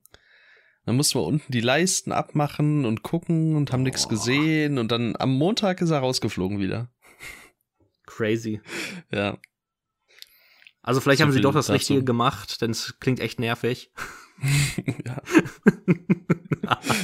Dann 0.85 0.95
mussten 0.97 1.19
wir 1.19 1.23
unten 1.23 1.51
die 1.51 1.61
Leisten 1.61 2.11
abmachen 2.11 2.85
und 2.85 3.03
gucken 3.03 3.55
und 3.55 3.71
haben 3.71 3.81
oh. 3.81 3.85
nichts 3.85 4.09
gesehen 4.09 4.77
und 4.77 4.91
dann 4.91 5.15
am 5.17 5.33
Montag 5.33 5.81
ist 5.81 5.91
er 5.91 5.99
rausgeflogen 5.99 6.59
wieder. 6.59 6.91
Crazy. 8.05 8.59
Ja. 9.11 9.37
Also 10.81 11.01
vielleicht 11.01 11.21
haben 11.21 11.31
sie 11.31 11.41
doch 11.41 11.53
das 11.53 11.67
dazu. 11.67 11.75
Richtige 11.75 12.03
gemacht, 12.03 12.61
denn 12.61 12.71
es 12.71 12.99
klingt 12.99 13.19
echt 13.19 13.39
nervig. 13.39 13.91
ja. 15.05 15.21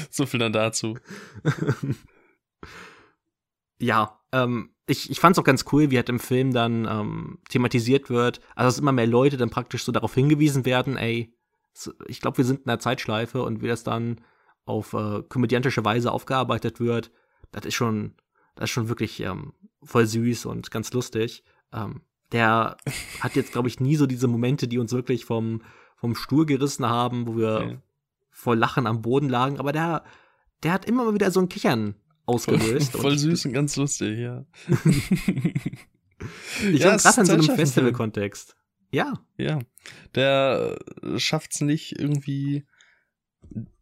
so 0.09 0.25
viel 0.25 0.39
dann 0.39 0.53
dazu. 0.53 0.97
ja, 3.79 4.19
ähm, 4.31 4.73
ich, 4.87 5.09
ich 5.09 5.19
fand 5.19 5.35
es 5.35 5.39
auch 5.39 5.45
ganz 5.45 5.65
cool, 5.71 5.91
wie 5.91 5.97
halt 5.97 6.09
im 6.09 6.19
Film 6.19 6.53
dann 6.53 6.85
ähm, 6.85 7.39
thematisiert 7.49 8.09
wird, 8.09 8.39
also 8.55 8.67
dass 8.67 8.79
immer 8.79 8.91
mehr 8.91 9.07
Leute 9.07 9.37
dann 9.37 9.49
praktisch 9.49 9.83
so 9.83 9.91
darauf 9.91 10.13
hingewiesen 10.13 10.65
werden, 10.65 10.97
ey, 10.97 11.33
ich 12.07 12.21
glaube, 12.21 12.37
wir 12.37 12.45
sind 12.45 12.61
in 12.61 12.69
einer 12.69 12.79
Zeitschleife 12.79 13.43
und 13.43 13.61
wie 13.61 13.67
das 13.67 13.83
dann 13.83 14.21
auf 14.65 14.93
äh, 14.93 15.23
komödiantische 15.23 15.83
Weise 15.83 16.11
aufgearbeitet 16.11 16.79
wird, 16.79 17.11
das 17.51 17.65
ist 17.65 17.75
schon, 17.75 18.15
das 18.55 18.65
ist 18.65 18.71
schon 18.71 18.87
wirklich 18.87 19.19
ähm, 19.19 19.53
voll 19.83 20.05
süß 20.05 20.45
und 20.45 20.71
ganz 20.71 20.93
lustig. 20.93 21.43
Ähm, 21.73 22.01
der 22.35 22.75
hat 23.21 23.37
jetzt, 23.37 23.53
glaube 23.53 23.69
ich, 23.69 23.79
nie 23.79 23.95
so 23.95 24.07
diese 24.07 24.27
Momente, 24.27 24.67
die 24.67 24.77
uns 24.77 24.91
wirklich 24.91 25.23
vom, 25.23 25.61
vom 25.95 26.15
Stuhl 26.15 26.45
gerissen 26.45 26.85
haben, 26.85 27.27
wo 27.27 27.37
wir 27.37 27.55
okay. 27.55 27.77
vor 28.29 28.57
Lachen 28.57 28.87
am 28.87 29.01
Boden 29.01 29.29
lagen, 29.29 29.57
aber 29.57 29.71
der, 29.71 30.03
der 30.61 30.73
hat 30.73 30.83
immer 30.83 31.05
mal 31.05 31.13
wieder 31.13 31.31
so 31.31 31.39
ein 31.39 31.47
Kichern 31.47 31.95
ausgelöst. 32.25 32.91
Voll, 32.91 33.01
voll 33.01 33.17
süß 33.17 33.45
und 33.45 33.53
ganz 33.53 33.77
lustig, 33.77 34.19
ja. 34.19 34.45
ich 36.69 36.81
ja, 36.81 36.97
gerade 36.97 37.21
in 37.21 37.25
so 37.25 37.33
einem 37.33 37.43
Festival-Kontext. 37.43 38.57
Ja. 38.91 39.13
Ja. 39.37 39.59
Der 40.13 40.77
schafft 41.15 41.53
es 41.53 41.61
nicht 41.61 41.97
irgendwie 41.97 42.65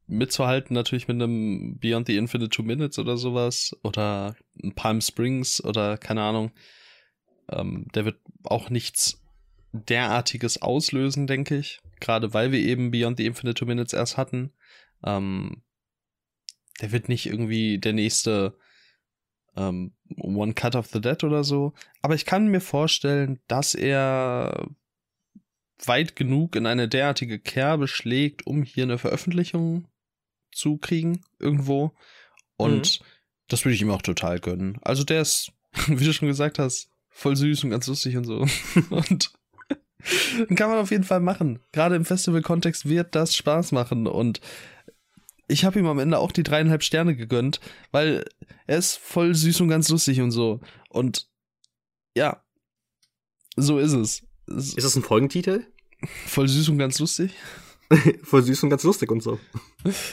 mitzuhalten, 0.06 0.76
natürlich 0.76 1.08
mit 1.08 1.20
einem 1.20 1.80
Beyond 1.80 2.06
the 2.06 2.18
Infinite 2.18 2.52
Two 2.52 2.62
Minutes 2.62 3.00
oder 3.00 3.18
sowas 3.18 3.76
oder 3.82 4.36
Palm 4.76 5.02
Springs 5.02 5.64
oder 5.64 5.98
keine 5.98 6.22
Ahnung. 6.22 6.52
Ähm, 7.56 7.88
der 7.94 8.06
wird 8.06 8.20
auch 8.44 8.70
nichts 8.70 9.22
derartiges 9.72 10.62
auslösen, 10.62 11.28
denke 11.28 11.58
ich. 11.58 11.80
Gerade 12.00 12.34
weil 12.34 12.52
wir 12.52 12.60
eben 12.60 12.92
Beyond 12.92 13.18
the 13.18 13.26
Infinite 13.26 13.56
Two 13.56 13.66
Minutes 13.66 13.94
erst 13.94 14.18
hatten. 14.18 14.52
Ähm, 15.04 15.64
der 16.82 16.92
wird 16.92 17.10
nicht 17.10 17.26
irgendwie 17.26 17.80
der 17.80 17.94
nächste 17.94 18.58
ähm, 19.56 19.94
One 20.18 20.54
Cut 20.54 20.76
of 20.76 20.88
the 20.88 21.02
Dead 21.02 21.24
oder 21.24 21.44
so. 21.44 21.74
Aber 22.02 22.16
ich 22.16 22.26
kann 22.26 22.48
mir 22.48 22.62
vorstellen, 22.62 23.40
dass 23.48 23.76
er 23.76 24.68
weit 25.86 26.16
genug 26.16 26.56
in 26.56 26.66
eine 26.66 26.88
derartige 26.88 27.40
Kerbe 27.40 27.88
schlägt, 27.88 28.46
um 28.48 28.64
hier 28.64 28.84
eine 28.84 28.98
Veröffentlichung 28.98 29.88
zu 30.52 30.78
kriegen, 30.78 31.22
irgendwo. 31.40 31.94
Und 32.58 33.02
mhm. 33.02 33.06
das 33.48 33.66
würde 33.66 33.76
ich 33.76 33.82
ihm 33.82 33.92
auch 33.92 34.02
total 34.02 34.40
gönnen. 34.40 34.78
Also 34.82 35.04
der 35.04 35.22
ist, 35.22 35.52
wie 35.88 36.06
du 36.06 36.14
schon 36.14 36.28
gesagt 36.28 36.60
hast, 36.60 36.90
voll 37.14 37.36
süß 37.36 37.64
und 37.64 37.70
ganz 37.70 37.88
lustig 37.88 38.18
und 38.18 38.26
so. 38.26 38.40
und 38.90 39.32
kann 40.56 40.70
man 40.70 40.80
auf 40.80 40.92
jeden 40.92 41.04
Fall 41.04 41.22
machen. 41.22 41.60
Gerade 41.72 41.96
im 41.96 42.06
Festival-Kontext 42.06 42.90
wird 42.90 43.16
das 43.16 43.36
Spaß 43.36 43.72
machen 43.72 44.08
und 44.08 44.42
ich 45.48 45.66
habe 45.66 45.80
ihm 45.80 45.86
am 45.88 46.00
Ende 46.00 46.18
auch 46.20 46.32
die 46.32 46.44
dreieinhalb 46.44 46.84
Sterne 46.84 47.16
gegönnt, 47.16 47.60
weil 47.92 48.26
er 48.66 48.78
ist 48.78 48.98
voll 48.98 49.36
süß 49.36 49.62
und 49.62 49.70
ganz 49.70 49.90
lustig 49.90 50.22
und 50.22 50.32
so. 50.32 50.62
Und 50.90 51.30
ja, 52.16 52.44
so 53.56 53.78
ist 53.78 53.94
es. 53.94 54.24
Ist 54.48 54.84
das 54.84 54.96
ein 54.96 55.04
Folgentitel? 55.04 55.66
Voll 56.26 56.48
süß 56.48 56.70
und 56.70 56.78
ganz 56.78 57.00
lustig. 57.00 57.34
voll 58.24 58.44
süß 58.44 58.64
und 58.64 58.70
ganz 58.70 58.84
lustig 58.84 59.12
und 59.12 59.22
so. 59.22 59.40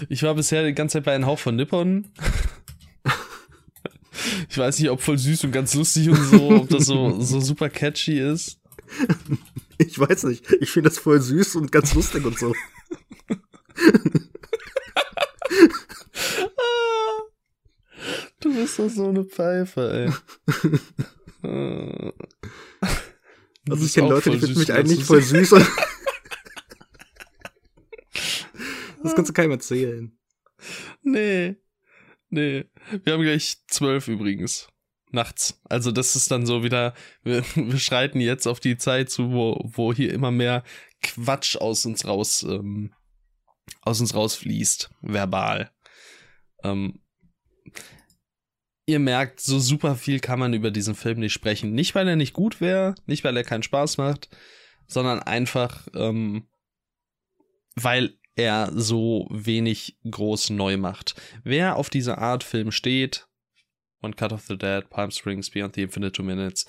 Ich 0.09 0.23
war 0.23 0.35
bisher 0.35 0.65
die 0.65 0.75
ganze 0.75 0.99
Zeit 0.99 1.05
bei 1.05 1.15
einem 1.15 1.27
Hauch 1.27 1.39
von 1.39 1.57
Nippon. 1.57 2.13
Ich 4.49 4.59
weiß 4.59 4.79
nicht, 4.79 4.91
ob 4.91 5.01
voll 5.01 5.19
süß 5.19 5.45
und 5.45 5.53
ganz 5.53 5.75
lustig 5.75 6.09
und 6.11 6.23
so, 6.25 6.51
ob 6.51 6.69
das 6.69 6.87
so, 6.87 7.21
so 7.21 7.41
super 7.41 7.69
catchy 7.69 8.19
ist. 8.21 8.59
Ich 9.79 9.99
weiß 9.99 10.25
nicht. 10.25 10.45
Ich 10.61 10.71
finde 10.71 10.91
das 10.91 10.99
voll 10.99 11.21
süß 11.21 11.57
und 11.57 11.73
ganz 11.73 11.95
lustig 11.95 12.25
und 12.25 12.39
so. 12.39 12.55
du 18.41 18.55
bist 18.55 18.79
doch 18.79 18.89
so 18.89 19.09
eine 19.09 19.25
Pfeife, 19.25 19.91
ey. 19.93 20.11
also 23.71 23.85
ich 23.85 23.95
kenne 23.95 24.09
Leute, 24.11 24.31
die 24.31 24.39
finden 24.39 24.59
mich 24.59 24.73
eigentlich 24.73 25.05
voll 25.05 25.23
süß. 25.23 25.55
Das 29.03 29.15
kannst 29.15 29.31
du 29.31 29.33
keinem 29.33 29.53
erzählen. 29.53 30.13
Nee. 31.03 31.57
Nee, 32.31 32.65
wir 33.05 33.13
haben 33.13 33.23
gleich 33.23 33.59
zwölf 33.67 34.09
übrigens. 34.09 34.69
Nachts. 35.13 35.61
Also 35.65 35.91
das 35.91 36.15
ist 36.15 36.31
dann 36.31 36.47
so 36.47 36.63
wieder, 36.63 36.95
wir, 37.25 37.45
wir 37.55 37.79
schreiten 37.79 38.21
jetzt 38.21 38.47
auf 38.47 38.61
die 38.61 38.77
Zeit 38.77 39.11
zu, 39.11 39.33
wo, 39.33 39.61
wo 39.65 39.93
hier 39.93 40.15
immer 40.15 40.31
mehr 40.31 40.63
Quatsch 41.03 41.57
aus 41.57 41.85
uns 41.85 42.07
raus, 42.07 42.45
ähm, 42.45 42.95
aus 43.83 44.01
uns 44.01 44.15
rausfließt, 44.15 44.91
verbal. 45.03 45.73
Ähm, 46.63 47.01
ihr 48.87 49.01
merkt, 49.01 49.41
so 49.41 49.59
super 49.59 49.97
viel 49.97 50.21
kann 50.21 50.39
man 50.39 50.55
über 50.55 50.71
diesen 50.71 50.95
Film 50.95 51.19
nicht 51.19 51.33
sprechen. 51.33 51.73
Nicht, 51.73 51.95
weil 51.97 52.07
er 52.07 52.17
nicht 52.17 52.33
gut 52.33 52.61
wäre, 52.61 52.95
nicht, 53.07 53.25
weil 53.25 53.37
er 53.37 53.45
keinen 53.45 53.63
Spaß 53.65 53.99
macht, 53.99 54.29
sondern 54.87 55.21
einfach, 55.21 55.89
ähm, 55.95 56.49
weil 57.75 58.20
er 58.41 58.71
so 58.75 59.27
wenig 59.31 59.99
groß 60.11 60.51
neu 60.51 60.77
macht. 60.77 61.15
Wer 61.45 61.77
auf 61.77 61.91
diese 61.91 62.19
Art 62.19 62.43
Film 62.45 62.73
steht, 62.73 63.27
One 64.03 64.15
Cut 64.15 64.33
of 64.33 64.45
the 64.47 64.57
Dead, 64.57 64.89
Palm 64.91 65.11
Springs, 65.11 65.51
Beyond 65.51 65.75
the 65.75 65.83
Infinite 65.83 66.13
Two 66.13 66.23
Minutes, 66.23 66.67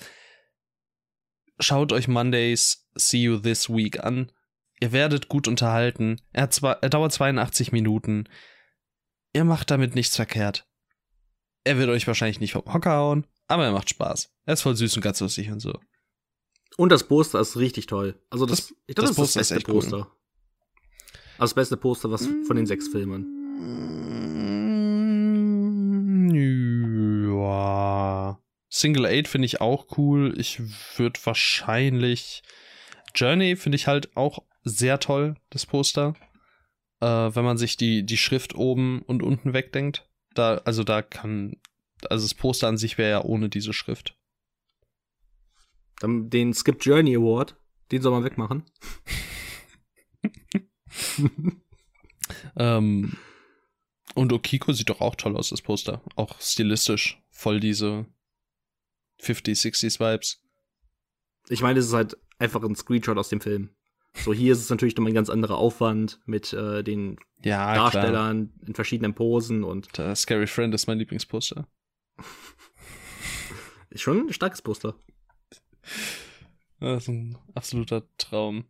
schaut 1.60 1.92
euch 1.92 2.08
Mondays 2.08 2.88
See 2.96 3.22
You 3.22 3.38
This 3.38 3.68
Week 3.70 4.02
an. 4.02 4.32
Ihr 4.80 4.92
werdet 4.92 5.28
gut 5.28 5.46
unterhalten. 5.48 6.20
Er, 6.32 6.50
zwei, 6.50 6.72
er 6.72 6.90
dauert 6.90 7.12
82 7.12 7.70
Minuten. 7.72 8.28
Ihr 9.32 9.44
macht 9.44 9.70
damit 9.70 9.94
nichts 9.94 10.16
verkehrt. 10.16 10.66
Er 11.64 11.78
wird 11.78 11.88
euch 11.88 12.06
wahrscheinlich 12.06 12.40
nicht 12.40 12.52
vom 12.52 12.64
Hocker 12.72 12.90
hauen, 12.96 13.26
Aber 13.46 13.64
er 13.64 13.72
macht 13.72 13.88
Spaß. 13.90 14.32
Er 14.46 14.54
ist 14.54 14.62
voll 14.62 14.74
süß 14.74 14.96
und 14.96 15.02
ganz 15.02 15.20
lustig 15.20 15.50
und 15.50 15.60
so. 15.60 15.78
Und 16.76 16.88
das 16.90 17.04
Poster 17.06 17.38
ist 17.38 17.56
richtig 17.56 17.86
toll. 17.86 18.20
Also 18.30 18.46
das, 18.46 18.68
Das- 18.68 18.74
ich 18.86 18.94
glaube, 18.96 19.08
das 19.08 19.10
das, 19.10 19.10
ist 19.10 19.16
das 19.16 19.16
Poster 19.16 19.40
ist 19.40 19.48
beste 19.50 19.54
echt 19.56 19.68
cool. 19.68 19.74
Also 21.42 21.54
das 21.56 21.62
beste 21.62 21.76
Poster, 21.76 22.08
was 22.08 22.28
von 22.46 22.54
den 22.54 22.66
sechs 22.66 22.86
Filmen. 22.86 23.26
Ja. 27.34 28.38
Single 28.68 29.06
Eight 29.06 29.26
finde 29.26 29.46
ich 29.46 29.60
auch 29.60 29.98
cool. 29.98 30.38
Ich 30.38 30.60
würde 30.96 31.18
wahrscheinlich 31.24 32.44
Journey 33.16 33.56
finde 33.56 33.74
ich 33.74 33.88
halt 33.88 34.16
auch 34.16 34.44
sehr 34.62 35.00
toll, 35.00 35.34
das 35.50 35.66
Poster. 35.66 36.14
Äh, 37.00 37.06
wenn 37.06 37.44
man 37.44 37.58
sich 37.58 37.76
die, 37.76 38.06
die 38.06 38.18
Schrift 38.18 38.54
oben 38.54 39.02
und 39.02 39.24
unten 39.24 39.52
wegdenkt. 39.52 40.08
Da, 40.34 40.58
also 40.58 40.84
da 40.84 41.02
kann, 41.02 41.56
also 42.08 42.24
das 42.24 42.34
Poster 42.34 42.68
an 42.68 42.76
sich 42.76 42.98
wäre 42.98 43.10
ja 43.10 43.24
ohne 43.24 43.48
diese 43.48 43.72
Schrift. 43.72 44.16
Dann 45.98 46.30
den 46.30 46.54
Skip 46.54 46.86
Journey 46.86 47.16
Award, 47.16 47.56
den 47.90 48.00
soll 48.00 48.12
man 48.12 48.22
wegmachen. 48.22 48.62
Ähm, 52.56 53.16
und 54.14 54.32
Okiko 54.32 54.72
sieht 54.72 54.90
doch 54.90 55.00
auch 55.00 55.16
toll 55.16 55.36
aus, 55.36 55.50
das 55.50 55.62
Poster. 55.62 56.02
Auch 56.16 56.40
stilistisch. 56.40 57.20
Voll 57.30 57.60
diese 57.60 58.06
50s, 59.20 59.62
60s 59.66 60.00
Vibes. 60.00 60.40
Ich 61.48 61.62
meine, 61.62 61.78
es 61.80 61.86
ist 61.86 61.92
halt 61.92 62.16
einfach 62.38 62.62
ein 62.62 62.76
Screenshot 62.76 63.18
aus 63.18 63.28
dem 63.28 63.40
Film. 63.40 63.70
So, 64.14 64.32
hier 64.32 64.52
ist 64.52 64.60
es 64.60 64.70
natürlich 64.70 64.94
nochmal 64.96 65.12
ein 65.12 65.16
ganz 65.16 65.30
anderer 65.30 65.56
Aufwand 65.56 66.20
mit 66.26 66.52
äh, 66.52 66.82
den 66.82 67.16
Ja, 67.42 67.72
klar. 67.72 67.90
Darstellern 67.90 68.52
in 68.66 68.74
verschiedenen 68.74 69.14
Posen 69.14 69.64
und 69.64 69.96
Der 69.96 70.14
Scary 70.14 70.46
Friend 70.46 70.74
ist 70.74 70.86
mein 70.86 70.98
Lieblingsposter. 70.98 71.66
ist 73.90 74.02
schon 74.02 74.26
ein 74.28 74.32
starkes 74.32 74.60
Poster. 74.62 74.94
Das 76.78 77.04
ist 77.04 77.08
ein 77.08 77.38
absoluter 77.54 78.06
Traum. 78.18 78.64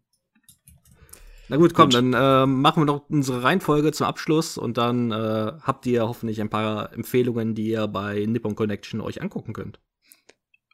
Na 1.48 1.56
gut, 1.56 1.74
komm, 1.74 1.90
Gut. 1.90 1.94
dann 1.94 2.14
äh, 2.14 2.47
machen 2.47 2.82
wir 2.82 2.86
noch 2.86 3.09
unsere 3.10 3.43
Reihenfolge 3.43 3.93
zum 3.93 4.06
Abschluss 4.06 4.56
und 4.56 4.78
dann 4.78 5.10
äh, 5.10 5.52
habt 5.62 5.85
ihr 5.86 6.09
hoffentlich 6.09 6.40
ein 6.40 6.48
paar 6.48 6.93
Empfehlungen, 6.93 7.55
die 7.55 7.69
ihr 7.69 7.86
bei 7.89 8.24
Nippon 8.27 8.55
Connection 8.55 9.01
euch 9.01 9.20
angucken 9.20 9.52
könnt. 9.52 9.81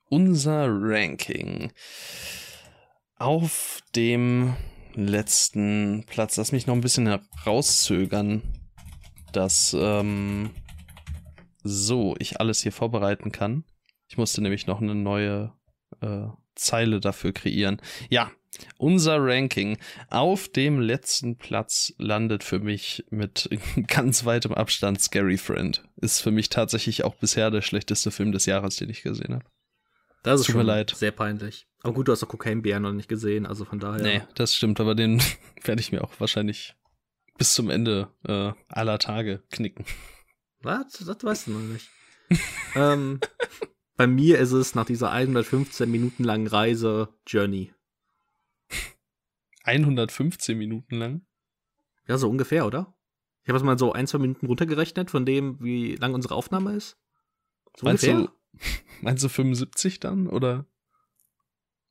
Unser 0.08 0.68
Ranking. 0.68 1.72
Auf 3.16 3.80
dem 3.96 4.54
letzten 4.94 6.04
Platz, 6.06 6.36
lass 6.36 6.52
mich 6.52 6.66
noch 6.66 6.74
ein 6.74 6.80
bisschen 6.80 7.06
herauszögern, 7.06 8.42
dass 9.32 9.76
ähm, 9.78 10.50
so 11.62 12.14
ich 12.18 12.40
alles 12.40 12.62
hier 12.62 12.72
vorbereiten 12.72 13.32
kann. 13.32 13.64
Ich 14.08 14.16
musste 14.16 14.40
nämlich 14.40 14.66
noch 14.66 14.80
eine 14.80 14.94
neue 14.94 15.52
äh, 16.00 16.26
Zeile 16.54 17.00
dafür 17.00 17.32
kreieren. 17.32 17.80
Ja, 18.08 18.30
unser 18.76 19.16
Ranking 19.20 19.78
auf 20.10 20.48
dem 20.48 20.80
letzten 20.80 21.36
Platz 21.36 21.93
landet 21.98 22.44
für 22.44 22.59
mich 22.60 23.05
mit 23.10 23.48
ganz 23.86 24.24
weitem 24.24 24.52
Abstand 24.52 25.01
Scary 25.01 25.39
Friend. 25.39 25.82
Ist 25.97 26.20
für 26.20 26.30
mich 26.30 26.48
tatsächlich 26.48 27.05
auch 27.05 27.14
bisher 27.16 27.51
der 27.51 27.62
schlechteste 27.62 28.10
Film 28.10 28.32
des 28.32 28.47
Jahres, 28.47 28.76
den 28.76 28.90
ich 28.90 29.02
gesehen 29.02 29.35
habe. 29.35 29.44
Das 30.22 30.40
ist 30.40 30.47
Tut 30.47 30.56
mir 30.56 30.60
schon 30.60 30.66
leid. 30.66 30.94
sehr 30.97 31.12
peinlich. 31.12 31.66
Aber 31.82 31.94
gut, 31.94 32.09
du 32.09 32.12
hast 32.12 32.22
doch 32.22 32.28
Cocaine 32.28 32.60
Bär 32.60 32.80
noch 32.80 32.93
nicht 32.93 33.09
gesehen, 33.09 33.47
also 33.47 33.64
von 33.64 33.78
daher. 33.78 34.02
Nee, 34.02 34.22
das 34.35 34.55
stimmt, 34.55 34.80
aber 34.80 34.94
den 34.94 35.22
werde 35.64 35.80
ich 35.80 35.93
mir 35.93 36.02
auch 36.02 36.12
wahrscheinlich 36.18 36.74
bis 37.39 37.55
zum 37.55 37.70
Ende 37.70 38.09
äh, 38.26 38.52
aller 38.68 38.98
Tage 38.98 39.43
knicken. 39.51 39.85
Was? 40.60 40.93
Das 41.05 41.22
weißt 41.22 41.47
du 41.47 41.52
noch 41.52 41.60
nicht. 41.60 41.89
ähm, 42.74 43.20
bei 43.97 44.09
mir 44.09 44.39
ist 44.40 44.51
es 44.52 44.74
nach 44.74 44.86
dieser 44.86 45.12
115 45.12 45.89
Minuten 45.89 46.24
langen 46.24 46.48
Reise 46.48 47.10
Journey. 47.26 47.72
115 49.68 50.56
Minuten 50.56 50.96
lang. 50.96 51.22
Ja, 52.06 52.16
so 52.18 52.28
ungefähr, 52.30 52.66
oder? 52.66 52.94
Ich 53.42 53.48
habe 53.48 53.58
es 53.58 53.64
mal 53.64 53.78
so 53.78 53.92
ein, 53.92 54.06
zwei 54.06 54.18
Minuten 54.18 54.46
runtergerechnet 54.46 55.10
von 55.10 55.24
dem, 55.26 55.58
wie 55.62 55.96
lang 55.96 56.14
unsere 56.14 56.34
Aufnahme 56.34 56.74
ist. 56.74 56.96
So 57.76 57.86
Meinst 57.86 58.04
ungefähr? 58.06 58.28
du, 58.52 58.58
meinst 59.02 59.24
du 59.24 59.28
75 59.28 60.00
dann? 60.00 60.26
Oder? 60.26 60.66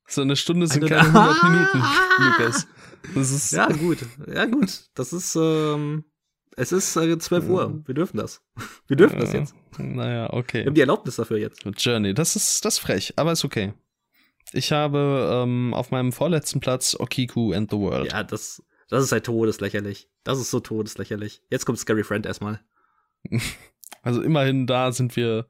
So 0.06 0.22
eine 0.22 0.36
Stunde 0.36 0.66
sind 0.66 0.84
Eine- 0.84 0.94
keine 0.94 1.08
100 1.08 1.42
Minuten, 1.50 1.82
Lukas. 2.18 2.66
Das 3.14 3.30
ist, 3.30 3.52
Ja, 3.52 3.66
gut. 3.68 3.98
Ja, 4.26 4.46
gut. 4.46 4.88
Das 4.94 5.12
ist, 5.12 5.36
ähm, 5.36 6.04
es 6.56 6.72
ist 6.72 6.96
äh, 6.96 7.18
12 7.18 7.48
Uhr. 7.48 7.82
Wir 7.86 7.94
dürfen 7.94 8.16
das. 8.16 8.42
Wir 8.86 8.96
dürfen 8.96 9.20
das 9.20 9.34
äh, 9.34 9.38
jetzt. 9.38 9.54
Naja, 9.78 10.32
okay. 10.32 10.60
Wir 10.60 10.66
haben 10.66 10.74
die 10.74 10.80
Erlaubnis 10.80 11.16
dafür 11.16 11.38
jetzt. 11.38 11.62
Journey, 11.76 12.14
das 12.14 12.36
ist, 12.36 12.64
das 12.64 12.74
ist 12.74 12.80
frech, 12.80 13.12
aber 13.16 13.32
ist 13.32 13.44
okay. 13.44 13.74
Ich 14.52 14.72
habe 14.72 15.44
ähm, 15.44 15.74
auf 15.74 15.90
meinem 15.90 16.12
vorletzten 16.12 16.60
Platz 16.60 16.96
Okiku 16.98 17.52
and 17.52 17.70
the 17.70 17.76
World. 17.76 18.12
Ja, 18.12 18.24
das, 18.24 18.62
das 18.88 19.04
ist 19.04 19.12
halt 19.12 19.24
todeslächerlich. 19.24 20.08
Das 20.24 20.38
ist 20.40 20.50
so 20.50 20.60
todeslächerlich. 20.60 21.42
Jetzt 21.50 21.66
kommt 21.66 21.78
Scary 21.78 22.04
Friend 22.04 22.24
erstmal. 22.26 22.60
Also 24.02 24.22
immerhin 24.22 24.66
da 24.66 24.92
sind 24.92 25.16
wir 25.16 25.48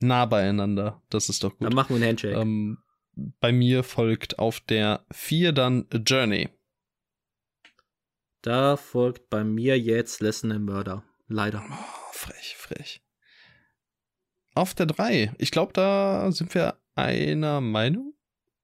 nah 0.00 0.24
beieinander. 0.24 1.02
Das 1.10 1.28
ist 1.28 1.44
doch 1.44 1.50
gut. 1.50 1.66
Dann 1.66 1.74
machen 1.74 1.90
wir 1.90 1.96
einen 1.96 2.08
Handshake. 2.08 2.34
Ähm, 2.34 2.78
bei 3.14 3.52
mir 3.52 3.84
folgt 3.84 4.38
auf 4.38 4.60
der 4.60 5.04
4 5.12 5.52
dann 5.52 5.86
A 5.92 5.98
Journey. 5.98 6.48
Da 8.40 8.76
folgt 8.76 9.30
bei 9.30 9.44
mir 9.44 9.78
jetzt 9.78 10.20
Lesson 10.20 10.50
in 10.50 10.64
Murder. 10.64 11.04
Leider. 11.28 11.62
Oh, 11.70 12.12
frech, 12.12 12.56
frech. 12.56 13.02
Auf 14.54 14.74
der 14.74 14.86
3, 14.86 15.34
ich 15.38 15.50
glaube, 15.50 15.72
da 15.72 16.30
sind 16.32 16.54
wir 16.54 16.78
einer 16.94 17.60
Meinung. 17.60 18.14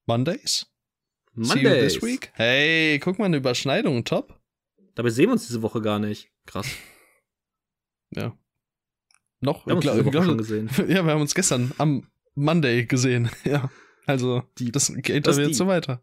Mondays? 0.09 0.67
See 1.37 1.61
you 1.61 1.69
Mondays. 1.69 1.93
this 1.95 2.03
week? 2.03 2.31
Hey, 2.35 2.99
guck 2.99 3.19
mal, 3.19 3.27
eine 3.27 3.37
Überschneidung, 3.37 4.05
top. 4.05 4.41
Dabei 4.97 5.11
sehen 5.11 5.27
wir 5.27 5.33
uns 5.35 5.47
diese 5.47 5.63
Woche 5.63 5.81
gar 5.81 5.99
nicht. 6.01 6.31
Krass. 6.47 6.67
Ja. 8.11 8.37
Noch, 9.41 9.67
Wir 9.67 9.73
haben 9.73 9.77
uns 9.77 9.83
glaub- 9.85 9.95
diese 9.97 10.07
Woche 10.07 10.25
schon 10.25 10.39
gesehen. 10.39 10.71
Ja, 10.89 11.05
wir 11.05 11.13
haben 11.13 11.21
uns 11.21 11.35
gestern 11.35 11.73
am 11.79 12.11
Monday 12.35 12.87
gesehen. 12.87 13.31
Ja, 13.45 13.71
also 14.07 14.43
Die- 14.59 14.73
das 14.73 14.93
geht 14.95 15.27
das 15.27 15.37
aber 15.37 15.45
die. 15.45 15.51
jetzt 15.51 15.59
so 15.59 15.67
weiter. 15.69 16.03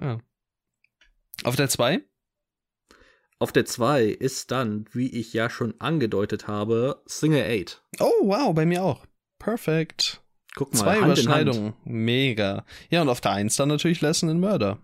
Ja. 0.00 0.20
Auf 1.44 1.56
der 1.56 1.68
2? 1.68 2.00
Auf 3.38 3.50
der 3.52 3.64
2 3.66 4.04
ist 4.04 4.52
dann, 4.52 4.86
wie 4.92 5.08
ich 5.10 5.32
ja 5.32 5.50
schon 5.50 5.78
angedeutet 5.80 6.46
habe, 6.46 7.02
Single 7.06 7.44
8. 7.62 7.82
Oh, 7.98 8.12
wow, 8.28 8.54
bei 8.54 8.64
mir 8.64 8.84
auch. 8.84 9.04
Perfekt. 9.40 10.22
Guck 10.54 10.72
mal, 10.74 10.78
Zwei 10.78 10.94
Hand. 10.96 11.04
Überschneidungen. 11.06 11.74
Mega. 11.84 12.64
Ja, 12.90 13.02
und 13.02 13.08
auf 13.08 13.20
der 13.20 13.32
1 13.32 13.56
dann 13.56 13.68
natürlich 13.68 14.00
Lesson 14.00 14.28
in 14.28 14.40
Murder. 14.40 14.78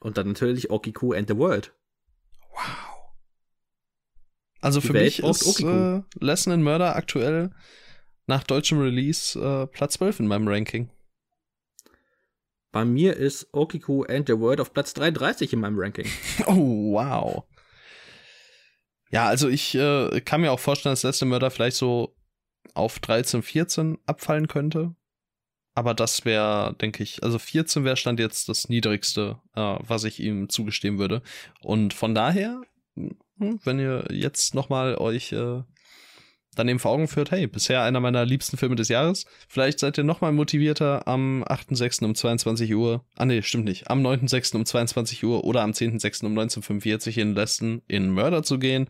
Und 0.00 0.16
dann 0.18 0.28
natürlich 0.28 0.70
Okiku 0.70 1.12
and 1.12 1.28
the 1.28 1.36
World. 1.36 1.72
Wow. 2.50 3.12
Also 4.60 4.80
Die 4.80 4.86
für 4.88 4.94
Welt 4.94 5.04
mich 5.04 5.18
ist 5.20 5.46
Okiku. 5.46 5.68
äh, 5.70 6.02
Lesson 6.18 6.52
in 6.52 6.62
Murder 6.62 6.96
aktuell 6.96 7.50
nach 8.26 8.44
deutschem 8.44 8.80
Release 8.80 9.38
äh, 9.38 9.66
Platz 9.66 9.94
12 9.94 10.20
in 10.20 10.26
meinem 10.28 10.48
Ranking. 10.48 10.90
Bei 12.72 12.84
mir 12.84 13.16
ist 13.16 13.48
Okiku 13.52 14.04
and 14.04 14.26
the 14.28 14.38
World 14.38 14.60
auf 14.60 14.72
Platz 14.72 14.94
33 14.94 15.52
in 15.52 15.60
meinem 15.60 15.78
Ranking. 15.78 16.06
Oh, 16.46 16.92
wow. 16.94 17.44
Ja, 19.10 19.26
also 19.26 19.48
ich 19.48 19.74
äh, 19.74 20.20
kann 20.22 20.40
mir 20.40 20.52
auch 20.52 20.60
vorstellen, 20.60 20.92
dass 20.92 21.02
Lesson 21.02 21.26
in 21.26 21.30
Murder 21.30 21.50
vielleicht 21.50 21.76
so 21.76 22.16
auf 22.74 22.98
13, 22.98 23.42
14 23.42 23.98
abfallen 24.06 24.48
könnte. 24.48 24.94
Aber 25.74 25.94
das 25.94 26.24
wäre, 26.24 26.74
denke 26.80 27.02
ich, 27.02 27.22
also 27.22 27.38
14 27.38 27.84
wäre 27.84 27.96
Stand 27.96 28.20
jetzt 28.20 28.48
das 28.48 28.68
niedrigste, 28.68 29.38
äh, 29.54 29.76
was 29.80 30.04
ich 30.04 30.20
ihm 30.20 30.48
zugestehen 30.48 30.98
würde. 30.98 31.22
Und 31.62 31.94
von 31.94 32.14
daher, 32.14 32.60
hm, 32.94 33.60
wenn 33.64 33.78
ihr 33.78 34.04
jetzt 34.10 34.54
nochmal 34.54 34.96
euch 34.96 35.32
äh, 35.32 35.62
dann 36.54 36.68
eben 36.68 36.78
vor 36.78 36.90
Augen 36.90 37.08
führt, 37.08 37.30
hey, 37.30 37.46
bisher 37.46 37.82
einer 37.82 38.00
meiner 38.00 38.26
liebsten 38.26 38.56
Filme 38.56 38.76
des 38.76 38.88
Jahres, 38.88 39.24
vielleicht 39.48 39.78
seid 39.78 39.96
ihr 39.96 40.04
nochmal 40.04 40.32
motivierter 40.32 41.08
am 41.08 41.42
8.6. 41.44 42.04
um 42.04 42.14
22 42.14 42.74
Uhr, 42.74 43.04
ah 43.16 43.24
nee, 43.24 43.40
stimmt 43.42 43.64
nicht, 43.64 43.90
am 43.90 44.06
9.6. 44.06 44.56
um 44.56 44.66
22 44.66 45.24
Uhr 45.24 45.44
oder 45.44 45.62
am 45.62 45.70
10.6. 45.70 46.26
um 46.26 46.38
19.45 46.38 47.18
in 47.18 47.34
Leston 47.34 47.82
in 47.88 48.10
Murder 48.10 48.42
zu 48.42 48.58
gehen 48.58 48.88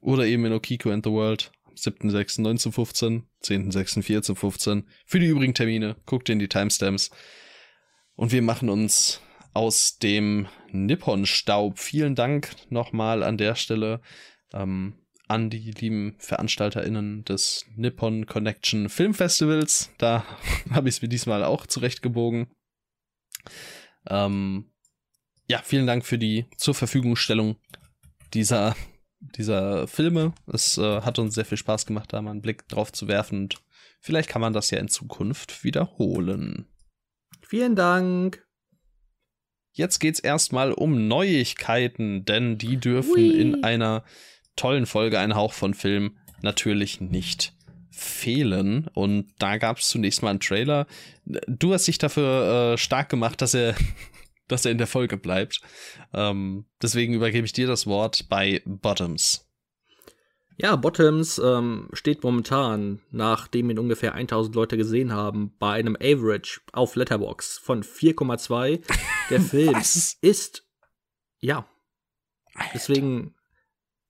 oder 0.00 0.26
eben 0.26 0.44
in 0.44 0.52
Okiko 0.52 0.90
and 0.90 1.04
the 1.04 1.12
World 1.12 1.52
7.6.1915, 1.78 3.22
10.6.14.15. 3.42 4.84
Für 5.06 5.20
die 5.20 5.26
übrigen 5.26 5.54
Termine 5.54 5.96
guckt 6.06 6.28
in 6.28 6.38
die 6.38 6.48
Timestamps. 6.48 7.10
Und 8.14 8.32
wir 8.32 8.42
machen 8.42 8.68
uns 8.68 9.20
aus 9.54 9.98
dem 9.98 10.48
Nippon-Staub. 10.70 11.78
Vielen 11.78 12.14
Dank 12.14 12.50
nochmal 12.70 13.22
an 13.22 13.38
der 13.38 13.54
Stelle 13.54 14.00
ähm, 14.52 14.94
an 15.28 15.50
die 15.50 15.70
lieben 15.72 16.16
VeranstalterInnen 16.18 17.24
des 17.24 17.66
Nippon 17.76 18.26
Connection 18.26 18.88
Filmfestivals. 18.88 19.90
Da 19.98 20.24
habe 20.70 20.88
ich 20.88 20.96
es 20.96 21.02
mir 21.02 21.08
diesmal 21.08 21.44
auch 21.44 21.66
zurechtgebogen. 21.66 22.48
Ähm, 24.08 24.72
ja, 25.48 25.60
vielen 25.62 25.86
Dank 25.86 26.04
für 26.04 26.18
die 26.18 26.46
zur 26.56 26.74
Verfügungstellung 26.74 27.56
dieser 28.34 28.74
dieser 29.20 29.88
Filme. 29.88 30.32
Es 30.46 30.78
äh, 30.78 31.02
hat 31.02 31.18
uns 31.18 31.34
sehr 31.34 31.44
viel 31.44 31.58
Spaß 31.58 31.86
gemacht, 31.86 32.12
da 32.12 32.22
mal 32.22 32.32
einen 32.32 32.42
Blick 32.42 32.68
drauf 32.68 32.92
zu 32.92 33.08
werfen 33.08 33.42
und 33.42 33.62
Vielleicht 34.00 34.28
kann 34.28 34.40
man 34.40 34.52
das 34.52 34.70
ja 34.70 34.78
in 34.78 34.88
Zukunft 34.88 35.64
wiederholen. 35.64 36.66
Vielen 37.42 37.76
Dank. 37.76 38.46
Jetzt 39.72 39.98
geht's 39.98 40.20
erstmal 40.20 40.72
um 40.72 41.08
Neuigkeiten, 41.08 42.24
denn 42.24 42.58
die 42.58 42.78
dürfen 42.78 43.14
Hui. 43.14 43.40
in 43.40 43.64
einer 43.64 44.04
tollen 44.56 44.86
Folge 44.86 45.18
Ein 45.18 45.34
Hauch 45.34 45.52
von 45.52 45.74
Film 45.74 46.16
natürlich 46.42 47.00
nicht 47.00 47.54
fehlen. 47.90 48.88
Und 48.94 49.32
da 49.38 49.56
gab 49.56 49.78
es 49.78 49.88
zunächst 49.88 50.22
mal 50.22 50.30
einen 50.30 50.40
Trailer. 50.40 50.86
Du 51.24 51.72
hast 51.72 51.86
dich 51.86 51.98
dafür 51.98 52.74
äh, 52.74 52.78
stark 52.78 53.08
gemacht, 53.08 53.40
dass 53.40 53.54
er, 53.54 53.74
dass 54.48 54.64
er 54.64 54.72
in 54.72 54.78
der 54.78 54.86
Folge 54.86 55.16
bleibt. 55.16 55.60
Ähm, 56.12 56.64
deswegen 56.82 57.14
übergebe 57.14 57.44
ich 57.44 57.52
dir 57.52 57.66
das 57.66 57.86
Wort 57.86 58.28
bei 58.28 58.62
Bottoms. 58.64 59.48
Ja, 60.60 60.74
Bottoms 60.74 61.38
ähm, 61.38 61.88
steht 61.92 62.24
momentan, 62.24 63.00
nachdem 63.12 63.70
ihn 63.70 63.78
ungefähr 63.78 64.14
1000 64.14 64.56
Leute 64.56 64.76
gesehen 64.76 65.12
haben, 65.12 65.54
bei 65.60 65.74
einem 65.74 65.96
Average 66.00 66.60
auf 66.72 66.96
Letterbox 66.96 67.58
von 67.58 67.84
4,2. 67.84 68.82
Der 69.30 69.40
Film 69.40 69.76
ist, 70.20 70.64
ja, 71.38 71.64
deswegen, 72.74 73.36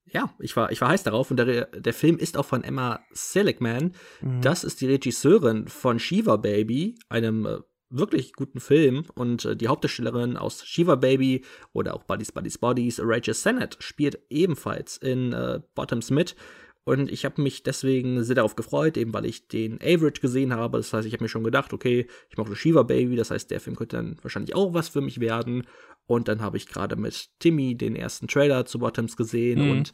ja, 0.06 0.34
ich 0.38 0.56
war, 0.56 0.72
ich 0.72 0.80
war 0.80 0.88
heiß 0.88 1.02
darauf 1.02 1.30
und 1.30 1.36
der, 1.36 1.66
der 1.66 1.92
Film 1.92 2.16
ist 2.16 2.38
auch 2.38 2.46
von 2.46 2.64
Emma 2.64 3.00
Seligman. 3.12 3.94
Mhm. 4.22 4.40
Das 4.40 4.64
ist 4.64 4.80
die 4.80 4.86
Regisseurin 4.86 5.68
von 5.68 5.98
Shiva 5.98 6.36
Baby, 6.36 6.98
einem 7.10 7.44
äh, 7.44 7.58
wirklich 7.90 8.32
guten 8.34 8.60
Film 8.60 9.04
und 9.14 9.44
äh, 9.44 9.56
die 9.56 9.68
Hauptdarstellerin 9.68 10.36
aus 10.36 10.64
Shiva 10.66 10.96
Baby 10.96 11.44
oder 11.72 11.94
auch 11.94 12.04
Buddies 12.04 12.32
Buddies 12.32 12.58
Bodies, 12.58 13.00
Rachel 13.02 13.34
Sennett, 13.34 13.76
spielt 13.80 14.18
ebenfalls 14.30 14.96
in 14.96 15.32
äh, 15.32 15.60
Bottoms 15.74 16.10
mit. 16.10 16.36
Und 16.84 17.10
ich 17.12 17.26
habe 17.26 17.42
mich 17.42 17.62
deswegen 17.62 18.24
sehr 18.24 18.36
darauf 18.36 18.56
gefreut, 18.56 18.96
eben 18.96 19.12
weil 19.12 19.26
ich 19.26 19.46
den 19.46 19.78
Average 19.82 20.22
gesehen 20.22 20.54
habe. 20.54 20.78
Das 20.78 20.92
heißt, 20.92 21.06
ich 21.06 21.12
habe 21.12 21.22
mir 21.22 21.28
schon 21.28 21.44
gedacht, 21.44 21.74
okay, 21.74 22.06
ich 22.30 22.38
mache 22.38 22.56
Shiva 22.56 22.82
Baby, 22.82 23.14
das 23.16 23.30
heißt, 23.30 23.50
der 23.50 23.60
Film 23.60 23.76
könnte 23.76 23.96
dann 23.96 24.16
wahrscheinlich 24.22 24.54
auch 24.54 24.72
was 24.72 24.88
für 24.88 25.02
mich 25.02 25.20
werden. 25.20 25.66
Und 26.06 26.28
dann 26.28 26.40
habe 26.40 26.56
ich 26.56 26.66
gerade 26.66 26.96
mit 26.96 27.28
Timmy 27.40 27.76
den 27.76 27.94
ersten 27.94 28.26
Trailer 28.26 28.64
zu 28.64 28.78
Bottoms 28.78 29.18
gesehen 29.18 29.66
mhm. 29.66 29.70
und 29.70 29.92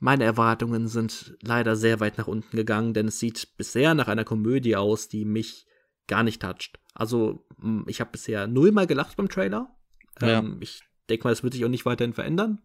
meine 0.00 0.24
Erwartungen 0.24 0.86
sind 0.86 1.36
leider 1.42 1.74
sehr 1.74 1.98
weit 1.98 2.18
nach 2.18 2.28
unten 2.28 2.56
gegangen, 2.56 2.94
denn 2.94 3.08
es 3.08 3.18
sieht 3.18 3.56
bisher 3.56 3.94
nach 3.94 4.06
einer 4.06 4.24
Komödie 4.24 4.76
aus, 4.76 5.08
die 5.08 5.24
mich 5.24 5.66
gar 6.08 6.22
nicht 6.22 6.42
toucht. 6.42 6.80
Also, 6.94 7.46
hm, 7.60 7.84
ich 7.86 8.00
habe 8.00 8.10
bisher 8.10 8.46
nullmal 8.46 8.86
gelacht 8.86 9.16
beim 9.16 9.28
Trailer. 9.28 9.76
Ja. 10.20 10.38
Ähm, 10.38 10.58
ich 10.60 10.82
denke 11.08 11.24
mal, 11.24 11.30
das 11.30 11.42
wird 11.42 11.54
sich 11.54 11.64
auch 11.64 11.70
nicht 11.70 11.86
weiterhin 11.86 12.14
verändern. 12.14 12.60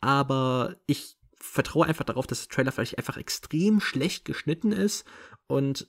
Aber 0.00 0.76
ich 0.86 1.16
vertraue 1.36 1.86
einfach 1.86 2.04
darauf, 2.04 2.26
dass 2.26 2.46
der 2.46 2.54
Trailer 2.54 2.72
vielleicht 2.72 2.98
einfach 2.98 3.16
extrem 3.16 3.80
schlecht 3.80 4.24
geschnitten 4.24 4.72
ist 4.72 5.04
und 5.46 5.88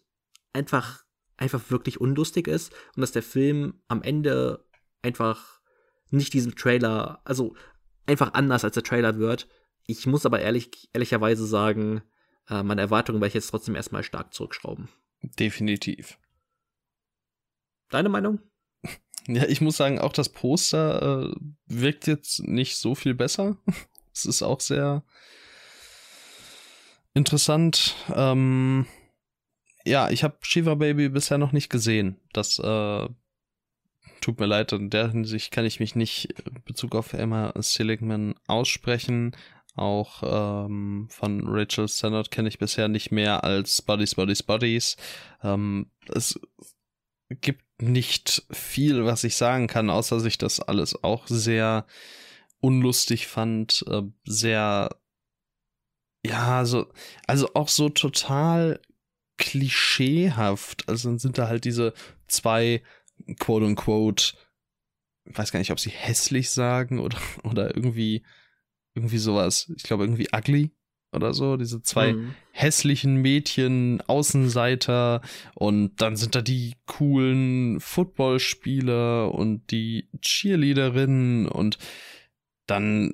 einfach, 0.54 1.04
einfach 1.38 1.70
wirklich 1.70 2.02
unlustig 2.02 2.48
ist 2.48 2.74
und 2.96 3.02
dass 3.02 3.12
der 3.12 3.24
Film 3.24 3.82
am 3.88 4.02
Ende 4.02 4.66
einfach 5.02 5.62
nicht 6.10 6.34
diesem 6.34 6.56
Trailer, 6.56 7.22
also 7.24 7.56
einfach 8.06 8.34
anders 8.34 8.64
als 8.64 8.74
der 8.74 8.84
Trailer 8.84 9.18
wird. 9.18 9.48
Ich 9.88 10.06
muss 10.08 10.26
aber 10.26 10.40
ehrlich, 10.40 10.90
ehrlicherweise 10.94 11.46
sagen, 11.46 12.02
äh, 12.50 12.64
meine 12.64 12.82
Erwartungen 12.82 13.22
werde 13.22 13.30
ich 13.30 13.34
jetzt 13.36 13.50
trotzdem 13.50 13.76
erstmal 13.76 14.04
stark 14.04 14.34
zurückschrauben. 14.34 14.90
Definitiv. 15.22 16.18
Deine 17.90 18.10
Meinung? 18.10 18.40
Ja, 19.28 19.46
ich 19.46 19.62
muss 19.62 19.78
sagen, 19.78 20.00
auch 20.00 20.14
das 20.14 20.30
Poster 20.30 21.32
äh, 21.32 21.36
wirkt 21.66 22.08
jetzt 22.08 22.44
nicht 22.44 22.78
so 22.78 22.94
viel 22.94 23.16
besser. 23.16 23.58
es 24.14 24.26
ist 24.26 24.44
auch 24.44 24.60
sehr 24.60 25.04
interessant. 27.14 27.96
Ähm, 28.14 28.86
ja, 29.84 30.10
ich 30.10 30.24
habe 30.24 30.38
Shiva 30.42 30.76
Baby 30.76 31.10
bisher 31.10 31.38
noch 31.38 31.54
nicht 31.54 31.70
gesehen. 31.70 32.20
Das 32.34 32.60
äh, 32.60 33.08
tut 34.22 34.40
mir 34.40 34.46
leid, 34.46 34.72
in 34.74 34.90
der 34.90 35.12
Hinsicht 35.12 35.52
kann 35.52 35.66
ich 35.66 35.80
mich 35.80 35.96
nicht 35.96 36.26
in 36.46 36.62
Bezug 36.64 36.96
auf 36.96 37.14
Emma 37.14 37.54
Seligman 37.60 38.36
aussprechen. 38.48 39.36
Auch 39.76 40.24
ähm, 40.24 41.08
von 41.10 41.44
Rachel 41.48 41.88
Sennott 41.88 42.32
kenne 42.32 42.48
ich 42.48 42.60
bisher 42.60 42.88
nicht 42.88 43.12
mehr 43.12 43.44
als 43.44 43.82
Buddies, 43.82 44.16
Buddies, 44.16 44.42
Buddies. 44.42 44.98
Ähm, 45.44 45.92
es 46.08 46.40
gibt 47.30 47.65
nicht 47.80 48.46
viel, 48.52 49.06
was 49.06 49.24
ich 49.24 49.36
sagen 49.36 49.68
kann, 49.68 49.90
außer 49.90 50.16
dass 50.16 50.26
ich 50.26 50.38
das 50.38 50.60
alles 50.60 51.04
auch 51.04 51.28
sehr 51.28 51.86
unlustig 52.60 53.28
fand, 53.28 53.84
äh, 53.88 54.04
sehr, 54.26 54.96
ja, 56.26 56.66
so, 56.66 56.92
also 57.28 57.54
auch 57.54 57.70
so 57.70 57.90
total 57.90 58.80
klischeehaft. 59.38 60.88
Also 60.88 61.10
dann 61.10 61.20
sind 61.20 61.38
da 61.38 61.48
halt 61.48 61.66
diese 61.66 61.94
zwei, 62.28 62.82
quote 63.40 63.66
unquote, 63.66 64.36
ich 65.26 65.38
weiß 65.38 65.52
gar 65.52 65.60
nicht, 65.60 65.72
ob 65.72 65.80
sie 65.80 65.90
hässlich 65.90 66.50
sagen 66.50 67.00
oder, 67.00 67.20
oder 67.44 67.76
irgendwie, 67.76 68.24
irgendwie 68.94 69.18
sowas. 69.18 69.72
Ich 69.76 69.84
glaube 69.84 70.04
irgendwie 70.04 70.30
ugly 70.34 70.72
oder 71.12 71.34
so, 71.34 71.58
diese 71.58 71.82
zwei 71.82 72.14
mhm. 72.14 72.36
hässlichen 72.52 73.16
Mädchen, 73.22 74.02
Außenseiter 74.02 75.22
und 75.54 76.02
dann 76.02 76.16
sind 76.16 76.36
da 76.36 76.42
die 76.42 76.76
coolen 76.86 77.80
Footballspieler 77.80 79.34
und 79.34 79.72
die 79.72 80.10
Cheerleaderinnen 80.22 81.48
und 81.48 81.78
dann 82.68 83.14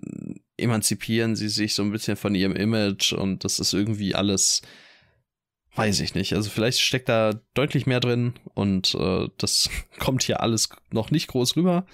emanzipieren 0.58 1.36
sie 1.36 1.50
sich 1.50 1.74
so 1.74 1.84
ein 1.84 1.92
bisschen 1.92 2.16
von 2.16 2.36
ihrem 2.36 2.56
Image 2.56 3.14
und 3.14 3.44
das 3.44 3.60
ist 3.60 3.74
irgendwie 3.74 4.16
alles, 4.16 4.62
weiß 5.76 6.00
ich 6.02 6.16
nicht. 6.16 6.34
Also 6.34 6.50
vielleicht 6.50 6.80
steckt 6.80 7.10
da 7.10 7.34
deutlich 7.54 7.86
mehr 7.86 8.00
drin 8.00 8.34
und 8.54 8.96
äh, 8.96 9.28
das 9.38 9.70
kommt 10.00 10.24
hier 10.24 10.42
alles 10.42 10.70
noch 10.92 11.12
nicht 11.12 11.28
groß 11.28 11.56
rüber. 11.56 11.86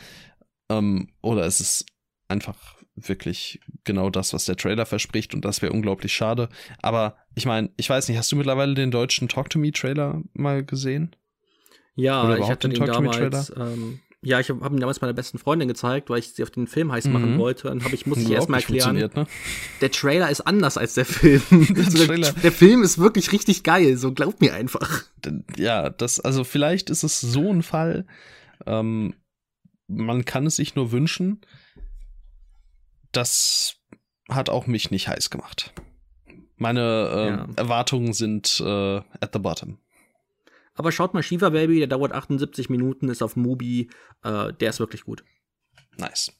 Ähm, 0.70 1.10
oder 1.22 1.46
es 1.46 1.62
ist 1.62 1.86
einfach 2.28 2.77
wirklich 2.98 3.60
genau 3.84 4.10
das, 4.10 4.34
was 4.34 4.46
der 4.46 4.58
Trailer 4.58 4.86
verspricht 4.86 5.34
und 5.34 5.46
das 5.46 5.62
wäre 5.62 5.72
unglaublich 5.72 6.14
schade. 6.14 6.50
Aber 6.82 7.16
ich 7.36 7.46
meine, 7.46 7.70
ich 7.78 7.90
weiß 7.90 8.08
nicht, 8.08 8.18
hast 8.18 8.32
du 8.32 8.36
mittlerweile 8.36 8.74
den 8.74 8.92
deutschen 8.92 9.28
Talk 9.28 9.50
to 9.50 9.60
Me 9.60 9.72
Trailer 9.72 10.22
mal 10.34 10.66
gesehen? 10.66 11.16
Ja, 11.96 12.38
ich 12.38 12.50
hatte 12.50 12.70
den, 12.70 12.84
den 12.84 12.92
damals. 12.92 13.54
Ähm, 13.56 14.00
ja, 14.22 14.40
ich 14.40 14.50
habe 14.50 14.62
hab 14.62 14.72
ihn 14.72 14.80
damals 14.80 15.00
meiner 15.02 15.14
besten 15.14 15.38
Freundin 15.38 15.68
gezeigt, 15.68 16.10
weil 16.10 16.20
ich 16.20 16.34
sie 16.34 16.44
auf 16.44 16.50
den 16.50 16.68
Film 16.68 16.92
heiß 16.92 17.08
machen 17.08 17.36
mhm. 17.36 17.40
wollte. 17.40 17.72
Und 17.72 17.84
hab 17.84 17.94
ich 17.94 18.08
muss 18.08 18.18
ich 18.18 18.32
erstmal 18.32 18.60
erklären. 18.60 18.96
Ne? 18.96 19.28
Der 19.82 19.92
Trailer 19.92 20.30
ist 20.30 20.42
anders 20.42 20.78
als 20.78 20.96
der 20.96 21.06
Film. 21.06 21.42
also 21.76 22.06
der, 22.06 22.34
der, 22.34 22.52
Film 22.52 22.84
ist 22.84 22.98
wirklich 22.98 23.32
richtig 23.32 23.64
geil. 23.64 23.96
So 23.98 24.14
glaub 24.14 24.42
mir 24.42 24.54
einfach. 24.54 25.04
Ja, 25.56 25.90
das 25.90 26.20
also 26.20 26.44
vielleicht 26.44 26.90
ist 26.90 27.04
es 27.04 27.22
so 27.22 27.52
ein 27.52 27.62
Fall. 27.62 28.06
Ähm, 28.66 29.14
man 29.88 30.26
kann 30.26 30.48
es 30.48 30.58
sich 30.58 30.76
nur 30.76 30.92
wünschen 30.92 31.42
das 33.18 33.76
hat 34.30 34.50
auch 34.50 34.68
mich 34.68 34.92
nicht 34.92 35.08
heiß 35.08 35.30
gemacht. 35.30 35.74
Meine 36.56 36.82
äh, 36.82 37.30
ja. 37.30 37.48
Erwartungen 37.56 38.14
sind 38.14 38.62
äh, 38.64 38.98
at 38.98 39.32
the 39.34 39.40
bottom. 39.40 39.80
Aber 40.76 40.92
schaut 40.92 41.14
mal 41.14 41.24
Shiva 41.24 41.50
Baby, 41.50 41.80
der 41.80 41.88
dauert 41.88 42.12
78 42.12 42.70
Minuten, 42.70 43.10
ist 43.10 43.24
auf 43.24 43.36
Mubi, 43.36 43.90
äh, 44.24 44.54
der 44.54 44.70
ist 44.70 44.80
wirklich 44.80 45.04
gut. 45.04 45.24
Nice. 45.98 46.32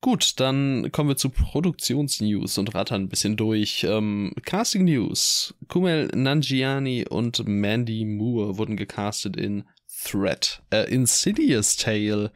Gut, 0.00 0.38
dann 0.38 0.92
kommen 0.92 1.08
wir 1.08 1.16
zu 1.16 1.30
Produktionsnews 1.30 2.58
und 2.58 2.74
rattern 2.74 3.02
ein 3.02 3.08
bisschen 3.08 3.36
durch. 3.36 3.84
Ähm, 3.84 4.32
Casting 4.44 4.84
News. 4.84 5.54
Kumel 5.66 6.08
Nanjiani 6.08 7.06
und 7.08 7.48
Mandy 7.48 8.04
Moore 8.04 8.58
wurden 8.58 8.76
gecastet 8.76 9.36
in 9.36 9.64
Threat. 10.04 10.62
Äh, 10.70 10.92
Insidious 10.92 11.76
Tale 11.76 12.30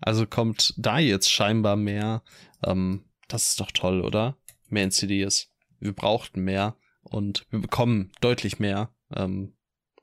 also 0.00 0.26
kommt 0.26 0.74
da 0.76 0.98
jetzt 0.98 1.30
scheinbar 1.30 1.76
mehr. 1.76 2.22
Ähm, 2.64 3.04
das 3.28 3.50
ist 3.50 3.60
doch 3.60 3.70
toll, 3.70 4.00
oder? 4.00 4.36
Mehr 4.68 4.84
Insidious. 4.84 5.52
Wir 5.78 5.92
brauchten 5.92 6.42
mehr 6.42 6.76
und 7.02 7.46
wir 7.50 7.60
bekommen 7.60 8.12
deutlich 8.20 8.58
mehr. 8.58 8.94
Ähm, 9.14 9.56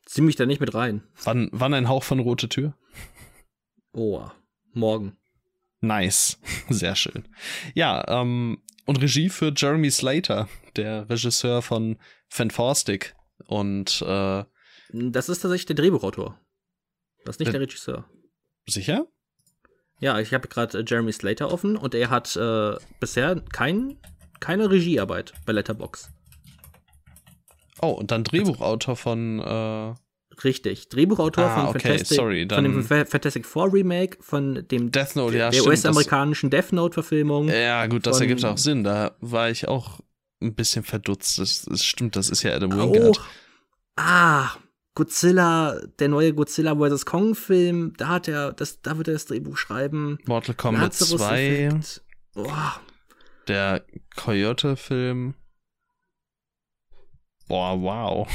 Zieh 0.06 0.22
mich 0.22 0.36
da 0.36 0.45
nicht 0.45 0.60
mit 0.60 0.74
rein. 0.74 1.03
Wann, 1.24 1.49
wann 1.52 1.74
ein 1.74 1.88
Hauch 1.88 2.03
von 2.03 2.20
rote 2.20 2.49
Tür? 2.49 2.78
Oh, 3.94 4.28
morgen. 4.74 5.18
Nice. 5.82 6.40
Sehr 6.70 6.95
schön. 6.95 7.28
Ja, 7.74 8.03
ähm, 8.07 8.61
und 8.86 9.02
Regie 9.02 9.30
für 9.30 9.53
Jeremy 9.56 9.91
Slater, 9.91 10.49
der 10.76 11.10
Regisseur 11.10 11.61
von 11.61 11.98
Fantastic. 12.28 13.15
Und 13.45 14.02
äh, 14.02 14.44
das 14.90 15.30
ist 15.30 15.41
tatsächlich 15.41 15.68
der 15.68 15.76
Drehbuchautor. 15.76 16.40
Das 17.26 17.36
ist 17.36 17.40
nicht 17.40 17.48
der, 17.48 17.60
der 17.60 17.61
Regisseur. 17.61 18.10
Sicher? 18.68 19.07
Ja, 20.04 20.20
ich 20.20 20.34
habe 20.34 20.50
gerade 20.50 20.80
äh, 20.80 20.84
Jeremy 20.86 21.14
Slater 21.14 21.50
offen 21.50 21.78
und 21.78 21.96
er 21.96 22.10
hat 22.10 22.36
äh, 22.36 22.76
bisher 23.00 23.42
kein, 23.54 23.96
keine 24.42 24.70
Regiearbeit 24.70 25.32
bei 25.46 25.54
Letterbox. 25.54 26.12
Oh, 27.82 27.92
und 27.92 28.12
dann 28.12 28.26
Drehbuchautor 28.26 28.98
von. 28.98 29.40
Äh 29.40 29.94
Richtig, 30.44 30.90
Drehbuchautor 30.90 31.46
ah, 31.46 31.56
von, 31.56 31.68
okay, 31.68 31.90
Fantastic, 31.90 32.18
sorry, 32.18 32.48
von 32.52 32.64
dem 32.66 32.84
Fantastic 32.84 33.46
Four 33.46 33.72
Remake, 33.72 34.18
von 34.20 34.68
dem 34.68 34.92
Death 34.92 35.16
Note, 35.16 35.38
ja, 35.38 35.52
der 35.52 35.64
US-amerikanischen 35.64 36.50
Death 36.50 36.74
Note-Verfilmung. 36.74 37.48
Ja, 37.48 37.86
gut, 37.88 38.06
das 38.06 38.20
ergibt 38.20 38.44
auch 38.44 38.58
Sinn. 38.58 38.84
Da 38.84 39.16
war 39.22 39.52
ich 39.52 39.70
auch 39.70 40.02
ein 40.42 40.54
bisschen 40.54 40.84
verdutzt. 40.84 41.40
Das, 41.40 41.62
das 41.62 41.86
stimmt, 41.86 42.18
das 42.18 42.30
ist 42.30 42.44
ja 42.44 42.54
Adam 42.54 42.72
Wingard. 42.72 43.20
Auch, 43.20 43.26
Ah, 43.96 44.50
Godzilla, 44.95 45.82
der 45.99 46.07
neue 46.07 46.34
Godzilla 46.34 46.76
vs. 46.76 47.06
Kong 47.06 47.36
Film, 47.36 47.94
da 47.98 48.10
hat 48.10 48.28
er, 48.28 48.53
das, 48.53 48.82
da 48.82 48.98
wird 48.98 49.07
er 49.07 49.15
das 49.15 49.26
Drehbuch 49.26 49.57
schreiben. 49.57 50.20
Mortal 50.26 50.56
Kombat 50.56 50.94
2. 50.94 51.72
Boah. 52.34 52.80
Der 53.48 53.84
Coyote-Film. 54.15 55.34
Boah, 57.48 57.82
wow. 57.82 58.28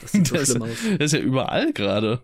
Das 0.00 0.12
sieht 0.12 0.26
so 0.26 0.36
schlimm 0.36 0.62
ist, 0.62 0.62
aus. 0.62 0.82
Der 0.84 1.00
ist 1.00 1.12
ja 1.12 1.18
überall 1.18 1.72
gerade. 1.72 2.22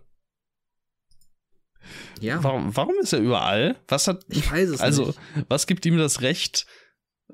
Ja. 2.21 2.41
Warum, 2.43 2.75
warum 2.75 2.95
ist 3.01 3.11
er 3.11 3.19
überall? 3.19 3.75
Was 3.87 4.07
hat. 4.07 4.23
Ich 4.29 4.49
weiß 4.49 4.69
es 4.69 4.79
also, 4.79 5.07
nicht. 5.07 5.19
Also, 5.35 5.45
was 5.49 5.67
gibt 5.67 5.85
ihm 5.85 5.97
das 5.97 6.21
Recht? 6.21 6.65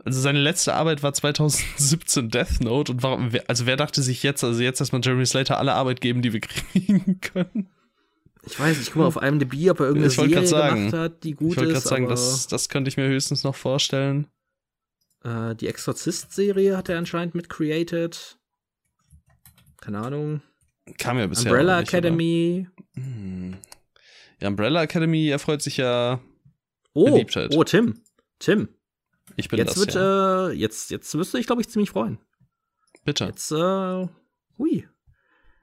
Also, 0.06 0.22
seine 0.22 0.40
letzte 0.40 0.74
Arbeit 0.74 1.04
war 1.04 1.14
2017 1.14 2.30
Death 2.30 2.62
Note 2.62 2.92
und 2.92 3.04
warum, 3.04 3.32
also, 3.48 3.66
wer 3.66 3.76
dachte 3.76 4.02
sich 4.02 4.24
jetzt, 4.24 4.44
also 4.44 4.62
jetzt 4.62 4.80
erstmal 4.80 5.02
Jeremy 5.04 5.26
Slater 5.26 5.58
alle 5.58 5.74
Arbeit 5.74 6.02
geben, 6.02 6.22
die 6.22 6.34
wir 6.34 6.42
kriegen 6.42 7.20
können? 7.22 7.70
Ich 8.44 8.60
weiß 8.60 8.78
nicht, 8.78 8.88
ich 8.88 8.94
guck 8.94 9.02
mal 9.02 9.06
auf 9.06 9.22
IMDb, 9.22 9.70
ob 9.70 9.80
er 9.80 9.88
irgendeine 9.88 10.10
Serie 10.10 10.48
sagen, 10.48 10.92
gemacht 10.92 10.94
hat, 10.94 11.24
die 11.24 11.34
gut 11.34 11.50
ist. 11.50 11.54
Ich 11.54 11.58
wollte 11.58 11.74
gerade 11.74 11.88
sagen, 11.88 12.08
das, 12.08 12.48
das 12.48 12.70
könnte 12.70 12.90
ich 12.90 12.98
mir 12.98 13.08
höchstens 13.08 13.44
noch 13.44 13.56
vorstellen. 13.56 14.28
Äh, 15.24 15.56
die 15.56 15.68
Exorzist-Serie 15.68 16.78
hat 16.78 16.90
er 16.90 16.98
anscheinend 16.98 17.36
mit 17.36 17.50
created. 17.50 18.38
Keine 19.82 20.00
Ahnung. 20.00 20.42
Kam 20.98 21.20
ja 21.20 21.28
bisher. 21.28 21.52
Umbrella 21.52 21.82
nicht, 21.82 21.90
Academy. 21.90 22.68
Aber, 22.96 23.06
hm. 23.06 23.58
Ja, 24.42 24.48
Umbrella 24.48 24.84
Academy 24.84 25.30
erfreut 25.30 25.62
sich 25.62 25.78
ja 25.78 26.22
oh, 26.94 27.06
Beliebtheit. 27.06 27.54
Oh, 27.56 27.64
Tim. 27.64 28.02
Tim. 28.40 28.70
Ich 29.36 29.50
bin 29.50 29.60
jetzt 29.60 29.72
das, 29.72 29.78
wird, 29.78 29.94
ja. 29.96 30.50
äh, 30.50 30.52
jetzt, 30.54 30.92
jetzt 30.92 31.14
wirst 31.16 31.34
du 31.34 31.38
dich, 31.38 31.48
glaube 31.48 31.62
ich, 31.62 31.70
ziemlich 31.70 31.92
freuen. 31.92 32.20
Bitte. 33.06 33.26
Jetzt, 33.26 33.52
äh, 33.52 34.08
hui. 34.58 34.88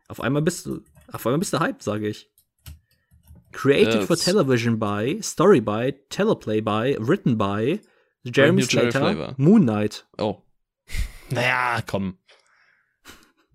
Auf 0.09 0.21
einmal 0.21 0.43
bist 0.43 0.67
du, 0.67 0.83
auf 1.13 1.27
einmal 1.27 1.39
bist 1.39 1.53
du 1.53 1.61
hyped, 1.61 1.83
sage 1.83 2.09
ich. 2.09 2.31
Created 3.53 4.05
for 4.05 4.17
television 4.17 4.79
by, 4.79 5.19
story 5.23 5.61
by, 5.61 5.95
teleplay 6.11 6.61
by, 6.61 6.97
written 6.99 7.39
by, 7.39 7.81
Jeremy 8.25 8.63
Slater, 8.63 9.35
Moon 9.39 9.63
Knight. 9.63 10.07
Oh. 10.19 10.43
Naja, 11.29 11.83
komm. 11.85 12.19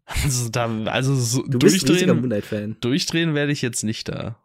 Also, 0.06 0.50
da, 0.50 0.66
also 0.86 1.16
so 1.16 1.44
du 1.44 1.58
durchdrehen, 1.58 2.10
Moon 2.10 2.26
Knight 2.26 2.44
Fan. 2.44 2.76
durchdrehen 2.82 3.34
werde 3.34 3.54
ich 3.54 3.62
jetzt 3.62 3.84
nicht 3.84 4.10
da 4.10 4.38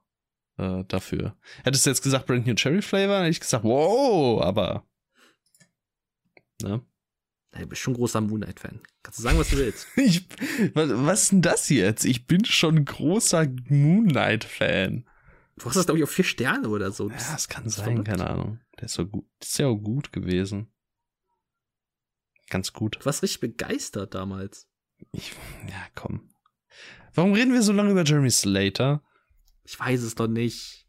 äh, 0.59 0.85
dafür. 0.87 1.37
Hättest 1.65 1.87
du 1.87 1.91
jetzt 1.91 2.03
gesagt 2.03 2.27
Brand 2.27 2.47
New 2.47 2.55
Cherry 2.55 2.83
Flavor, 2.83 3.19
hätte 3.19 3.31
ich 3.31 3.41
gesagt, 3.41 3.65
wow, 3.65 4.41
aber 4.43 4.87
ne? 6.63 6.85
Ja, 7.53 7.61
du 7.61 7.67
bist 7.69 7.83
schon 7.83 7.95
großer 7.95 8.21
Moon 8.21 8.41
Knight 8.41 8.61
Fan. 8.61 8.81
Kannst 9.03 9.19
du 9.19 9.23
sagen, 9.23 9.39
was 9.39 9.51
du 9.51 9.57
willst? 9.57 9.87
ich, 9.97 10.27
was, 10.75 10.91
was 10.91 11.23
ist 11.23 11.33
denn 11.33 11.43
das 11.43 11.69
jetzt? 11.69 12.05
Ich 12.05 12.27
bin 12.27 12.45
schon 12.45 12.85
großer 12.85 13.47
Moon 13.69 14.09
Knight 14.09 14.45
Fan. 14.45 15.09
Du 15.57 15.65
hast 15.65 15.77
das, 15.77 15.87
glaube 15.87 15.99
ich, 15.99 16.05
auf 16.05 16.11
vier 16.11 16.25
Sterne 16.25 16.69
oder 16.69 16.93
so. 16.93 17.09
Ja, 17.09 17.17
das 17.17 17.49
kann 17.49 17.65
das 17.65 17.77
sein, 17.77 18.05
keine 18.05 18.29
Ahnung. 18.29 18.61
Der 18.77 18.85
ist 18.85 18.95
so 18.95 19.07
gut. 19.07 19.27
ist 19.41 19.59
ja 19.59 19.69
auch 19.69 19.79
gut 19.79 20.13
gewesen. 20.13 20.71
Ganz 22.51 22.73
gut. 22.73 22.97
Du 23.01 23.07
warst 23.07 23.23
richtig 23.23 23.41
begeistert 23.41 24.15
damals. 24.15 24.69
Ich, 25.13 25.33
ja, 25.69 25.87
komm. 25.95 26.29
Warum 27.15 27.33
reden 27.33 27.55
wir 27.55 27.63
so 27.63 27.73
lange 27.73 27.91
über 27.91 28.05
Jeremy 28.05 28.31
Slater? 28.31 29.03
Ich 29.65 29.81
weiß 29.81 30.03
es 30.03 30.15
doch 30.15 30.29
nicht. 30.29 30.87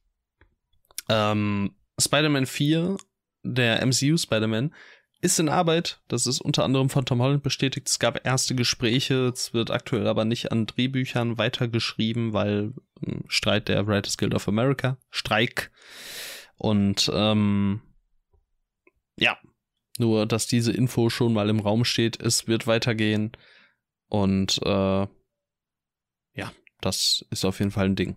Ähm, 1.07 1.75
Spider-Man 1.99 2.45
4, 2.45 2.97
der 3.43 3.85
MCU 3.85 4.17
Spider-Man, 4.17 4.75
ist 5.21 5.39
in 5.39 5.49
Arbeit. 5.49 6.01
Das 6.07 6.27
ist 6.27 6.41
unter 6.41 6.63
anderem 6.63 6.89
von 6.89 7.05
Tom 7.05 7.21
Holland 7.21 7.43
bestätigt. 7.43 7.87
Es 7.87 7.99
gab 7.99 8.25
erste 8.25 8.55
Gespräche. 8.55 9.27
Es 9.27 9.53
wird 9.53 9.71
aktuell 9.71 10.07
aber 10.07 10.25
nicht 10.25 10.51
an 10.51 10.65
Drehbüchern 10.65 11.37
weitergeschrieben, 11.37 12.33
weil 12.33 12.73
ähm, 13.05 13.23
Streit 13.27 13.67
der 13.67 13.87
Writers 13.87 14.17
Guild 14.17 14.35
of 14.35 14.47
America, 14.47 14.97
Streik. 15.09 15.71
Und 16.55 17.09
ähm, 17.13 17.81
ja, 19.17 19.37
nur 19.97 20.25
dass 20.25 20.47
diese 20.47 20.71
Info 20.71 21.09
schon 21.09 21.33
mal 21.33 21.49
im 21.49 21.59
Raum 21.59 21.85
steht. 21.85 22.21
Es 22.21 22.47
wird 22.47 22.67
weitergehen. 22.67 23.31
Und 24.09 24.59
äh, 24.63 25.07
ja, 26.33 26.51
das 26.81 27.25
ist 27.31 27.45
auf 27.45 27.59
jeden 27.59 27.71
Fall 27.71 27.85
ein 27.85 27.95
Ding. 27.95 28.15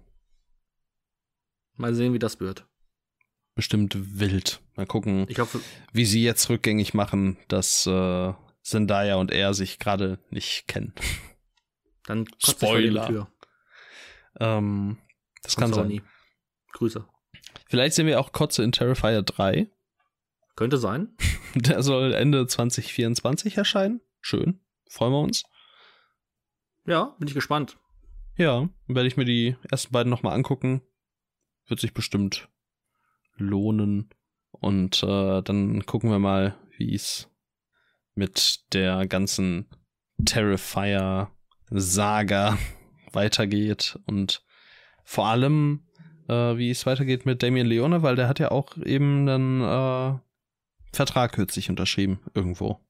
Mal 1.77 1.95
sehen, 1.95 2.13
wie 2.13 2.19
das 2.19 2.41
wird 2.41 2.70
bestimmt 3.55 4.19
wild. 4.19 4.61
Mal 4.77 4.87
gucken, 4.87 5.27
hoffe, 5.37 5.61
wie 5.93 6.05
sie 6.05 6.23
jetzt 6.23 6.49
rückgängig 6.49 6.95
machen, 6.95 7.37
dass 7.49 7.87
äh, 7.87 8.33
Zendaya 8.63 9.17
und 9.17 9.31
er 9.31 9.55
sich 9.55 9.79
gerade 9.79 10.19
nicht 10.31 10.69
kennen. 10.69 10.95
Dann 12.07 12.27
Spoiler. 12.39 13.31
Ähm, 14.39 14.99
das 15.43 15.57
kann 15.57 15.73
sein. 15.73 15.89
Nie. 15.89 16.03
Grüße. 16.73 17.07
Vielleicht 17.69 17.95
sehen 17.95 18.07
wir 18.07 18.21
auch 18.21 18.33
Kotze 18.33 18.63
in 18.63 18.73
Terrifier 18.73 19.23
3. 19.23 19.71
Könnte 20.57 20.79
sein. 20.79 21.17
Der 21.55 21.83
soll 21.83 22.13
Ende 22.13 22.47
2024 22.47 23.57
erscheinen. 23.57 24.01
Schön. 24.21 24.61
Freuen 24.89 25.13
wir 25.13 25.21
uns. 25.21 25.45
Ja, 26.87 27.17
bin 27.19 27.29
ich 27.29 27.35
gespannt. 27.35 27.79
Ja, 28.37 28.69
werde 28.87 29.07
ich 29.07 29.17
mir 29.17 29.25
die 29.25 29.57
ersten 29.71 29.93
beiden 29.93 30.11
nochmal 30.11 30.35
angucken. 30.35 30.83
Wird 31.67 31.81
sich 31.81 31.95
bestimmt 31.95 32.49
lohnen. 33.41 34.11
Und 34.51 35.03
äh, 35.03 35.43
dann 35.43 35.85
gucken 35.87 36.11
wir 36.11 36.19
mal, 36.19 36.55
wie 36.77 36.95
es 36.95 37.31
mit 38.15 38.61
der 38.73 39.07
ganzen 39.07 39.67
Terrifier-Saga 40.25 42.59
weitergeht 43.13 43.99
und 44.07 44.43
vor 45.05 45.27
allem, 45.27 45.87
äh, 46.29 46.57
wie 46.57 46.71
es 46.71 46.87
weitergeht 46.87 47.27
mit 47.27 47.43
Damien 47.43 47.67
Leone, 47.67 48.03
weil 48.03 48.17
der 48.17 48.29
hat 48.29 48.39
ja 48.39 48.51
auch 48.51 48.77
eben 48.77 49.29
einen 49.29 49.63
äh, 49.63 50.19
Vertrag 50.93 51.33
kürzlich 51.33 51.71
unterschrieben 51.71 52.21
irgendwo. 52.35 52.81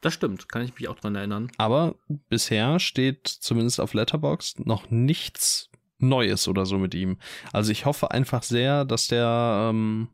Das 0.00 0.14
stimmt, 0.14 0.48
kann 0.48 0.62
ich 0.62 0.74
mich 0.74 0.88
auch 0.88 0.96
dran 0.96 1.14
erinnern. 1.14 1.50
Aber 1.56 1.96
bisher 2.28 2.78
steht 2.78 3.26
zumindest 3.26 3.80
auf 3.80 3.94
Letterboxd 3.94 4.66
noch 4.66 4.90
nichts 4.90 5.70
Neues 5.98 6.48
oder 6.48 6.66
so 6.66 6.78
mit 6.78 6.94
ihm. 6.94 7.18
Also 7.52 7.72
ich 7.72 7.86
hoffe 7.86 8.10
einfach 8.10 8.42
sehr, 8.42 8.84
dass 8.84 9.08
der 9.08 9.70
ähm, 9.70 10.08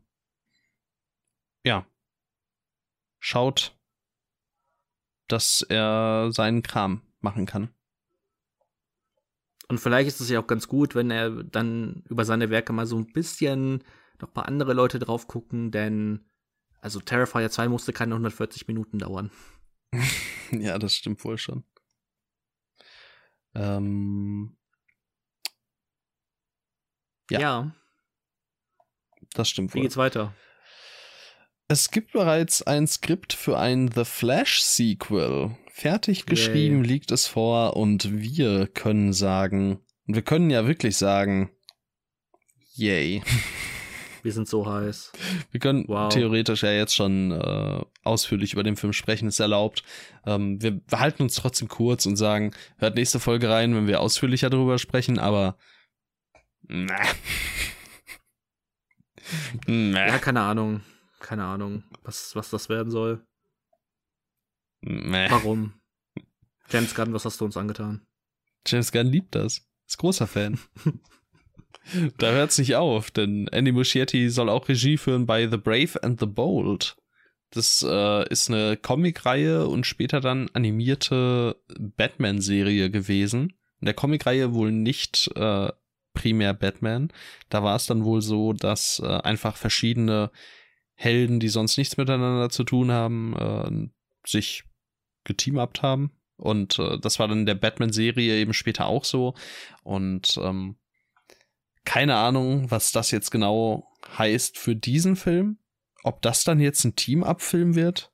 ja 1.63 1.85
schaut, 3.19 3.77
dass 5.27 5.61
er 5.61 6.29
seinen 6.31 6.61
Kram 6.61 7.01
machen 7.21 7.45
kann. 7.45 7.69
Und 9.69 9.79
vielleicht 9.79 10.07
ist 10.07 10.19
es 10.19 10.29
ja 10.29 10.39
auch 10.39 10.47
ganz 10.47 10.67
gut, 10.67 10.93
wenn 10.93 11.09
er 11.09 11.43
dann 11.43 12.03
über 12.09 12.25
seine 12.25 12.49
Werke 12.49 12.73
mal 12.73 12.85
so 12.85 12.97
ein 12.97 13.11
bisschen 13.11 13.83
noch 14.19 14.29
ein 14.29 14.33
paar 14.33 14.47
andere 14.47 14.73
Leute 14.73 14.99
drauf 14.99 15.27
gucken, 15.27 15.71
denn 15.71 16.25
also 16.81 16.99
Terrifier 16.99 17.49
2 17.49 17.69
musste 17.69 17.93
keine 17.93 18.13
140 18.13 18.67
Minuten 18.67 18.99
dauern. 18.99 19.31
ja, 20.51 20.77
das 20.77 20.93
stimmt 20.93 21.23
wohl 21.23 21.37
schon. 21.37 21.63
Ähm, 23.55 24.57
ja. 27.29 27.39
ja. 27.39 27.75
Das 29.33 29.49
stimmt 29.49 29.73
wohl. 29.73 29.79
Wie 29.79 29.83
geht's 29.83 29.97
weiter? 29.97 30.33
Es 31.67 31.91
gibt 31.91 32.11
bereits 32.11 32.61
ein 32.61 32.87
Skript 32.87 33.33
für 33.33 33.57
ein 33.57 33.89
The 33.91 34.05
Flash 34.05 34.61
Sequel. 34.61 35.57
Fertig 35.71 36.25
geschrieben 36.25 36.83
Yay. 36.83 36.87
liegt 36.87 37.11
es 37.11 37.25
vor 37.25 37.75
und 37.75 38.21
wir 38.21 38.67
können 38.67 39.11
sagen, 39.11 39.79
und 40.07 40.15
wir 40.15 40.21
können 40.21 40.49
ja 40.49 40.67
wirklich 40.67 40.97
sagen, 40.97 41.49
yay. 42.75 43.23
Wir 44.23 44.31
sind 44.31 44.47
so 44.47 44.65
heiß. 44.65 45.11
Wir 45.51 45.59
können 45.59 45.83
wow. 45.89 46.07
theoretisch 46.07 46.63
ja 46.63 46.71
jetzt 46.71 46.95
schon 46.95 47.31
äh, 47.31 47.81
ausführlich 48.05 48.53
über 48.53 48.63
den 48.63 48.77
Film 48.77 48.93
sprechen, 48.93 49.27
ist 49.27 49.41
erlaubt. 49.41 49.83
Ähm, 50.25 50.61
wir 50.61 50.79
halten 50.93 51.23
uns 51.23 51.35
trotzdem 51.35 51.67
kurz 51.67 52.05
und 52.05 52.15
sagen, 52.15 52.51
hört 52.77 52.95
nächste 52.95 53.19
Folge 53.19 53.49
rein, 53.49 53.75
wenn 53.75 53.85
wir 53.85 53.99
ausführlicher 53.99 54.49
darüber 54.49 54.79
sprechen, 54.79 55.19
aber 55.19 55.57
na. 56.67 56.97
Na. 59.67 60.07
Ja, 60.07 60.19
keine 60.19 60.41
Ahnung. 60.41 60.81
Keine 61.19 61.45
Ahnung, 61.45 61.83
was, 62.03 62.35
was 62.35 62.49
das 62.49 62.67
werden 62.67 62.91
soll. 62.91 63.25
Mäh. 64.81 65.29
Warum? 65.29 65.73
James 66.69 66.93
Gunn, 66.93 67.13
was 67.13 67.23
hast 67.23 67.39
du 67.39 67.45
uns 67.45 67.55
angetan? 67.55 68.05
James 68.67 68.91
Gunn 68.91 69.07
liebt 69.07 69.35
das. 69.35 69.65
Ist 69.87 69.97
großer 69.97 70.27
Fan. 70.27 70.59
da 72.17 72.31
hört's 72.31 72.57
nicht 72.57 72.75
auf, 72.75 73.11
denn 73.11 73.47
Andy 73.49 73.71
Muschietti 73.71 74.29
soll 74.29 74.49
auch 74.49 74.67
Regie 74.67 74.97
führen 74.97 75.25
bei 75.25 75.47
The 75.47 75.57
Brave 75.57 76.03
and 76.03 76.19
the 76.19 76.25
Bold. 76.25 76.97
Das 77.51 77.85
äh, 77.87 78.27
ist 78.29 78.49
eine 78.49 78.77
Comicreihe 78.77 79.67
und 79.67 79.85
später 79.85 80.19
dann 80.19 80.49
animierte 80.53 81.55
Batman-Serie 81.77 82.89
gewesen. 82.89 83.53
In 83.79 83.85
der 83.85 83.93
Comicreihe 83.93 84.53
wohl 84.53 84.71
nicht 84.71 85.29
äh, 85.35 85.69
primär 86.13 86.53
Batman. 86.53 87.11
Da 87.49 87.63
war 87.63 87.75
es 87.75 87.85
dann 87.85 88.03
wohl 88.03 88.21
so, 88.21 88.53
dass 88.53 88.99
äh, 89.03 89.07
einfach 89.07 89.57
verschiedene 89.57 90.31
Helden, 90.95 91.39
die 91.39 91.49
sonst 91.49 91.77
nichts 91.77 91.97
miteinander 91.97 92.49
zu 92.49 92.63
tun 92.63 92.91
haben, 92.91 93.35
äh, 93.35 93.89
sich 94.27 94.63
geteamt 95.23 95.81
haben 95.81 96.11
Und 96.37 96.79
äh, 96.79 96.99
das 96.99 97.19
war 97.19 97.27
dann 97.27 97.39
in 97.39 97.45
der 97.45 97.55
Batman-Serie 97.55 98.35
eben 98.35 98.53
später 98.53 98.85
auch 98.85 99.05
so. 99.05 99.33
Und 99.83 100.37
ähm, 100.41 100.77
keine 101.85 102.15
Ahnung, 102.15 102.71
was 102.71 102.91
das 102.91 103.11
jetzt 103.11 103.31
genau 103.31 103.91
heißt 104.17 104.57
für 104.57 104.75
diesen 104.75 105.15
Film. 105.15 105.57
Ob 106.03 106.21
das 106.21 106.43
dann 106.43 106.59
jetzt 106.59 106.83
ein 106.83 106.95
Team-Up-Film 106.95 107.75
wird? 107.75 108.11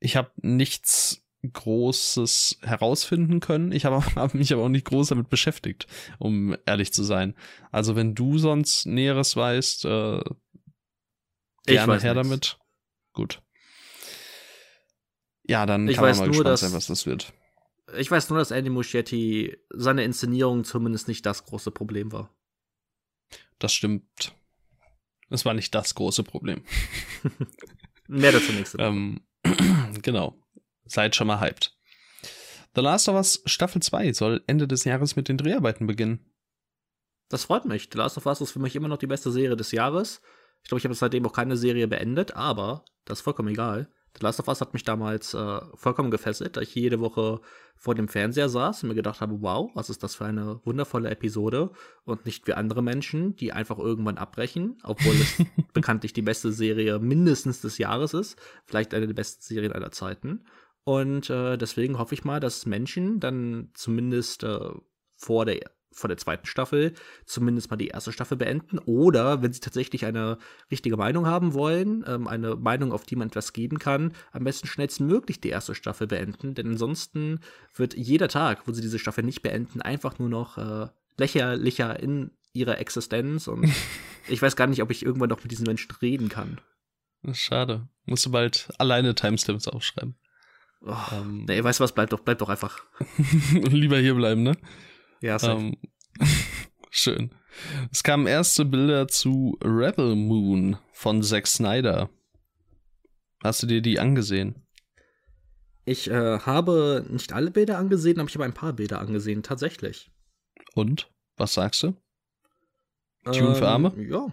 Ich 0.00 0.16
habe 0.16 0.32
nichts 0.36 1.23
Großes 1.52 2.58
herausfinden 2.62 3.40
können. 3.40 3.72
Ich 3.72 3.84
habe 3.84 4.04
hab 4.16 4.34
mich 4.34 4.52
aber 4.52 4.62
auch 4.62 4.68
nicht 4.68 4.86
groß 4.86 5.08
damit 5.08 5.28
beschäftigt, 5.28 5.86
um 6.18 6.56
ehrlich 6.66 6.92
zu 6.92 7.02
sein. 7.02 7.34
Also 7.70 7.96
wenn 7.96 8.14
du 8.14 8.38
sonst 8.38 8.86
Näheres 8.86 9.36
weißt, 9.36 9.84
äh, 9.84 10.20
gerne 11.66 12.00
her 12.00 12.14
nichts. 12.14 12.28
damit. 12.28 12.58
Gut. 13.12 13.42
Ja, 15.46 15.66
dann 15.66 15.88
ich 15.88 15.96
kann 15.96 16.04
man 16.04 16.16
mal 16.16 16.28
gespannt 16.28 16.48
dass, 16.48 16.60
sein, 16.60 16.72
was 16.72 16.86
das 16.86 17.06
wird. 17.06 17.32
Ich 17.96 18.10
weiß 18.10 18.30
nur, 18.30 18.38
dass 18.38 18.50
Andy 18.50 18.70
Muschietti 18.70 19.56
seine 19.70 20.04
Inszenierung 20.04 20.64
zumindest 20.64 21.06
nicht 21.06 21.26
das 21.26 21.44
große 21.44 21.70
Problem 21.70 22.12
war. 22.12 22.34
Das 23.58 23.72
stimmt. 23.72 24.34
Es 25.30 25.44
war 25.44 25.54
nicht 25.54 25.74
das 25.74 25.94
große 25.94 26.22
Problem. 26.22 26.64
Mehr 28.08 28.32
dazu 28.32 28.52
nächste 28.52 28.78
ähm, 28.78 29.20
Genau. 30.02 30.38
Seid 30.86 31.16
schon 31.16 31.26
mal 31.26 31.40
hyped. 31.40 31.76
The 32.74 32.80
Last 32.80 33.08
of 33.08 33.14
Us 33.14 33.42
Staffel 33.46 33.80
2 33.80 34.12
soll 34.12 34.42
Ende 34.46 34.66
des 34.66 34.84
Jahres 34.84 35.16
mit 35.16 35.28
den 35.28 35.38
Dreharbeiten 35.38 35.86
beginnen. 35.86 36.20
Das 37.28 37.44
freut 37.44 37.64
mich. 37.64 37.88
The 37.92 37.98
Last 37.98 38.16
of 38.16 38.26
Us 38.26 38.40
ist 38.40 38.50
für 38.52 38.58
mich 38.58 38.76
immer 38.76 38.88
noch 38.88 38.98
die 38.98 39.06
beste 39.06 39.30
Serie 39.30 39.56
des 39.56 39.72
Jahres. 39.72 40.20
Ich 40.62 40.68
glaube, 40.68 40.78
ich 40.80 40.84
habe 40.84 40.94
seitdem 40.94 41.26
auch 41.26 41.32
keine 41.32 41.56
Serie 41.56 41.88
beendet, 41.88 42.34
aber 42.36 42.84
das 43.04 43.18
ist 43.18 43.24
vollkommen 43.24 43.48
egal. 43.48 43.88
The 44.16 44.22
Last 44.22 44.38
of 44.38 44.48
Us 44.48 44.60
hat 44.60 44.72
mich 44.72 44.84
damals 44.84 45.34
äh, 45.34 45.60
vollkommen 45.74 46.10
gefesselt, 46.10 46.56
da 46.56 46.60
ich 46.60 46.74
jede 46.74 47.00
Woche 47.00 47.40
vor 47.76 47.96
dem 47.96 48.06
Fernseher 48.06 48.48
saß 48.48 48.82
und 48.82 48.90
mir 48.90 48.94
gedacht 48.94 49.20
habe, 49.20 49.40
wow, 49.40 49.70
was 49.74 49.90
ist 49.90 50.04
das 50.04 50.14
für 50.14 50.24
eine 50.24 50.60
wundervolle 50.64 51.10
Episode 51.10 51.72
und 52.04 52.24
nicht 52.24 52.46
wie 52.46 52.54
andere 52.54 52.82
Menschen, 52.82 53.34
die 53.34 53.52
einfach 53.52 53.78
irgendwann 53.78 54.16
abbrechen, 54.16 54.78
obwohl 54.84 55.14
es 55.14 55.42
bekanntlich 55.72 56.12
die 56.12 56.22
beste 56.22 56.52
Serie 56.52 57.00
mindestens 57.00 57.60
des 57.60 57.78
Jahres 57.78 58.14
ist, 58.14 58.36
vielleicht 58.64 58.94
eine 58.94 59.08
der 59.08 59.14
besten 59.14 59.42
Serien 59.42 59.72
aller 59.72 59.90
Zeiten. 59.90 60.44
Und 60.84 61.30
äh, 61.30 61.56
deswegen 61.56 61.98
hoffe 61.98 62.14
ich 62.14 62.24
mal, 62.24 62.40
dass 62.40 62.66
Menschen 62.66 63.20
dann 63.20 63.70
zumindest 63.74 64.44
äh, 64.44 64.70
vor 65.16 65.46
der 65.46 65.70
vor 65.94 66.08
der 66.08 66.16
zweiten 66.16 66.46
Staffel 66.46 66.92
zumindest 67.24 67.70
mal 67.70 67.76
die 67.76 67.88
erste 67.88 68.12
Staffel 68.12 68.36
beenden. 68.36 68.78
Oder 68.78 69.42
wenn 69.42 69.52
sie 69.52 69.60
tatsächlich 69.60 70.04
eine 70.04 70.38
richtige 70.70 70.96
Meinung 70.96 71.26
haben 71.26 71.54
wollen, 71.54 72.04
ähm, 72.06 72.26
eine 72.26 72.56
Meinung, 72.56 72.92
auf 72.92 73.04
die 73.04 73.16
man 73.16 73.28
etwas 73.28 73.52
geben 73.52 73.78
kann, 73.78 74.12
am 74.32 74.44
besten 74.44 74.66
schnellstmöglich 74.66 75.40
die 75.40 75.50
erste 75.50 75.74
Staffel 75.74 76.06
beenden. 76.06 76.54
Denn 76.54 76.66
ansonsten 76.66 77.40
wird 77.74 77.94
jeder 77.94 78.28
Tag, 78.28 78.66
wo 78.66 78.72
sie 78.72 78.82
diese 78.82 78.98
Staffel 78.98 79.24
nicht 79.24 79.42
beenden, 79.42 79.80
einfach 79.80 80.18
nur 80.18 80.28
noch 80.28 80.58
äh, 80.58 80.88
lächerlicher 81.16 81.98
in 82.00 82.32
ihrer 82.52 82.78
Existenz. 82.78 83.46
Und 83.46 83.70
ich 84.28 84.42
weiß 84.42 84.56
gar 84.56 84.66
nicht, 84.66 84.82
ob 84.82 84.90
ich 84.90 85.04
irgendwann 85.04 85.30
noch 85.30 85.42
mit 85.42 85.52
diesen 85.52 85.66
Menschen 85.66 85.92
reden 86.02 86.28
kann. 86.28 86.60
Schade. 87.32 87.88
Musst 88.04 88.26
du 88.26 88.32
bald 88.32 88.68
alleine 88.78 89.14
Timestamps 89.14 89.68
aufschreiben. 89.68 90.16
Oh, 90.86 90.96
ähm, 91.12 91.44
nee, 91.48 91.64
weißt 91.64 91.80
du 91.80 91.84
was, 91.84 91.92
bleib 91.92 92.10
doch, 92.10 92.20
bleib 92.20 92.38
doch 92.38 92.50
einfach. 92.50 92.84
Lieber 93.52 93.98
hier 93.98 94.14
bleiben, 94.14 94.42
ne? 94.42 94.56
Ja, 95.20 95.42
ähm, 95.42 95.76
schön. 96.90 97.30
Es 97.90 98.02
kamen 98.02 98.26
erste 98.26 98.66
Bilder 98.66 99.08
zu 99.08 99.56
Rebel 99.62 100.14
Moon 100.14 100.76
von 100.92 101.22
Zack 101.22 101.46
Snyder. 101.46 102.10
Hast 103.42 103.62
du 103.62 103.66
dir 103.66 103.80
die 103.80 103.98
angesehen? 103.98 104.66
Ich 105.86 106.10
äh, 106.10 106.38
habe 106.40 107.06
nicht 107.08 107.32
alle 107.32 107.50
Bilder 107.50 107.78
angesehen, 107.78 108.18
aber 108.18 108.28
ich 108.28 108.34
habe 108.34 108.44
ein 108.44 108.54
paar 108.54 108.72
Bilder 108.74 109.00
angesehen, 109.00 109.42
tatsächlich. 109.42 110.10
Und? 110.74 111.10
Was 111.36 111.54
sagst 111.54 111.82
du? 111.82 111.94
Tune 113.24 113.48
ähm, 113.48 113.54
für 113.54 113.68
Arme? 113.68 113.94
Ja. 113.96 114.32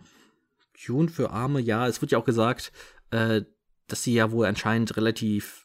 Tune 0.74 1.10
für 1.10 1.32
Arme, 1.32 1.62
ja. 1.62 1.88
Es 1.88 2.02
wird 2.02 2.12
ja 2.12 2.18
auch 2.18 2.26
gesagt, 2.26 2.72
äh, 3.12 3.44
dass 3.88 4.04
sie 4.04 4.14
ja 4.14 4.32
wohl 4.32 4.46
anscheinend 4.46 4.96
relativ 4.98 5.61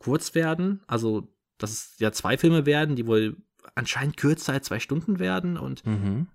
kurz 0.00 0.34
werden. 0.34 0.82
Also, 0.88 1.32
dass 1.58 1.70
es 1.70 1.94
ja 1.98 2.10
zwei 2.10 2.36
Filme 2.36 2.66
werden, 2.66 2.96
die 2.96 3.06
wohl 3.06 3.36
anscheinend 3.74 4.16
kürzer 4.16 4.54
als 4.54 4.66
zwei 4.66 4.80
Stunden 4.80 5.20
werden 5.20 5.56
und 5.56 5.86
mhm. 5.86 6.28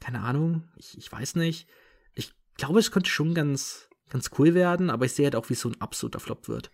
keine 0.00 0.20
Ahnung, 0.20 0.68
ich, 0.76 0.96
ich 0.96 1.10
weiß 1.10 1.34
nicht. 1.34 1.68
Ich 2.14 2.32
glaube, 2.56 2.78
es 2.78 2.90
könnte 2.90 3.10
schon 3.10 3.34
ganz, 3.34 3.88
ganz 4.08 4.30
cool 4.38 4.54
werden, 4.54 4.88
aber 4.88 5.04
ich 5.04 5.12
sehe 5.12 5.26
halt 5.26 5.36
auch, 5.36 5.50
wie 5.50 5.54
es 5.54 5.60
so 5.60 5.68
ein 5.68 5.80
absoluter 5.80 6.20
Flop 6.20 6.48
wird. 6.48 6.70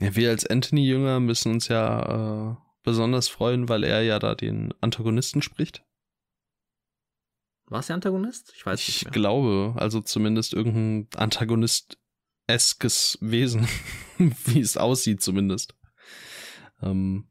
Ja, 0.00 0.16
wir 0.16 0.30
als 0.30 0.46
Anthony-Jünger 0.46 1.20
müssen 1.20 1.52
uns 1.52 1.68
ja 1.68 2.52
äh, 2.52 2.56
besonders 2.82 3.28
freuen, 3.28 3.68
weil 3.68 3.84
er 3.84 4.02
ja 4.02 4.18
da 4.18 4.34
den 4.34 4.74
Antagonisten 4.80 5.42
spricht. 5.42 5.84
War 7.66 7.80
es 7.80 7.86
der 7.86 7.94
Antagonist? 7.94 8.52
Ich 8.56 8.66
weiß 8.66 8.80
ich 8.80 8.88
nicht. 8.88 9.02
Ich 9.06 9.12
glaube, 9.12 9.74
also 9.76 10.00
zumindest 10.00 10.54
irgendein 10.54 11.08
Antagonist-eskes 12.46 13.18
Wesen, 13.20 13.68
wie 14.18 14.60
es 14.60 14.76
aussieht 14.76 15.22
zumindest. 15.22 15.74
Ähm, 16.82 17.28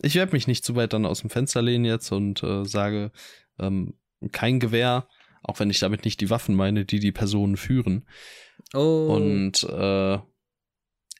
ich 0.00 0.14
werde 0.14 0.32
mich 0.32 0.46
nicht 0.46 0.64
zu 0.64 0.76
weit 0.76 0.92
dann 0.92 1.06
aus 1.06 1.20
dem 1.20 1.30
Fenster 1.30 1.62
lehnen 1.62 1.84
jetzt 1.84 2.10
und 2.12 2.42
äh, 2.42 2.64
sage, 2.64 3.12
ähm, 3.58 3.98
kein 4.32 4.60
Gewehr, 4.60 5.08
auch 5.42 5.58
wenn 5.60 5.70
ich 5.70 5.78
damit 5.78 6.04
nicht 6.04 6.20
die 6.20 6.30
Waffen 6.30 6.54
meine, 6.54 6.84
die 6.84 7.00
die 7.00 7.12
Personen 7.12 7.56
führen. 7.56 8.06
Oh. 8.74 9.14
Und 9.14 9.62
äh, 9.64 10.18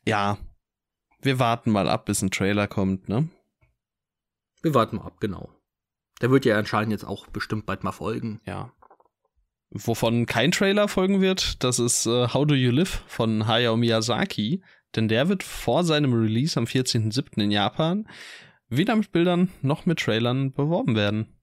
ja, 0.07 0.39
wir 1.21 1.39
warten 1.39 1.71
mal 1.71 1.89
ab, 1.89 2.07
bis 2.07 2.23
ein 2.23 2.31
Trailer 2.31 2.67
kommt, 2.69 3.09
ne? 3.09 3.29
Wir 4.63 4.75
warten 4.75 4.97
mal 4.97 5.07
ab, 5.07 5.21
genau. 5.21 5.51
Der 6.21 6.31
wird 6.31 6.45
ja 6.45 6.59
anscheinend 6.59 6.93
jetzt 6.93 7.05
auch 7.05 7.27
bestimmt 7.29 7.65
bald 7.67 7.83
mal 7.83 7.93
folgen. 7.93 8.41
Ja. 8.45 8.73
Wovon 9.71 10.27
kein 10.27 10.51
Trailer 10.51 10.89
folgen 10.89 11.21
wird, 11.21 11.63
das 11.63 11.79
ist 11.79 12.07
äh, 12.07 12.29
How 12.29 12.47
Do 12.47 12.55
You 12.55 12.73
Live 12.73 13.05
von 13.07 13.47
Hayao 13.47 13.77
Miyazaki, 13.77 14.63
denn 14.97 15.07
der 15.07 15.29
wird 15.29 15.45
vor 15.45 15.85
seinem 15.85 16.13
Release 16.13 16.59
am 16.59 16.65
14.07. 16.65 17.41
in 17.41 17.51
Japan 17.51 18.09
weder 18.69 18.97
mit 18.97 19.13
Bildern 19.13 19.51
noch 19.63 19.85
mit 19.85 20.01
Trailern 20.01 20.53
beworben 20.53 20.97
werden. 20.97 21.37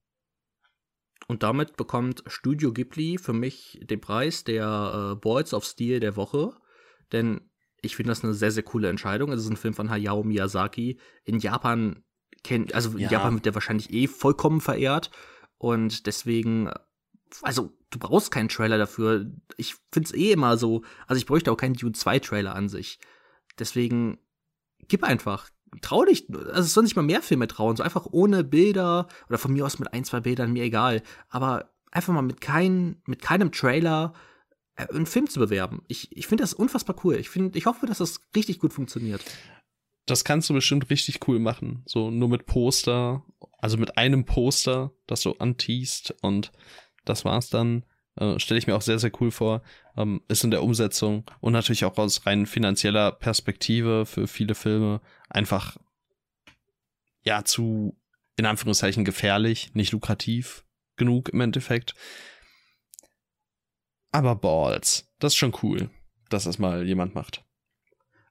Und 1.28 1.44
damit 1.44 1.76
bekommt 1.76 2.24
Studio 2.28 2.72
Ghibli 2.72 3.18
für 3.18 3.34
mich 3.34 3.80
den 3.84 4.00
Preis 4.00 4.46
der 4.46 5.12
äh, 5.12 5.16
Boys 5.16 5.54
of 5.54 5.66
Steel 5.66 6.00
der 6.00 6.16
Woche. 6.16 6.54
Denn 7.12 7.42
ich 7.82 7.98
finde 7.98 8.12
das 8.12 8.24
eine 8.24 8.34
sehr, 8.34 8.52
sehr 8.52 8.64
coole 8.64 8.90
Entscheidung. 8.90 9.32
Es 9.32 9.42
ist 9.42 9.50
ein 9.50 9.58
Film 9.58 9.74
von 9.74 9.90
Hayao 9.90 10.24
Miyazaki. 10.24 11.00
In 11.26 11.40
Japan 11.40 12.04
kennt, 12.44 12.74
also 12.74 12.92
in 12.92 13.00
ja. 13.00 13.12
Japan 13.12 13.36
wird 13.36 13.46
der 13.46 13.56
wahrscheinlich 13.56 13.92
eh 13.92 14.08
vollkommen 14.08 14.62
verehrt. 14.62 15.12
Und 15.58 16.08
deswegen, 16.08 16.70
also 17.42 17.72
du 17.90 18.00
brauchst 18.00 18.32
keinen 18.32 18.50
Trailer 18.50 18.78
dafür. 18.78 19.32
Ich 19.58 19.76
finde 19.92 20.08
es 20.08 20.14
eh 20.14 20.32
immer 20.32 20.58
so, 20.58 20.84
also 21.08 21.20
ich 21.20 21.26
bräuchte 21.26 21.52
auch 21.52 21.58
keinen 21.58 21.76
Dune 21.76 21.94
2 21.94 22.20
Trailer 22.20 22.56
an 22.56 22.70
sich. 22.70 23.00
Deswegen 23.60 24.20
gib 24.88 25.04
einfach, 25.04 25.50
trau 25.82 26.06
dich, 26.06 26.28
also 26.30 26.62
es 26.62 26.74
sollen 26.74 26.88
sich 26.88 26.96
mal 26.96 27.02
mehr 27.02 27.22
Filme 27.22 27.48
trauen, 27.48 27.76
so 27.76 27.84
einfach 27.84 28.08
ohne 28.12 28.44
Bilder 28.44 29.08
oder 29.28 29.38
von 29.38 29.54
mir 29.54 29.66
aus 29.66 29.80
mit 29.80 29.94
ein, 29.94 30.04
zwei 30.04 30.20
Bildern, 30.20 30.54
mir 30.54 30.64
egal, 30.64 31.02
aber 31.30 31.74
einfach 31.92 32.14
mal 32.14 32.22
mit, 32.22 32.42
kein, 32.42 33.02
mit 33.06 33.22
keinem 33.22 33.52
Trailer 33.52 34.14
äh, 34.76 34.88
einen 34.94 35.06
Film 35.06 35.30
zu 35.30 35.40
bewerben. 35.40 35.84
Ich, 35.88 36.16
ich 36.16 36.28
finde 36.28 36.44
das 36.44 36.54
unfassbar 36.54 36.96
cool. 37.04 37.16
Ich, 37.16 37.30
find, 37.30 37.56
ich 37.56 37.66
hoffe, 37.66 37.86
dass 37.86 37.98
das 37.98 38.22
richtig 38.36 38.60
gut 38.60 38.74
funktioniert. 38.74 39.24
Das 40.06 40.24
kannst 40.24 40.50
du 40.50 40.54
bestimmt 40.54 40.90
richtig 40.90 41.28
cool 41.28 41.40
machen. 41.40 41.84
So 41.86 42.12
nur 42.12 42.30
mit 42.30 42.46
Poster, 42.46 43.26
also 43.58 43.78
mit 43.78 43.98
einem 43.98 44.26
Poster, 44.26 44.94
das 45.06 45.22
so 45.22 45.38
anteast 45.40 46.16
und 46.22 46.52
das 47.10 47.26
war's 47.26 47.50
dann. 47.50 47.84
Äh, 48.18 48.40
Stelle 48.40 48.58
ich 48.58 48.68
mir 48.68 48.76
auch 48.76 48.82
sehr, 48.82 49.00
sehr 49.00 49.12
cool 49.22 49.32
vor. 49.32 49.62
Ähm, 49.96 50.22
ist 50.28 50.44
in 50.44 50.52
der 50.52 50.64
Umsetzung 50.64 51.24
und 51.40 51.54
natürlich 51.54 51.86
auch 51.86 51.98
aus 51.98 52.26
rein 52.26 52.46
finanzieller 52.46 53.12
Perspektive 53.12 54.06
für 54.06 54.28
viele 54.28 54.56
Filme 54.56 55.02
einfach 55.30 55.78
ja 57.24 57.44
zu 57.44 57.98
in 58.38 58.46
Anführungszeichen 58.46 59.04
gefährlich, 59.04 59.74
nicht 59.74 59.92
lukrativ 59.92 60.64
genug 60.96 61.30
im 61.30 61.42
Endeffekt. 61.42 61.96
Aber 64.12 64.36
Balls, 64.36 65.12
das 65.20 65.34
ist 65.34 65.38
schon 65.38 65.56
cool, 65.64 65.90
dass 66.30 66.46
das 66.46 66.60
mal 66.60 66.86
jemand 66.86 67.16
macht. 67.16 67.44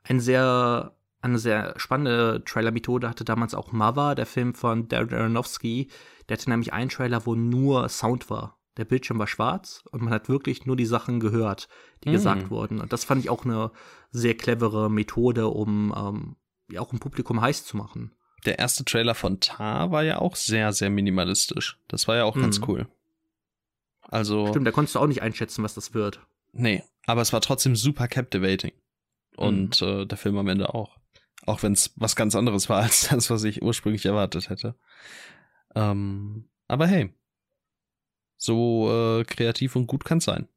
Ein 0.04 0.20
sehr 0.20 0.92
eine 1.20 1.38
sehr 1.38 1.74
spannende 1.76 2.44
Trailer-Methode 2.44 3.08
hatte 3.08 3.24
damals 3.24 3.54
auch 3.54 3.72
Mother, 3.72 4.14
der 4.14 4.26
Film 4.26 4.54
von 4.54 4.86
Darren 4.86 5.12
Aronofsky. 5.12 5.90
Der 6.28 6.36
hatte 6.36 6.50
nämlich 6.50 6.72
einen 6.72 6.90
Trailer, 6.90 7.26
wo 7.26 7.34
nur 7.34 7.88
Sound 7.88 8.30
war 8.30 8.55
der 8.76 8.84
Bildschirm 8.84 9.18
war 9.18 9.26
schwarz 9.26 9.84
und 9.90 10.02
man 10.02 10.12
hat 10.12 10.28
wirklich 10.28 10.66
nur 10.66 10.76
die 10.76 10.86
Sachen 10.86 11.20
gehört, 11.20 11.68
die 12.04 12.10
mm. 12.10 12.12
gesagt 12.12 12.50
wurden. 12.50 12.80
Und 12.80 12.92
das 12.92 13.04
fand 13.04 13.22
ich 13.22 13.30
auch 13.30 13.44
eine 13.44 13.70
sehr 14.10 14.36
clevere 14.36 14.90
Methode, 14.90 15.48
um 15.48 15.94
ähm, 15.96 16.36
ja 16.70 16.80
auch 16.80 16.92
ein 16.92 16.98
Publikum 16.98 17.40
heiß 17.40 17.64
zu 17.64 17.76
machen. 17.76 18.12
Der 18.44 18.58
erste 18.58 18.84
Trailer 18.84 19.14
von 19.14 19.40
Tar 19.40 19.90
war 19.90 20.04
ja 20.04 20.18
auch 20.18 20.36
sehr, 20.36 20.72
sehr 20.72 20.90
minimalistisch. 20.90 21.78
Das 21.88 22.06
war 22.06 22.16
ja 22.16 22.24
auch 22.24 22.36
mm. 22.36 22.42
ganz 22.42 22.60
cool. 22.68 22.86
Also. 24.02 24.48
Stimmt, 24.48 24.66
da 24.66 24.72
konntest 24.72 24.94
du 24.94 25.00
auch 25.00 25.06
nicht 25.06 25.22
einschätzen, 25.22 25.64
was 25.64 25.74
das 25.74 25.94
wird. 25.94 26.20
Nee, 26.52 26.82
aber 27.06 27.22
es 27.22 27.32
war 27.32 27.40
trotzdem 27.40 27.76
super 27.76 28.08
captivating. 28.08 28.72
Und 29.36 29.80
mm. 29.80 29.84
äh, 29.84 30.06
der 30.06 30.18
Film 30.18 30.36
am 30.36 30.48
Ende 30.48 30.74
auch. 30.74 30.96
Auch 31.44 31.62
wenn 31.62 31.72
es 31.72 31.92
was 31.96 32.16
ganz 32.16 32.34
anderes 32.34 32.68
war 32.68 32.82
als 32.82 33.08
das, 33.08 33.30
was 33.30 33.44
ich 33.44 33.62
ursprünglich 33.62 34.04
erwartet 34.04 34.50
hätte. 34.50 34.74
Ähm, 35.74 36.48
aber 36.68 36.86
hey, 36.86 37.14
so 38.36 38.90
äh, 38.90 39.24
kreativ 39.24 39.76
und 39.76 39.86
gut 39.86 40.04
kann 40.04 40.18
es 40.18 40.24
sein. 40.24 40.48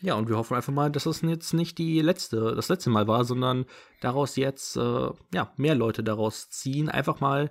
Ja, 0.00 0.14
und 0.14 0.28
wir 0.28 0.36
hoffen 0.36 0.54
einfach 0.54 0.72
mal, 0.72 0.90
dass 0.90 1.06
es 1.06 1.22
jetzt 1.22 1.52
nicht 1.54 1.76
die 1.78 2.00
letzte, 2.00 2.54
das 2.54 2.68
letzte 2.68 2.90
Mal 2.90 3.08
war, 3.08 3.24
sondern 3.24 3.66
daraus 4.00 4.36
jetzt 4.36 4.76
äh, 4.76 5.10
ja 5.34 5.52
mehr 5.56 5.74
Leute 5.74 6.04
daraus 6.04 6.50
ziehen, 6.50 6.88
einfach 6.88 7.20
mal 7.20 7.50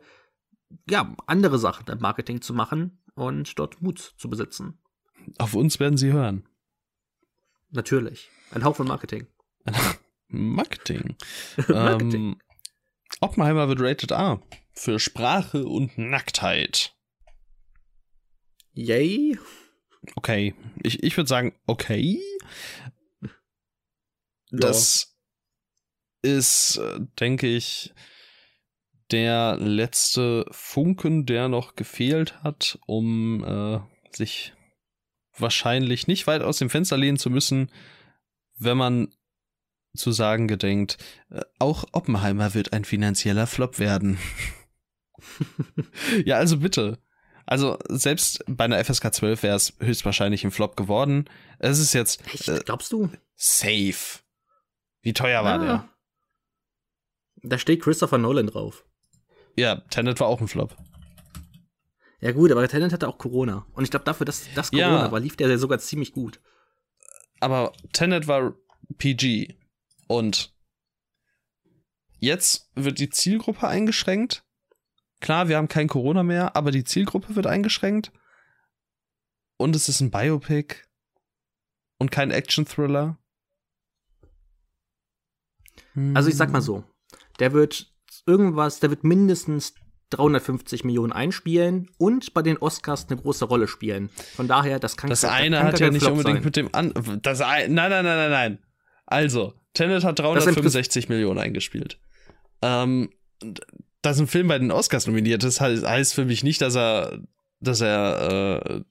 ja 0.90 1.14
andere 1.26 1.60
Sachen 1.60 1.88
im 1.88 2.00
Marketing 2.00 2.42
zu 2.42 2.54
machen 2.54 3.04
und 3.16 3.60
dort 3.60 3.82
Mut 3.82 4.00
zu 4.18 4.30
besitzen. 4.30 4.80
Auf 5.38 5.56
uns 5.56 5.80
werden 5.80 5.98
sie 5.98 6.14
hören. 6.14 6.48
Natürlich. 7.72 8.30
Ein 8.52 8.64
Hauch 8.64 8.78
von 8.78 8.88
Marketing. 8.88 9.28
Marketing. 10.28 11.18
Marketing. 11.68 12.14
Ähm, 12.14 12.40
Oppenheimer 13.20 13.68
wird 13.68 13.82
rated 13.82 14.12
A 14.14 14.42
für 14.74 15.00
Sprache 15.00 15.66
und 15.66 15.98
Nacktheit. 15.98 16.97
Yay. 18.78 19.40
Okay. 20.16 20.54
Ich, 20.84 21.02
ich 21.02 21.18
würde 21.18 21.28
sagen, 21.28 21.54
okay. 21.66 22.22
Das 24.52 25.16
ja. 26.24 26.32
ist, 26.38 26.80
denke 27.20 27.48
ich, 27.48 27.94
der 29.10 29.58
letzte 29.58 30.46
Funken, 30.52 31.26
der 31.26 31.48
noch 31.48 31.76
gefehlt 31.76 32.44
hat, 32.44 32.78
um 32.86 33.44
äh, 33.44 33.80
sich 34.16 34.54
wahrscheinlich 35.36 36.06
nicht 36.08 36.28
weit 36.28 36.44
aus 36.44 36.60
dem 36.60 36.70
Fenster 36.70 36.98
lehnen 36.98 37.18
zu 37.18 37.32
müssen, 37.32 37.72
wenn 38.58 38.78
man 38.78 39.08
zu 39.96 40.12
sagen 40.12 40.48
gedenkt, 40.48 40.98
äh, 41.32 41.42
auch 41.58 41.86
Oppenheimer 41.94 42.54
wird 42.54 42.74
ein 42.74 42.86
finanzieller 42.86 43.48
Flop 43.48 43.80
werden. 43.80 44.20
ja, 46.26 46.38
also 46.38 46.60
bitte. 46.60 47.00
Also 47.48 47.80
selbst 47.88 48.44
bei 48.46 48.66
einer 48.66 48.84
FSK 48.84 49.14
12 49.14 49.44
wäre 49.44 49.56
es 49.56 49.74
höchstwahrscheinlich 49.80 50.44
ein 50.44 50.52
Flop 50.52 50.76
geworden. 50.76 51.30
Es 51.60 51.80
ist 51.80 51.94
jetzt. 51.94 52.22
Echt? 52.28 52.50
Äh, 52.50 52.60
Glaubst 52.66 52.92
du? 52.92 53.10
Safe. 53.36 54.20
Wie 55.02 55.14
teuer 55.14 55.44
war 55.46 55.60
ah. 55.60 55.66
der? 55.66 55.90
Da 57.44 57.58
steht 57.58 57.82
Christopher 57.82 58.18
Nolan 58.18 58.48
drauf. 58.48 58.86
Ja, 59.56 59.78
Tenet 59.90 60.20
war 60.20 60.28
auch 60.28 60.42
ein 60.42 60.50
Flop. 60.50 60.76
Ja 62.20 62.34
gut, 62.34 62.52
aber 62.52 62.68
Tenet 62.68 62.92
hatte 62.92 63.08
auch 63.08 63.18
Corona. 63.18 63.66
Und 63.74 63.86
ich 63.86 63.92
glaube 63.92 64.06
dafür, 64.06 64.26
dass 64.26 64.46
das 64.54 64.72
Corona 64.72 65.06
ja. 65.06 65.12
war, 65.12 65.20
lief 65.22 65.38
der 65.38 65.58
sogar 65.58 65.80
ziemlich 65.80 66.12
gut. 66.12 66.42
Aber 67.40 67.72
Tenet 67.94 68.28
war 68.28 68.56
PG. 68.98 69.56
Und 70.08 70.54
jetzt 72.20 72.70
wird 72.76 73.00
die 73.00 73.10
Zielgruppe 73.10 73.68
eingeschränkt. 73.68 74.44
Klar, 75.20 75.48
wir 75.48 75.58
haben 75.58 75.68
kein 75.68 75.88
Corona 75.88 76.24
mehr, 76.24 76.56
aber 76.56 76.72
die 76.72 76.84
Zielgruppe 76.84 77.36
wird 77.36 77.48
eingeschränkt. 77.48 78.12
Und 79.58 79.76
es 79.76 79.90
ist 79.90 80.02
ein 80.02 80.12
Biopic 80.12 80.76
und 81.98 82.12
kein 82.12 82.32
Action-Thriller. 82.32 83.18
Also 86.14 86.30
ich 86.30 86.36
sag 86.36 86.52
mal 86.52 86.62
so, 86.62 86.84
der 87.40 87.54
wird 87.54 87.92
irgendwas, 88.28 88.80
der 88.80 88.92
wird 88.92 89.04
mindestens 89.04 89.74
350 90.12 90.84
Millionen 90.84 91.12
einspielen 91.12 91.90
und 91.98 92.34
bei 92.34 92.42
den 92.42 92.58
Oscars 92.58 93.08
eine 93.10 93.20
große 93.20 93.46
Rolle 93.46 93.68
spielen. 93.68 94.10
Von 94.36 94.48
daher, 94.48 94.80
das 94.80 94.96
kann 94.96 95.10
Das 95.10 95.26
eine 95.26 95.58
kann 95.58 95.68
hat 95.68 95.80
ja 95.80 95.90
nicht 95.90 96.04
Flop 96.04 96.18
unbedingt 96.18 96.38
sein. 96.38 96.46
mit 96.46 96.56
dem 96.56 96.70
an 96.74 97.20
das 97.22 97.42
ein, 97.42 97.74
nein, 97.74 97.90
nein, 97.90 98.06
nein, 98.06 98.18
nein, 98.18 98.32
nein. 98.32 98.60
Also, 99.06 99.54
Tenet 99.74 100.04
hat 100.04 100.20
365 100.20 101.10
Millionen 101.10 101.40
eingespielt. 101.40 102.00
Ähm, 102.62 103.10
dass 104.08 104.20
ein 104.20 104.28
Film 104.28 104.48
bei 104.48 104.60
den 104.60 104.72
Oscars 104.72 105.08
nominiert 105.08 105.44
ist, 105.44 105.62
heißt 105.62 106.14
für 106.14 106.26
mich 106.26 106.44
nicht, 106.44 106.62
dass 106.62 106.76
er, 106.76 107.20
dass 107.60 107.82
er 107.82 108.62
äh, 108.66 108.82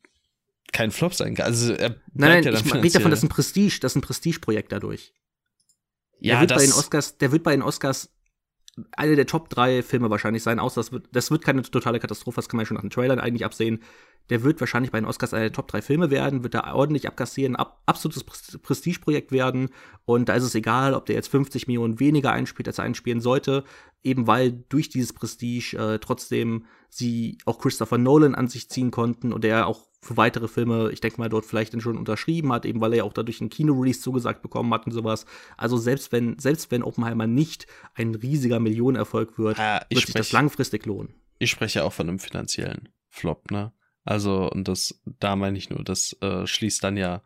kein 0.72 0.90
Flop 0.90 1.14
sein 1.14 1.34
kann. 1.34 1.47
Also 1.47 1.72
er 1.72 1.90
nein, 2.12 2.43
nein, 2.43 2.44
ja 2.44 2.52
ich 2.52 2.74
rede 2.74 2.90
davon, 2.90 3.10
dass 3.10 3.22
ein 3.22 3.28
Prestige, 3.28 3.78
das 3.80 3.93
ist 3.93 3.97
ein 3.97 4.02
Prestigeprojekt 4.02 4.72
dadurch. 4.72 5.12
Ja, 6.18 6.34
der 6.34 6.40
wird 6.43 6.51
das 6.51 6.59
bei 6.59 6.66
den 6.66 6.72
Oscars, 6.72 7.18
der 7.18 7.32
wird 7.32 7.43
bei 7.43 7.52
den 7.52 7.62
Oscars 7.62 8.10
eine 8.93 9.16
der 9.16 9.27
Top 9.27 9.48
3 9.48 9.82
Filme 9.82 10.11
wahrscheinlich 10.11 10.43
sein, 10.43 10.59
außer 10.59 10.81
das 10.81 10.93
wird, 10.93 11.09
das 11.12 11.31
wird 11.31 11.44
keine 11.44 11.62
totale 11.62 11.98
Katastrophe, 11.98 12.36
das 12.36 12.48
kann 12.48 12.59
man 12.59 12.65
ja 12.65 12.66
schon 12.69 12.74
nach 12.74 12.82
den 12.82 12.90
Trailern 12.90 13.19
eigentlich 13.19 13.44
absehen. 13.44 13.81
Der 14.28 14.43
wird 14.43 14.61
wahrscheinlich 14.61 14.90
bei 14.90 15.01
den 15.01 15.07
Oscars 15.07 15.32
eine 15.32 15.44
der 15.44 15.53
Top 15.53 15.69
3 15.69 15.82
Filme 15.82 16.11
werden, 16.11 16.43
wird 16.43 16.55
da 16.55 16.74
ordentlich 16.74 17.07
abkassieren, 17.07 17.57
ab, 17.57 17.81
absolutes 17.86 18.24
Prestigeprojekt 18.24 19.32
werden. 19.32 19.70
Und 20.05 20.28
da 20.28 20.35
ist 20.35 20.43
es 20.43 20.55
egal, 20.55 20.94
ob 20.94 21.07
der 21.07 21.15
jetzt 21.15 21.28
50 21.28 21.69
Millionen 21.69 22.01
weniger 22.01 22.32
einspielt, 22.32 22.69
als 22.69 22.78
er 22.78 22.85
einspielen 22.85 23.20
sollte, 23.20 23.65
eben 24.03 24.27
weil 24.27 24.65
durch 24.69 24.89
dieses 24.89 25.12
Prestige 25.12 25.77
äh, 25.77 25.98
trotzdem 25.98 26.66
sie 26.89 27.39
auch 27.45 27.59
Christopher 27.59 27.99
Nolan 27.99 28.35
an 28.35 28.49
sich 28.49 28.69
ziehen 28.69 28.91
konnten 28.91 29.33
und 29.33 29.45
der 29.45 29.67
auch 29.67 29.87
für 30.01 30.17
weitere 30.17 30.49
Filme, 30.49 30.91
ich 30.93 31.01
denke 31.01 31.21
mal, 31.21 31.29
dort 31.29 31.45
vielleicht 31.45 31.75
dann 31.75 31.81
schon 31.81 31.99
unterschrieben 31.99 32.53
hat, 32.53 32.65
eben 32.65 32.81
weil 32.81 32.93
er 32.93 32.99
ja 32.99 33.05
auch 33.05 33.13
dadurch 33.13 33.41
einen 33.41 33.51
Kino-Release 33.51 34.01
zugesagt 34.01 34.41
bekommen 34.41 34.73
hat 34.73 34.87
und 34.87 34.93
sowas. 34.93 35.27
Also 35.57 35.77
selbst 35.77 36.13
wenn, 36.13 36.39
selbst 36.39 36.71
wenn 36.71 36.83
Oppenheimer 36.83 37.27
nicht 37.27 37.67
ein 37.95 38.15
riesiger 38.15 38.61
Millionenerfolg 38.61 39.39
wird, 39.39 39.59
ja, 39.59 39.81
wird 39.89 40.03
sprech, 40.03 40.07
sich 40.07 40.15
das 40.15 40.33
langfristig 40.33 40.87
lohnen. 40.87 41.15
Ich 41.39 41.51
spreche 41.51 41.85
auch 41.85 41.93
von 41.93 42.09
einem 42.09 42.19
finanziellen 42.19 42.89
Flop, 43.09 43.51
ne? 43.51 43.73
Also, 44.05 44.49
und 44.49 44.69
das, 44.69 45.01
da 45.05 45.35
meine 45.35 45.59
ich 45.59 45.69
nur, 45.69 45.83
das 45.83 46.17
äh, 46.21 46.47
schließt 46.47 46.85
dann 46.85 46.97
ja 46.97 47.23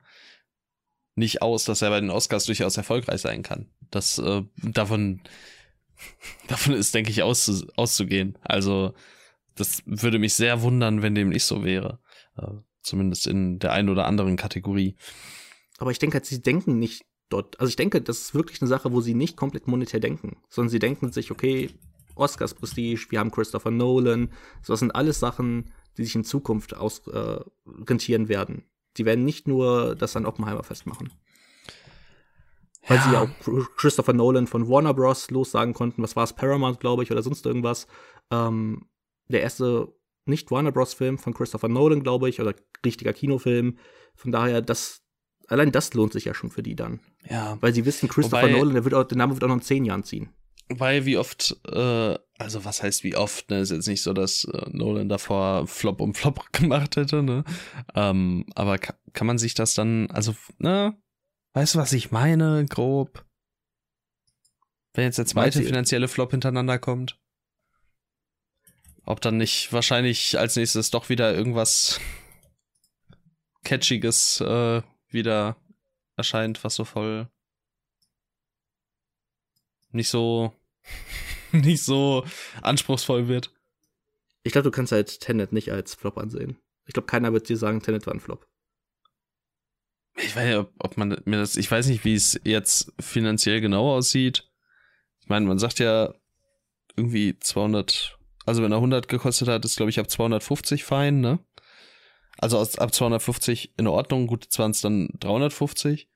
nicht 1.14 1.42
aus, 1.42 1.64
dass 1.64 1.82
er 1.82 1.90
bei 1.90 2.00
den 2.00 2.10
Oscars 2.10 2.46
durchaus 2.46 2.78
erfolgreich 2.78 3.20
sein 3.20 3.42
kann. 3.42 3.68
Das 3.90 4.18
äh, 4.18 4.42
davon, 4.56 5.20
davon 6.48 6.72
ist, 6.72 6.94
denke 6.94 7.10
ich, 7.10 7.22
auszu, 7.22 7.66
auszugehen. 7.76 8.38
Also, 8.42 8.94
das 9.60 9.82
würde 9.86 10.18
mich 10.18 10.34
sehr 10.34 10.62
wundern, 10.62 11.02
wenn 11.02 11.14
dem 11.14 11.28
nicht 11.28 11.44
so 11.44 11.64
wäre. 11.64 12.00
Äh, 12.36 12.48
Zumindest 12.82 13.26
in 13.26 13.58
der 13.58 13.72
einen 13.72 13.90
oder 13.90 14.06
anderen 14.06 14.36
Kategorie. 14.36 14.96
Aber 15.78 15.90
ich 15.90 15.98
denke 15.98 16.14
halt, 16.14 16.26
sie 16.26 16.40
denken 16.40 16.78
nicht 16.78 17.04
dort. 17.28 17.60
Also 17.60 17.68
ich 17.68 17.76
denke, 17.76 18.00
das 18.00 18.20
ist 18.20 18.34
wirklich 18.34 18.60
eine 18.62 18.68
Sache, 18.68 18.92
wo 18.92 19.00
sie 19.00 19.14
nicht 19.14 19.36
komplett 19.36 19.66
monetär 19.66 20.00
denken, 20.00 20.38
sondern 20.48 20.70
sie 20.70 20.78
denken 20.78 21.12
sich, 21.12 21.30
okay, 21.30 21.70
Oscars 22.14 22.54
Prestige, 22.54 23.06
wir 23.10 23.20
haben 23.20 23.30
Christopher 23.30 23.70
Nolan. 23.70 24.30
Das 24.66 24.80
sind 24.80 24.94
alles 24.94 25.20
Sachen, 25.20 25.72
die 25.96 26.04
sich 26.04 26.14
in 26.14 26.24
Zukunft 26.24 26.74
aus, 26.74 27.06
äh, 27.08 27.40
rentieren 27.66 28.28
werden. 28.28 28.64
Die 28.96 29.04
werden 29.04 29.24
nicht 29.24 29.46
nur 29.46 29.94
das 29.94 30.16
an 30.16 30.26
Oppenheimer 30.26 30.62
festmachen. 30.62 31.12
Weil 32.88 32.96
ja. 32.96 33.02
sie 33.04 33.12
ja 33.12 33.20
auch 33.20 33.76
Christopher 33.76 34.14
Nolan 34.14 34.46
von 34.46 34.68
Warner 34.68 34.94
Bros. 34.94 35.30
lossagen 35.30 35.74
konnten. 35.74 36.02
Was 36.02 36.16
war 36.16 36.24
es? 36.24 36.32
Paramount, 36.32 36.80
glaube 36.80 37.02
ich, 37.02 37.12
oder 37.12 37.22
sonst 37.22 37.44
irgendwas. 37.44 37.86
Ähm, 38.30 38.86
der 39.30 39.42
erste 39.42 39.92
nicht 40.26 40.50
Warner 40.50 40.72
Bros. 40.72 40.94
Film 40.94 41.18
von 41.18 41.34
Christopher 41.34 41.68
Nolan, 41.68 42.02
glaube 42.02 42.28
ich, 42.28 42.40
oder 42.40 42.54
richtiger 42.84 43.12
Kinofilm. 43.12 43.78
Von 44.14 44.32
daher, 44.32 44.62
das, 44.62 45.02
allein 45.48 45.72
das 45.72 45.94
lohnt 45.94 46.12
sich 46.12 46.24
ja 46.24 46.34
schon 46.34 46.50
für 46.50 46.62
die 46.62 46.76
dann. 46.76 47.00
Ja. 47.28 47.58
Weil 47.60 47.74
sie 47.74 47.84
wissen, 47.84 48.08
Christopher 48.08 48.42
Wobei, 48.42 48.52
Nolan, 48.52 48.74
der, 48.74 48.84
wird 48.84 48.94
auch, 48.94 49.04
der 49.04 49.18
Name 49.18 49.34
wird 49.34 49.44
auch 49.44 49.48
noch 49.48 49.56
in 49.56 49.62
zehn 49.62 49.84
Jahren 49.84 50.04
ziehen. 50.04 50.30
Weil 50.68 51.04
wie 51.04 51.18
oft, 51.18 51.56
äh, 51.66 52.16
also 52.38 52.64
was 52.64 52.82
heißt 52.82 53.02
wie 53.02 53.16
oft, 53.16 53.50
ne? 53.50 53.58
Ist 53.58 53.72
jetzt 53.72 53.88
nicht 53.88 54.02
so, 54.02 54.12
dass 54.12 54.44
äh, 54.44 54.70
Nolan 54.70 55.08
davor 55.08 55.66
Flop 55.66 56.00
um 56.00 56.14
Flop 56.14 56.44
gemacht 56.52 56.96
hätte, 56.96 57.22
ne? 57.22 57.44
Ähm, 57.94 58.46
aber 58.54 58.78
kann, 58.78 58.96
kann 59.12 59.26
man 59.26 59.38
sich 59.38 59.54
das 59.54 59.74
dann, 59.74 60.08
also, 60.10 60.34
ne? 60.58 60.96
Weißt 61.54 61.74
du, 61.74 61.78
was 61.80 61.92
ich 61.92 62.12
meine, 62.12 62.64
grob? 62.66 63.24
Wenn 64.94 65.04
jetzt 65.04 65.18
der 65.18 65.26
zweite 65.26 65.62
finanzielle 65.62 66.06
Flop 66.06 66.30
hintereinander 66.30 66.78
kommt? 66.78 67.18
Ob 69.10 69.20
dann 69.20 69.38
nicht 69.38 69.72
wahrscheinlich 69.72 70.38
als 70.38 70.54
nächstes 70.54 70.92
doch 70.92 71.08
wieder 71.08 71.34
irgendwas 71.34 72.00
Catchiges 73.64 74.40
äh, 74.40 74.82
wieder 75.08 75.56
erscheint, 76.16 76.62
was 76.62 76.76
so 76.76 76.84
voll 76.84 77.28
nicht 79.90 80.08
so 80.08 80.54
nicht 81.50 81.82
so 81.82 82.24
anspruchsvoll 82.62 83.26
wird. 83.26 83.52
Ich 84.44 84.52
glaube, 84.52 84.66
du 84.66 84.70
kannst 84.70 84.92
halt 84.92 85.18
Tenet 85.18 85.52
nicht 85.52 85.72
als 85.72 85.96
Flop 85.96 86.16
ansehen. 86.16 86.60
Ich 86.86 86.94
glaube, 86.94 87.06
keiner 87.06 87.32
wird 87.32 87.48
dir 87.48 87.56
sagen, 87.56 87.82
Tenet 87.82 88.06
war 88.06 88.14
ein 88.14 88.20
Flop. 88.20 88.46
Ich 90.18 90.36
weiß 90.36 90.48
ja, 90.48 90.68
ob 90.78 90.96
man 90.96 91.20
mir 91.24 91.38
das, 91.38 91.56
ich 91.56 91.68
weiß 91.68 91.88
nicht, 91.88 92.04
wie 92.04 92.14
es 92.14 92.40
jetzt 92.44 92.92
finanziell 93.00 93.60
genau 93.60 93.92
aussieht. 93.92 94.48
Ich 95.18 95.28
meine, 95.28 95.46
man 95.46 95.58
sagt 95.58 95.80
ja 95.80 96.14
irgendwie 96.94 97.36
200 97.40 98.19
also 98.50 98.62
wenn 98.62 98.72
er 98.72 98.78
100 98.78 99.06
gekostet 99.08 99.48
hat, 99.48 99.64
ist 99.64 99.76
glaube 99.76 99.90
ich 99.90 100.00
ab 100.00 100.10
250 100.10 100.84
fein, 100.84 101.20
ne? 101.20 101.38
Also 102.38 102.58
ab 102.58 102.92
250 102.92 103.74
in 103.76 103.86
Ordnung, 103.86 104.26
gut, 104.26 104.44
jetzt 104.44 104.58
waren 104.58 104.72
es 104.72 104.80
dann 104.80 105.08
350. 105.20 106.08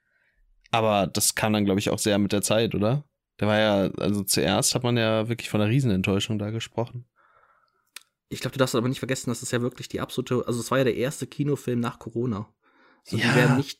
Aber 0.71 1.07
das 1.07 1.35
kam 1.35 1.53
dann 1.53 1.63
glaube 1.65 1.79
ich 1.79 1.89
auch 1.89 1.99
sehr 1.99 2.17
mit 2.19 2.33
der 2.33 2.41
Zeit, 2.41 2.75
oder? 2.75 3.05
Der 3.39 3.47
war 3.47 3.57
ja, 3.59 3.89
also 3.97 4.23
zuerst 4.23 4.75
hat 4.75 4.83
man 4.83 4.97
ja 4.97 5.29
wirklich 5.29 5.49
von 5.49 5.61
einer 5.61 5.69
Riesenenttäuschung 5.69 6.37
da 6.37 6.49
gesprochen. 6.49 7.05
Ich 8.27 8.41
glaube, 8.41 8.53
du 8.53 8.59
darfst 8.59 8.75
aber 8.75 8.89
nicht 8.89 8.99
vergessen, 8.99 9.29
dass 9.29 9.41
es 9.41 9.51
ja 9.51 9.61
wirklich 9.61 9.87
die 9.87 10.01
absolute, 10.01 10.43
also 10.45 10.59
es 10.59 10.71
war 10.71 10.79
ja 10.79 10.83
der 10.83 10.95
erste 10.95 11.27
Kinofilm 11.27 11.79
nach 11.79 11.99
Corona. 11.99 12.49
Also 13.05 13.17
ja, 13.17 13.55
nicht, 13.55 13.79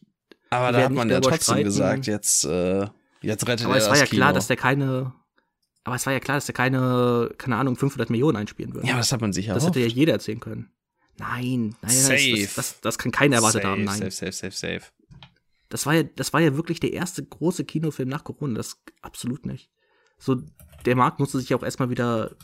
aber 0.49 0.72
da 0.72 0.84
hat 0.84 0.91
man 0.91 1.10
ja 1.10 1.19
trotzdem 1.19 1.41
streiten. 1.41 1.64
gesagt, 1.64 2.07
jetzt, 2.07 2.45
äh, 2.45 2.88
jetzt 3.22 3.48
rettet 3.48 3.65
aber 3.65 3.76
er 3.76 3.80
das 3.80 3.86
Aber 3.86 3.86
es 3.86 3.90
war 3.90 3.98
ja 3.98 4.06
Kino. 4.06 4.19
klar, 4.19 4.34
dass 4.34 4.48
der 4.48 4.56
keine, 4.56 5.14
Aber 5.86 5.95
es 5.95 6.06
war 6.07 6.14
ja 6.14 6.20
klar, 6.20 6.38
dass 6.38 6.49
er 6.49 6.53
keine, 6.53 7.32
keine 7.38 7.57
Ahnung, 7.57 7.76
500 7.76 8.10
Millionen 8.10 8.36
einspielen 8.36 8.74
würde. 8.74 8.88
Ja, 8.88 8.98
das 8.98 9.12
hat 9.12 9.22
man 9.22 9.34
sicher 9.34 9.53
Das 9.53 9.68
hätte 9.68 9.80
ja 9.80 9.86
jeder 9.86 10.14
erzählen 10.14 10.40
können. 10.40 10.72
Nein, 11.18 11.76
nein, 11.82 11.91
safe. 11.91 12.41
Das, 12.41 12.56
das, 12.56 12.82
das, 12.82 12.98
kann 12.98 13.12
keiner 13.12 13.38
erwartet 13.38 13.62
safe, 13.62 13.72
haben. 13.72 13.84
Nein. 13.84 13.99
Safe, 13.99 14.12
safe, 14.12 14.32
safe, 14.32 14.52
safe. 14.52 14.91
Das 15.70 15.86
war 15.86 15.94
ja, 15.94 16.03
das 16.03 16.34
war 16.34 16.41
ja 16.41 16.57
wirklich 16.57 16.80
der 16.80 16.91
erste 16.91 17.24
große 17.24 17.66
Kinofilm 17.66 18.10
nach 18.10 18.24
Corona. 18.24 18.56
Das 18.56 18.82
absolut 19.02 19.45
nicht. 19.45 19.70
So, 20.18 20.41
der 20.86 20.95
Markt 20.95 21.20
musste 21.20 21.40
sich 21.40 21.53
auch 21.53 21.64
erstmal 21.64 21.91
wieder 21.91 22.36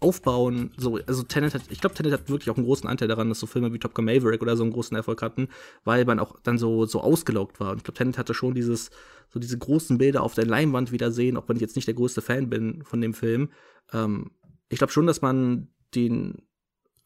aufbauen. 0.00 0.72
So, 0.76 0.98
also 1.06 1.22
Tenet 1.22 1.54
hat, 1.54 1.62
ich 1.70 1.80
glaube, 1.80 1.94
Tenet 1.94 2.12
hat 2.12 2.28
wirklich 2.28 2.50
auch 2.50 2.56
einen 2.56 2.66
großen 2.66 2.88
Anteil 2.88 3.08
daran, 3.08 3.28
dass 3.28 3.38
so 3.38 3.46
Filme 3.46 3.72
wie 3.72 3.78
Top 3.78 3.94
Gun 3.94 4.04
Maverick 4.04 4.42
oder 4.42 4.56
so 4.56 4.64
einen 4.64 4.72
großen 4.72 4.96
Erfolg 4.96 5.22
hatten, 5.22 5.48
weil 5.84 6.04
man 6.04 6.18
auch 6.18 6.40
dann 6.42 6.58
so, 6.58 6.86
so 6.86 7.00
ausgelaugt 7.00 7.60
war. 7.60 7.70
Und 7.70 7.78
ich 7.78 7.84
glaube, 7.84 7.98
Tenet 7.98 8.18
hatte 8.18 8.34
schon 8.34 8.54
dieses, 8.54 8.90
so 9.30 9.38
diese 9.38 9.58
großen 9.58 9.98
Bilder 9.98 10.22
auf 10.22 10.34
der 10.34 10.46
Leinwand 10.46 10.92
wieder 10.92 11.10
sehen, 11.10 11.36
auch 11.36 11.48
wenn 11.48 11.56
ich 11.56 11.62
jetzt 11.62 11.76
nicht 11.76 11.88
der 11.88 11.94
größte 11.94 12.22
Fan 12.22 12.48
bin 12.48 12.84
von 12.84 13.00
dem 13.00 13.14
Film. 13.14 13.50
Ähm, 13.92 14.30
ich 14.68 14.78
glaube 14.78 14.92
schon, 14.92 15.06
dass 15.06 15.22
man 15.22 15.68
den 15.94 16.42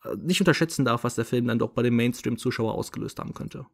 äh, 0.04 0.16
nicht 0.16 0.40
unterschätzen 0.40 0.84
darf, 0.84 1.04
was 1.04 1.14
der 1.14 1.24
Film 1.24 1.46
dann 1.46 1.58
doch 1.58 1.70
bei 1.70 1.82
dem 1.82 1.96
Mainstream-Zuschauer 1.96 2.74
ausgelöst 2.74 3.18
haben 3.18 3.34
könnte. 3.34 3.66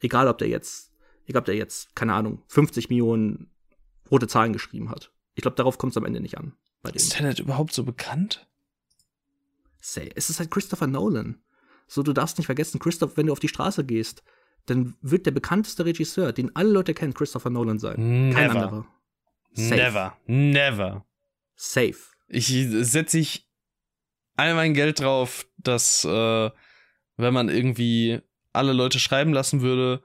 Egal, 0.00 0.28
ob 0.28 0.38
der 0.38 0.48
jetzt, 0.48 0.92
egal, 1.26 1.40
ob 1.40 1.46
der 1.46 1.56
jetzt, 1.56 1.94
keine 1.94 2.14
Ahnung, 2.14 2.42
50 2.48 2.88
Millionen 2.88 3.50
rote 4.10 4.28
Zahlen 4.28 4.52
geschrieben 4.52 4.90
hat. 4.90 5.12
Ich 5.34 5.42
glaube, 5.42 5.56
darauf 5.56 5.78
kommt 5.78 5.92
es 5.92 5.96
am 5.96 6.04
Ende 6.04 6.20
nicht 6.20 6.38
an. 6.38 6.54
Ist 6.92 7.12
Tenet 7.12 7.38
überhaupt 7.38 7.72
so 7.72 7.84
bekannt? 7.84 8.48
Say, 9.80 10.10
es 10.14 10.30
ist 10.30 10.38
halt 10.40 10.50
Christopher 10.50 10.86
Nolan. 10.86 11.42
So, 11.86 12.02
du 12.02 12.12
darfst 12.12 12.38
nicht 12.38 12.46
vergessen, 12.46 12.78
Christoph, 12.78 13.16
wenn 13.16 13.26
du 13.26 13.32
auf 13.32 13.40
die 13.40 13.48
Straße 13.48 13.84
gehst, 13.84 14.22
dann 14.70 14.94
wird 15.02 15.26
der 15.26 15.32
bekannteste 15.32 15.84
Regisseur, 15.84 16.32
den 16.32 16.54
alle 16.56 16.70
Leute 16.70 16.94
kennen, 16.94 17.14
Christopher 17.14 17.50
Nolan 17.50 17.78
sein. 17.78 18.28
Never. 18.28 18.34
Kein 18.38 18.50
anderer. 18.50 18.86
Safe. 19.52 19.74
Never. 19.74 20.16
Never. 20.26 21.06
Safe. 21.56 21.96
Ich 22.28 22.46
setze 22.46 23.18
ich 23.18 23.48
all 24.36 24.54
mein 24.54 24.72
Geld 24.74 25.00
drauf, 25.00 25.46
dass 25.58 26.04
äh, 26.04 26.50
wenn 27.16 27.34
man 27.34 27.48
irgendwie 27.48 28.20
alle 28.52 28.72
Leute 28.72 28.98
schreiben 28.98 29.32
lassen 29.32 29.60
würde, 29.60 30.02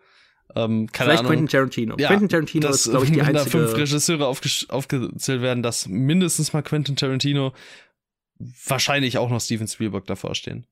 ähm, 0.56 0.88
keine 0.92 1.10
Vielleicht 1.10 1.20
Ahnung. 1.20 1.32
Quentin 1.32 1.48
Tarantino. 1.48 1.96
Ja, 1.98 2.08
Quentin 2.08 2.30
Tarantino 2.30 2.68
dass, 2.68 2.86
ist, 2.86 2.92
glaube 2.92 3.06
ich, 3.06 3.12
die 3.12 3.18
wenn 3.20 3.34
da 3.34 3.42
einzige. 3.42 3.66
fünf 3.66 3.78
Regisseure 3.78 4.28
aufge 4.28 4.50
aufgezählt 4.70 5.42
werden, 5.42 5.64
dass 5.64 5.88
mindestens 5.88 6.54
mal 6.54 6.62
Quentin 6.62 6.96
Tarantino, 6.96 7.54
wahrscheinlich 8.66 9.18
auch 9.18 9.30
noch 9.30 9.42
Steven 9.42 9.68
Spielberg 9.68 10.06
davor 10.06 10.36
stehen. 10.36 10.66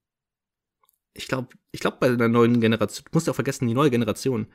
Ich 1.13 1.27
glaube, 1.27 1.49
ich 1.71 1.79
glaube, 1.79 1.97
bei 1.99 2.09
der 2.09 2.29
neuen 2.29 2.59
Generation, 2.61 3.05
du 3.05 3.15
musst 3.15 3.27
ja 3.27 3.31
auch 3.31 3.35
vergessen, 3.35 3.67
die 3.67 3.73
neue 3.73 3.91
Generation, 3.91 4.47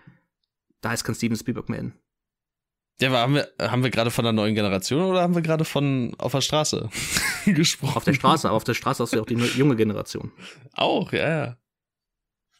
da 0.81 0.93
ist 0.93 1.05
kein 1.05 1.15
Steven 1.15 1.37
Spielberg 1.37 1.69
mehr 1.69 1.81
in. 1.81 1.93
Ja, 3.01 3.09
aber 3.09 3.21
haben 3.21 3.35
wir, 3.35 3.49
haben 3.61 3.85
wir 3.85 3.91
gerade 3.91 4.11
von 4.11 4.25
der 4.25 4.33
neuen 4.33 4.57
Generation 4.57 5.03
oder 5.03 5.23
haben 5.23 5.35
wir 5.35 5.43
gerade 5.43 5.65
von 5.65 6.15
auf 6.19 6.33
der 6.33 6.41
Straße 6.41 6.91
gesprochen? 7.47 7.97
Auf 7.97 8.05
der 8.05 8.15
Straße, 8.15 8.49
aber 8.49 8.57
auf 8.57 8.65
der 8.65 8.75
Straße 8.75 9.03
hast 9.03 9.13
du 9.13 9.17
ja 9.19 9.23
auch 9.23 9.27
die 9.27 9.35
junge 9.35 9.77
Generation. 9.77 10.33
Auch, 10.73 11.13
ja, 11.13 11.29
ja. 11.29 11.57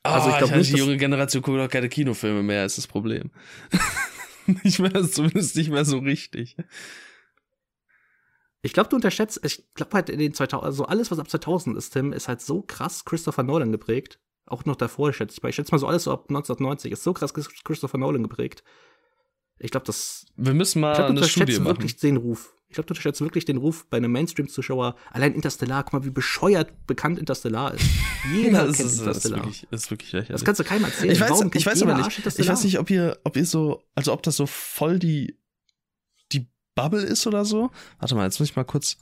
Also 0.05 0.29
ich 0.29 0.35
Oh, 0.37 0.39
glaub 0.39 0.51
weiß, 0.53 0.59
nicht, 0.59 0.75
die 0.75 0.79
junge 0.79 0.97
Generation 0.97 1.43
guckt 1.43 1.59
auch 1.59 1.69
keine 1.69 1.89
Kinofilme 1.89 2.43
mehr, 2.45 2.65
ist 2.65 2.79
das 2.79 2.87
Problem. 2.87 3.31
nicht 4.63 4.79
mehr, 4.79 4.93
zumindest 5.11 5.57
nicht 5.57 5.71
mehr 5.71 5.85
so 5.85 5.99
richtig. 5.99 6.57
Ich 8.63 8.73
glaube, 8.73 8.89
du 8.89 8.97
unterschätzt, 8.97 9.41
ich 9.45 9.65
glaube 9.75 9.93
halt 9.93 10.11
in 10.11 10.19
den 10.19 10.35
2000, 10.35 10.65
also 10.65 10.85
alles, 10.85 11.11
was 11.11 11.19
ab 11.19 11.31
2000 11.31 11.77
ist, 11.77 11.91
Tim, 11.91 12.13
ist 12.13 12.29
halt 12.29 12.41
so 12.41 12.63
krass 12.63 13.05
Christopher 13.05 13.45
Nolan 13.45 13.71
geprägt. 13.71 14.19
Auch 14.47 14.65
noch 14.65 14.77
davor, 14.77 15.13
schätze 15.13 15.35
ich 15.37 15.43
mal. 15.43 15.51
Ich 15.51 15.57
schätze 15.57 15.73
mal 15.73 15.79
so 15.79 15.87
alles 15.87 16.05
so 16.05 16.13
ab 16.13 16.25
1990 16.29 16.93
ist 16.93 17.05
so 17.05 17.13
krass 17.13 17.33
Christopher 17.35 17.99
Nolan 17.99 18.23
geprägt. 18.23 18.65
Ich 19.59 19.71
glaube, 19.71 19.87
das 19.87 20.27
Wir 20.37 20.55
müssen 20.55 20.81
mal 20.81 20.93
Ich 20.93 20.97
glaube, 20.99 21.15
du 21.15 21.21
eine 21.21 21.29
Studie 21.29 21.43
unterschätzt 21.43 21.65
machen. 21.65 21.77
wirklich 21.77 21.97
den 21.97 22.17
Ruf. 22.17 22.55
Ich 22.69 22.75
glaube, 22.75 22.87
du 22.87 22.93
unterschätzt 22.93 23.21
wirklich 23.21 23.45
den 23.45 23.57
Ruf 23.57 23.87
bei 23.89 23.97
einem 23.97 24.13
Mainstream-Zuschauer. 24.13 24.95
Allein 25.11 25.35
Interstellar, 25.35 25.85
guck 25.85 25.95
mal, 25.95 26.05
wie 26.05 26.11
bescheuert 26.11 26.87
bekannt 26.87 27.19
Interstellar 27.19 27.75
ist. 27.75 27.85
Jeder 28.33 28.67
das, 28.67 28.77
kennt 28.77 28.79
ist, 28.79 28.79
das, 28.79 28.93
ist 28.93 29.01
Interstellar. 29.01 29.39
wirklich, 29.39 29.67
das 29.71 29.83
ist 29.85 29.91
wirklich 29.91 30.13
lächerlich. 30.13 30.33
das 30.33 30.45
kannst 30.45 30.61
du 30.61 30.65
keinem 30.65 30.85
erzählen. 30.85 31.13
ich 31.13 31.21
weiß, 31.21 31.45
ich 31.55 31.67
weiß 31.67 31.83
aber 31.83 31.95
nicht, 31.97 32.09
ich 32.09 32.19
Interstellar? 32.19 32.53
weiß 32.53 32.65
nicht, 32.65 32.79
ob 32.79 32.91
ihr, 32.91 33.19
ob 33.25 33.37
ihr 33.37 33.47
so, 33.47 33.83
also 33.95 34.13
ob 34.13 34.23
das 34.23 34.37
so 34.37 34.47
voll 34.47 34.99
die 34.99 35.38
Bubble 36.83 37.03
ist 37.03 37.27
oder 37.27 37.45
so. 37.45 37.71
Warte 37.99 38.15
mal, 38.15 38.25
jetzt 38.25 38.39
muss 38.39 38.51
ich 38.51 38.57
mal 38.57 38.65
kurz, 38.65 38.99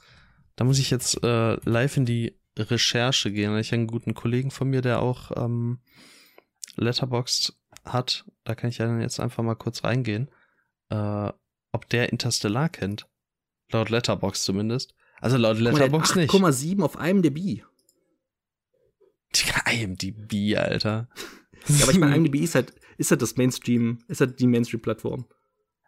da 0.55 0.65
muss 0.65 0.79
ich 0.79 0.89
jetzt 0.89 1.23
äh, 1.23 1.55
live 1.69 1.97
in 1.97 2.05
die 2.05 2.37
Recherche 2.57 3.31
gehen. 3.31 3.55
Ich 3.57 3.67
habe 3.67 3.79
einen 3.79 3.87
guten 3.87 4.13
Kollegen 4.13 4.51
von 4.51 4.69
mir, 4.69 4.81
der 4.81 5.01
auch 5.01 5.31
ähm, 5.35 5.79
Letterboxd 6.75 7.53
hat. 7.85 8.25
Da 8.43 8.55
kann 8.55 8.69
ich 8.69 8.79
ja 8.79 8.87
dann 8.87 9.01
jetzt 9.01 9.19
einfach 9.19 9.43
mal 9.43 9.55
kurz 9.55 9.83
reingehen. 9.83 10.29
Äh, 10.89 11.31
ob 11.71 11.89
der 11.89 12.11
Interstellar 12.11 12.69
kennt. 12.69 13.07
Laut 13.71 13.89
Letterbox 13.89 14.43
zumindest. 14.43 14.95
Also 15.19 15.37
laut 15.37 15.59
Letterbox 15.59 16.15
nicht. 16.15 16.31
8,7 16.31 16.81
auf 16.81 16.95
IMDb. 16.95 17.63
IMDb, 19.69 20.57
Alter. 20.57 21.09
Ja, 21.67 21.83
aber 21.83 21.91
ich 21.91 21.99
meine, 21.99 22.15
IMDb 22.17 22.35
ist 22.41 22.55
halt, 22.55 22.73
ist 22.97 23.11
halt 23.11 23.21
das 23.21 23.35
Mainstream, 23.35 23.99
ist 24.07 24.21
halt 24.21 24.39
die 24.39 24.47
Mainstream-Plattform. 24.47 25.25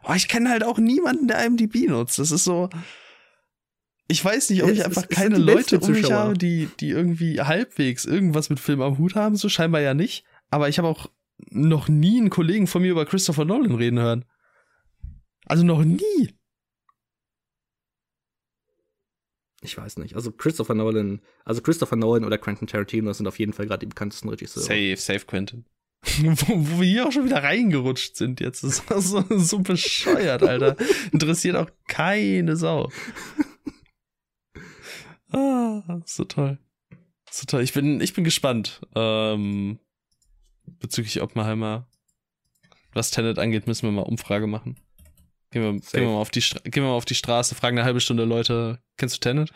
Aber 0.02 0.16
ich 0.16 0.28
kenne 0.28 0.50
halt 0.50 0.64
auch 0.64 0.78
niemanden, 0.78 1.28
der 1.28 1.44
IMDb 1.46 1.88
nutzt. 1.88 2.20
Das 2.20 2.32
ist 2.32 2.44
so. 2.44 2.70
Ich 4.08 4.24
weiß 4.26 4.50
nicht, 4.50 4.64
ob 4.64 4.70
Es 4.70 4.74
ich 4.74 4.80
ist- 4.80 4.86
einfach 4.86 5.04
es 5.10 5.16
keine 5.16 5.38
Leute 5.38 5.80
um 5.80 5.92
mich 5.92 6.12
habe, 6.12 6.34
die, 6.36 6.68
die 6.80 6.90
irgendwie 6.90 7.42
halbwegs 7.42 8.06
irgendwas 8.06 8.50
mit 8.50 8.60
Film 8.60 8.82
am 8.82 8.98
Hut 8.98 9.16
haben. 9.16 9.36
So 9.36 9.50
scheinbar 9.50 9.82
ja 9.82 9.94
nicht. 9.94 10.24
Aber 10.50 10.68
ich 10.70 10.78
habe 10.80 10.88
auch 10.88 11.08
noch 11.52 11.88
nie 11.90 12.18
einen 12.18 12.30
Kollegen 12.32 12.66
von 12.68 12.82
mir 12.82 12.92
über 12.92 13.06
Christopher 13.06 13.46
Nolan 13.46 13.76
reden 13.76 14.00
hören. 14.00 14.26
Also 15.46 15.64
noch 15.64 15.84
nie. 15.84 16.34
Ich 19.62 19.78
weiß 19.78 19.98
nicht. 19.98 20.16
Also 20.16 20.32
Christopher 20.32 20.74
Nolan, 20.74 21.22
also 21.44 21.62
Christopher 21.62 21.98
Nolan 21.98 22.24
oder 22.24 22.38
Quentin 22.38 22.68
Tarantino 22.68 23.12
sind 23.14 23.28
auf 23.28 23.40
jeden 23.40 23.52
Fall 23.54 23.68
gerade 23.68 23.82
die 23.82 23.90
bekanntesten 23.90 24.30
Regisseure. 24.30 24.66
Safe, 24.66 24.96
safe 24.96 25.26
Quentin. 25.26 25.66
wo, 26.22 26.54
wo 26.56 26.82
wir 26.82 26.88
hier 26.88 27.08
auch 27.08 27.12
schon 27.12 27.26
wieder 27.26 27.44
reingerutscht 27.44 28.16
sind 28.16 28.40
jetzt. 28.40 28.64
Das 28.64 28.80
ist 28.80 29.10
so, 29.10 29.24
so 29.38 29.60
bescheuert, 29.60 30.44
Alter. 30.44 30.76
Interessiert 31.12 31.56
auch 31.56 31.70
keine 31.88 32.56
Sau. 32.56 32.90
Ah, 35.32 36.02
so 36.06 36.24
toll. 36.24 36.58
So 37.30 37.46
toll. 37.46 37.62
Ich 37.62 37.74
bin, 37.74 38.02
ich 38.02 38.14
bin 38.14 38.24
gespannt. 38.24 38.82
Ähm, 38.96 39.80
bezüglich 40.66 41.22
Oppenheimer. 41.22 41.88
Was 42.94 43.12
Tenet 43.12 43.38
angeht, 43.38 43.68
müssen 43.68 43.88
wir 43.88 43.92
mal 43.92 44.02
Umfrage 44.02 44.48
machen. 44.48 44.78
Gehen 45.52 45.64
wir, 45.64 45.82
Safe. 45.82 45.98
gehen 45.98 46.08
wir, 46.08 46.14
mal, 46.14 46.22
auf 46.22 46.30
die 46.30 46.42
Stra 46.42 46.60
gehen 46.64 46.84
wir 46.84 46.90
mal 46.90 46.96
auf 46.96 47.06
die 47.06 47.16
Straße, 47.16 47.56
fragen 47.56 47.78
eine 47.78 47.86
halbe 47.86 48.02
Stunde 48.02 48.24
Leute, 48.24 48.80
kennst 48.98 49.16
du 49.16 49.20
Tenet? 49.20 49.52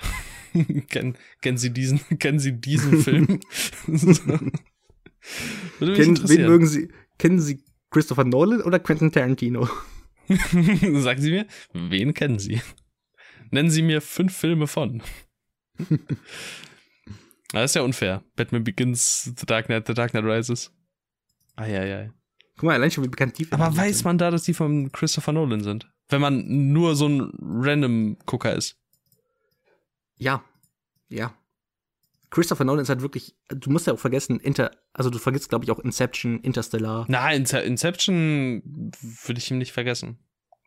kennen, 0.90 1.18
kennen 1.42 1.58
sie 1.58 1.72
diesen, 1.72 2.00
kennen 2.20 2.40
sie 2.40 2.54
diesen 2.54 3.02
Film? 3.02 3.40
Kennen, 5.80 6.30
wen 6.30 6.46
mögen 6.46 6.68
Sie, 6.68 6.90
kennen 7.18 7.40
Sie 7.40 7.64
Christopher 7.92 8.24
Nolan 8.24 8.62
oder 8.62 8.80
Quentin 8.80 9.12
Tarantino? 9.12 9.68
Sagen 10.28 11.22
Sie 11.22 11.32
mir, 11.32 11.48
wen 11.74 12.14
kennen 12.14 12.40
Sie? 12.40 12.62
Nennen 13.52 13.70
Sie 13.70 13.82
mir 13.82 14.02
fünf 14.02 14.36
Filme 14.36 14.68
von. 14.68 15.02
Das 17.52 17.66
ist 17.70 17.76
ja 17.76 17.84
unfair. 17.84 18.24
Batman 18.36 18.64
Begins, 18.64 19.32
The 19.38 19.46
Dark 19.46 19.68
Knight, 19.68 19.86
The 19.86 19.94
Dark 19.94 20.10
Knight 20.10 20.24
Rises. 20.26 20.72
Eieiei. 21.56 22.12
Guck 22.56 22.64
mal, 22.64 22.74
allein 22.74 22.90
schon, 22.90 23.04
wie 23.04 23.10
bekannt 23.10 23.38
die 23.38 23.48
Aber 23.52 23.78
weiß 23.78 23.98
sind. 23.98 24.06
man 24.06 24.18
da, 24.18 24.32
dass 24.32 24.42
die 24.42 24.56
von 24.56 24.92
Christopher 24.92 25.34
Nolan 25.34 25.62
sind? 25.62 25.88
Wenn 26.10 26.20
man 26.20 26.72
nur 26.74 26.96
so 26.96 27.08
ein 27.08 27.32
Random-Gucker 27.40 28.56
ist. 28.56 28.76
Ja, 30.16 30.44
ja. 31.10 31.38
Christopher 32.34 32.64
Nolan 32.66 32.82
ist 32.82 32.90
halt 32.90 33.04
wirklich, 33.04 33.36
du 33.50 33.70
musst 33.70 33.86
ja 33.86 33.94
auch 33.94 34.00
vergessen, 34.00 34.40
Inter, 34.40 34.72
also 34.92 35.12
du 35.12 35.20
vergisst, 35.20 35.50
glaube 35.50 35.66
ich, 35.66 35.72
auch 35.72 35.78
Inception, 35.78 36.40
Interstellar. 36.40 37.06
Nein, 37.08 37.46
Ince- 37.46 37.62
Inception 37.62 38.92
würde 39.24 39.38
ich 39.38 39.52
ihm 39.52 39.60
nicht 39.60 39.72
vergessen. 39.72 40.18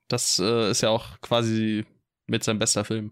Das 0.06 0.38
äh, 0.38 0.70
ist 0.70 0.82
ja 0.82 0.90
auch 0.90 1.20
quasi 1.22 1.84
mit 2.28 2.44
seinem 2.44 2.60
bester 2.60 2.84
Film. 2.84 3.10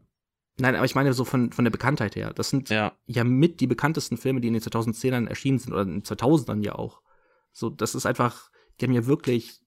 Nein, 0.56 0.76
aber 0.76 0.85
ich 0.85 0.94
meine 0.94 1.12
so 1.14 1.24
von, 1.24 1.51
von 1.51 1.64
der 1.64 1.72
Bekanntheit 1.72 2.14
her. 2.14 2.32
Das 2.32 2.51
sind 2.51 2.70
ja. 2.70 2.93
Ja. 3.06 3.24
mit 3.24 3.59
die 3.59 3.66
bekanntesten 3.66 4.16
Filme, 4.16 4.40
die 4.40 4.47
in 4.47 4.55
den 4.55 4.62
2010ern 4.62 5.26
erschienen 5.28 5.59
sind 5.59 5.72
oder 5.72 5.82
in 5.82 5.89
den 5.90 6.02
2000ern 6.05 6.62
ja 6.64 6.76
auch. 6.76 7.02
So, 7.51 7.70
das 7.70 7.97
ist 7.97 8.06
einfach, 8.06 8.52
die 8.81 8.85
haben 8.85 8.93
ja 8.93 9.06
wirklich, 9.06 9.60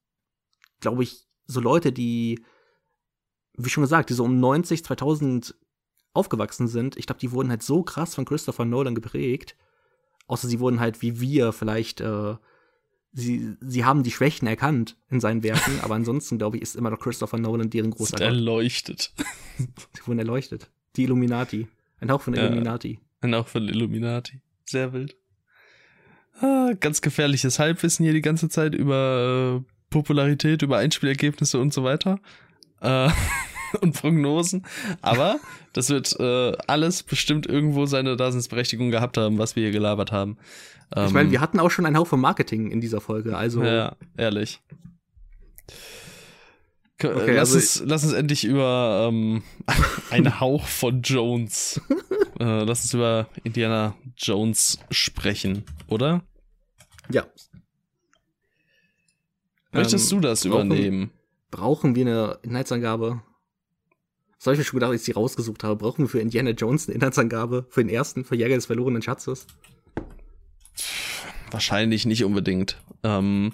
glaube 0.79 1.03
ich, 1.03 1.27
so 1.45 1.59
Leute, 1.59 1.91
die, 1.91 2.41
wie 3.57 3.69
schon 3.69 3.83
gesagt, 3.83 4.09
die 4.09 4.13
so 4.13 4.23
um 4.23 4.39
90, 4.39 4.85
2000 4.85 5.55
aufgewachsen 6.17 6.67
sind. 6.67 6.97
Ich 6.97 7.05
glaube, 7.05 7.19
die 7.19 7.31
wurden 7.31 7.49
halt 7.49 7.63
so 7.63 7.83
krass 7.83 8.15
von 8.15 8.25
Christopher 8.25 8.65
Nolan 8.65 8.95
geprägt. 8.95 9.55
Außer 10.27 10.47
sie 10.47 10.59
wurden 10.59 10.79
halt 10.79 11.01
wie 11.01 11.21
wir 11.21 11.53
vielleicht, 11.53 12.01
äh, 12.01 12.35
sie, 13.13 13.55
sie 13.61 13.85
haben 13.85 14.03
die 14.03 14.11
Schwächen 14.11 14.47
erkannt 14.47 14.97
in 15.09 15.19
seinen 15.21 15.43
Werken, 15.43 15.79
aber 15.81 15.95
ansonsten, 15.95 16.37
glaube 16.37 16.57
ich, 16.57 16.63
ist 16.63 16.75
immer 16.75 16.89
noch 16.89 16.99
Christopher 16.99 17.37
Nolan 17.37 17.69
deren 17.69 17.91
großer 17.91 18.17
Sind 18.17 18.25
erleuchtet. 18.27 19.13
Sie 19.57 20.05
wurden 20.05 20.19
erleuchtet. 20.19 20.69
Die 20.95 21.03
Illuminati. 21.03 21.67
Ein 21.99 22.11
Hauch 22.11 22.21
von 22.21 22.33
Ja. 22.33 22.45
Illuminati. 22.45 22.99
Und 23.21 23.33
auch 23.33 23.47
von 23.47 23.67
Illuminati. 23.67 24.41
Sehr 24.65 24.93
wild. 24.93 25.15
Ah, 26.39 26.73
ganz 26.79 27.01
gefährliches 27.01 27.57
Halbwissen 27.57 28.03
hier 28.03 28.13
die 28.13 28.21
ganze 28.21 28.49
Zeit 28.49 28.75
über 28.75 29.63
äh, 29.63 29.71
Popularität, 29.89 30.61
über 30.61 30.77
Einspielergebnisse 30.77 31.59
und 31.59 31.73
so 31.73 31.83
weiter. 31.83 32.19
Äh, 32.81 33.09
und 33.81 33.93
Prognosen. 33.93 34.65
Aber 35.01 35.39
das 35.73 35.89
wird 35.89 36.19
äh, 36.19 36.57
alles 36.67 37.03
bestimmt 37.03 37.47
irgendwo 37.47 37.85
seine 37.85 38.15
Daseinsberechtigung 38.15 38.91
gehabt 38.91 39.17
haben, 39.17 39.37
was 39.37 39.55
wir 39.55 39.63
hier 39.63 39.71
gelabert 39.71 40.11
haben. 40.11 40.37
ich 40.95 41.11
meine, 41.11 41.31
wir 41.31 41.41
hatten 41.41 41.59
auch 41.59 41.69
schon 41.69 41.85
einen 41.85 41.97
Hauch 41.97 42.07
von 42.07 42.21
Marketing 42.21 42.71
in 42.71 42.79
dieser 42.79 43.01
Folge, 43.01 43.35
also. 43.35 43.61
Ja, 43.63 43.97
ehrlich. 44.15 44.61
Okay, 46.99 47.35
lass, 47.35 47.53
also 47.53 47.55
uns, 47.57 47.83
lass 47.85 48.03
uns 48.05 48.13
endlich 48.13 48.43
über 48.43 49.07
ähm, 49.07 49.43
einen 50.09 50.39
Hauch 50.39 50.65
von 50.65 51.03
Jones. 51.03 51.79
äh, 52.39 52.63
lass 52.63 52.81
uns 52.81 52.93
über 52.93 53.27
Indiana 53.43 53.93
Jones 54.17 54.79
sprechen, 54.89 55.63
oder? 55.87 56.23
Ja. 57.11 57.27
Möchtest 59.71 60.11
ähm, 60.11 60.21
du 60.21 60.27
das 60.27 60.43
übernehmen? 60.43 61.11
Brauchen 61.51 61.95
wir 61.95 62.05
eine 62.05 62.39
Inhaltsangabe? 62.41 63.21
Das 64.37 64.47
habe 64.47 64.53
ich 64.53 64.59
mir 64.59 64.65
schon 64.65 64.79
gedacht, 64.79 64.91
als 64.91 65.01
ich 65.01 65.05
sie 65.05 65.11
rausgesucht 65.13 65.63
habe. 65.63 65.77
Brauchen 65.77 66.05
wir 66.05 66.09
für 66.09 66.19
Indiana 66.19 66.51
Jones 66.51 66.87
eine 66.87 66.95
Inhaltsangabe? 66.95 67.65
Für 67.69 67.83
den 67.83 67.89
ersten, 67.89 68.23
für 68.23 68.35
Jäger 68.35 68.55
des 68.55 68.67
verlorenen 68.67 69.01
Schatzes? 69.01 69.47
Wahrscheinlich 71.49 72.05
nicht 72.05 72.23
unbedingt. 72.23 72.77
Ähm, 73.03 73.53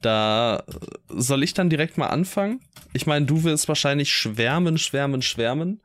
da 0.00 0.64
soll 1.08 1.42
ich 1.42 1.54
dann 1.54 1.70
direkt 1.70 1.98
mal 1.98 2.08
anfangen. 2.08 2.60
Ich 2.92 3.06
meine, 3.06 3.26
du 3.26 3.44
wirst 3.44 3.68
wahrscheinlich 3.68 4.12
schwärmen, 4.12 4.78
schwärmen, 4.78 5.22
schwärmen. 5.22 5.82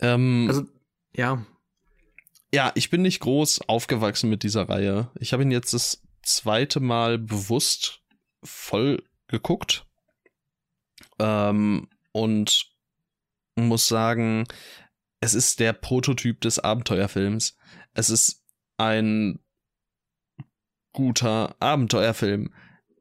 Ähm, 0.00 0.46
also, 0.48 0.64
ja. 1.14 1.44
Ja, 2.52 2.72
ich 2.74 2.90
bin 2.90 3.02
nicht 3.02 3.20
groß 3.20 3.68
aufgewachsen 3.68 4.30
mit 4.30 4.42
dieser 4.42 4.68
Reihe. 4.68 5.10
Ich 5.18 5.32
habe 5.32 5.42
ihn 5.42 5.50
jetzt 5.50 5.74
das 5.74 6.02
zweite 6.22 6.80
Mal 6.80 7.18
bewusst 7.18 8.00
voll 8.42 9.02
geguckt. 9.28 9.86
Ähm, 11.18 11.88
und 12.14 12.70
muss 13.56 13.88
sagen, 13.88 14.46
es 15.20 15.34
ist 15.34 15.60
der 15.60 15.72
Prototyp 15.72 16.40
des 16.40 16.58
Abenteuerfilms. 16.58 17.56
Es 17.92 18.10
ist 18.10 18.42
ein 18.78 19.40
guter 20.92 21.56
Abenteuerfilm. 21.60 22.52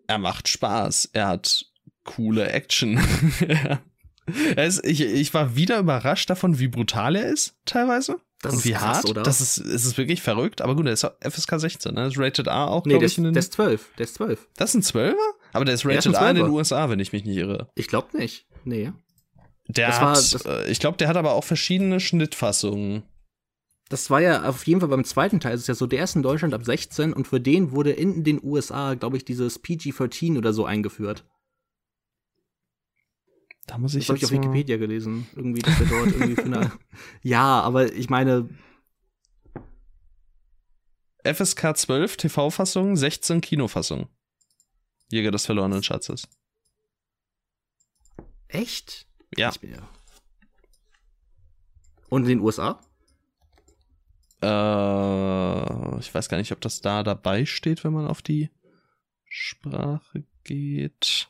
Er 0.07 0.17
macht 0.17 0.47
Spaß. 0.47 1.09
Er 1.13 1.27
hat 1.27 1.65
coole 2.03 2.49
Action. 2.49 2.97
ist, 4.55 4.85
ich, 4.85 5.01
ich 5.01 5.33
war 5.33 5.55
wieder 5.55 5.79
überrascht 5.79 6.29
davon, 6.29 6.59
wie 6.59 6.67
brutal 6.67 7.15
er 7.15 7.27
ist, 7.27 7.55
teilweise. 7.65 8.19
Das 8.41 8.55
und 8.55 8.65
wie 8.65 8.71
krass, 8.71 8.97
hart. 8.97 9.09
Oder? 9.09 9.23
Das 9.23 9.39
ist, 9.39 9.57
es 9.57 9.85
ist 9.85 9.97
wirklich 9.97 10.21
verrückt. 10.21 10.61
Aber 10.61 10.75
gut, 10.75 10.85
der 10.85 10.93
ist 10.93 11.05
FSK 11.21 11.59
16, 11.59 11.93
ne? 11.93 12.03
Das 12.03 12.13
ist 12.13 12.19
Rated 12.19 12.47
R 12.47 12.67
auch, 12.67 12.85
nee, 12.85 12.97
der, 12.97 13.07
ich. 13.07 13.15
der 13.15 13.35
ist 13.35 13.53
12. 13.53 13.91
Der 13.97 14.03
ist 14.03 14.15
12. 14.15 14.47
Das 14.57 14.75
ist 14.75 14.93
ein 14.93 15.01
12er? 15.01 15.15
Aber 15.53 15.65
der 15.65 15.75
ist 15.75 15.85
Rated 15.85 16.05
der 16.05 16.11
ist 16.11 16.17
R 16.17 16.29
in 16.29 16.35
den 16.35 16.49
USA, 16.49 16.89
wenn 16.89 16.99
ich 16.99 17.13
mich 17.13 17.23
nicht 17.23 17.37
irre. 17.37 17.69
Ich 17.75 17.87
glaube 17.87 18.17
nicht. 18.17 18.45
Nee. 18.65 18.91
Der 19.67 19.87
das 19.87 19.99
hat, 20.35 20.45
war, 20.45 20.65
ich 20.67 20.79
glaube, 20.79 20.97
der 20.97 21.07
hat 21.07 21.17
aber 21.17 21.33
auch 21.33 21.43
verschiedene 21.43 21.99
Schnittfassungen 21.99 23.03
das 23.93 24.09
war 24.09 24.21
ja 24.21 24.49
auf 24.49 24.65
jeden 24.65 24.79
Fall 24.79 24.89
beim 24.89 25.03
zweiten 25.03 25.39
Teil, 25.39 25.53
es 25.53 25.61
ist 25.61 25.67
ja 25.67 25.75
so, 25.75 25.85
der 25.85 26.03
ist 26.03 26.15
in 26.15 26.23
Deutschland 26.23 26.55
ab 26.55 26.65
16 26.65 27.13
und 27.13 27.27
für 27.27 27.39
den 27.39 27.71
wurde 27.71 27.91
in 27.91 28.23
den 28.23 28.43
USA, 28.43 28.95
glaube 28.95 29.17
ich, 29.17 29.23
dieses 29.23 29.59
PG-13 29.59 30.35
oder 30.35 30.51
so 30.51 30.65
eingeführt. 30.65 31.25
Da 33.67 33.77
muss 33.77 33.93
ich 33.93 34.07
das 34.07 34.09
habe 34.09 34.17
ich 34.17 34.25
auf 34.25 34.31
Wikipedia 34.31 34.77
gelesen. 34.77 35.27
Irgendwie, 35.35 35.61
dass 35.61 35.79
er 35.79 35.85
dort 35.85 36.07
irgendwie 36.07 36.35
für 36.35 36.45
eine. 36.45 36.71
Ja, 37.21 37.61
aber 37.61 37.93
ich 37.93 38.09
meine. 38.09 38.49
FSK 41.23 41.77
12 41.77 42.17
TV-Fassung, 42.17 42.97
16 42.97 43.41
Kinofassung. 43.41 44.09
Jäger 45.09 45.29
des 45.29 45.45
verlorenen 45.45 45.83
Schatzes. 45.83 46.27
Echt? 48.47 49.07
Ja. 49.37 49.51
Und 52.09 52.23
in 52.23 52.29
den 52.29 52.39
USA? 52.41 52.79
Äh, 54.41 55.99
ich 55.99 56.13
weiß 56.13 56.29
gar 56.29 56.37
nicht, 56.37 56.51
ob 56.51 56.61
das 56.61 56.81
da 56.81 57.03
dabei 57.03 57.45
steht, 57.45 57.83
wenn 57.83 57.93
man 57.93 58.07
auf 58.07 58.21
die 58.21 58.49
Sprache 59.25 60.25
geht. 60.43 61.29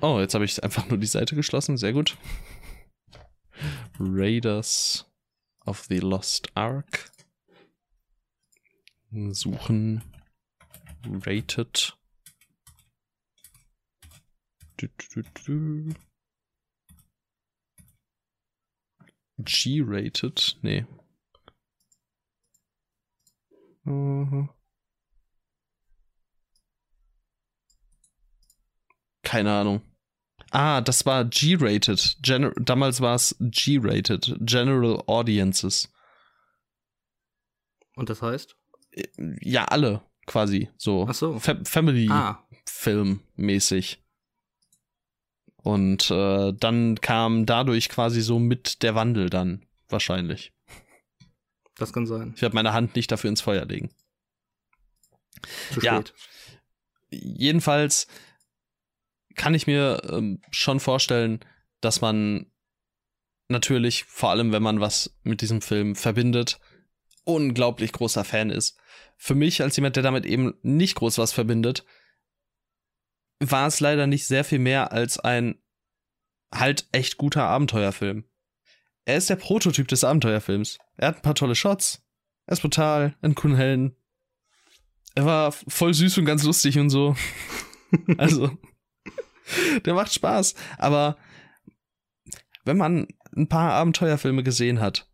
Oh, 0.00 0.18
jetzt 0.20 0.34
habe 0.34 0.44
ich 0.44 0.62
einfach 0.62 0.88
nur 0.88 0.98
die 0.98 1.06
Seite 1.06 1.36
geschlossen. 1.36 1.76
Sehr 1.76 1.92
gut. 1.92 2.16
Raiders 3.98 5.06
of 5.64 5.84
the 5.88 5.98
Lost 5.98 6.48
Ark. 6.56 7.10
Suchen. 9.10 10.02
Rated. 11.06 11.96
G-rated? 19.38 20.56
Nee. 20.62 20.86
Mhm. 23.84 24.48
Keine 29.22 29.52
Ahnung. 29.52 29.82
Ah, 30.50 30.80
das 30.80 31.04
war 31.06 31.24
G-rated. 31.24 32.16
damals 32.20 33.00
war 33.00 33.16
es 33.16 33.36
G-rated. 33.40 34.36
General 34.40 35.02
Audiences. 35.06 35.92
Und 37.96 38.10
das 38.10 38.22
heißt? 38.22 38.56
Ja, 39.40 39.64
alle 39.64 40.02
quasi. 40.26 40.70
So. 40.76 41.06
Ach 41.08 41.14
so. 41.14 41.38
Fa 41.38 41.56
Family-Film 41.64 43.20
ah. 43.22 43.30
mäßig. 43.36 44.03
Und 45.64 46.10
äh, 46.10 46.52
dann 46.52 47.00
kam 47.00 47.46
dadurch 47.46 47.88
quasi 47.88 48.20
so 48.20 48.38
mit 48.38 48.82
der 48.82 48.94
Wandel 48.94 49.30
dann 49.30 49.64
wahrscheinlich. 49.88 50.52
Das 51.76 51.90
kann 51.94 52.06
sein. 52.06 52.34
Ich 52.36 52.42
werde 52.42 52.54
meine 52.54 52.74
Hand 52.74 52.94
nicht 52.94 53.10
dafür 53.10 53.30
ins 53.30 53.40
Feuer 53.40 53.64
legen. 53.64 53.88
Zu 55.72 55.80
spät. 55.80 56.12
Ja. 57.10 57.18
Jedenfalls 57.18 58.06
kann 59.36 59.54
ich 59.54 59.66
mir 59.66 60.02
ähm, 60.10 60.42
schon 60.50 60.80
vorstellen, 60.80 61.40
dass 61.80 62.02
man 62.02 62.52
natürlich, 63.48 64.04
vor 64.04 64.30
allem 64.30 64.52
wenn 64.52 64.62
man 64.62 64.80
was 64.80 65.16
mit 65.22 65.40
diesem 65.40 65.62
Film 65.62 65.96
verbindet, 65.96 66.60
unglaublich 67.24 67.92
großer 67.92 68.24
Fan 68.24 68.50
ist. 68.50 68.76
Für 69.16 69.34
mich, 69.34 69.62
als 69.62 69.76
jemand, 69.76 69.96
der 69.96 70.02
damit 70.02 70.26
eben 70.26 70.52
nicht 70.62 70.96
groß 70.96 71.16
was 71.16 71.32
verbindet, 71.32 71.86
war 73.50 73.66
es 73.66 73.80
leider 73.80 74.06
nicht 74.06 74.26
sehr 74.26 74.44
viel 74.44 74.58
mehr 74.58 74.92
als 74.92 75.18
ein 75.18 75.58
halt 76.52 76.88
echt 76.92 77.16
guter 77.16 77.44
Abenteuerfilm. 77.44 78.24
Er 79.04 79.16
ist 79.16 79.28
der 79.28 79.36
Prototyp 79.36 79.88
des 79.88 80.04
Abenteuerfilms. 80.04 80.78
Er 80.96 81.08
hat 81.08 81.16
ein 81.16 81.22
paar 81.22 81.34
tolle 81.34 81.54
Shots. 81.54 82.02
Er 82.46 82.52
ist 82.52 82.62
brutal, 82.62 83.16
einen 83.22 83.34
coolen 83.34 83.56
Helden. 83.56 83.96
Er 85.14 85.26
war 85.26 85.52
voll 85.52 85.94
süß 85.94 86.18
und 86.18 86.24
ganz 86.24 86.42
lustig 86.42 86.78
und 86.78 86.90
so. 86.90 87.16
also, 88.18 88.50
der 89.84 89.94
macht 89.94 90.12
Spaß. 90.12 90.54
Aber 90.78 91.16
wenn 92.64 92.76
man 92.76 93.08
ein 93.36 93.48
paar 93.48 93.72
Abenteuerfilme 93.72 94.42
gesehen 94.42 94.80
hat, 94.80 95.08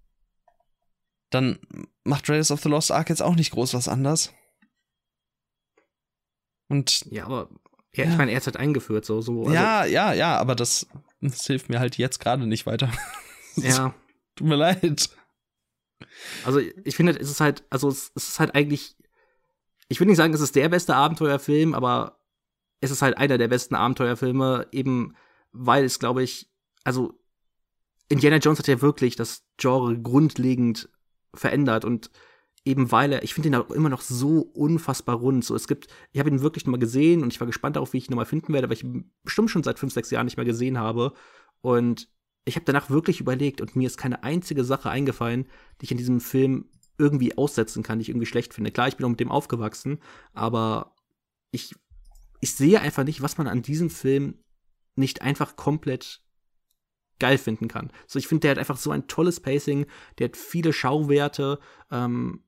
dann 1.30 1.58
macht 2.04 2.28
Raiders 2.28 2.50
of 2.50 2.62
the 2.62 2.68
Lost 2.68 2.90
Ark 2.90 3.08
jetzt 3.08 3.22
auch 3.22 3.34
nicht 3.34 3.52
groß 3.52 3.74
was 3.74 3.88
anders. 3.88 4.32
Und 6.68 7.04
ja, 7.10 7.26
aber 7.26 7.50
ja, 7.94 8.04
ja. 8.04 8.10
ich 8.10 8.16
meine, 8.16 8.30
er 8.30 8.36
hat 8.36 8.46
halt 8.46 8.56
eingeführt, 8.56 9.04
so 9.04 9.20
so. 9.20 9.42
Also 9.42 9.54
ja, 9.54 9.84
ja, 9.84 10.12
ja, 10.12 10.38
aber 10.38 10.54
das, 10.54 10.86
das 11.20 11.46
hilft 11.46 11.68
mir 11.68 11.80
halt 11.80 11.98
jetzt 11.98 12.20
gerade 12.20 12.46
nicht 12.46 12.66
weiter. 12.66 12.90
Ja. 13.56 13.92
Tut 14.36 14.46
mir 14.46 14.54
leid. 14.54 15.10
Also 16.44 16.60
ich 16.60 16.94
finde, 16.94 17.18
es 17.18 17.28
ist 17.28 17.40
halt, 17.40 17.64
also 17.68 17.88
es, 17.88 18.12
es 18.14 18.28
ist 18.28 18.40
halt 18.40 18.54
eigentlich, 18.54 18.96
ich 19.88 19.98
will 19.98 20.06
nicht 20.06 20.16
sagen, 20.16 20.32
es 20.32 20.40
ist 20.40 20.54
der 20.54 20.68
beste 20.68 20.94
Abenteuerfilm, 20.94 21.74
aber 21.74 22.20
es 22.80 22.92
ist 22.92 23.02
halt 23.02 23.18
einer 23.18 23.38
der 23.38 23.48
besten 23.48 23.74
Abenteuerfilme, 23.74 24.68
eben 24.70 25.16
weil 25.50 25.84
es, 25.84 25.98
glaube 25.98 26.22
ich, 26.22 26.48
also 26.84 27.12
Indiana 28.08 28.36
Jones 28.36 28.60
hat 28.60 28.68
ja 28.68 28.80
wirklich 28.80 29.16
das 29.16 29.44
Genre 29.56 29.98
grundlegend 29.98 30.88
verändert 31.34 31.84
und 31.84 32.10
eben 32.64 32.92
weil 32.92 33.12
er, 33.12 33.22
ich 33.22 33.34
finde 33.34 33.48
ihn 33.48 33.54
auch 33.54 33.70
immer 33.70 33.88
noch 33.88 34.02
so 34.02 34.40
unfassbar 34.40 35.16
rund. 35.16 35.44
So, 35.44 35.54
es 35.54 35.66
gibt, 35.66 35.88
ich 36.12 36.20
habe 36.20 36.30
ihn 36.30 36.42
wirklich 36.42 36.66
nochmal 36.66 36.80
gesehen 36.80 37.22
und 37.22 37.32
ich 37.32 37.40
war 37.40 37.46
gespannt 37.46 37.76
darauf, 37.76 37.92
wie 37.92 37.98
ich 37.98 38.08
ihn 38.08 38.10
nochmal 38.10 38.26
finden 38.26 38.52
werde, 38.52 38.68
weil 38.68 38.76
ich 38.76 38.84
ihn 38.84 39.10
bestimmt 39.22 39.50
schon 39.50 39.62
seit 39.62 39.78
fünf, 39.78 39.92
sechs 39.92 40.10
Jahren 40.10 40.26
nicht 40.26 40.36
mehr 40.36 40.46
gesehen 40.46 40.78
habe. 40.78 41.12
Und 41.62 42.08
ich 42.44 42.56
habe 42.56 42.64
danach 42.64 42.90
wirklich 42.90 43.20
überlegt 43.20 43.60
und 43.60 43.76
mir 43.76 43.86
ist 43.86 43.96
keine 43.96 44.22
einzige 44.22 44.64
Sache 44.64 44.90
eingefallen, 44.90 45.46
die 45.80 45.84
ich 45.84 45.90
in 45.90 45.98
diesem 45.98 46.20
Film 46.20 46.68
irgendwie 46.98 47.36
aussetzen 47.36 47.82
kann, 47.82 47.98
die 47.98 48.02
ich 48.02 48.08
irgendwie 48.10 48.26
schlecht 48.26 48.52
finde. 48.52 48.70
Klar, 48.70 48.88
ich 48.88 48.96
bin 48.96 49.06
auch 49.06 49.10
mit 49.10 49.20
dem 49.20 49.30
aufgewachsen, 49.30 49.98
aber 50.34 50.94
ich, 51.50 51.74
ich 52.40 52.54
sehe 52.54 52.80
einfach 52.80 53.04
nicht, 53.04 53.22
was 53.22 53.38
man 53.38 53.46
an 53.46 53.62
diesem 53.62 53.88
Film 53.88 54.34
nicht 54.96 55.22
einfach 55.22 55.56
komplett 55.56 56.22
geil 57.18 57.38
finden 57.38 57.68
kann. 57.68 57.90
So, 58.06 58.18
ich 58.18 58.26
finde, 58.26 58.40
der 58.40 58.50
hat 58.52 58.58
einfach 58.58 58.76
so 58.76 58.90
ein 58.90 59.06
tolles 59.06 59.40
Pacing, 59.40 59.86
der 60.18 60.28
hat 60.28 60.36
viele 60.36 60.72
Schauwerte, 60.72 61.58
ähm, 61.90 62.44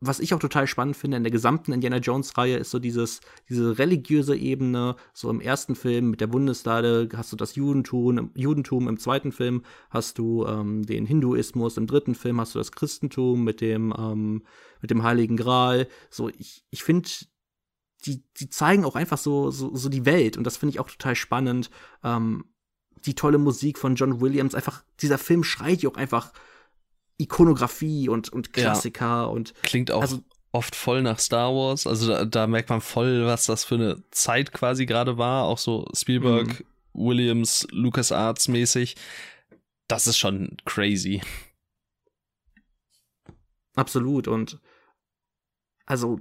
was 0.00 0.20
ich 0.20 0.32
auch 0.32 0.38
total 0.38 0.66
spannend 0.66 0.96
finde 0.96 1.16
in 1.16 1.24
der 1.24 1.32
gesamten 1.32 1.72
Indiana 1.72 1.96
Jones-Reihe, 1.96 2.56
ist 2.56 2.70
so 2.70 2.78
dieses, 2.78 3.20
diese 3.48 3.78
religiöse 3.78 4.36
Ebene. 4.36 4.94
So 5.12 5.28
im 5.28 5.40
ersten 5.40 5.74
Film 5.74 6.10
mit 6.10 6.20
der 6.20 6.28
Bundeslade 6.28 7.08
hast 7.16 7.32
du 7.32 7.36
das 7.36 7.56
Judentum, 7.56 8.30
Judentum 8.34 8.86
im 8.86 8.98
zweiten 8.98 9.32
Film 9.32 9.62
hast 9.90 10.18
du 10.18 10.46
ähm, 10.46 10.86
den 10.86 11.04
Hinduismus, 11.04 11.76
im 11.76 11.88
dritten 11.88 12.14
Film 12.14 12.40
hast 12.40 12.54
du 12.54 12.60
das 12.60 12.70
Christentum 12.70 13.42
mit 13.42 13.60
dem, 13.60 13.92
ähm, 13.98 14.42
mit 14.80 14.90
dem 14.90 15.02
Heiligen 15.02 15.36
Gral. 15.36 15.88
So, 16.10 16.28
ich, 16.28 16.64
ich 16.70 16.84
finde, 16.84 17.08
die, 18.04 18.22
die 18.36 18.48
zeigen 18.48 18.84
auch 18.84 18.94
einfach 18.94 19.18
so, 19.18 19.50
so, 19.50 19.74
so 19.74 19.88
die 19.88 20.06
Welt 20.06 20.36
und 20.36 20.44
das 20.44 20.56
finde 20.56 20.74
ich 20.74 20.80
auch 20.80 20.88
total 20.88 21.16
spannend. 21.16 21.70
Ähm, 22.04 22.44
die 23.04 23.14
tolle 23.14 23.38
Musik 23.38 23.78
von 23.78 23.94
John 23.96 24.20
Williams, 24.20 24.54
einfach, 24.54 24.84
dieser 25.00 25.18
Film 25.18 25.42
schreit 25.44 25.82
ja 25.82 25.90
auch 25.90 25.96
einfach 25.96 26.32
Ikonografie 27.18 28.08
und, 28.08 28.32
und 28.32 28.52
Klassiker 28.52 29.04
ja. 29.04 29.24
und. 29.24 29.52
Klingt 29.62 29.90
auch 29.90 30.02
also, 30.02 30.22
oft 30.52 30.74
voll 30.74 31.02
nach 31.02 31.18
Star 31.18 31.52
Wars. 31.52 31.86
Also 31.86 32.08
da, 32.08 32.24
da, 32.24 32.46
merkt 32.46 32.70
man 32.70 32.80
voll, 32.80 33.26
was 33.26 33.46
das 33.46 33.64
für 33.64 33.74
eine 33.74 34.02
Zeit 34.10 34.52
quasi 34.52 34.86
gerade 34.86 35.18
war. 35.18 35.44
Auch 35.44 35.58
so 35.58 35.86
Spielberg, 35.94 36.46
mhm. 36.46 36.64
Williams, 36.94 37.66
Lucas 37.70 38.12
Arts 38.12 38.48
mäßig. 38.48 38.96
Das 39.88 40.06
ist 40.06 40.18
schon 40.18 40.56
crazy. 40.64 41.20
Absolut. 43.74 44.28
Und 44.28 44.58
also, 45.86 46.20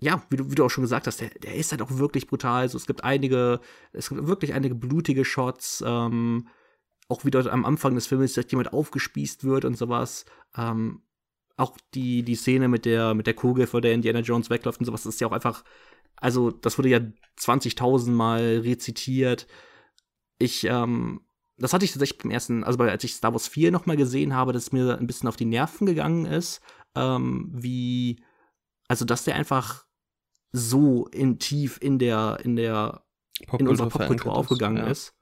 ja, 0.00 0.22
wie 0.30 0.36
du, 0.36 0.50
wie 0.50 0.54
du 0.54 0.64
auch 0.64 0.70
schon 0.70 0.82
gesagt 0.82 1.06
hast, 1.06 1.20
der, 1.20 1.30
der 1.30 1.54
ist 1.54 1.70
halt 1.70 1.82
auch 1.82 1.98
wirklich 1.98 2.26
brutal. 2.26 2.62
Also, 2.62 2.76
es 2.76 2.86
gibt 2.86 3.04
einige, 3.04 3.60
es 3.92 4.08
gibt 4.08 4.26
wirklich 4.26 4.54
einige 4.54 4.74
blutige 4.74 5.24
Shots. 5.24 5.82
Ähm, 5.86 6.48
auch 7.12 7.24
wie 7.26 7.30
dort 7.30 7.46
am 7.46 7.66
Anfang 7.66 7.94
des 7.94 8.06
Films 8.06 8.32
dass 8.32 8.50
jemand 8.50 8.72
aufgespießt 8.72 9.44
wird 9.44 9.66
und 9.66 9.76
sowas. 9.76 10.24
Ähm, 10.56 11.02
auch 11.58 11.76
die, 11.94 12.22
die 12.22 12.34
Szene 12.34 12.66
mit 12.66 12.86
der, 12.86 13.12
mit 13.12 13.26
der 13.26 13.34
Kugel, 13.34 13.66
vor 13.66 13.82
der 13.82 13.92
Indiana 13.92 14.20
Jones 14.20 14.48
wegläuft 14.48 14.80
und 14.80 14.86
sowas, 14.86 15.02
das 15.02 15.14
ist 15.14 15.20
ja 15.20 15.26
auch 15.26 15.32
einfach, 15.32 15.62
also 16.16 16.50
das 16.50 16.78
wurde 16.78 16.88
ja 16.88 17.00
20.000 17.38 18.10
Mal 18.10 18.60
rezitiert. 18.64 19.46
Ich, 20.38 20.64
ähm, 20.64 21.20
das 21.58 21.74
hatte 21.74 21.84
ich 21.84 21.92
tatsächlich 21.92 22.18
beim 22.18 22.30
ersten, 22.30 22.64
also 22.64 22.82
als 22.82 23.04
ich 23.04 23.14
Star 23.14 23.32
Wars 23.32 23.46
4 23.46 23.70
nochmal 23.70 23.98
gesehen 23.98 24.34
habe, 24.34 24.54
dass 24.54 24.64
es 24.64 24.72
mir 24.72 24.98
ein 24.98 25.06
bisschen 25.06 25.28
auf 25.28 25.36
die 25.36 25.44
Nerven 25.44 25.86
gegangen 25.86 26.24
ist, 26.24 26.62
ähm, 26.94 27.50
wie, 27.52 28.24
also 28.88 29.04
dass 29.04 29.24
der 29.24 29.36
einfach 29.36 29.84
so 30.52 31.06
in 31.08 31.38
tief 31.38 31.78
in 31.82 31.98
der, 31.98 32.38
in 32.42 32.56
der, 32.56 33.04
in 33.58 33.68
unserer 33.68 33.90
Popkultur 33.90 34.34
aufgegangen 34.34 34.78
ja. 34.78 34.90
ist 34.90 35.14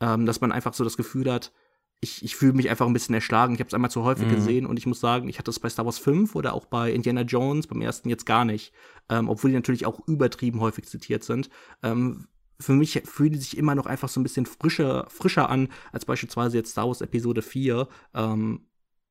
ähm, 0.00 0.26
dass 0.26 0.40
man 0.40 0.52
einfach 0.52 0.74
so 0.74 0.84
das 0.84 0.96
Gefühl 0.96 1.30
hat, 1.32 1.52
ich, 2.00 2.22
ich 2.22 2.36
fühle 2.36 2.52
mich 2.52 2.68
einfach 2.68 2.86
ein 2.86 2.92
bisschen 2.92 3.14
erschlagen. 3.14 3.54
Ich 3.54 3.60
habe 3.60 3.68
es 3.68 3.74
einmal 3.74 3.90
zu 3.90 4.04
häufig 4.04 4.26
mhm. 4.26 4.34
gesehen 4.34 4.66
und 4.66 4.78
ich 4.78 4.86
muss 4.86 5.00
sagen, 5.00 5.28
ich 5.28 5.38
hatte 5.38 5.50
es 5.50 5.60
bei 5.60 5.68
Star 5.68 5.86
Wars 5.86 5.98
5 5.98 6.34
oder 6.34 6.52
auch 6.52 6.66
bei 6.66 6.92
Indiana 6.92 7.22
Jones 7.22 7.66
beim 7.66 7.80
ersten 7.80 8.08
jetzt 8.08 8.26
gar 8.26 8.44
nicht. 8.44 8.72
Ähm, 9.08 9.28
obwohl 9.28 9.50
die 9.50 9.56
natürlich 9.56 9.86
auch 9.86 10.06
übertrieben 10.06 10.60
häufig 10.60 10.86
zitiert 10.86 11.24
sind. 11.24 11.48
Ähm, 11.82 12.28
für 12.60 12.72
mich 12.72 13.02
fühlen 13.04 13.32
die 13.32 13.38
sich 13.38 13.56
immer 13.56 13.74
noch 13.74 13.86
einfach 13.86 14.08
so 14.08 14.20
ein 14.20 14.22
bisschen 14.22 14.46
frischer, 14.46 15.06
frischer 15.08 15.48
an, 15.48 15.68
als 15.92 16.04
beispielsweise 16.04 16.58
jetzt 16.58 16.72
Star 16.72 16.86
Wars 16.86 17.00
Episode 17.00 17.42
4. 17.42 17.88
Ähm, 18.14 18.66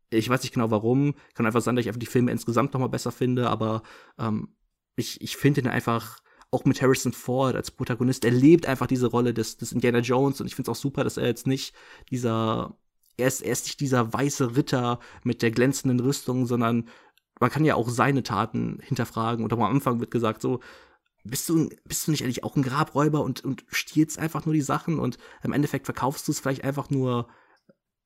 ich 0.10 0.30
weiß 0.30 0.44
nicht 0.44 0.54
genau 0.54 0.72
warum. 0.72 1.16
Kann 1.34 1.46
einfach 1.46 1.62
sein, 1.62 1.76
dass 1.76 1.84
ich 1.84 1.90
einfach 1.90 2.00
die 2.00 2.06
Filme 2.06 2.32
insgesamt 2.32 2.74
noch 2.74 2.80
mal 2.82 2.88
besser 2.88 3.12
finde, 3.12 3.50
aber 3.50 3.84
ähm, 4.20 4.50
ich, 4.96 5.22
ich 5.22 5.38
finde 5.38 5.62
ihn 5.62 5.68
einfach 5.68 6.20
auch 6.56 6.66
mit 6.66 6.82
Harrison 6.82 7.12
Ford 7.12 7.56
als 7.56 7.70
Protagonist, 7.70 8.24
er 8.24 8.32
lebt 8.32 8.66
einfach 8.66 8.88
diese 8.88 9.08
Rolle 9.08 9.34
des, 9.34 9.58
des 9.58 9.74
Indiana 9.74 10.00
Jones 10.00 10.40
und 10.40 10.48
ich 10.48 10.56
finde 10.56 10.72
es 10.72 10.78
auch 10.78 10.82
super, 10.82 11.04
dass 11.04 11.18
er 11.18 11.28
jetzt 11.28 11.48
nicht 11.48 11.76
dieser, 12.10 12.78
er 13.18 13.28
ist, 13.28 13.42
er 13.42 13.52
ist 13.52 13.66
nicht 13.66 13.82
dieser 13.82 14.14
weiße 14.14 14.56
Ritter 14.56 15.00
mit 15.24 15.42
der 15.42 15.52
glänzenden 15.52 16.00
Rüstung, 16.00 16.46
sondern 16.46 16.88
man 17.42 17.50
kann 17.50 17.66
ja 17.66 17.76
auch 17.76 17.90
seine 17.90 18.24
Taten 18.24 18.80
hinterfragen 18.82 19.44
und 19.44 19.52
auch 19.52 19.58
am 19.58 19.64
Anfang 19.76 20.00
wird 20.00 20.12
gesagt 20.12 20.42
so, 20.42 20.62
bist 21.26 21.50
du, 21.50 21.70
bist 21.84 22.08
du 22.08 22.12
nicht 22.12 22.24
eigentlich 22.24 22.44
auch 22.46 22.56
ein 22.56 22.64
Grabräuber 22.64 23.22
und, 23.22 23.44
und 23.44 23.66
stiehlst 23.68 24.18
einfach 24.18 24.46
nur 24.46 24.54
die 24.54 24.62
Sachen 24.62 24.98
und 24.98 25.18
im 25.44 25.52
Endeffekt 25.52 25.86
verkaufst 25.86 26.28
du 26.28 26.32
es 26.32 26.40
vielleicht 26.40 26.64
einfach 26.64 26.90
nur 26.90 27.28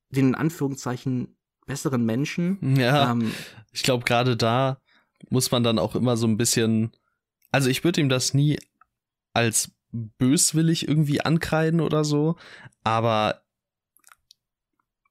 den 0.08 0.28
in 0.28 0.34
Anführungszeichen 0.34 1.36
besseren 1.66 2.04
Menschen. 2.04 2.76
Ja, 2.76 3.12
ähm, 3.12 3.30
ich 3.70 3.84
glaube 3.84 4.04
gerade 4.04 4.36
da 4.36 4.80
muss 5.28 5.50
man 5.50 5.62
dann 5.62 5.78
auch 5.78 5.94
immer 5.94 6.16
so 6.16 6.26
ein 6.26 6.38
bisschen 6.38 6.92
also 7.50 7.68
ich 7.68 7.84
würde 7.84 8.00
ihm 8.00 8.08
das 8.08 8.34
nie 8.34 8.58
als 9.32 9.72
böswillig 9.92 10.88
irgendwie 10.88 11.20
ankreiden 11.20 11.80
oder 11.80 12.04
so, 12.04 12.36
aber 12.84 13.42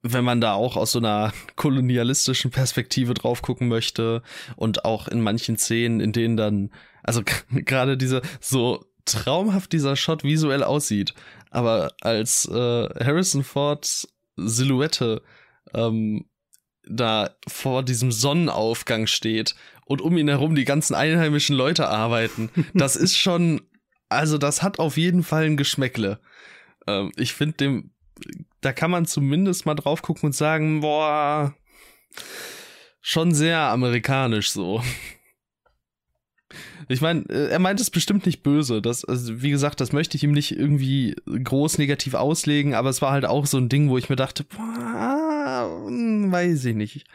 wenn 0.02 0.24
man 0.24 0.40
da 0.40 0.53
auch 0.53 0.78
aus 0.78 0.94
so 0.94 0.99
einer 0.99 1.34
kolonialistischen 1.56 2.52
Perspektive 2.52 3.14
drauf 3.14 3.41
gucken 3.41 3.68
möchte 3.68 4.22
und 4.56 4.86
auch 4.86 5.07
in 5.07 5.22
manchen 5.22 5.57
Szenen, 5.57 5.99
in 5.99 6.14
denen 6.14 6.38
dann, 6.38 6.72
also 7.03 7.22
gerade 7.52 7.98
diese 7.98 8.22
so 8.40 8.86
traumhaft 9.06 9.74
dieser 9.74 9.95
Shot 9.95 10.24
visuell 10.24 10.64
aussieht, 10.64 11.14
aber 11.49 11.94
als 12.02 12.45
äh, 12.45 12.53
Harrison 12.53 13.44
Fords 13.44 14.07
Silhouette 14.36 15.22
ähm, 15.74 16.26
da 16.88 17.36
vor 17.48 17.84
diesem 17.84 18.11
Sonnenaufgang 18.11 19.07
steht 19.07 19.56
und 19.90 20.02
um 20.02 20.16
ihn 20.18 20.28
herum 20.28 20.53
die 20.53 20.66
ganzen 20.66 20.94
einheimischen 20.94 21.56
Leute 21.56 21.90
arbeiten. 21.90 22.52
Das 22.76 22.95
ist 22.95 23.18
schon, 23.18 23.61
also 24.07 24.38
das 24.38 24.61
hat 24.61 24.78
auf 24.78 24.98
jeden 24.98 25.24
Fall 25.24 25.45
ein 25.45 25.57
Geschmäckle. 25.57 26.20
Ähm, 26.86 27.11
ich 27.18 27.34
finde 27.34 27.57
dem, 27.57 27.91
da 28.61 28.72
kann 28.72 28.91
man 28.91 29.07
zumindest 29.07 29.66
mal 29.66 29.74
drauf 29.74 30.03
gucken 30.03 30.28
und 30.28 30.34
sagen, 30.34 30.82
boah, 30.82 31.56
schon 33.02 33.34
sehr 33.34 33.57
amerikanisch 33.61 34.52
so. 34.52 34.84
Ich 36.88 37.02
meine, 37.02 37.24
äh, 37.28 37.48
er 37.49 37.60
meint 37.60 37.82
es 37.82 37.90
bestimmt 37.90 38.28
nicht 38.28 38.44
böse. 38.44 38.84
Das, 38.84 39.03
also 39.03 39.41
wie 39.41 39.49
gesagt, 39.49 39.82
das 39.82 39.91
möchte 39.91 40.18
ich 40.18 40.24
ihm 40.24 40.34
nicht 40.34 40.52
irgendwie 40.52 41.16
groß 41.26 41.80
negativ 41.80 42.14
auslegen, 42.14 42.76
aber 42.76 42.91
es 42.91 43.02
war 43.02 43.11
halt 43.11 43.26
auch 43.26 43.48
so 43.48 43.57
ein 43.57 43.70
Ding, 43.70 43.90
wo 43.90 43.98
ich 43.98 44.07
mir 44.07 44.16
dachte, 44.16 44.44
boah, 44.44 45.84
hm, 45.88 46.32
weiß 46.32 46.66
ich 46.66 46.76
nicht 46.76 47.07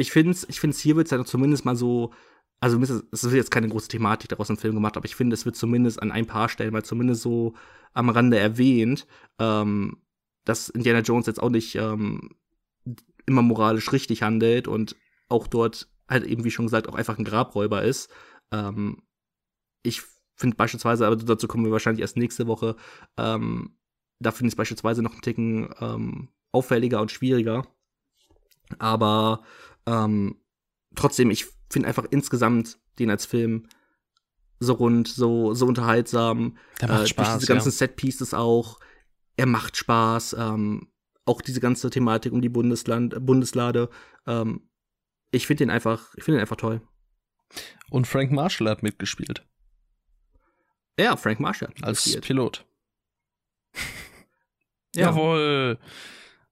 ich 0.00 0.12
finde 0.12 0.32
es 0.32 0.48
ich 0.48 0.60
find's 0.60 0.80
hier 0.80 0.96
wird 0.96 1.06
es 1.06 1.10
ja 1.10 1.24
zumindest 1.24 1.64
mal 1.64 1.76
so, 1.76 2.12
also 2.60 2.80
es 2.80 3.24
wird 3.24 3.34
jetzt 3.34 3.50
keine 3.50 3.68
große 3.68 3.88
Thematik 3.88 4.30
daraus 4.30 4.48
im 4.48 4.56
Film 4.56 4.74
gemacht, 4.74 4.96
aber 4.96 5.04
ich 5.04 5.14
finde, 5.14 5.34
es 5.34 5.44
wird 5.44 5.56
zumindest 5.56 6.02
an 6.02 6.10
ein 6.10 6.26
paar 6.26 6.48
Stellen 6.48 6.72
mal 6.72 6.84
zumindest 6.84 7.22
so 7.22 7.54
am 7.92 8.08
Rande 8.08 8.38
erwähnt, 8.38 9.06
ähm, 9.38 10.02
dass 10.44 10.70
Indiana 10.70 11.00
Jones 11.00 11.26
jetzt 11.26 11.42
auch 11.42 11.50
nicht 11.50 11.74
ähm, 11.74 12.30
immer 13.26 13.42
moralisch 13.42 13.92
richtig 13.92 14.22
handelt 14.22 14.68
und 14.68 14.96
auch 15.28 15.46
dort 15.46 15.88
halt 16.08 16.24
eben, 16.24 16.44
wie 16.44 16.50
schon 16.50 16.66
gesagt, 16.66 16.88
auch 16.88 16.94
einfach 16.94 17.18
ein 17.18 17.24
Grabräuber 17.24 17.82
ist. 17.82 18.10
Ähm, 18.52 19.02
ich 19.82 20.02
finde 20.34 20.56
beispielsweise, 20.56 21.06
aber 21.06 21.16
dazu 21.16 21.46
kommen 21.46 21.64
wir 21.64 21.72
wahrscheinlich 21.72 22.00
erst 22.00 22.16
nächste 22.16 22.46
Woche, 22.46 22.76
ähm, 23.18 23.76
da 24.18 24.32
finde 24.32 24.48
ich 24.48 24.52
es 24.52 24.56
beispielsweise 24.56 25.02
noch 25.02 25.12
einen 25.12 25.22
Ticken 25.22 25.74
ähm, 25.80 26.28
auffälliger 26.52 27.02
und 27.02 27.10
schwieriger. 27.10 27.66
Aber 28.78 29.42
ähm, 29.90 30.36
trotzdem, 30.94 31.30
ich 31.30 31.46
finde 31.68 31.88
einfach 31.88 32.06
insgesamt 32.10 32.78
den 32.98 33.10
als 33.10 33.26
Film 33.26 33.66
so 34.60 34.74
rund, 34.74 35.08
so, 35.08 35.54
so 35.54 35.66
unterhaltsam. 35.66 36.56
Der 36.80 36.88
macht 36.88 37.02
äh, 37.02 37.06
Spaß. 37.08 37.28
Durch 37.28 37.38
diese 37.40 37.52
ganzen 37.52 37.68
ja. 37.70 37.72
Set-Pieces 37.72 38.34
auch. 38.34 38.78
Er 39.36 39.46
macht 39.46 39.76
Spaß. 39.76 40.36
Ähm, 40.38 40.88
auch 41.24 41.42
diese 41.42 41.60
ganze 41.60 41.90
Thematik 41.90 42.32
um 42.32 42.40
die 42.40 42.48
Bundesland, 42.48 43.14
Bundeslade. 43.24 43.88
Ähm, 44.26 44.68
ich 45.30 45.46
finde 45.46 45.64
den 45.64 45.70
einfach, 45.70 46.14
ich 46.16 46.24
finde 46.24 46.38
den 46.38 46.42
einfach 46.42 46.56
toll. 46.56 46.82
Und 47.90 48.06
Frank 48.06 48.30
Marshall 48.30 48.68
hat 48.68 48.82
mitgespielt. 48.82 49.46
Ja, 50.98 51.16
Frank 51.16 51.40
Marshall 51.40 51.72
Als 51.82 52.06
mitgespielt. 52.06 52.24
Pilot. 52.24 52.66
ja. 54.94 55.06
Jawohl. 55.06 55.78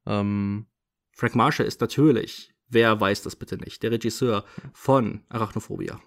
Ähm, 0.06 0.66
Frank 1.12 1.34
Marshall 1.34 1.66
ist 1.66 1.80
natürlich 1.80 2.54
Wer 2.68 3.00
weiß 3.00 3.22
das 3.22 3.36
bitte 3.36 3.56
nicht? 3.56 3.82
Der 3.82 3.90
Regisseur 3.90 4.44
von 4.72 5.24
Arachnophobia. 5.28 6.00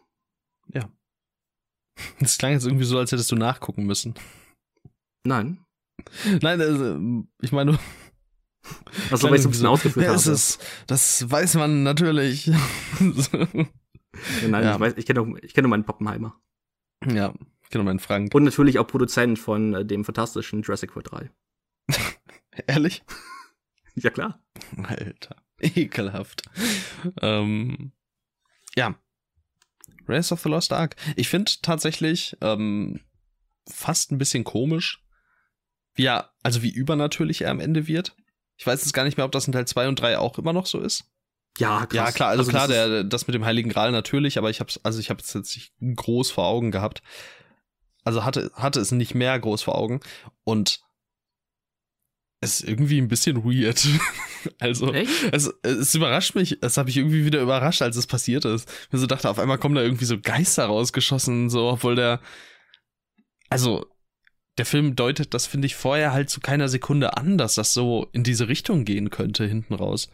Ja. 0.74 0.90
Das 2.20 2.38
klang 2.38 2.54
jetzt 2.54 2.66
irgendwie 2.66 2.86
so, 2.86 2.98
als 2.98 3.12
hättest 3.12 3.32
du 3.32 3.36
nachgucken 3.36 3.86
müssen. 3.86 4.16
Nein. 5.24 5.64
Nein, 6.42 6.62
also, 6.62 7.26
ich 7.42 7.52
meine. 7.52 7.78
Also, 9.12 9.30
weil 9.30 9.36
ich 9.36 9.42
so 9.42 9.50
ein 9.50 9.52
bisschen 9.52 9.68
ausgeführt 9.68 10.06
ja, 10.06 10.16
habe. 10.16 10.32
Ist, 10.32 10.66
das 10.88 11.30
weiß 11.30 11.56
man 11.56 11.84
natürlich. 11.84 12.48
ja, 12.48 12.58
nein, 14.48 14.64
ja. 14.64 14.74
ich, 14.76 14.80
weiß, 14.80 14.94
ich 14.98 15.06
kenne 15.06 15.24
nur, 15.24 15.40
kenn 15.40 15.64
nur 15.64 15.70
meinen 15.70 15.86
Poppenheimer. 15.86 16.40
Ja, 17.06 17.34
ich 17.62 17.70
kenne 17.70 17.84
nur 17.84 17.92
meinen 17.92 18.00
Frank. 18.00 18.34
Und 18.34 18.44
natürlich 18.44 18.80
auch 18.80 18.88
Produzent 18.88 19.38
von 19.40 19.74
äh, 19.74 19.86
dem 19.86 20.06
fantastischen 20.06 20.62
Jurassic 20.62 20.96
World 20.96 21.12
3. 21.12 21.32
Ehrlich? 22.68 23.04
ja, 23.96 24.10
klar. 24.10 24.42
Alter. 24.84 25.36
Ekelhaft. 25.76 26.44
ähm, 27.22 27.92
ja. 28.76 28.96
Race 30.08 30.32
of 30.32 30.42
the 30.42 30.50
Lost 30.50 30.74
Ark. 30.74 30.96
Ich 31.16 31.30
finde 31.30 31.52
tatsächlich 31.62 32.36
ähm, 32.42 33.02
fast 33.68 34.12
ein 34.12 34.18
bisschen 34.18 34.44
komisch, 34.44 35.04
wie 35.94 36.06
er, 36.06 36.32
also 36.44 36.64
wie 36.64 36.72
übernatürlich 36.72 37.42
er 37.42 37.52
am 37.52 37.60
Ende 37.60 37.88
wird. 37.88 38.16
Ich 38.58 38.66
weiß 38.66 38.82
jetzt 38.82 38.94
gar 38.94 39.04
nicht 39.04 39.18
mehr, 39.18 39.26
ob 39.26 39.32
das 39.32 39.48
in 39.48 39.54
Teil 39.54 39.68
2 39.68 39.88
und 39.88 40.00
3 40.00 40.18
auch 40.18 40.38
immer 40.38 40.54
noch 40.54 40.66
so 40.66 40.80
ist. 40.80 41.06
Ja, 41.58 41.86
krass. 41.86 41.96
Ja, 41.96 42.12
klar, 42.12 42.30
also, 42.30 42.42
also 42.42 42.52
klar, 42.52 42.68
das, 42.68 42.76
der, 42.76 43.04
das 43.04 43.28
mit 43.28 43.34
dem 43.34 43.46
Heiligen 43.46 43.70
Gral 43.70 43.92
natürlich, 43.92 44.38
aber 44.38 44.50
ich 44.50 44.60
hab's, 44.60 44.80
also 44.84 45.00
ich 45.00 45.10
habe 45.10 45.22
es 45.22 45.34
jetzt 45.34 45.56
nicht 45.56 45.74
groß 45.96 46.32
vor 46.32 46.46
Augen 46.46 46.72
gehabt. 46.72 47.02
Also 48.04 48.24
hatte, 48.26 48.52
hatte 48.56 48.80
es 48.80 48.92
nicht 48.92 49.14
mehr 49.14 49.38
groß 49.40 49.62
vor 49.62 49.76
Augen. 49.76 50.00
Und 50.44 50.82
ist 52.42 52.64
irgendwie 52.64 53.00
ein 53.00 53.08
bisschen 53.08 53.44
weird. 53.46 53.88
also, 54.60 54.92
es, 54.94 55.54
es 55.62 55.96
überrascht 55.96 56.36
mich, 56.36 56.58
es 56.62 56.78
habe 56.78 56.90
ich 56.90 56.98
irgendwie 56.98 57.24
wieder 57.24 57.42
überrascht, 57.42 57.84
als 57.84 57.96
es 57.96 58.08
passiert 58.08 58.46
ist. 58.46 58.68
Mir 58.92 59.00
so 59.00 59.06
dachte, 59.06 59.30
auf 59.30 59.38
einmal 59.40 59.60
kommen 59.60 59.76
da 59.76 59.84
irgendwie 59.84 60.06
so 60.06 60.20
Geister 60.20 60.66
rausgeschossen, 60.66 61.52
so, 61.52 61.70
obwohl 61.70 61.96
der, 61.96 62.20
also, 63.50 63.86
der 64.58 64.66
Film 64.66 64.96
deutet 64.96 65.34
das, 65.34 65.46
finde 65.46 65.68
ich, 65.68 65.76
vorher 65.76 66.14
halt 66.14 66.30
zu 66.30 66.40
keiner 66.40 66.68
Sekunde 66.68 67.16
an, 67.16 67.38
dass 67.38 67.56
das 67.56 67.74
so 67.74 68.08
in 68.12 68.24
diese 68.24 68.48
Richtung 68.48 68.86
gehen 68.86 69.12
könnte, 69.12 69.46
hinten 69.46 69.76
raus. 69.76 70.10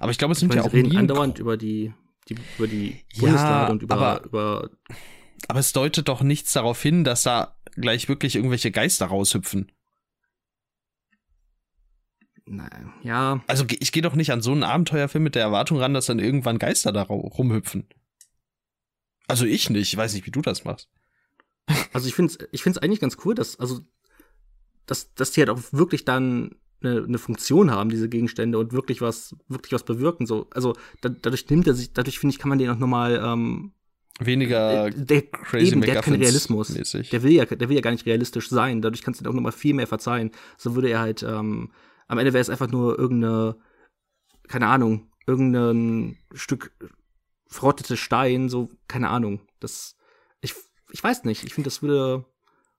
Aber 0.00 0.10
ich 0.10 0.18
glaube, 0.18 0.32
es 0.32 0.40
sind 0.40 0.52
ja 0.54 0.62
auch 0.62 0.72
reden 0.72 0.96
andauernd 0.96 1.38
über 1.38 1.56
die, 1.56 1.92
die, 2.28 2.36
über 2.58 2.66
die 2.66 3.04
Bundeslade 3.18 3.66
ja, 3.66 3.70
und 3.70 3.82
über, 3.82 3.94
aber, 3.94 4.24
über. 4.24 4.70
Aber 5.46 5.60
es 5.60 5.72
deutet 5.72 6.08
doch 6.08 6.22
nichts 6.22 6.52
darauf 6.52 6.82
hin, 6.82 7.04
dass 7.04 7.22
da 7.22 7.56
gleich 7.76 8.08
wirklich 8.08 8.34
irgendwelche 8.36 8.70
Geister 8.72 9.06
raushüpfen. 9.06 9.70
Nein, 12.50 12.92
ja. 13.02 13.42
Also 13.46 13.64
ich 13.68 13.92
gehe 13.92 14.02
doch 14.02 14.14
nicht 14.14 14.32
an 14.32 14.40
so 14.40 14.52
einen 14.52 14.62
Abenteuerfilm 14.62 15.24
mit 15.24 15.34
der 15.34 15.42
Erwartung 15.42 15.78
ran, 15.78 15.94
dass 15.94 16.06
dann 16.06 16.18
irgendwann 16.18 16.58
Geister 16.58 16.92
da 16.92 17.02
rumhüpfen. 17.02 17.86
Also 19.26 19.44
ich 19.44 19.68
nicht, 19.70 19.92
ich 19.92 19.96
weiß 19.96 20.14
nicht, 20.14 20.26
wie 20.26 20.30
du 20.30 20.40
das 20.40 20.64
machst. 20.64 20.88
Also 21.92 22.08
ich 22.08 22.14
finde 22.14 22.32
es 22.32 22.48
ich 22.50 22.62
find's 22.62 22.78
eigentlich 22.78 23.00
ganz 23.00 23.18
cool, 23.24 23.34
dass, 23.34 23.60
also, 23.60 23.80
dass, 24.86 25.12
dass 25.14 25.32
die 25.32 25.40
halt 25.40 25.50
auch 25.50 25.60
wirklich 25.72 26.06
dann 26.06 26.56
eine, 26.80 27.04
eine 27.04 27.18
Funktion 27.18 27.70
haben, 27.70 27.90
diese 27.90 28.08
Gegenstände, 28.08 28.58
und 28.58 28.72
wirklich 28.72 29.02
was, 29.02 29.36
wirklich 29.48 29.72
was 29.72 29.84
bewirken. 29.84 30.26
So, 30.26 30.48
also 30.50 30.74
da, 31.02 31.10
dadurch 31.10 31.48
nimmt 31.50 31.66
er 31.66 31.74
sich, 31.74 31.92
dadurch 31.92 32.18
finde 32.18 32.32
ich, 32.32 32.38
kann 32.38 32.48
man 32.48 32.58
den 32.58 32.70
auch 32.70 32.78
nochmal 32.78 33.20
ähm, 33.22 33.72
weniger 34.18 34.86
äh, 34.86 34.92
der, 34.94 35.22
crazy 35.22 35.72
eben, 35.72 35.80
der 35.82 35.96
hat 35.96 36.04
keinen 36.04 36.22
Realismus. 36.22 36.70
Mäßig. 36.70 37.10
Der 37.10 37.22
will 37.22 37.32
ja, 37.32 37.44
der 37.44 37.68
will 37.68 37.76
ja 37.76 37.82
gar 37.82 37.90
nicht 37.90 38.06
realistisch 38.06 38.48
sein. 38.48 38.80
Dadurch 38.80 39.02
kannst 39.02 39.20
du 39.20 39.24
dir 39.24 39.30
auch 39.30 39.34
nochmal 39.34 39.52
viel 39.52 39.74
mehr 39.74 39.86
verzeihen. 39.86 40.30
So 40.56 40.74
würde 40.74 40.88
er 40.88 41.00
halt, 41.00 41.22
ähm, 41.22 41.70
am 42.08 42.18
Ende 42.18 42.32
wäre 42.32 42.40
es 42.40 42.50
einfach 42.50 42.68
nur 42.68 42.98
irgendeine, 42.98 43.56
keine 44.48 44.66
Ahnung, 44.66 45.10
irgendein 45.26 46.18
Stück 46.32 46.72
verrottete 47.46 47.96
Stein, 47.96 48.48
so, 48.48 48.70
keine 48.88 49.08
Ahnung. 49.10 49.40
Das, 49.60 49.96
ich, 50.40 50.54
ich 50.90 51.02
weiß 51.02 51.24
nicht. 51.24 51.44
Ich 51.44 51.54
finde, 51.54 51.68
das 51.68 51.82
würde, 51.82 52.24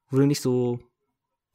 würde 0.09 0.27
nicht 0.27 0.41
so 0.41 0.79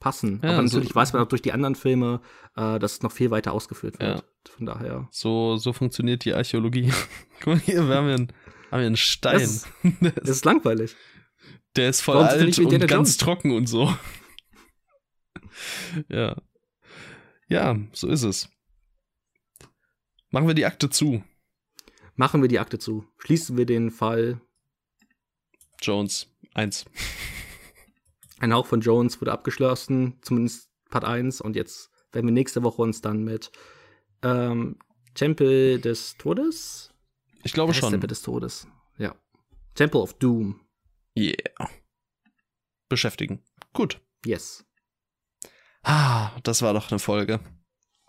passen. 0.01 0.41
Ja, 0.43 0.51
Aber 0.51 0.63
natürlich 0.63 0.91
so, 0.91 0.95
weiß 0.95 1.13
man 1.13 1.23
auch 1.23 1.29
durch 1.29 1.43
die 1.43 1.53
anderen 1.53 1.75
Filme, 1.75 2.21
äh, 2.57 2.79
dass 2.79 2.93
es 2.95 3.03
noch 3.03 3.13
viel 3.13 3.31
weiter 3.31 3.53
ausgeführt 3.53 3.99
wird. 4.01 4.19
Ja. 4.19 4.25
Von 4.57 4.67
daher. 4.67 5.09
So, 5.11 5.57
so 5.57 5.73
funktioniert 5.73 6.25
die 6.25 6.35
Archäologie. 6.35 6.93
Guck 7.41 7.47
mal 7.47 7.59
hier, 7.59 7.89
wir 7.89 7.95
haben 7.95 8.07
hier 8.07 8.15
einen, 8.15 8.33
haben 8.71 8.81
hier 8.81 8.87
einen 8.87 8.97
Stein. 8.97 9.41
Das 9.41 9.51
ist, 9.51 9.69
das 10.17 10.29
ist 10.29 10.45
langweilig. 10.45 10.95
Der 11.77 11.89
ist 11.89 12.03
voll 12.03 12.17
Warum 12.17 12.29
alt 12.29 12.59
und 12.59 12.71
ganz 12.71 12.91
Jones? 12.91 13.17
trocken 13.17 13.51
und 13.53 13.67
so. 13.67 13.93
ja. 16.09 16.37
Ja, 17.55 17.79
so 17.93 18.09
ist 18.09 18.25
es. 18.25 18.49
Machen 20.31 20.49
wir 20.49 20.55
die 20.55 20.67
Akte 20.67 20.91
zu. 20.91 21.23
Machen 22.17 22.43
wir 22.43 22.49
die 22.49 22.59
Akte 22.59 22.81
zu. 22.81 23.07
Schließen 23.19 23.57
wir 23.57 23.65
den 23.65 23.93
Fall. 23.93 24.41
Jones 25.81 26.27
1. 26.55 26.85
Ein 28.41 28.53
Hauch 28.53 28.67
von 28.67 28.81
Jones 28.81 29.21
wurde 29.21 29.31
abgeschlossen, 29.31 30.19
zumindest 30.23 30.69
Part 30.91 31.05
1. 31.05 31.41
Und 31.43 31.55
jetzt 31.55 31.93
werden 32.11 32.27
wir 32.27 32.33
nächste 32.33 32.65
Woche 32.65 32.83
uns 32.83 33.03
dann 33.03 33.23
mit 33.23 33.53
ähm, 34.25 34.77
Tempel 35.15 35.81
des 35.81 36.17
Todes. 36.17 36.93
Ich 37.45 37.53
glaube 37.53 37.73
schon. 37.73 37.93
Tempel 37.93 38.09
des 38.09 38.23
Todes. 38.23 38.67
Ja. 38.99 39.15
Temple 39.75 40.01
of 40.01 40.15
Doom. 40.15 40.61
Yeah. 41.17 41.71
Beschäftigen. 42.89 43.45
Gut. 43.73 44.01
Yes. 44.27 44.67
Ah, 45.85 46.31
das 46.43 46.63
war 46.63 46.73
doch 46.73 46.91
eine 46.91 46.99
Folge. 46.99 47.41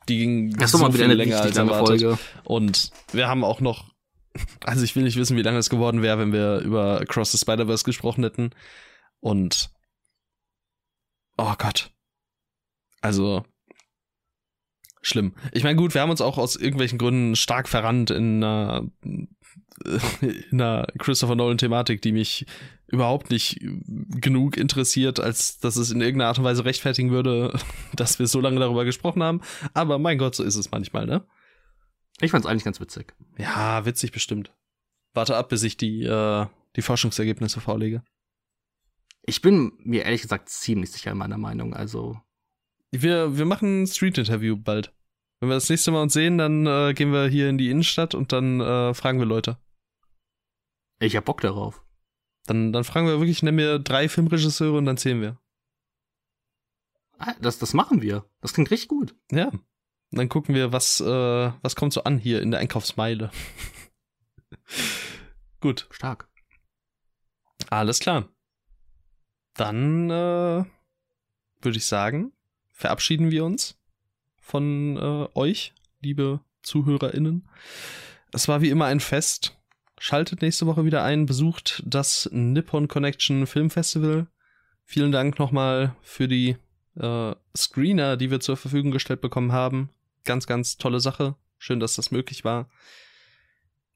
Die 0.07 0.17
ging 0.17 0.57
das 0.57 0.71
so 0.71 0.91
viel 0.91 1.05
länger 1.05 1.41
als 1.41 1.57
erwartet. 1.57 2.01
Folge. 2.01 2.17
Und 2.43 2.91
wir 3.11 3.27
haben 3.27 3.43
auch 3.43 3.59
noch, 3.59 3.91
also 4.63 4.83
ich 4.83 4.95
will 4.95 5.03
nicht 5.03 5.17
wissen, 5.17 5.37
wie 5.37 5.41
lange 5.41 5.57
es 5.57 5.69
geworden 5.69 6.01
wäre, 6.01 6.19
wenn 6.19 6.33
wir 6.33 6.59
über 6.59 7.01
Across 7.01 7.33
the 7.33 7.37
Spider-Verse 7.37 7.83
gesprochen 7.83 8.23
hätten. 8.23 8.51
Und 9.19 9.69
oh 11.37 11.53
Gott. 11.57 11.91
Also 13.01 13.45
schlimm. 15.05 15.33
Ich 15.51 15.63
meine, 15.63 15.75
gut, 15.75 15.93
wir 15.93 16.01
haben 16.01 16.09
uns 16.09 16.21
auch 16.21 16.37
aus 16.37 16.55
irgendwelchen 16.55 16.97
Gründen 16.97 17.35
stark 17.35 17.69
verrannt 17.69 18.09
in 18.09 18.43
einer, 18.43 18.89
in 20.21 20.61
einer 20.61 20.87
Christopher 20.97 21.35
Nolan-Thematik, 21.35 22.01
die 22.01 22.11
mich 22.11 22.45
überhaupt 22.87 23.29
nicht 23.29 23.59
genug 23.59 24.57
interessiert, 24.57 25.19
als 25.19 25.59
dass 25.59 25.75
es 25.75 25.91
in 25.91 26.01
irgendeiner 26.01 26.29
Art 26.29 26.39
und 26.39 26.43
Weise 26.43 26.65
rechtfertigen 26.65 27.11
würde, 27.11 27.57
dass 27.95 28.19
wir 28.19 28.27
so 28.27 28.39
lange 28.39 28.59
darüber 28.59 28.85
gesprochen 28.85 29.23
haben. 29.23 29.41
Aber 29.73 29.99
mein 29.99 30.17
Gott, 30.17 30.35
so 30.35 30.43
ist 30.43 30.55
es 30.55 30.71
manchmal, 30.71 31.05
ne? 31.05 31.25
Ich 32.21 32.31
fand's 32.31 32.47
eigentlich 32.47 32.63
ganz 32.63 32.79
witzig. 32.79 33.13
Ja, 33.37 33.85
witzig 33.85 34.11
bestimmt. 34.11 34.53
Warte 35.13 35.35
ab, 35.35 35.49
bis 35.49 35.63
ich 35.63 35.77
die, 35.77 36.03
äh, 36.03 36.45
die 36.75 36.81
Forschungsergebnisse 36.81 37.59
vorlege. 37.59 38.03
Ich 39.23 39.41
bin 39.41 39.73
mir 39.79 40.03
ehrlich 40.03 40.21
gesagt 40.21 40.49
ziemlich 40.49 40.91
sicher 40.91 41.11
in 41.11 41.17
meiner 41.17 41.37
Meinung, 41.37 41.73
also. 41.73 42.17
Wir, 43.01 43.37
wir 43.37 43.45
machen 43.45 43.83
ein 43.83 43.87
Street-Interview 43.87 44.57
bald. 44.57 44.93
Wenn 45.39 45.49
wir 45.49 45.55
das 45.55 45.69
nächste 45.69 45.91
Mal 45.91 46.01
uns 46.01 46.13
sehen, 46.13 46.37
dann 46.37 46.65
äh, 46.65 46.93
gehen 46.93 47.11
wir 47.11 47.27
hier 47.27 47.49
in 47.49 47.57
die 47.57 47.69
Innenstadt 47.69 48.15
und 48.15 48.31
dann 48.31 48.61
äh, 48.61 48.93
fragen 48.93 49.19
wir 49.19 49.25
Leute. 49.25 49.57
Ich 50.99 51.15
hab 51.15 51.25
Bock 51.25 51.41
darauf. 51.41 51.83
Dann, 52.45 52.71
dann 52.71 52.83
fragen 52.83 53.07
wir 53.07 53.19
wirklich, 53.19 53.43
nenn 53.43 53.55
mir 53.55 53.79
drei 53.79 54.07
Filmregisseure 54.07 54.77
und 54.77 54.85
dann 54.85 54.97
zählen 54.97 55.21
wir. 55.21 55.37
Ah, 57.17 57.33
das, 57.41 57.59
das 57.59 57.73
machen 57.73 58.01
wir. 58.01 58.25
Das 58.41 58.53
klingt 58.53 58.71
richtig 58.71 58.87
gut. 58.87 59.15
Ja. 59.31 59.47
Und 59.47 59.61
dann 60.11 60.29
gucken 60.29 60.55
wir, 60.55 60.71
was, 60.71 61.01
äh, 61.01 61.51
was 61.61 61.75
kommt 61.75 61.93
so 61.93 62.03
an 62.03 62.17
hier 62.17 62.41
in 62.41 62.51
der 62.51 62.59
Einkaufsmeile. 62.59 63.31
gut. 65.59 65.87
Stark. 65.91 66.29
Alles 67.69 67.99
klar. 67.99 68.29
Dann 69.55 70.09
äh, 70.09 70.65
würde 71.61 71.77
ich 71.77 71.85
sagen, 71.85 72.31
verabschieden 72.75 73.31
wir 73.31 73.43
uns 73.43 73.77
von 74.39 74.97
äh, 74.97 75.27
euch, 75.33 75.73
liebe 76.01 76.41
ZuhörerInnen. 76.61 77.47
Es 78.31 78.47
war 78.47 78.61
wie 78.61 78.69
immer 78.69 78.85
ein 78.85 78.99
Fest. 78.99 79.57
Schaltet 79.97 80.41
nächste 80.41 80.67
Woche 80.67 80.85
wieder 80.85 81.03
ein, 81.03 81.25
besucht 81.25 81.81
das 81.85 82.29
Nippon 82.31 82.87
Connection 82.87 83.47
Film 83.47 83.69
Festival. 83.69 84.27
Vielen 84.83 85.11
Dank 85.11 85.39
nochmal 85.39 85.95
für 86.01 86.27
die 86.27 86.57
äh, 86.99 87.33
Screener, 87.55 88.17
die 88.17 88.29
wir 88.29 88.41
zur 88.41 88.57
Verfügung 88.57 88.91
gestellt 88.91 89.21
bekommen 89.21 89.53
haben. 89.53 89.89
Ganz, 90.25 90.45
ganz 90.45 90.77
tolle 90.77 90.99
Sache. 90.99 91.35
Schön, 91.57 91.79
dass 91.79 91.95
das 91.95 92.11
möglich 92.11 92.43
war. 92.43 92.69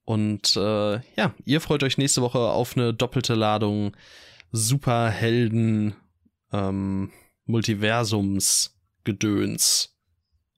Und 0.06 0.56
äh, 0.56 0.96
ja, 1.16 1.36
ihr 1.46 1.62
freut 1.62 1.84
euch 1.84 1.98
nächste 1.98 2.22
Woche 2.22 2.40
auf 2.40 2.76
eine 2.76 2.94
doppelte 2.94 3.36
Ladung 3.36 3.96
Superhelden 4.52 5.96
ähm, 6.52 7.12
Multiversums-Gedöns. 7.50 9.98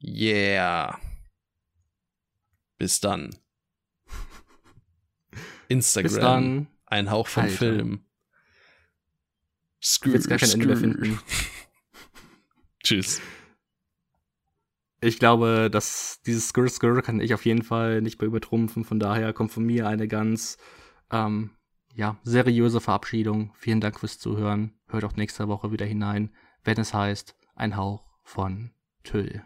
Yeah. 0.04 1.00
Bis 2.78 3.00
dann. 3.00 3.34
Instagram. 5.70 6.12
Bis 6.12 6.20
dann. 6.20 6.68
Ein 6.86 7.10
Hauch 7.10 7.28
vom 7.28 7.44
Alter. 7.44 7.56
Film. 7.56 8.04
Skr, 9.82 10.16
ich 10.16 10.28
gar 10.28 10.38
kein 10.38 10.52
Ende 10.52 10.68
mehr 10.68 10.76
finden. 10.76 11.18
Tschüss. 12.84 13.22
Ich 15.00 15.18
glaube, 15.18 15.70
dass 15.72 16.20
dieses 16.26 16.50
Skr 16.50 16.68
Skr 16.68 17.02
kann 17.02 17.22
ich 17.22 17.34
auf 17.34 17.46
jeden 17.46 17.64
Fall 17.64 18.02
nicht 18.02 18.20
mehr 18.20 18.28
übertrumpfen. 18.28 18.84
Von 18.84 19.00
daher 19.00 19.32
kommt 19.32 19.54
von 19.54 19.64
mir 19.64 19.88
eine 19.88 20.10
ganz 20.10 20.58
ähm, 21.10 21.52
ja, 21.96 22.18
seriöse 22.24 22.82
Verabschiedung. 22.82 23.54
Vielen 23.56 23.80
Dank 23.80 23.98
fürs 24.00 24.20
Zuhören. 24.20 24.74
Hört 24.88 25.06
auch 25.06 25.16
nächste 25.16 25.48
Woche 25.48 25.72
wieder 25.72 25.86
hinein, 25.86 26.32
wenn 26.64 26.80
es 26.80 26.94
heißt, 26.94 27.36
ein 27.56 27.76
Hauch 27.76 28.06
von 28.24 28.72
Tüll. 29.04 29.44